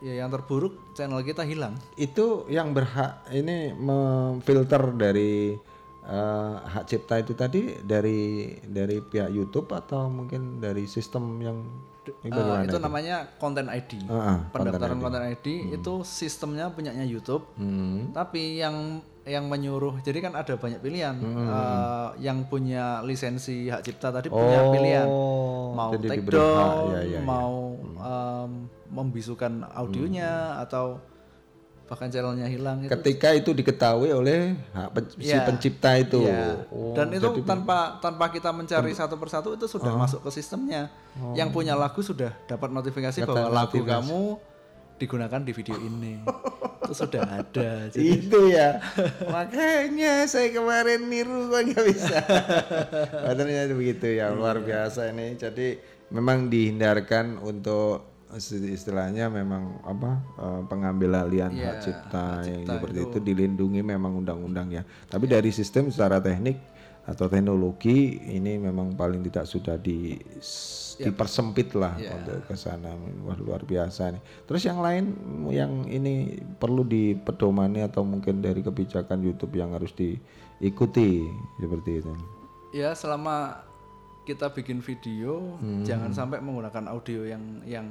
ya 0.00 0.18
yang 0.18 0.30
terburuk 0.30 0.74
channel 0.92 1.20
kita 1.20 1.44
hilang. 1.44 1.76
itu 1.94 2.42
yang 2.48 2.72
berhak 2.72 3.22
ini 3.30 3.70
memfilter 3.72 4.90
dari 4.92 5.54
eh, 6.02 6.54
hak 6.58 6.84
cipta 6.84 7.22
itu 7.22 7.30
tadi 7.32 7.78
dari 7.78 8.50
dari 8.66 8.98
pihak 8.98 9.30
YouTube 9.30 9.70
atau 9.70 10.10
mungkin 10.10 10.58
dari 10.58 10.82
sistem 10.84 11.38
yang 11.38 11.62
bagaimana 12.22 12.64
itu 12.66 12.78
namanya 12.82 13.16
konten 13.38 13.66
ID. 13.70 14.06
Ah, 14.10 14.14
ah, 14.14 14.38
Pendaftaran 14.50 14.98
konten 14.98 15.22
konten 15.22 15.22
ID, 15.38 15.46
itu 15.78 15.92
sistemnya 16.02 16.70
punyanya 16.72 17.06
YouTube. 17.06 17.46
Hmm. 17.54 18.10
Tapi 18.10 18.58
yang 18.58 19.00
yang 19.22 19.46
menyuruh, 19.46 20.02
jadi 20.02 20.18
kan 20.18 20.34
ada 20.34 20.58
banyak 20.58 20.82
pilihan. 20.82 21.14
Hmm. 21.14 21.46
Eh, 21.46 22.08
yang 22.26 22.42
punya 22.50 22.98
lisensi 23.06 23.70
hak 23.70 23.86
cipta 23.86 24.10
tadi 24.10 24.26
punya 24.26 24.66
Oh, 24.66 24.72
pilihan, 24.74 25.06
mau 25.78 25.90
jadi 25.94 26.08
take 26.10 26.26
down, 26.26 26.90
ya, 26.90 27.00
ya, 27.06 27.18
ya. 27.18 27.20
mau 27.22 27.78
em, 28.02 28.50
membisukan 28.90 29.62
audionya 29.72 30.58
atau 30.58 30.98
bahkan 31.84 32.08
channelnya 32.08 32.46
hilang 32.46 32.80
itu. 32.80 32.90
ketika 32.90 33.30
itu 33.30 33.50
diketahui 33.50 34.10
oleh 34.10 34.56
si 35.12 35.28
Ya, 35.28 35.42
pencipta 35.42 35.92
itu 35.94 36.22
iya. 36.22 36.64
Oh, 36.68 36.92
Dan 36.92 37.10
itu 37.10 37.28
jadi- 37.30 37.44
tanpa 37.44 37.98
tanpa 37.98 38.28
kita 38.28 38.48
mencari 38.48 38.90
satu 38.92 39.14
persatu 39.14 39.52
itu 39.52 39.66
sudah 39.66 39.90
Oh. 39.90 39.98
masuk 39.98 40.20
ke 40.20 40.30
sistemnya. 40.30 40.88
Yang 41.32 41.48
punya 41.50 41.74
lagu 41.74 42.00
sudah 42.00 42.32
dapat 42.42 42.68
notifikasi 42.68 43.18
Dapat 43.18 43.28
bahwa 43.28 43.48
lagu 43.48 43.76
notifikasi. 43.76 43.92
kamu 44.02 44.22
digunakan 44.96 45.40
di 45.40 45.52
video 45.52 45.76
ini. 45.76 46.14
itu 46.82 46.94
sudah 46.98 47.22
ada. 47.24 47.68
Jadi 47.92 48.02
itu 48.20 48.40
ya 48.48 48.82
makanya 49.24 50.26
saya 50.26 50.50
kemarin 50.50 51.02
niru 51.04 51.46
kok 51.48 51.62
nggak 51.64 51.84
bisa 51.86 52.18
Oh, 53.24 53.32
ternyata 53.32 53.72
begitu 53.72 54.06
ya 54.08 54.30
luar 54.30 54.58
Iya. 54.58 54.66
biasa 54.88 55.08
ini 55.08 55.34
jadi 55.34 55.78
memang 56.08 56.46
dihindarkan 56.46 57.38
untuk 57.38 58.11
istilahnya 58.34 59.28
memang 59.28 59.80
apa 59.82 60.10
eh, 60.36 60.62
pengambil 60.66 61.20
alihan 61.20 61.50
Iya, 61.50 61.66
hak 61.68 61.76
cipta 61.80 62.24
hak 62.38 62.46
yang 62.48 62.60
cipta 62.62 62.72
seperti 62.76 62.98
itu. 62.98 63.08
itu 63.08 63.18
dilindungi 63.22 63.80
memang 63.82 64.12
undang-undang 64.16 64.68
ya 64.70 64.82
tapi 65.06 65.24
dari 65.26 65.50
sistem 65.50 65.88
secara 65.88 66.18
teknik 66.18 66.56
atau 67.02 67.26
teknologi 67.26 68.14
ini 68.30 68.56
memang 68.56 68.94
paling 68.94 69.26
tidak 69.26 69.42
sudah 69.44 69.74
di 69.74 70.14
dipersempit 70.94 71.74
lah 71.74 71.98
Iya. 71.98 72.14
untuk 72.14 72.46
ke 72.46 72.54
sana 72.54 72.94
Wah, 73.26 73.34
luar 73.34 73.64
biasa 73.64 74.14
nih. 74.14 74.22
Terus 74.46 74.62
yang 74.62 74.78
lain 74.78 75.04
yang 75.50 75.82
ini 75.84 76.30
perlu 76.54 76.86
dipedomani 76.86 77.82
atau 77.82 78.06
mungkin 78.06 78.38
dari 78.38 78.62
kebijakan 78.62 79.18
YouTube 79.18 79.58
yang 79.58 79.74
harus 79.74 79.90
diikuti 79.90 81.26
seperti 81.58 81.90
itu. 81.98 82.12
ya 82.70 82.94
selama 82.94 83.66
kita 84.22 84.48
bikin 84.48 84.78
video 84.78 85.58
Hmm. 85.58 85.82
jangan 85.82 86.10
sampai 86.10 86.38
menggunakan 86.38 86.86
audio 86.88 87.24
yang 87.24 87.42
yang 87.64 87.86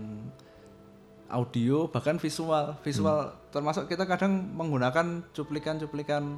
audio 1.28 1.88
bahkan 1.88 2.16
visual 2.16 2.76
visual 2.82 3.20
Hmm. 3.26 3.36
termasuk 3.52 3.88
kita 3.88 4.04
kadang 4.06 4.52
menggunakan 4.52 5.24
cuplikan-cuplikan 5.32 6.36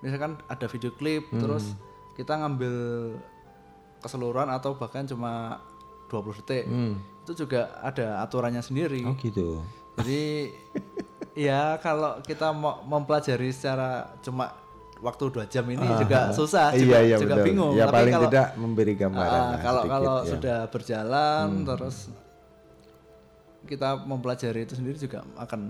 misalkan 0.00 0.36
ada 0.46 0.66
video 0.66 0.92
klip 0.92 1.24
Hmm. 1.28 1.40
terus 1.40 1.72
kita 2.14 2.36
ngambil 2.36 2.74
keseluruhan 3.98 4.48
atau 4.48 4.76
bahkan 4.76 5.04
cuma 5.04 5.60
20 6.06 6.36
detik 6.36 6.64
Hmm. 6.64 7.00
itu 7.24 7.32
juga 7.38 7.72
ada 7.80 8.20
aturannya 8.20 8.60
sendiri 8.60 9.00
Oh 9.02 9.16
gitu. 9.16 9.64
jadi 9.96 10.52
ya 11.48 11.80
kalau 11.80 12.20
kita 12.20 12.52
mau 12.52 12.80
mempelajari 12.82 13.48
secara 13.48 14.12
cuma 14.20 14.52
waktu 15.04 15.24
dua 15.28 15.44
jam 15.44 15.68
ini 15.68 15.84
Ah, 15.84 16.00
juga 16.00 16.18
ah. 16.18 16.32
susah 16.32 16.72
Iya, 16.72 16.80
juga, 16.80 16.98
iya, 16.98 17.16
juga 17.20 17.34
betul. 17.36 17.46
bingung 17.46 17.72
Ya, 17.76 17.84
Tapi 17.84 17.94
paling 17.94 18.14
kalau- 18.16 18.24
tidak 18.26 18.46
memberi 18.56 18.94
gambaran 18.96 19.28
Ah, 19.36 19.50
lah 19.52 19.60
kalau 19.60 19.82
sedikit, 19.82 19.92
kalau 19.94 20.14
ya. 20.16 20.26
sudah 20.32 20.58
berjalan 20.66 21.46
Hmm. 21.52 21.66
terus 21.68 21.96
kita 23.64 23.88
mempelajari 23.98 24.60
itu 24.62 24.74
sendiri 24.74 24.96
juga 24.98 25.24
akan 25.36 25.60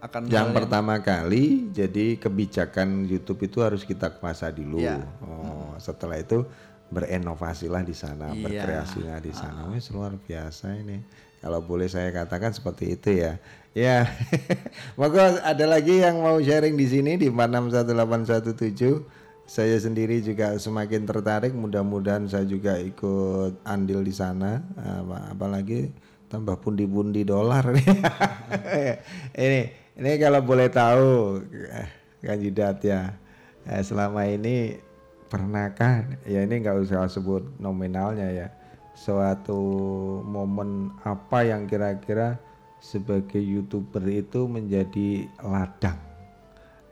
akan 0.00 0.20
Yang 0.26 0.48
pertama 0.56 0.96
kali 0.98 1.68
jadi 1.70 2.16
kebijakan 2.16 3.04
YouTube 3.04 3.44
itu 3.44 3.60
harus 3.60 3.84
kita 3.84 4.08
kuasa 4.08 4.48
dulu. 4.48 4.80
Iya. 4.80 5.04
Oh, 5.20 5.76
setelah 5.76 6.16
itu 6.16 6.40
berinovasilah 6.88 7.84
di 7.84 7.92
sana, 7.92 8.32
Iya. 8.32 8.42
berkreasilah 8.48 9.18
di 9.20 9.30
sana. 9.30 9.68
Wes 9.68 9.92
luar 9.92 10.16
biasa 10.16 10.72
ini. 10.74 11.04
Kalau 11.38 11.60
boleh 11.60 11.86
saya 11.86 12.08
katakan 12.10 12.50
seperti 12.50 12.96
itu 12.96 13.12
ya. 13.12 13.36
Ya. 13.70 14.10
Moga 14.98 15.38
ada 15.46 15.64
lagi 15.66 16.02
yang 16.02 16.18
mau 16.18 16.42
sharing 16.42 16.74
di 16.74 16.86
sini 16.90 17.14
di 17.14 17.30
461817. 17.30 19.22
Saya 19.50 19.74
sendiri 19.82 20.22
juga 20.22 20.58
semakin 20.58 21.06
tertarik. 21.06 21.54
Mudah-mudahan 21.54 22.26
saya 22.26 22.46
juga 22.46 22.78
ikut 22.78 23.62
andil 23.62 24.02
di 24.02 24.14
sana. 24.14 24.62
Apa- 24.78 25.34
Apalagi 25.34 25.90
tambah 26.30 26.62
pundi-pundi 26.62 27.26
dolar 27.26 27.74
ini 29.34 29.60
ini 29.98 30.10
kalau 30.22 30.38
boleh 30.46 30.70
tahu 30.70 31.42
eh, 31.74 31.90
kandidat 32.22 32.78
ya 32.86 33.18
eh, 33.66 33.82
selama 33.82 34.22
ini 34.30 34.78
pernahkah 35.26 36.06
ya 36.22 36.46
ini 36.46 36.62
nggak 36.62 36.86
usah 36.86 37.10
sebut 37.10 37.42
nominalnya 37.58 38.30
ya 38.30 38.46
suatu 38.94 39.58
momen 40.22 40.94
apa 41.02 41.50
yang 41.50 41.66
kira-kira 41.66 42.38
sebagai 42.80 43.38
youtuber 43.38 44.02
itu 44.04 44.44
menjadi 44.44 45.08
ladang 45.38 46.00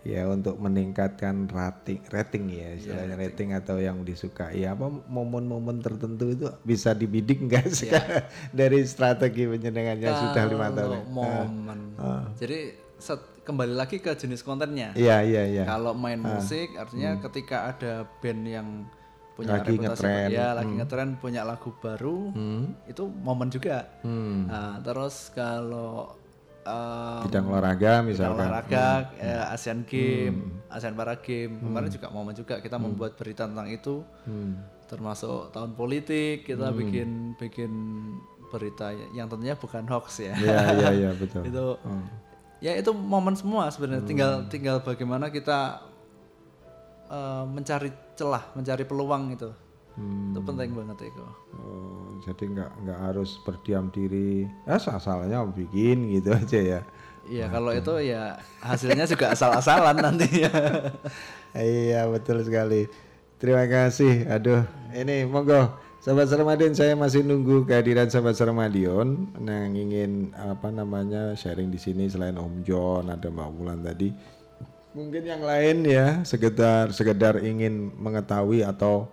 ya 0.04 0.24
untuk 0.24 0.56
meningkatkan 0.56 1.48
rating 1.48 2.00
rating 2.08 2.48
ya 2.48 2.72
istilahnya 2.72 3.16
rating. 3.18 3.52
atau 3.52 3.76
yang 3.76 4.00
disukai 4.00 4.62
apa 4.62 4.88
momen-momen 5.04 5.80
tertentu 5.80 6.30
itu 6.30 6.46
bisa 6.62 6.92
dibidik 6.92 7.42
enggak 7.42 7.68
sekarang 7.68 8.24
dari 8.54 8.84
strategi 8.84 9.44
penyenangannya 9.44 10.08
sudah 10.08 10.44
lima 10.46 10.68
tahun 10.70 10.80
Kalau 10.88 10.96
ya? 10.96 11.04
momen 11.04 11.78
Ah. 11.98 12.24
jadi 12.36 12.72
set- 12.96 13.36
kembali 13.42 13.74
lagi 13.74 13.98
ke 13.98 14.12
jenis 14.12 14.40
kontennya 14.40 14.92
Iya, 14.92 15.24
iya, 15.24 15.42
iya. 15.46 15.64
kalau 15.64 15.92
main 15.92 16.20
Ah. 16.20 16.36
musik 16.36 16.68
artinya 16.74 17.16
Hmm. 17.16 17.22
ketika 17.24 17.56
ada 17.66 17.92
band 18.20 18.42
yang 18.44 18.68
punya 19.38 19.54
Lagi 19.56 19.78
ngetren. 19.78 20.28
ya 20.28 20.50
lagi 20.50 20.66
Hmm. 20.68 20.78
ngetren 20.78 21.08
punya 21.14 21.42
lagu 21.42 21.70
baru 21.72 22.34
Hmm. 22.34 22.74
itu 22.84 23.06
momen 23.06 23.46
juga 23.48 23.86
Hmm. 24.02 24.44
Nah, 24.44 24.82
terus 24.82 25.30
kalau 25.30 26.18
um, 26.60 27.22
Bidang 27.24 27.46
olahraga 27.46 28.02
bidang 28.02 28.04
misalkan. 28.04 28.34
olahraga 28.36 28.86
Hmm. 29.08 29.22
ya, 29.22 29.40
Asian 29.48 29.80
Game 29.84 30.36
Hmm. 30.58 30.74
Asian 30.74 30.92
Para 30.92 31.14
Game 31.16 31.54
kemarin 31.56 31.88
juga 31.88 32.06
momen 32.10 32.34
juga 32.34 32.58
kita 32.58 32.76
membuat 32.76 33.14
berita 33.14 33.46
tentang 33.46 33.68
itu 33.68 34.02
Hmm. 34.24 34.58
termasuk 34.84 35.48
tahun 35.48 35.72
politik 35.72 36.42
kita 36.42 36.66
Hmm. 36.66 36.76
bikin 36.76 37.08
bikin 37.36 37.72
berita 38.48 38.90
yang 39.12 39.28
tentunya 39.28 39.54
bukan 39.54 39.84
hoax 39.86 40.18
ya 40.20 40.34
Iya, 40.34 40.58
iya, 40.74 40.88
iya, 40.98 41.10
betul. 41.16 41.42
itu 41.42 41.66
Hmm. 41.78 42.04
ya 42.58 42.74
itu 42.74 42.90
momen 42.90 43.32
semua 43.32 43.70
sebenarnya 43.70 44.02
tinggal 44.02 44.32
tinggal 44.46 44.82
bagaimana 44.82 45.28
kita 45.28 45.78
uh, 47.08 47.44
mencari 47.48 47.90
celah 48.14 48.52
mencari 48.54 48.84
peluang 48.84 49.34
itu. 49.34 49.50
Hmm. 49.98 50.30
itu 50.30 50.40
penting 50.46 50.70
banget 50.78 51.10
itu. 51.10 51.24
Oh, 51.58 52.22
jadi 52.22 52.44
nggak 52.46 52.70
nggak 52.86 53.00
harus 53.02 53.34
berdiam 53.42 53.90
diri. 53.90 54.46
Ya 54.62 54.78
asalnya 54.78 55.42
bikin 55.50 56.14
gitu 56.14 56.30
aja 56.30 56.58
ya. 56.78 56.80
Iya 57.28 57.50
kalau 57.50 57.74
itu. 57.74 57.92
ya 58.06 58.38
hasilnya 58.62 59.04
juga 59.10 59.34
asal-asalan 59.34 59.98
nantinya. 60.06 60.50
iya 61.58 62.06
betul 62.06 62.46
sekali. 62.46 62.86
Terima 63.42 63.66
kasih. 63.66 64.30
Aduh 64.30 64.62
ini 64.94 65.26
monggo. 65.26 65.88
Sahabat 65.98 66.30
Sermadion 66.30 66.78
saya 66.78 66.94
masih 66.94 67.26
nunggu 67.26 67.66
kehadiran 67.66 68.06
sahabat 68.06 68.38
Sermadion 68.38 69.34
yang 69.42 69.74
ingin 69.74 70.30
apa 70.38 70.70
namanya 70.70 71.34
sharing 71.34 71.74
di 71.74 71.76
sini 71.76 72.06
selain 72.06 72.38
Om 72.38 72.62
John 72.62 73.10
ada 73.10 73.26
Mbak 73.26 73.48
Wulan 73.50 73.82
tadi 73.82 74.14
mungkin 74.98 75.22
yang 75.22 75.46
lain 75.46 75.86
ya 75.86 76.26
sekedar 76.26 76.90
sekedar 76.90 77.38
ingin 77.38 77.94
mengetahui 77.94 78.66
atau 78.66 79.06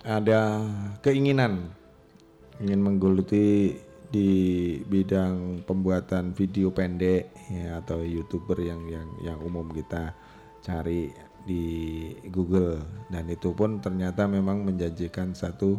ada 0.00 0.64
keinginan 1.04 1.68
ingin 2.56 2.80
menggeluti 2.80 3.76
di 4.08 4.30
bidang 4.88 5.60
pembuatan 5.68 6.32
video 6.32 6.72
pendek 6.72 7.28
ya 7.52 7.84
atau 7.84 8.00
youtuber 8.00 8.56
yang 8.56 8.80
yang 8.88 9.08
yang 9.20 9.38
umum 9.44 9.68
kita 9.68 10.16
cari 10.64 11.12
di 11.44 11.64
Google 12.32 12.80
dan 13.12 13.28
itu 13.28 13.52
pun 13.52 13.84
ternyata 13.84 14.24
memang 14.24 14.64
menjanjikan 14.64 15.36
satu 15.36 15.76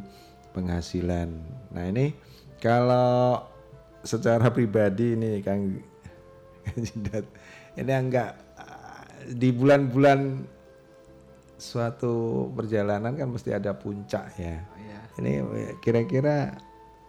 penghasilan. 0.53 1.29
Nah 1.73 1.83
ini 1.89 2.13
kalau 2.61 3.41
secara 4.05 4.53
pribadi 4.53 5.17
ini 5.17 5.41
Kang 5.41 5.81
Jidat 6.85 7.25
ini 7.77 7.91
enggak 7.93 8.48
di 9.29 9.53
bulan-bulan 9.53 10.41
suatu 11.59 12.47
perjalanan 12.55 13.13
kan 13.13 13.29
mesti 13.29 13.53
ada 13.53 13.75
puncak 13.75 14.33
ya. 14.39 14.57
Iya. 14.63 14.99
Ini 15.19 15.31
kira-kira 15.83 16.55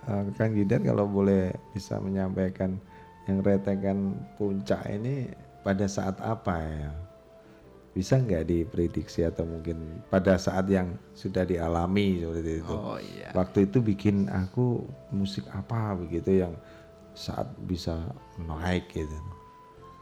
eh, 0.05 0.23
Kang 0.37 0.53
Jidat 0.53 0.83
kalau 0.85 1.07
boleh 1.07 1.55
bisa 1.73 1.97
menyampaikan 2.03 2.77
yang 3.31 3.41
retekan 3.41 4.19
puncak 4.37 4.83
ini 4.91 5.31
pada 5.63 5.87
saat 5.87 6.19
apa 6.21 6.57
ya? 6.61 6.93
Bisa 7.91 8.23
nggak 8.23 8.47
diprediksi 8.47 9.27
atau 9.27 9.43
mungkin 9.43 10.03
pada 10.11 10.39
saat 10.39 10.71
yang 10.71 10.95
sudah 11.15 11.43
dialami 11.43 12.23
seperti 12.23 12.53
itu? 12.63 12.75
Oh, 12.75 12.99
iya. 12.99 13.35
Waktu 13.35 13.67
itu 13.67 13.83
bikin 13.83 14.31
aku 14.31 14.87
musik 15.11 15.47
apa 15.51 15.99
begitu 15.99 16.43
yang 16.47 16.55
saat 17.15 17.51
bisa 17.67 17.99
naik 18.39 18.87
gitu. 18.95 19.40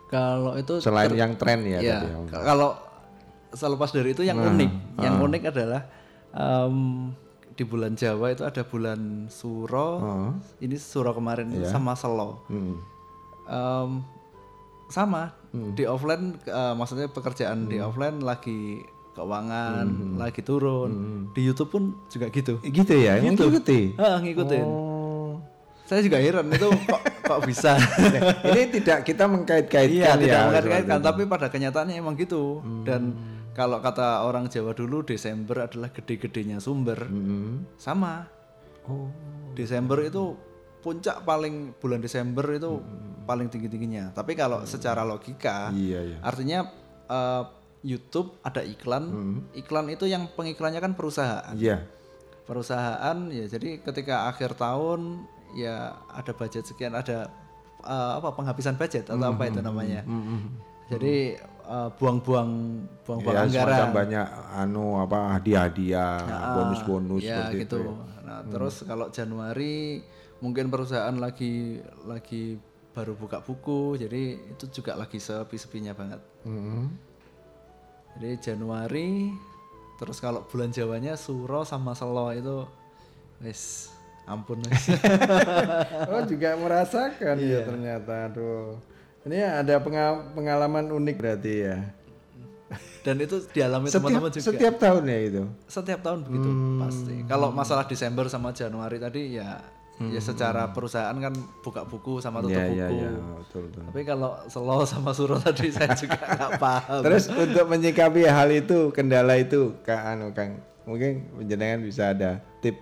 Kalau 0.09 0.53
itu 0.55 0.81
Selain 0.81 1.07
ter- 1.07 1.17
yang 1.17 1.33
tren 1.35 1.61
ya 1.63 1.79
Iya, 1.79 1.97
tadi, 1.99 2.09
k- 2.27 2.43
Kalau 2.43 2.71
selepas 3.51 3.89
dari 3.91 4.11
itu 4.11 4.23
yang 4.23 4.37
Nah, 4.37 4.49
unik, 4.51 4.71
yang 4.99 5.15
ah. 5.15 5.25
unik 5.25 5.43
adalah 5.47 5.83
em, 6.31 6.77
di 7.51 7.63
bulan 7.63 7.93
Jawa 7.93 8.31
itu 8.31 8.43
ada 8.43 8.63
bulan 8.63 9.01
Suro. 9.29 9.89
Ah. 9.99 10.31
Ini 10.59 10.77
Suro 10.77 11.13
kemarin 11.13 11.49
Iya. 11.51 11.69
sama 11.69 11.93
Selo. 11.93 12.45
Hmm. 12.47 12.77
Em, 13.45 13.91
sama 14.87 15.33
di 15.51 15.85
offline 15.85 16.37
eh, 16.43 16.73
maksudnya 16.73 17.07
pekerjaan 17.07 17.67
di 17.67 17.77
Hmm. 17.77 17.87
offline 17.87 18.19
lagi 18.19 18.85
keuangan 19.13 19.85
lagi 20.15 20.41
turun 20.41 20.93
di 21.29 21.43
YouTube 21.43 21.69
pun 21.69 21.83
juga 22.07 22.29
gitu 22.29 22.63
Gitu 22.63 22.95
ya, 22.95 23.17
emang 23.17 23.35
ngikuti? 23.35 23.97
Ah, 23.97 24.17
ngikutin 24.17 24.63
Oh. 24.63 24.98
Saya 25.89 26.05
juga 26.05 26.21
heran 26.21 26.53
itu 26.53 26.69
kok 26.69 27.01
kok 27.25 27.41
bisa? 27.49 27.81
Ini 28.53 28.63
tidak 28.69 29.09
kita 29.09 29.25
mengkait-kaitkan 29.25 29.89
iya, 29.89 30.13
tidak 30.21 30.29
ya, 30.29 30.45
mengkait-kaitkan 30.45 30.85
seperti 30.85 31.01
itu. 31.01 31.09
tapi 31.09 31.23
pada 31.25 31.47
kenyataannya 31.49 31.95
emang 31.97 32.15
gitu. 32.21 32.61
Dan 32.85 33.17
kalau 33.57 33.81
kata 33.81 34.21
orang 34.29 34.53
Jawa 34.53 34.77
dulu 34.77 35.01
Desember 35.01 35.65
adalah 35.65 35.89
gede-gedenya 35.89 36.61
sumber. 36.61 37.09
Sama. 37.81 38.29
Oh. 38.85 39.09
Desember 39.57 40.05
itu 40.05 40.37
puncak 40.85 41.25
paling 41.25 41.73
bulan 41.81 42.05
Desember 42.05 42.45
itu 42.53 42.85
paling 43.25 43.49
tinggi-tingginya. 43.49 44.13
Tapi 44.13 44.37
kalau 44.37 44.69
secara 44.69 45.09
logika 45.09 45.73
Iya, 45.73 46.01
iya. 46.05 46.19
artinya 46.21 46.69
eh, 47.09 47.45
YouTube 47.81 48.37
ada 48.45 48.61
iklan. 48.61 49.09
Iklan 49.57 49.89
itu 49.89 50.05
yang 50.05 50.29
pengiklannya 50.37 50.85
kan 50.85 50.93
perusahaan. 50.93 51.57
Iya. 51.57 51.97
perusahaan 52.49 53.29
ya 53.29 53.45
jadi 53.45 53.77
ketika 53.85 54.25
akhir 54.33 54.57
tahun 54.57 55.21
ya 55.53 55.97
ada 56.09 56.33
budget 56.33 56.65
sekian 56.65 56.93
ada 56.93 57.29
eh, 57.81 58.13
apa 58.19 58.33
penghabisan 58.33 58.75
budget 58.75 59.09
atau 59.09 59.27
apa 59.29 59.45
itu 59.47 59.61
namanya 59.61 60.03
jadi 60.89 61.37
eh, 61.45 61.89
buang-buang 62.01 62.51
buang-buang 63.05 63.37
Ya, 63.37 63.45
anggaran 63.45 63.77
semacam 63.77 63.89
banyak 63.93 64.27
anu 64.57 64.87
apa 64.97 65.19
hadiah-hadiah, 65.37 66.17
Ah, 66.25 66.53
bonus-bonus 66.57 67.21
ya, 67.23 67.45
seperti 67.45 67.69
gitu. 67.69 67.81
itu. 67.85 68.25
Nah, 68.25 68.41
terus 68.49 68.85
kalau 68.85 69.13
Januari 69.13 70.01
mungkin 70.41 70.73
perusahaan 70.73 71.13
lagi 71.13 71.77
lagi 72.09 72.57
baru 72.97 73.13
buka 73.15 73.45
buku, 73.45 74.01
jadi 74.01 74.23
itu 74.49 74.65
juga 74.73 74.97
lagi 74.97 75.21
sepi-sepinya 75.21 75.93
banget. 75.93 76.21
Mm-mm. 76.49 76.89
Jadi 78.17 78.31
Januari, 78.43 79.31
terus 80.01 80.19
kalau 80.19 80.43
bulan 80.49 80.73
Jawanya 80.73 81.15
Suro 81.15 81.63
sama 81.63 81.93
Selo 81.95 82.33
itu, 82.33 82.65
wes 83.39 83.93
ampun 84.29 84.61
oh 86.13 86.23
juga 86.25 86.55
merasakan 86.55 87.37
ya 87.37 87.61
ternyata 87.65 88.15
aduh. 88.29 88.77
Ini 89.25 89.45
ada 89.45 89.77
penga- 89.79 90.31
pengalaman 90.33 90.89
unik 90.89 91.17
berarti 91.17 91.55
ya. 91.63 91.77
dan 93.01 93.17
itu 93.17 93.41
dialami 93.49 93.89
teman-teman 93.89 94.29
juga? 94.29 94.45
setiap 94.45 94.77
tahun 94.77 95.03
ya 95.05 95.19
itu. 95.23 95.43
setiap 95.65 96.01
tahun 96.01 96.21
begitu 96.23 96.49
pasti. 96.79 97.15
Kalau 97.25 97.49
masalah 97.51 97.85
Desember 97.85 98.29
sama 98.29 98.53
Januari 98.53 98.97
tadi 98.97 99.35
ya 99.35 99.61
ya 99.99 100.21
secara 100.23 100.71
perusahaan 100.71 101.13
kan 101.13 101.35
buka 101.59 101.83
buku 101.83 102.23
sama 102.23 102.39
tutup 102.39 102.55
Iya, 102.55 102.71
iya, 102.71 102.87
buku. 102.87 102.95
iya, 102.95 103.11
betul, 103.35 103.61
betul. 103.67 103.83
tapi 103.83 104.01
kalau 104.07 104.31
slow 104.47 104.81
sama 104.87 105.11
suruh 105.11 105.41
tadi 105.43 105.69
saya 105.69 105.91
juga 105.93 106.23
nggak 106.23 106.53
paham. 106.57 107.01
Terus 107.03 107.25
untuk 107.27 107.65
menyikapi 107.67 108.23
hal 108.23 108.49
itu, 108.49 108.95
kendala 108.95 109.35
itu, 109.35 109.75
Kak 109.83 109.99
Anu 110.07 110.31
Kang, 110.31 110.63
mungkin 110.87 111.27
penjenengan 111.35 111.83
bisa 111.83 112.15
ada 112.15 112.39
tip 112.61 112.79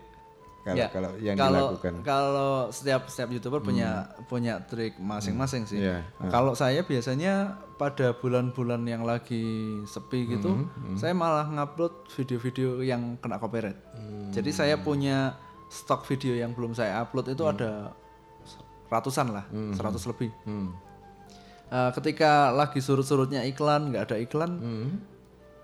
kalau 0.67 0.75
Ya, 0.77 0.89
kalau 0.91 1.11
yang 1.23 1.37
kalau, 1.39 1.79
dilakukan. 1.79 1.95
Kalau 2.03 2.53
setiap 2.69 3.07
setiap 3.07 3.31
youtuber 3.31 3.63
punya 3.63 4.11
punya 4.27 4.59
trik 4.61 4.99
masing-masing 4.99 5.63
sih. 5.63 5.79
Iya, 5.79 6.03
ah. 6.19 6.27
Kalau 6.27 6.53
saya 6.53 6.83
biasanya 6.83 7.55
pada 7.77 8.11
bulan-bulan 8.13 8.83
yang 8.83 9.07
lagi 9.07 9.47
sepi 9.87 10.27
gitu, 10.27 10.51
Hmm, 10.51 10.67
hmm. 10.67 10.97
saya 10.99 11.15
malah 11.15 11.47
ngupload 11.47 12.11
video-video 12.11 12.83
yang 12.83 13.15
kena 13.17 13.39
copyright. 13.39 13.79
Hmm. 13.95 14.35
Jadi 14.35 14.51
saya 14.51 14.75
punya 14.77 15.39
stok 15.71 16.03
video 16.05 16.35
yang 16.35 16.51
belum 16.51 16.75
saya 16.75 16.99
upload 16.99 17.31
itu 17.31 17.47
ada 17.47 17.95
ratusan 18.87 19.31
lah, 19.31 19.47
Hmm. 19.49 19.71
100 19.71 20.03
lebih. 20.05 20.31
Hmm. 20.43 20.75
Eh, 21.67 21.91
ketika 21.95 22.51
lagi 22.51 22.79
surut-surutnya 22.79 23.43
iklan, 23.45 23.91
nggak 23.91 24.03
ada 24.07 24.17
iklan, 24.19 24.53
Hmm. 24.57 24.89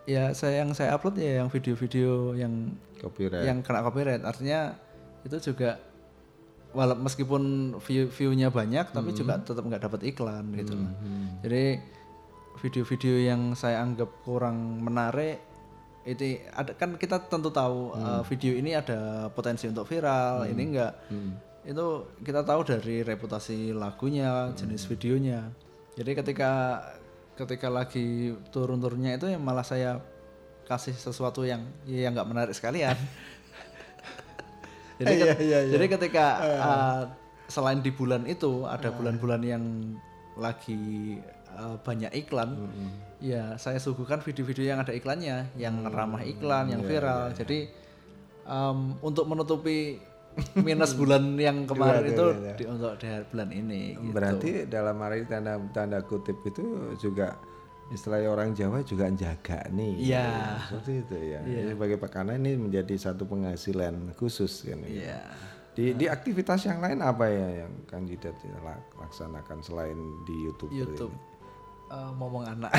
ya 0.03 0.31
saya 0.31 0.67
yang 0.67 0.75
saya 0.75 0.95
upload 0.95 1.15
ya 1.15 1.39
yang 1.39 1.47
video-video 1.47 2.35
yang 2.35 2.75
Copyright. 2.99 3.47
yang 3.47 3.63
kena 3.63 3.83
copyright. 3.83 4.23
Artinya 4.23 4.75
itu 5.23 5.37
juga 5.43 5.79
walau 6.73 6.97
meskipun 6.97 7.43
view 7.85 8.09
view-nya 8.09 8.49
banyak 8.49 8.91
tapi 8.91 9.13
Hmm. 9.13 9.19
juga 9.19 9.33
tetap 9.39 9.61
nggak 9.61 9.83
dapat 9.83 10.01
iklan 10.09 10.45
gitu 10.55 10.73
loh. 10.73 10.89
Hmm. 10.89 11.39
Jadi 11.45 11.65
video-video 12.59 13.15
yang 13.23 13.53
saya 13.53 13.81
anggap 13.81 14.09
kurang 14.23 14.81
menarik 14.81 15.41
itu 16.03 16.43
ada 16.51 16.75
kan 16.75 16.99
kita 16.99 17.23
tentu 17.29 17.49
tahu 17.49 17.95
Hmm. 17.95 18.03
uh, 18.19 18.23
video 18.25 18.53
ini 18.53 18.75
ada 18.75 19.31
potensi 19.31 19.69
untuk 19.69 19.87
viral, 19.87 20.43
Hmm. 20.43 20.51
ini 20.51 20.63
enggak. 20.75 20.93
Hmm. 21.09 21.33
Itu 21.63 21.87
kita 22.19 22.43
tahu 22.43 22.67
dari 22.67 23.07
reputasi 23.07 23.71
lagunya, 23.71 24.51
jenis 24.53 24.83
videonya. 24.85 25.47
Jadi 25.95 26.11
ketika 26.17 26.83
ketika 27.33 27.69
lagi 27.69 28.33
turun-turunnya 28.51 29.15
itu 29.15 29.29
yang 29.29 29.41
malah 29.41 29.63
saya 29.63 30.03
kasih 30.65 30.93
sesuatu 30.93 31.45
yang 31.45 31.63
ya 31.87 32.11
nggak 32.11 32.27
menarik 32.27 32.55
sekalian. 32.57 32.97
jadi, 35.05 35.15
ket- 35.19 35.41
iya, 35.43 35.59
iya. 35.67 35.71
jadi 35.75 35.85
ketika 35.99 36.27
uh, 36.41 37.03
selain 37.51 37.85
di 37.85 37.91
bulan 37.93 38.25
itu 38.25 38.65
ada 38.65 38.89
bulan-bulan 38.95 39.43
yang 39.45 39.65
lagi 40.39 41.21
uh, 41.53 41.77
banyak 41.85 42.09
iklan, 42.17 42.57
ya 43.21 43.61
saya 43.61 43.77
suguhkan 43.77 44.25
video-video 44.25 44.73
yang 44.73 44.81
ada 44.81 44.97
iklannya, 44.97 45.53
yang 45.61 45.85
ramah 45.85 46.25
iklan, 46.25 46.73
yang 46.73 46.81
iya, 46.81 46.89
viral. 46.89 47.23
Jadi 47.37 47.69
um, 48.49 48.97
untuk 49.05 49.29
menutupi 49.29 50.01
minus 50.57 50.97
bulan 50.97 51.37
yang 51.37 51.65
kemarin 51.71 52.09
itu 52.09 52.27
di- 52.57 52.69
untuk 52.69 52.97
di 52.97 53.09
bulan 53.29 53.49
ini. 53.53 53.83
gitu. 54.01 54.15
Berarti 54.17 54.51
dalam 54.65 54.97
hari 55.05 55.29
tanda 55.29 55.61
tanda 55.77 56.01
kutip 56.01 56.41
itu 56.49 56.97
juga 56.97 57.37
istilahnya 57.91 58.29
orang 58.31 58.55
Jawa 58.55 58.85
juga 58.85 59.11
jaga 59.11 59.67
nih. 59.69 59.93
Iya. 59.99 60.29
Seperti 60.71 60.93
itu 61.03 61.17
ya. 61.19 61.41
Iya. 61.43 61.59
Jadi 61.67 61.73
bagi 61.75 61.97
Pak 61.97 62.11
Kana 62.13 62.39
ini 62.39 62.55
menjadi 62.55 62.95
satu 62.95 63.27
penghasilan 63.27 64.15
khusus 64.15 64.63
kan. 64.63 64.79
ya. 64.85 64.89
Iya. 64.89 65.21
Di 65.73 65.97
di 65.97 66.05
aktivitas 66.05 66.69
yang 66.69 66.85
lain 66.85 67.01
apa 67.01 67.27
ya 67.27 67.65
yang 67.65 67.73
kandidat 67.89 68.37
lak- 68.61 68.93
laksanakan 68.95 69.59
selain 69.65 69.97
di 70.23 70.37
YouTube? 70.45 70.69
YouTube. 70.69 71.11
ini? 71.11 71.31
Eh, 71.93 72.11
ngomong 72.17 72.45
anak. 72.49 72.73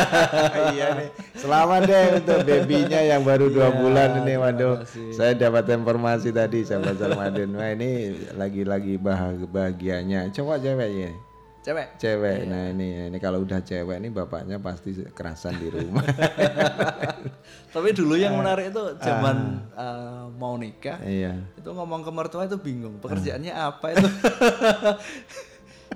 iya 0.72 0.96
nih. 0.96 1.08
Selamat 1.36 1.80
deh 1.84 2.04
untuk 2.24 2.40
babynya 2.40 3.00
yang 3.04 3.20
baru 3.20 3.52
dua 3.52 3.68
Iya, 3.68 3.76
bulan 3.84 4.10
ini. 4.24 4.34
Waduh, 4.40 4.80
saya 5.12 5.36
dapat 5.36 5.68
informasi 5.76 6.32
tadi 6.32 6.64
sahabat 6.64 6.96
Sarmadin. 6.96 7.52
Wah 7.52 7.68
ini 7.76 8.16
lagi-lagi 8.32 8.96
bahagia 8.96 9.44
bahagianya. 9.44 10.20
Coba 10.32 10.56
ceweknya. 10.56 11.12
Cewek. 11.66 11.98
Cewek. 11.98 12.36
Iya. 12.40 12.46
Nah 12.46 12.64
ini 12.70 12.88
ini 13.10 13.18
kalau 13.18 13.42
udah 13.42 13.58
cewek 13.58 13.98
ini 13.98 14.06
bapaknya 14.06 14.62
pasti 14.62 14.94
kerasan 15.10 15.58
di 15.58 15.66
rumah. 15.66 16.06
Tapi 17.74 17.90
dulu 17.90 18.14
yang 18.14 18.38
Ah. 18.38 18.46
menarik 18.46 18.70
itu 18.70 18.82
zaman 19.02 19.66
eh, 19.74 20.22
mau 20.30 20.54
nikah. 20.54 21.02
Iya. 21.02 21.42
Itu 21.58 21.74
ngomong 21.74 22.06
ke 22.06 22.10
mertua 22.14 22.46
itu 22.46 22.54
bingung. 22.54 23.02
Pekerjaannya 23.02 23.50
apa 23.50 23.86
itu? 23.92 24.06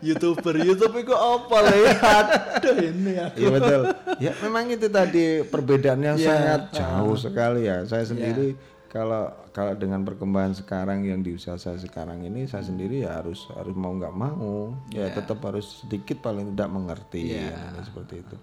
YouTuber, 0.01 0.55
YouTube 0.56 0.97
itu 0.98 1.12
apa 1.12 1.56
lihat? 1.66 2.26
Aduh 2.59 2.76
ini 2.80 3.14
aku. 3.20 3.36
Iya 3.36 3.48
betul. 3.52 3.80
Ya 4.18 4.32
memang 4.40 4.64
itu 4.66 4.86
tadi 4.88 5.24
perbedaannya 5.44 6.12
Iya. 6.16 6.26
sangat 6.26 6.62
jauh 6.74 7.14
sekali 7.14 7.70
ya. 7.70 7.86
Saya 7.86 8.02
Iya. 8.02 8.10
sendiri 8.10 8.48
kalau 8.91 9.31
kalau 9.51 9.73
dengan 9.73 10.03
perkembangan 10.03 10.53
sekarang 10.53 11.07
yang 11.07 11.23
di 11.23 11.33
usia 11.33 11.55
saya 11.55 11.79
sekarang 11.79 12.21
ini 12.21 12.45
saya 12.45 12.61
sendiri 12.61 13.07
ya 13.07 13.23
harus 13.23 13.47
harus 13.55 13.73
mau 13.73 13.95
nggak 13.95 14.11
mau 14.12 14.75
ya 14.91 15.07
Iya. 15.07 15.15
tetap 15.15 15.39
harus 15.41 15.81
sedikit 15.81 16.19
paling 16.21 16.53
tidak 16.53 16.69
mengerti 16.69 17.39
Iya. 17.39 17.55
ya, 17.55 17.81
seperti 17.81 18.15
itu. 18.21 18.37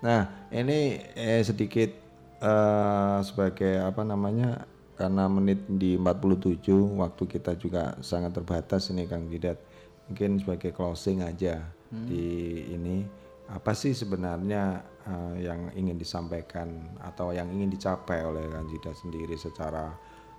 Nah 0.00 0.48
ini 0.48 0.96
eh, 1.12 1.44
sedikit 1.44 1.92
eh, 2.40 3.18
sebagai 3.22 3.78
apa 3.78 4.02
namanya 4.02 4.64
karena 4.92 5.28
menit 5.28 5.60
di 5.68 5.94
47 5.94 6.62
waktu 6.96 7.22
kita 7.28 7.52
juga 7.54 7.92
sangat 8.00 8.32
terbatas 8.32 8.88
ini 8.88 9.04
Kang 9.04 9.28
Didat 9.28 9.60
mungkin 10.06 10.40
sebagai 10.40 10.72
closing 10.72 11.20
aja 11.20 11.60
Hmm. 11.92 12.08
di 12.08 12.24
ini 12.72 13.04
apa 13.52 13.72
sih 13.72 13.92
sebenarnya 13.92 14.80
eh, 15.04 15.44
yang 15.44 15.68
ingin 15.72 15.94
disampaikan 15.94 16.72
atau 16.98 17.30
yang 17.30 17.46
ingin 17.46 17.68
dicapai 17.68 18.24
oleh 18.24 18.48
Kanjida 18.48 18.90
sendiri 18.92 19.36
secara 19.36 19.92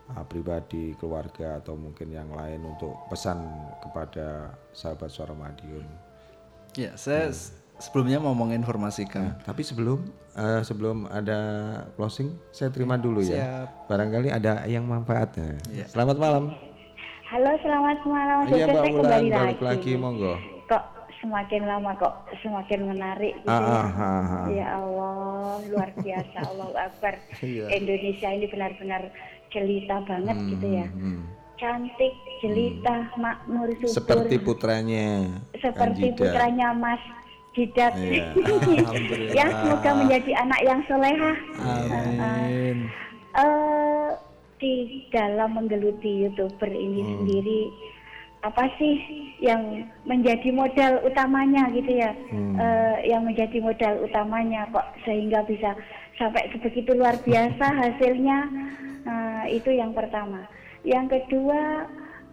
eh, 0.09 0.25
pribadi, 0.25 0.97
keluarga 0.97 1.61
atau 1.61 1.77
mungkin 1.77 2.09
yang 2.09 2.29
lain 2.29 2.65
untuk 2.65 2.97
pesan 3.07 3.45
kepada 3.79 4.49
sahabat 4.71 5.07
suara 5.07 5.31
Madiun. 5.31 5.85
Ya, 6.73 6.97
saya 6.97 7.29
s- 7.29 7.53
sebelumnya 7.77 8.17
mau 8.17 8.33
menginformasikan. 8.33 9.45
Tapi 9.45 9.61
sebelum 9.61 10.09
eh, 10.33 10.61
sebelum 10.65 11.05
ada 11.05 11.39
closing, 11.93 12.33
saya 12.49 12.73
terima 12.73 12.97
dulu 12.97 13.21
ya. 13.21 13.37
Siap. 13.37 13.93
Barangkali 13.93 14.33
ada 14.33 14.65
yang 14.65 14.89
manfaatnya. 14.89 15.61
Iya. 15.69 15.85
Selamat 15.85 16.17
malam. 16.17 16.49
Halo, 17.29 17.49
selamat 17.61 17.97
malam. 18.05 18.37
Iya 18.47 18.65
Mbak 18.69 18.83
kembali 18.89 19.27
balik 19.29 19.33
lagi. 19.33 19.61
lagi 19.61 19.91
monggo. 19.97 20.33
Semakin 21.23 21.63
lama 21.63 21.95
kok 21.95 22.13
semakin 22.43 22.79
menarik 22.85 23.31
gitu 23.37 23.47
Ah, 23.47 23.55
ya. 23.55 23.71
ah, 23.71 23.87
ah, 23.95 24.03
ah. 24.03 24.45
Ya 24.51 24.67
Allah, 24.75 25.55
luar 25.65 25.89
biasa. 25.95 26.37
Allahu 26.51 26.75
Akbar. 26.75 27.15
Iya. 27.39 27.71
Indonesia 27.71 28.27
ini 28.27 28.45
benar-benar 28.45 29.07
jelita 29.49 30.03
banget 30.03 30.35
gitu 30.51 30.67
ya. 30.67 30.85
Hmm. 30.85 31.23
Cantik, 31.55 32.11
jelita, 32.37 33.07
makmur, 33.15 33.71
subur. 33.79 33.95
Seperti 33.95 34.35
putranya. 34.37 35.31
seperti 35.55 36.11
Kanjida. 36.11 36.19
putranya 36.19 36.67
Mas 36.73 36.99
Didat. 37.53 37.93
Iya. 37.95 38.23
Alhamdulillah. 38.83 39.31
ya, 39.31 39.45
semoga 39.55 39.91
menjadi 39.95 40.31
anak 40.35 40.59
yang 40.59 40.79
solehah. 40.83 41.37
Amin. 41.63 42.77
Eh, 43.33 44.09
di 44.59 44.73
dalam 45.09 45.55
menggeluti 45.55 46.27
youtuber 46.27 46.67
ini 46.67 46.99
Hmm. 46.99 47.11
sendiri 47.15 47.61
apa 48.43 48.67
sih 48.75 48.99
yang 49.39 49.87
menjadi 50.03 50.51
modal 50.51 50.99
utamanya 51.01 51.71
gitu 51.71 51.95
ya 51.95 52.11
Hmm. 52.29 52.59
Eh, 52.59 53.09
yang 53.09 53.23
menjadi 53.23 53.57
modal 53.59 54.03
utamanya 54.03 54.67
kok 54.69 54.85
sehingga 55.03 55.41
bisa 55.47 55.73
sampai 56.15 56.51
sebegitu 56.51 56.93
luar 56.93 57.15
biasa 57.23 57.65
hasilnya 57.65 58.39
Eh, 59.03 59.59
itu 59.59 59.67
yang 59.67 59.91
pertama 59.91 60.47
yang 60.87 61.11
kedua 61.11 61.83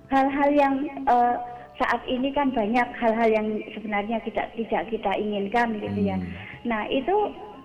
hal-hal 0.07 0.51
yang 0.55 0.75
eh, 0.87 1.37
saat 1.75 1.99
ini 2.07 2.31
kan 2.31 2.53
banyak 2.53 2.87
hal-hal 2.95 3.27
yang 3.27 3.47
sebenarnya 3.73 4.23
tidak 4.23 4.55
tidak 4.55 4.87
kita 4.87 5.11
inginkan 5.17 5.75
gitu 5.79 6.01
ya 6.05 6.15
Hmm. 6.15 6.31
nah 6.63 6.87
itu 6.87 7.15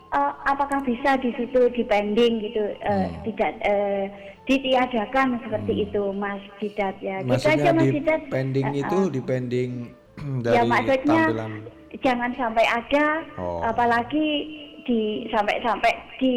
eh, 0.10 0.34
apakah 0.46 0.82
bisa 0.82 1.18
di 1.22 1.34
situ 1.38 1.70
dipending 1.70 2.42
gitu 2.42 2.66
eh, 2.82 3.06
Hmm. 3.10 3.22
tidak 3.26 3.52
eh, 3.62 4.06
ditiadakan 4.46 5.42
seperti 5.42 5.74
itu 5.84 6.02
Mas 6.12 6.42
Didat 6.58 6.96
ya. 7.00 7.20
Gitu 7.20 7.30
Maksudnya 7.30 7.64
aja 7.64 7.72
Mas 7.74 7.84
di 7.84 7.90
Didat. 7.96 8.22
pending 8.30 8.68
Eh, 8.68 8.80
itu 8.80 8.98
eh, 9.00 9.06
di 9.10 9.22
pending 9.22 9.72
dari 10.46 10.56
ya 10.56 10.62
maksudnya 10.64 11.22
tampilan. 11.28 11.52
jangan 11.98 12.32
sampai 12.36 12.66
ada 12.66 13.06
Oh. 13.36 13.60
apalagi 13.64 14.28
di 14.86 15.00
sampai-sampai 15.28 15.92
di 16.18 16.36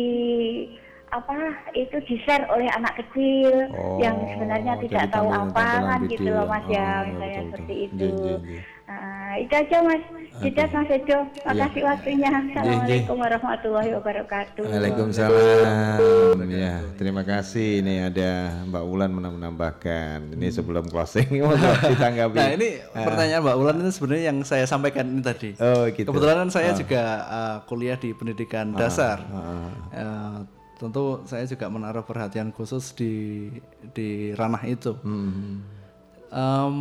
apa 1.09 1.37
itu 1.73 1.97
di 2.05 2.21
share 2.21 2.45
oleh 2.49 2.69
anak 2.71 2.97
kecil 2.97 3.49
Oh, 3.71 3.97
yang 3.97 4.13
sebenarnya 4.29 4.77
tidak 4.79 5.09
jadi 5.09 5.13
tahu 5.15 5.29
apa 5.29 5.65
kan 5.79 6.01
gitu 6.05 6.29
loh 6.29 6.45
Mas 6.45 6.65
Oh, 6.65 6.69
ya 6.69 6.85
iya, 6.85 6.97
misalnya 7.07 7.41
betul, 7.41 7.49
seperti 7.49 7.75
betul. 7.75 7.87
itu. 7.87 8.09
Iya, 8.09 8.29
iya, 8.29 8.39
iya. 8.45 8.63
Ah, 8.89 9.37
itu 9.37 9.53
aja 9.53 9.85
Mas 9.85 10.01
Tidak 10.39 10.71
Mas 10.71 10.89
Edo, 10.89 11.19
makasih 11.45 11.83
waktunya. 11.85 12.31
Assalamualaikum 12.31 13.19
warahmatullahi 13.19 13.91
wabarakatuh. 13.91 14.65
Waalaikumsalam. 14.65 16.39
Ya, 16.49 16.81
terima 16.95 17.21
kasih. 17.21 17.83
Ini 17.83 18.09
ada 18.09 18.31
Mbak 18.65 18.85
Ulan 18.87 19.11
menambahkan. 19.13 20.33
Ini 20.33 20.47
sebelum 20.49 20.87
closing 20.89 21.27
mau 21.43 21.53
ditanggapi. 21.85 22.39
Nah 22.39 22.51
ini 22.55 22.81
Ah. 22.95 23.03
pertanyaan 23.05 23.43
Mbak 23.45 23.57
Ulan 23.59 23.77
itu 23.83 23.91
sebenarnya 23.93 24.25
yang 24.31 24.39
saya 24.47 24.65
sampaikan 24.65 25.11
ini 25.11 25.21
tadi. 25.21 25.51
Oh, 25.59 25.85
gitu. 25.91 26.07
Kebetulan 26.09 26.47
kan 26.47 26.51
saya 26.55 26.71
Ah. 26.73 26.77
juga 26.79 27.03
uh, 27.27 27.57
kuliah 27.67 27.99
di 27.99 28.15
pendidikan 28.15 28.73
Ah, 28.73 28.79
dasar. 28.79 29.19
ah. 29.29 29.69
Uh, 29.93 30.39
tentu 30.79 31.27
saya 31.27 31.43
juga 31.45 31.67
menaruh 31.67 32.07
perhatian 32.07 32.55
khusus 32.55 32.95
di 32.95 33.51
di 33.93 34.33
ranah 34.33 34.63
itu. 34.65 34.95
Hmm. 35.03 35.67
Um, 36.31 36.77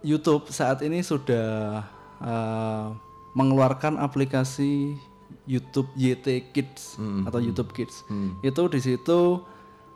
YouTube 0.00 0.48
saat 0.48 0.80
ini 0.80 1.02
sudah 1.02 1.82
uh, 2.20 2.94
mengeluarkan 3.34 3.98
aplikasi 3.98 4.94
YouTube 5.44 5.88
YT 5.94 6.52
Kids 6.52 6.96
Hmm. 6.96 7.24
atau 7.24 7.40
YouTube 7.40 7.72
Kids. 7.72 8.04
Itu 8.40 8.62
di 8.68 8.80
situ 8.80 9.42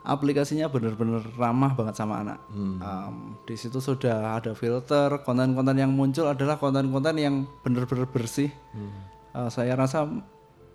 aplikasinya 0.03 0.66
benar-benar 0.66 1.23
ramah 1.39 1.73
banget 1.79 1.95
sama 1.95 2.20
anak. 2.20 2.39
Hmm. 2.51 2.77
Um, 2.83 3.16
di 3.47 3.55
situ 3.55 3.79
sudah 3.79 4.37
ada 4.37 4.53
filter, 4.53 5.23
konten-konten 5.23 5.79
yang 5.79 5.95
muncul 5.95 6.27
adalah 6.27 6.59
konten-konten 6.59 7.15
yang 7.16 7.35
benar-benar 7.62 8.11
bersih. 8.11 8.51
Hmm. 8.74 8.91
Uh, 9.33 9.49
saya 9.49 9.73
rasa 9.79 10.05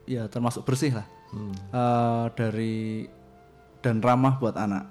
ya 0.08 0.26
termasuk 0.32 0.64
bersih 0.64 0.95
lah 0.95 1.08
Hmm. 1.28 1.52
Uh, 1.76 2.26
dari 2.40 3.04
dan 3.84 3.99
ramah 3.99 4.40
buat 4.40 4.56
anak. 4.56 4.88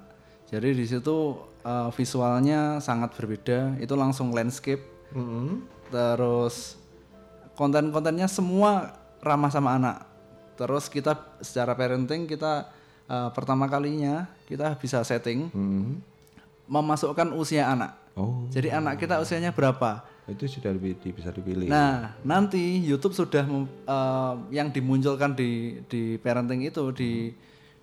Jadi 0.47 0.77
di 0.77 0.85
situ 0.85 1.33
uh, 1.67 1.91
visualnya 1.91 2.79
sangat 2.79 3.11
berbeda. 3.19 3.75
Itu 3.83 3.99
langsung 3.99 4.31
landscape. 4.31 4.79
Terus 5.91 6.79
konten-kontennya 7.59 8.31
semua 8.31 8.95
ramah 9.19 9.51
sama 9.51 9.75
anak. 9.75 10.07
Terus 10.55 10.87
kita 10.87 11.19
secara 11.43 11.75
parenting 11.75 12.23
kita 12.25 12.71
uh, 13.11 13.29
pertama 13.35 13.67
kalinya 13.67 14.31
kita 14.47 14.79
bisa 14.79 15.03
setting 15.03 15.51
memasukkan 16.67 17.31
usia 17.35 17.67
anak. 17.67 17.95
Oh. 18.17 18.49
Jadi 18.49 18.73
anak 18.73 18.99
kita 18.99 19.21
usianya 19.21 19.53
berapa? 19.53 20.03
Itu 20.27 20.43
sudah 20.49 20.75
lebih 20.75 20.99
bisa 20.99 21.31
dipilih. 21.31 21.71
Nah, 21.71 22.19
nanti 22.27 22.59
YouTube 22.83 23.15
sudah 23.15 23.47
mem- 23.47 23.71
eh, 23.87 24.33
yang 24.51 24.67
dimunculkan 24.75 25.31
di 25.31 25.79
di 25.87 26.19
parenting 26.19 26.67
itu 26.67 26.91
di 26.91 27.31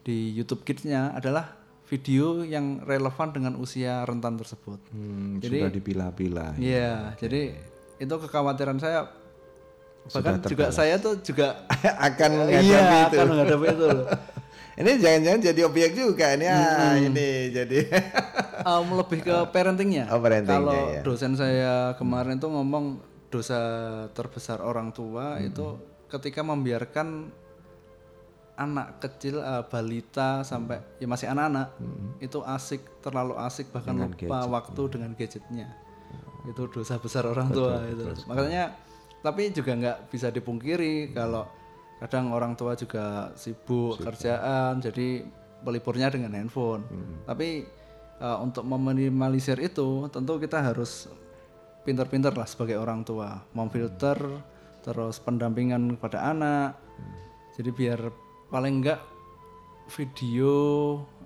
di 0.04 0.36
YouTube 0.36 0.60
Kids-nya 0.60 1.16
adalah 1.16 1.63
video 1.84 2.40
yang 2.40 2.80
relevan 2.80 3.28
dengan 3.30 3.52
usia 3.54 4.00
rentan 4.02 4.34
tersebut. 4.34 4.80
Hmm, 4.88 5.38
Jadi- 5.38 5.60
sudah 5.60 5.70
dipilah-pilah. 5.70 6.50
Iya, 6.56 7.12
jadi 7.14 7.54
itu 7.96 8.14
kekhawatiran 8.18 8.76
saya 8.76 9.08
Sudah 10.04 10.36
bahkan 10.36 10.44
juga 10.46 10.68
saya 10.68 10.96
tuh 10.96 11.16
juga 11.18 11.64
akan 12.08 12.30
menghadapi 12.38 12.66
iya, 12.66 13.08
itu. 13.08 13.16
akan 13.16 13.26
menghadapi 13.26 13.66
itu 13.70 13.86
loh. 13.86 14.06
ini 14.80 14.90
jangan-jangan 14.98 15.40
jadi 15.42 15.60
objek 15.62 15.90
juga 15.92 16.26
ini 16.34 16.44
ah, 16.44 16.60
Hmm. 16.92 17.06
ini 17.06 17.28
jadi 17.50 17.78
Um, 18.64 18.96
lebih 18.96 19.20
ke 19.20 19.36
parentingnya. 19.50 20.08
Oh, 20.08 20.18
parentingnya, 20.18 20.56
Kalau 20.56 20.80
ya. 20.90 21.00
dosen 21.02 21.36
saya 21.36 21.92
kemarin 21.94 22.36
tuh 22.38 22.48
ngomong 22.48 22.96
dosa 23.28 23.60
terbesar 24.10 24.60
orang 24.60 24.88
tua 24.88 25.36
Hmm. 25.36 25.46
itu 25.46 25.66
ketika 26.06 26.40
membiarkan 26.40 27.28
anak 28.54 29.02
kecil 29.02 29.42
uh, 29.42 29.66
balita 29.66 30.46
sampai 30.46 30.78
ya 31.02 31.10
masih 31.10 31.26
anak-anak 31.26 31.74
itu 32.22 32.38
asik 32.46 32.82
terlalu 33.02 33.34
asik 33.42 33.70
bahkan 33.74 33.94
Hmm. 33.98 34.10
Dengan 34.14 34.14
lupa 34.14 34.38
gadget, 34.38 34.52
waktu 34.54 34.82
dengan 34.90 35.10
gadgetnya. 35.18 35.66
Itu 36.44 36.62
dosa 36.70 36.94
besar 37.00 37.24
orang 37.26 37.50
Betul, 37.50 37.62
tua 37.66 37.74
betul 37.82 38.12
itu. 38.14 38.22
makanya 38.30 38.64
tapi 39.24 39.42
juga 39.50 39.72
nggak 39.74 39.98
bisa 40.12 40.28
dipungkiri 40.28 41.10
kalau 41.16 41.48
kadang 41.98 42.30
orang 42.30 42.52
tua 42.54 42.76
juga 42.76 43.32
sibuk 43.34 43.96
kerjaan 43.98 44.78
jadi 44.78 45.24
peliburnya 45.64 46.12
dengan 46.12 46.36
handphone. 46.36 46.84
Hmm. 46.86 47.24
tapi 47.26 47.64
uh, 48.20 48.38
untuk 48.44 48.62
meminimalisir 48.68 49.58
itu 49.58 50.06
tentu 50.12 50.36
kita 50.38 50.62
harus 50.62 51.08
pinter-pinter 51.82 52.32
lah 52.32 52.46
sebagai 52.48 52.78
orang 52.78 53.04
tua. 53.04 53.44
Memfilter 53.52 54.16
terus 54.84 55.16
pendampingan 55.20 55.96
kepada 55.96 56.32
anak. 56.32 56.76
Jadi 57.56 57.70
biar 57.72 58.00
paling 58.48 58.82
enggak 58.82 59.00
video 59.92 60.54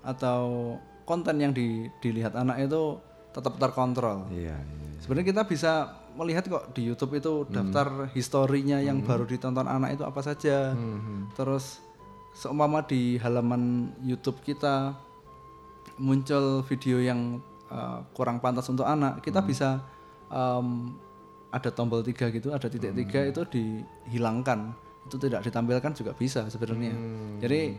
atau 0.03 0.75
konten 1.07 1.39
yang 1.39 1.51
di- 1.55 1.89
dilihat 2.03 2.35
anak 2.35 2.67
itu 2.67 2.99
tetap 3.31 3.57
terkontrol. 3.57 4.27
Iya, 4.29 4.57
iya. 4.57 4.87
sebenarnya 5.01 5.27
kita 5.31 5.43
bisa 5.47 5.71
melihat 6.17 6.43
kok 6.49 6.75
di 6.75 6.89
YouTube 6.89 7.15
itu 7.15 7.33
daftar 7.47 8.11
historinya 8.11 8.81
yang 8.81 8.99
baru 9.07 9.23
ditonton 9.23 9.69
anak 9.69 9.95
itu 9.95 10.03
apa 10.03 10.19
saja. 10.19 10.73
Terus 11.37 11.79
seumpama 12.35 12.83
di 12.85 13.17
halaman 13.21 13.93
YouTube 14.03 14.41
kita 14.43 14.97
muncul 15.99 16.63
video 16.63 17.03
yang 17.03 17.43
uh, 17.67 18.05
kurang 18.15 18.39
pantas 18.39 18.67
untuk 18.71 18.87
anak 18.87 19.19
kita 19.19 19.43
bisa 19.43 19.83
um, 20.31 20.95
ada 21.49 21.69
tombol 21.73 22.05
tiga 22.05 22.29
gitu 22.29 22.53
ada 22.53 22.69
titik 22.69 22.93
tiga 22.95 23.25
itu 23.25 23.41
dihilangkan 23.49 24.71
itu 25.09 25.17
tidak 25.17 25.41
ditampilkan 25.41 25.91
juga 25.91 26.13
bisa 26.13 26.45
sebenarnya. 26.45 26.93
Jadi 27.41 27.73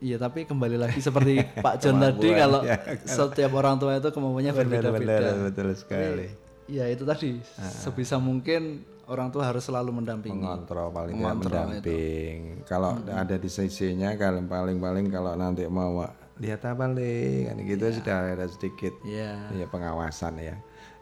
iya 0.00 0.16
tapi 0.16 0.44
kembali 0.44 0.76
lagi 0.76 0.98
seperti 1.06 1.44
Pak 1.60 1.74
John 1.78 2.00
tadi 2.00 2.28
kalau 2.32 2.64
ya. 2.64 2.80
setiap 3.04 3.52
orang 3.54 3.76
tua 3.76 3.96
itu 3.96 4.08
kemampuannya 4.08 4.52
berbeda-beda. 4.52 5.28
betul 5.44 5.68
sekali. 5.76 6.26
Ya 6.64 6.88
itu 6.88 7.04
tadi. 7.04 7.44
Sebisa 7.60 8.16
mungkin 8.16 8.82
orang 9.04 9.28
tua 9.28 9.44
harus 9.44 9.60
selalu 9.62 10.00
mendampingi. 10.00 10.32
Mengontrol 10.34 10.88
paling 10.88 11.12
tidak 11.12 11.20
Mengontrol 11.20 11.52
itu. 11.52 11.60
mendamping. 11.60 12.36
Kalau 12.64 12.90
ada 13.04 13.36
di 13.36 13.48
sisinya 13.48 14.16
kalau 14.16 14.40
paling 14.44 14.80
paling 14.80 15.06
kalau 15.12 15.36
nanti 15.36 15.68
mau 15.68 16.08
lihat 16.34 16.64
apa 16.64 16.88
le? 16.88 17.46
Kan 17.46 17.62
gitu 17.62 17.84
sudah 17.94 18.32
ada 18.32 18.48
sedikit 18.48 18.96
Iya. 19.04 19.54
ya 19.54 19.66
pengawasan 19.68 20.40
ya 20.40 20.56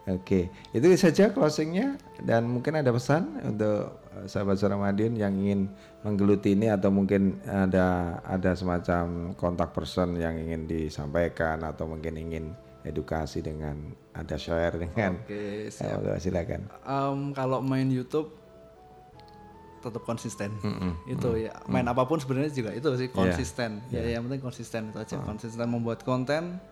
oke 0.09 0.51
itu 0.75 0.87
saja 0.99 1.31
closingnya 1.31 1.99
dan 2.23 2.47
mungkin 2.47 2.79
ada 2.79 2.91
pesan 2.91 3.39
untuk 3.43 4.03
eh, 4.17 4.27
sahabat 4.27 4.59
Suramadin 4.59 5.15
yang 5.15 5.35
ingin 5.35 5.71
menggeluti 6.03 6.59
ini 6.59 6.71
atau 6.71 6.91
mungkin 6.91 7.39
ada 7.47 8.19
ada 8.27 8.53
semacam 8.55 9.35
kontak 9.39 9.71
person 9.71 10.19
yang 10.19 10.35
ingin 10.35 10.67
disampaikan 10.67 11.63
atau 11.63 11.87
mungkin 11.87 12.19
ingin 12.19 12.51
edukasi 12.83 13.43
dengan 13.43 13.95
ada 14.13 14.35
share 14.35 14.75
dengan. 14.75 15.17
Oke, 15.23 15.71
siap. 15.71 16.03
Eh, 16.03 16.19
silakan. 16.19 16.67
Em, 16.83 17.19
kalau 17.33 17.63
main 17.63 17.87
YouTube 17.89 18.35
tetap 19.83 20.03
konsisten. 20.07 20.55
Mm-mm, 20.63 20.95
itu 21.11 21.27
mm, 21.27 21.43
ya 21.43 21.53
main 21.67 21.87
mm. 21.87 21.93
apa 21.95 22.03
pun 22.07 22.19
sebenarnya 22.23 22.55
juga 22.55 22.71
itu 22.71 22.87
sih 22.95 23.11
Iya, 23.11 23.19
konsisten. 23.19 23.71
Iya. 23.91 23.99
ya 23.99 24.09
yang 24.19 24.23
penting 24.31 24.43
konsisten 24.43 24.83
itu 24.95 24.99
aja 25.03 25.17
konsisten 25.27 25.67
membuat 25.67 26.07
konten 26.07 26.63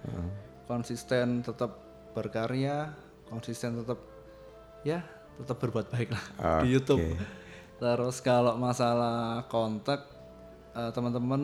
konsisten 0.71 1.43
tetap 1.43 1.75
berkarya 2.15 2.95
konsisten 3.31 3.79
tetap 3.79 3.99
ya 4.83 5.01
tetap 5.39 5.57
berbuat 5.57 5.89
baik 5.89 6.11
lah 6.11 6.25
di 6.67 6.69
Oke. 6.69 6.75
YouTube 6.75 7.05
terus 7.79 8.21
kalau 8.21 8.61
masalah 8.61 9.47
kontak 9.49 10.05
eh, 10.75 10.91
teman-teman 10.91 11.43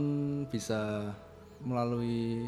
bisa 0.50 1.14
melalui 1.62 2.44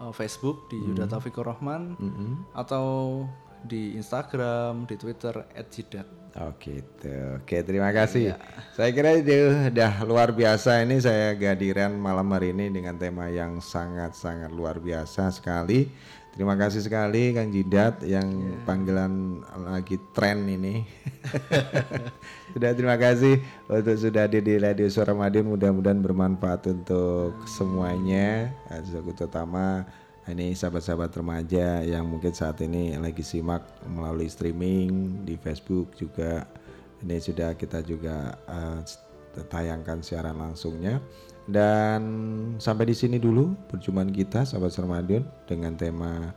eh, 0.00 0.12
Facebook 0.14 0.70
di 0.70 0.80
Yuda 0.80 1.04
Hmm. 1.04 1.12
Taufikur 1.12 1.44
Rahman 1.44 1.98
Mm-mm. 2.00 2.48
atau 2.56 3.26
di 3.64 3.96
Instagram, 3.96 4.84
di 4.84 4.96
Twitter 4.96 5.32
@jidat. 5.72 6.04
Oh 6.34 6.52
gitu. 6.60 7.40
Oke, 7.40 7.62
terima 7.62 7.94
kasih. 7.94 8.34
Saya 8.74 8.90
kira 8.92 9.16
itu 9.16 9.32
udah 9.72 10.02
luar 10.04 10.34
biasa 10.34 10.82
ini 10.82 10.98
saya 10.98 11.32
kehadiran 11.32 11.94
malam 11.94 12.26
hari 12.28 12.50
ini 12.52 12.68
dengan 12.68 12.98
tema 12.98 13.30
yang 13.30 13.62
sangat-sangat 13.62 14.50
luar 14.50 14.82
biasa 14.82 15.32
sekali. 15.32 15.88
Terima 16.34 16.58
kasih 16.58 16.82
sekali 16.82 17.30
Kang 17.30 17.54
Jidat 17.54 18.02
yang 18.02 18.58
panggilan 18.66 19.38
lagi 19.70 20.02
tren 20.10 20.42
ini. 20.50 20.82
sudah 22.58 22.74
terima 22.74 22.98
kasih 22.98 23.38
untuk 23.70 23.94
sudah 23.94 24.26
hadir 24.26 24.42
di 24.42 24.58
Radio 24.58 24.90
Suara 24.90 25.14
Madiun. 25.14 25.54
Mudah-mudahan 25.54 26.02
bermanfaat 26.02 26.74
untuk 26.74 27.38
semuanya. 27.46 28.50
Untuk 28.66 29.14
utama 29.14 29.86
ini 30.26 30.58
sahabat-sahabat 30.58 31.14
remaja 31.14 31.86
yang 31.86 32.02
mungkin 32.02 32.34
saat 32.34 32.58
ini 32.66 32.98
lagi 32.98 33.22
simak 33.22 33.62
melalui 33.86 34.26
streaming 34.26 35.22
di 35.22 35.38
Facebook 35.38 35.94
juga. 35.94 36.50
Ini 36.98 37.22
sudah 37.22 37.54
kita 37.54 37.78
juga 37.86 38.34
eh, 38.50 38.82
tayangkan 39.46 40.02
siaran 40.02 40.34
langsungnya 40.34 40.98
dan 41.44 42.00
sampai 42.56 42.88
di 42.88 42.96
sini 42.96 43.20
dulu 43.20 43.52
perjumpaan 43.68 44.08
kita 44.08 44.48
sahabat 44.48 44.72
Sermadion 44.72 45.24
dengan 45.44 45.76
tema 45.76 46.32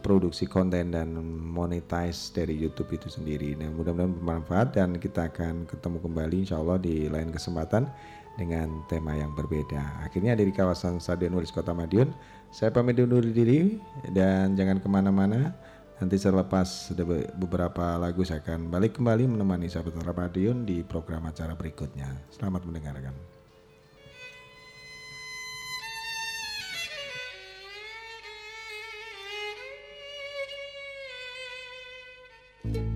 produksi 0.00 0.46
konten 0.46 0.94
dan 0.94 1.18
monetize 1.42 2.30
dari 2.30 2.54
YouTube 2.54 2.94
itu 2.94 3.10
sendiri. 3.10 3.58
Nah, 3.58 3.68
mudah-mudahan 3.74 4.14
bermanfaat 4.14 4.78
dan 4.78 4.96
kita 4.96 5.26
akan 5.28 5.66
ketemu 5.66 5.98
kembali 5.98 6.36
insya 6.46 6.62
Allah 6.62 6.78
di 6.78 7.10
lain 7.10 7.34
kesempatan 7.34 7.90
dengan 8.38 8.86
tema 8.86 9.18
yang 9.18 9.34
berbeda. 9.34 10.06
Akhirnya 10.06 10.38
dari 10.38 10.54
kawasan 10.54 11.02
Stadion 11.02 11.34
Ulis 11.34 11.50
Kota 11.50 11.74
Madiun, 11.74 12.14
saya 12.54 12.70
pamit 12.70 13.02
undur 13.02 13.24
diri 13.24 13.82
dan 14.14 14.54
jangan 14.54 14.78
ke 14.78 14.88
mana-mana. 14.88 15.50
Nanti 15.96 16.20
selepas 16.20 16.92
beberapa 17.40 17.96
lagu 17.96 18.20
saya 18.20 18.44
akan 18.44 18.68
balik 18.68 19.00
kembali 19.00 19.26
menemani 19.32 19.66
sahabat 19.66 19.96
Ramadion 20.04 20.62
di 20.68 20.84
program 20.84 21.24
acara 21.24 21.56
berikutnya. 21.56 22.14
Selamat 22.28 22.68
mendengarkan. 22.68 23.35
Sejak 32.72 32.95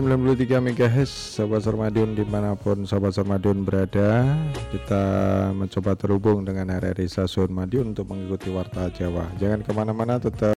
93 0.00 0.64
MHz 0.64 1.36
Sobat 1.36 1.60
Sarmadion 1.60 2.16
di 2.16 2.24
mana 2.24 2.56
pun 2.56 2.88
Sobat 2.88 3.12
Sarmadion 3.12 3.68
berada 3.68 4.24
Kita 4.72 5.04
mencoba 5.52 5.92
terhubung 5.92 6.40
dengan 6.40 6.72
Stasiun 7.04 7.52
Madiun 7.52 7.92
untuk 7.92 8.08
mengikuti 8.08 8.48
Warta 8.48 8.88
Jawa 8.96 9.28
Jangan 9.36 9.60
ke 9.60 9.70
mana-mana 9.76 10.16
tetap 10.16 10.48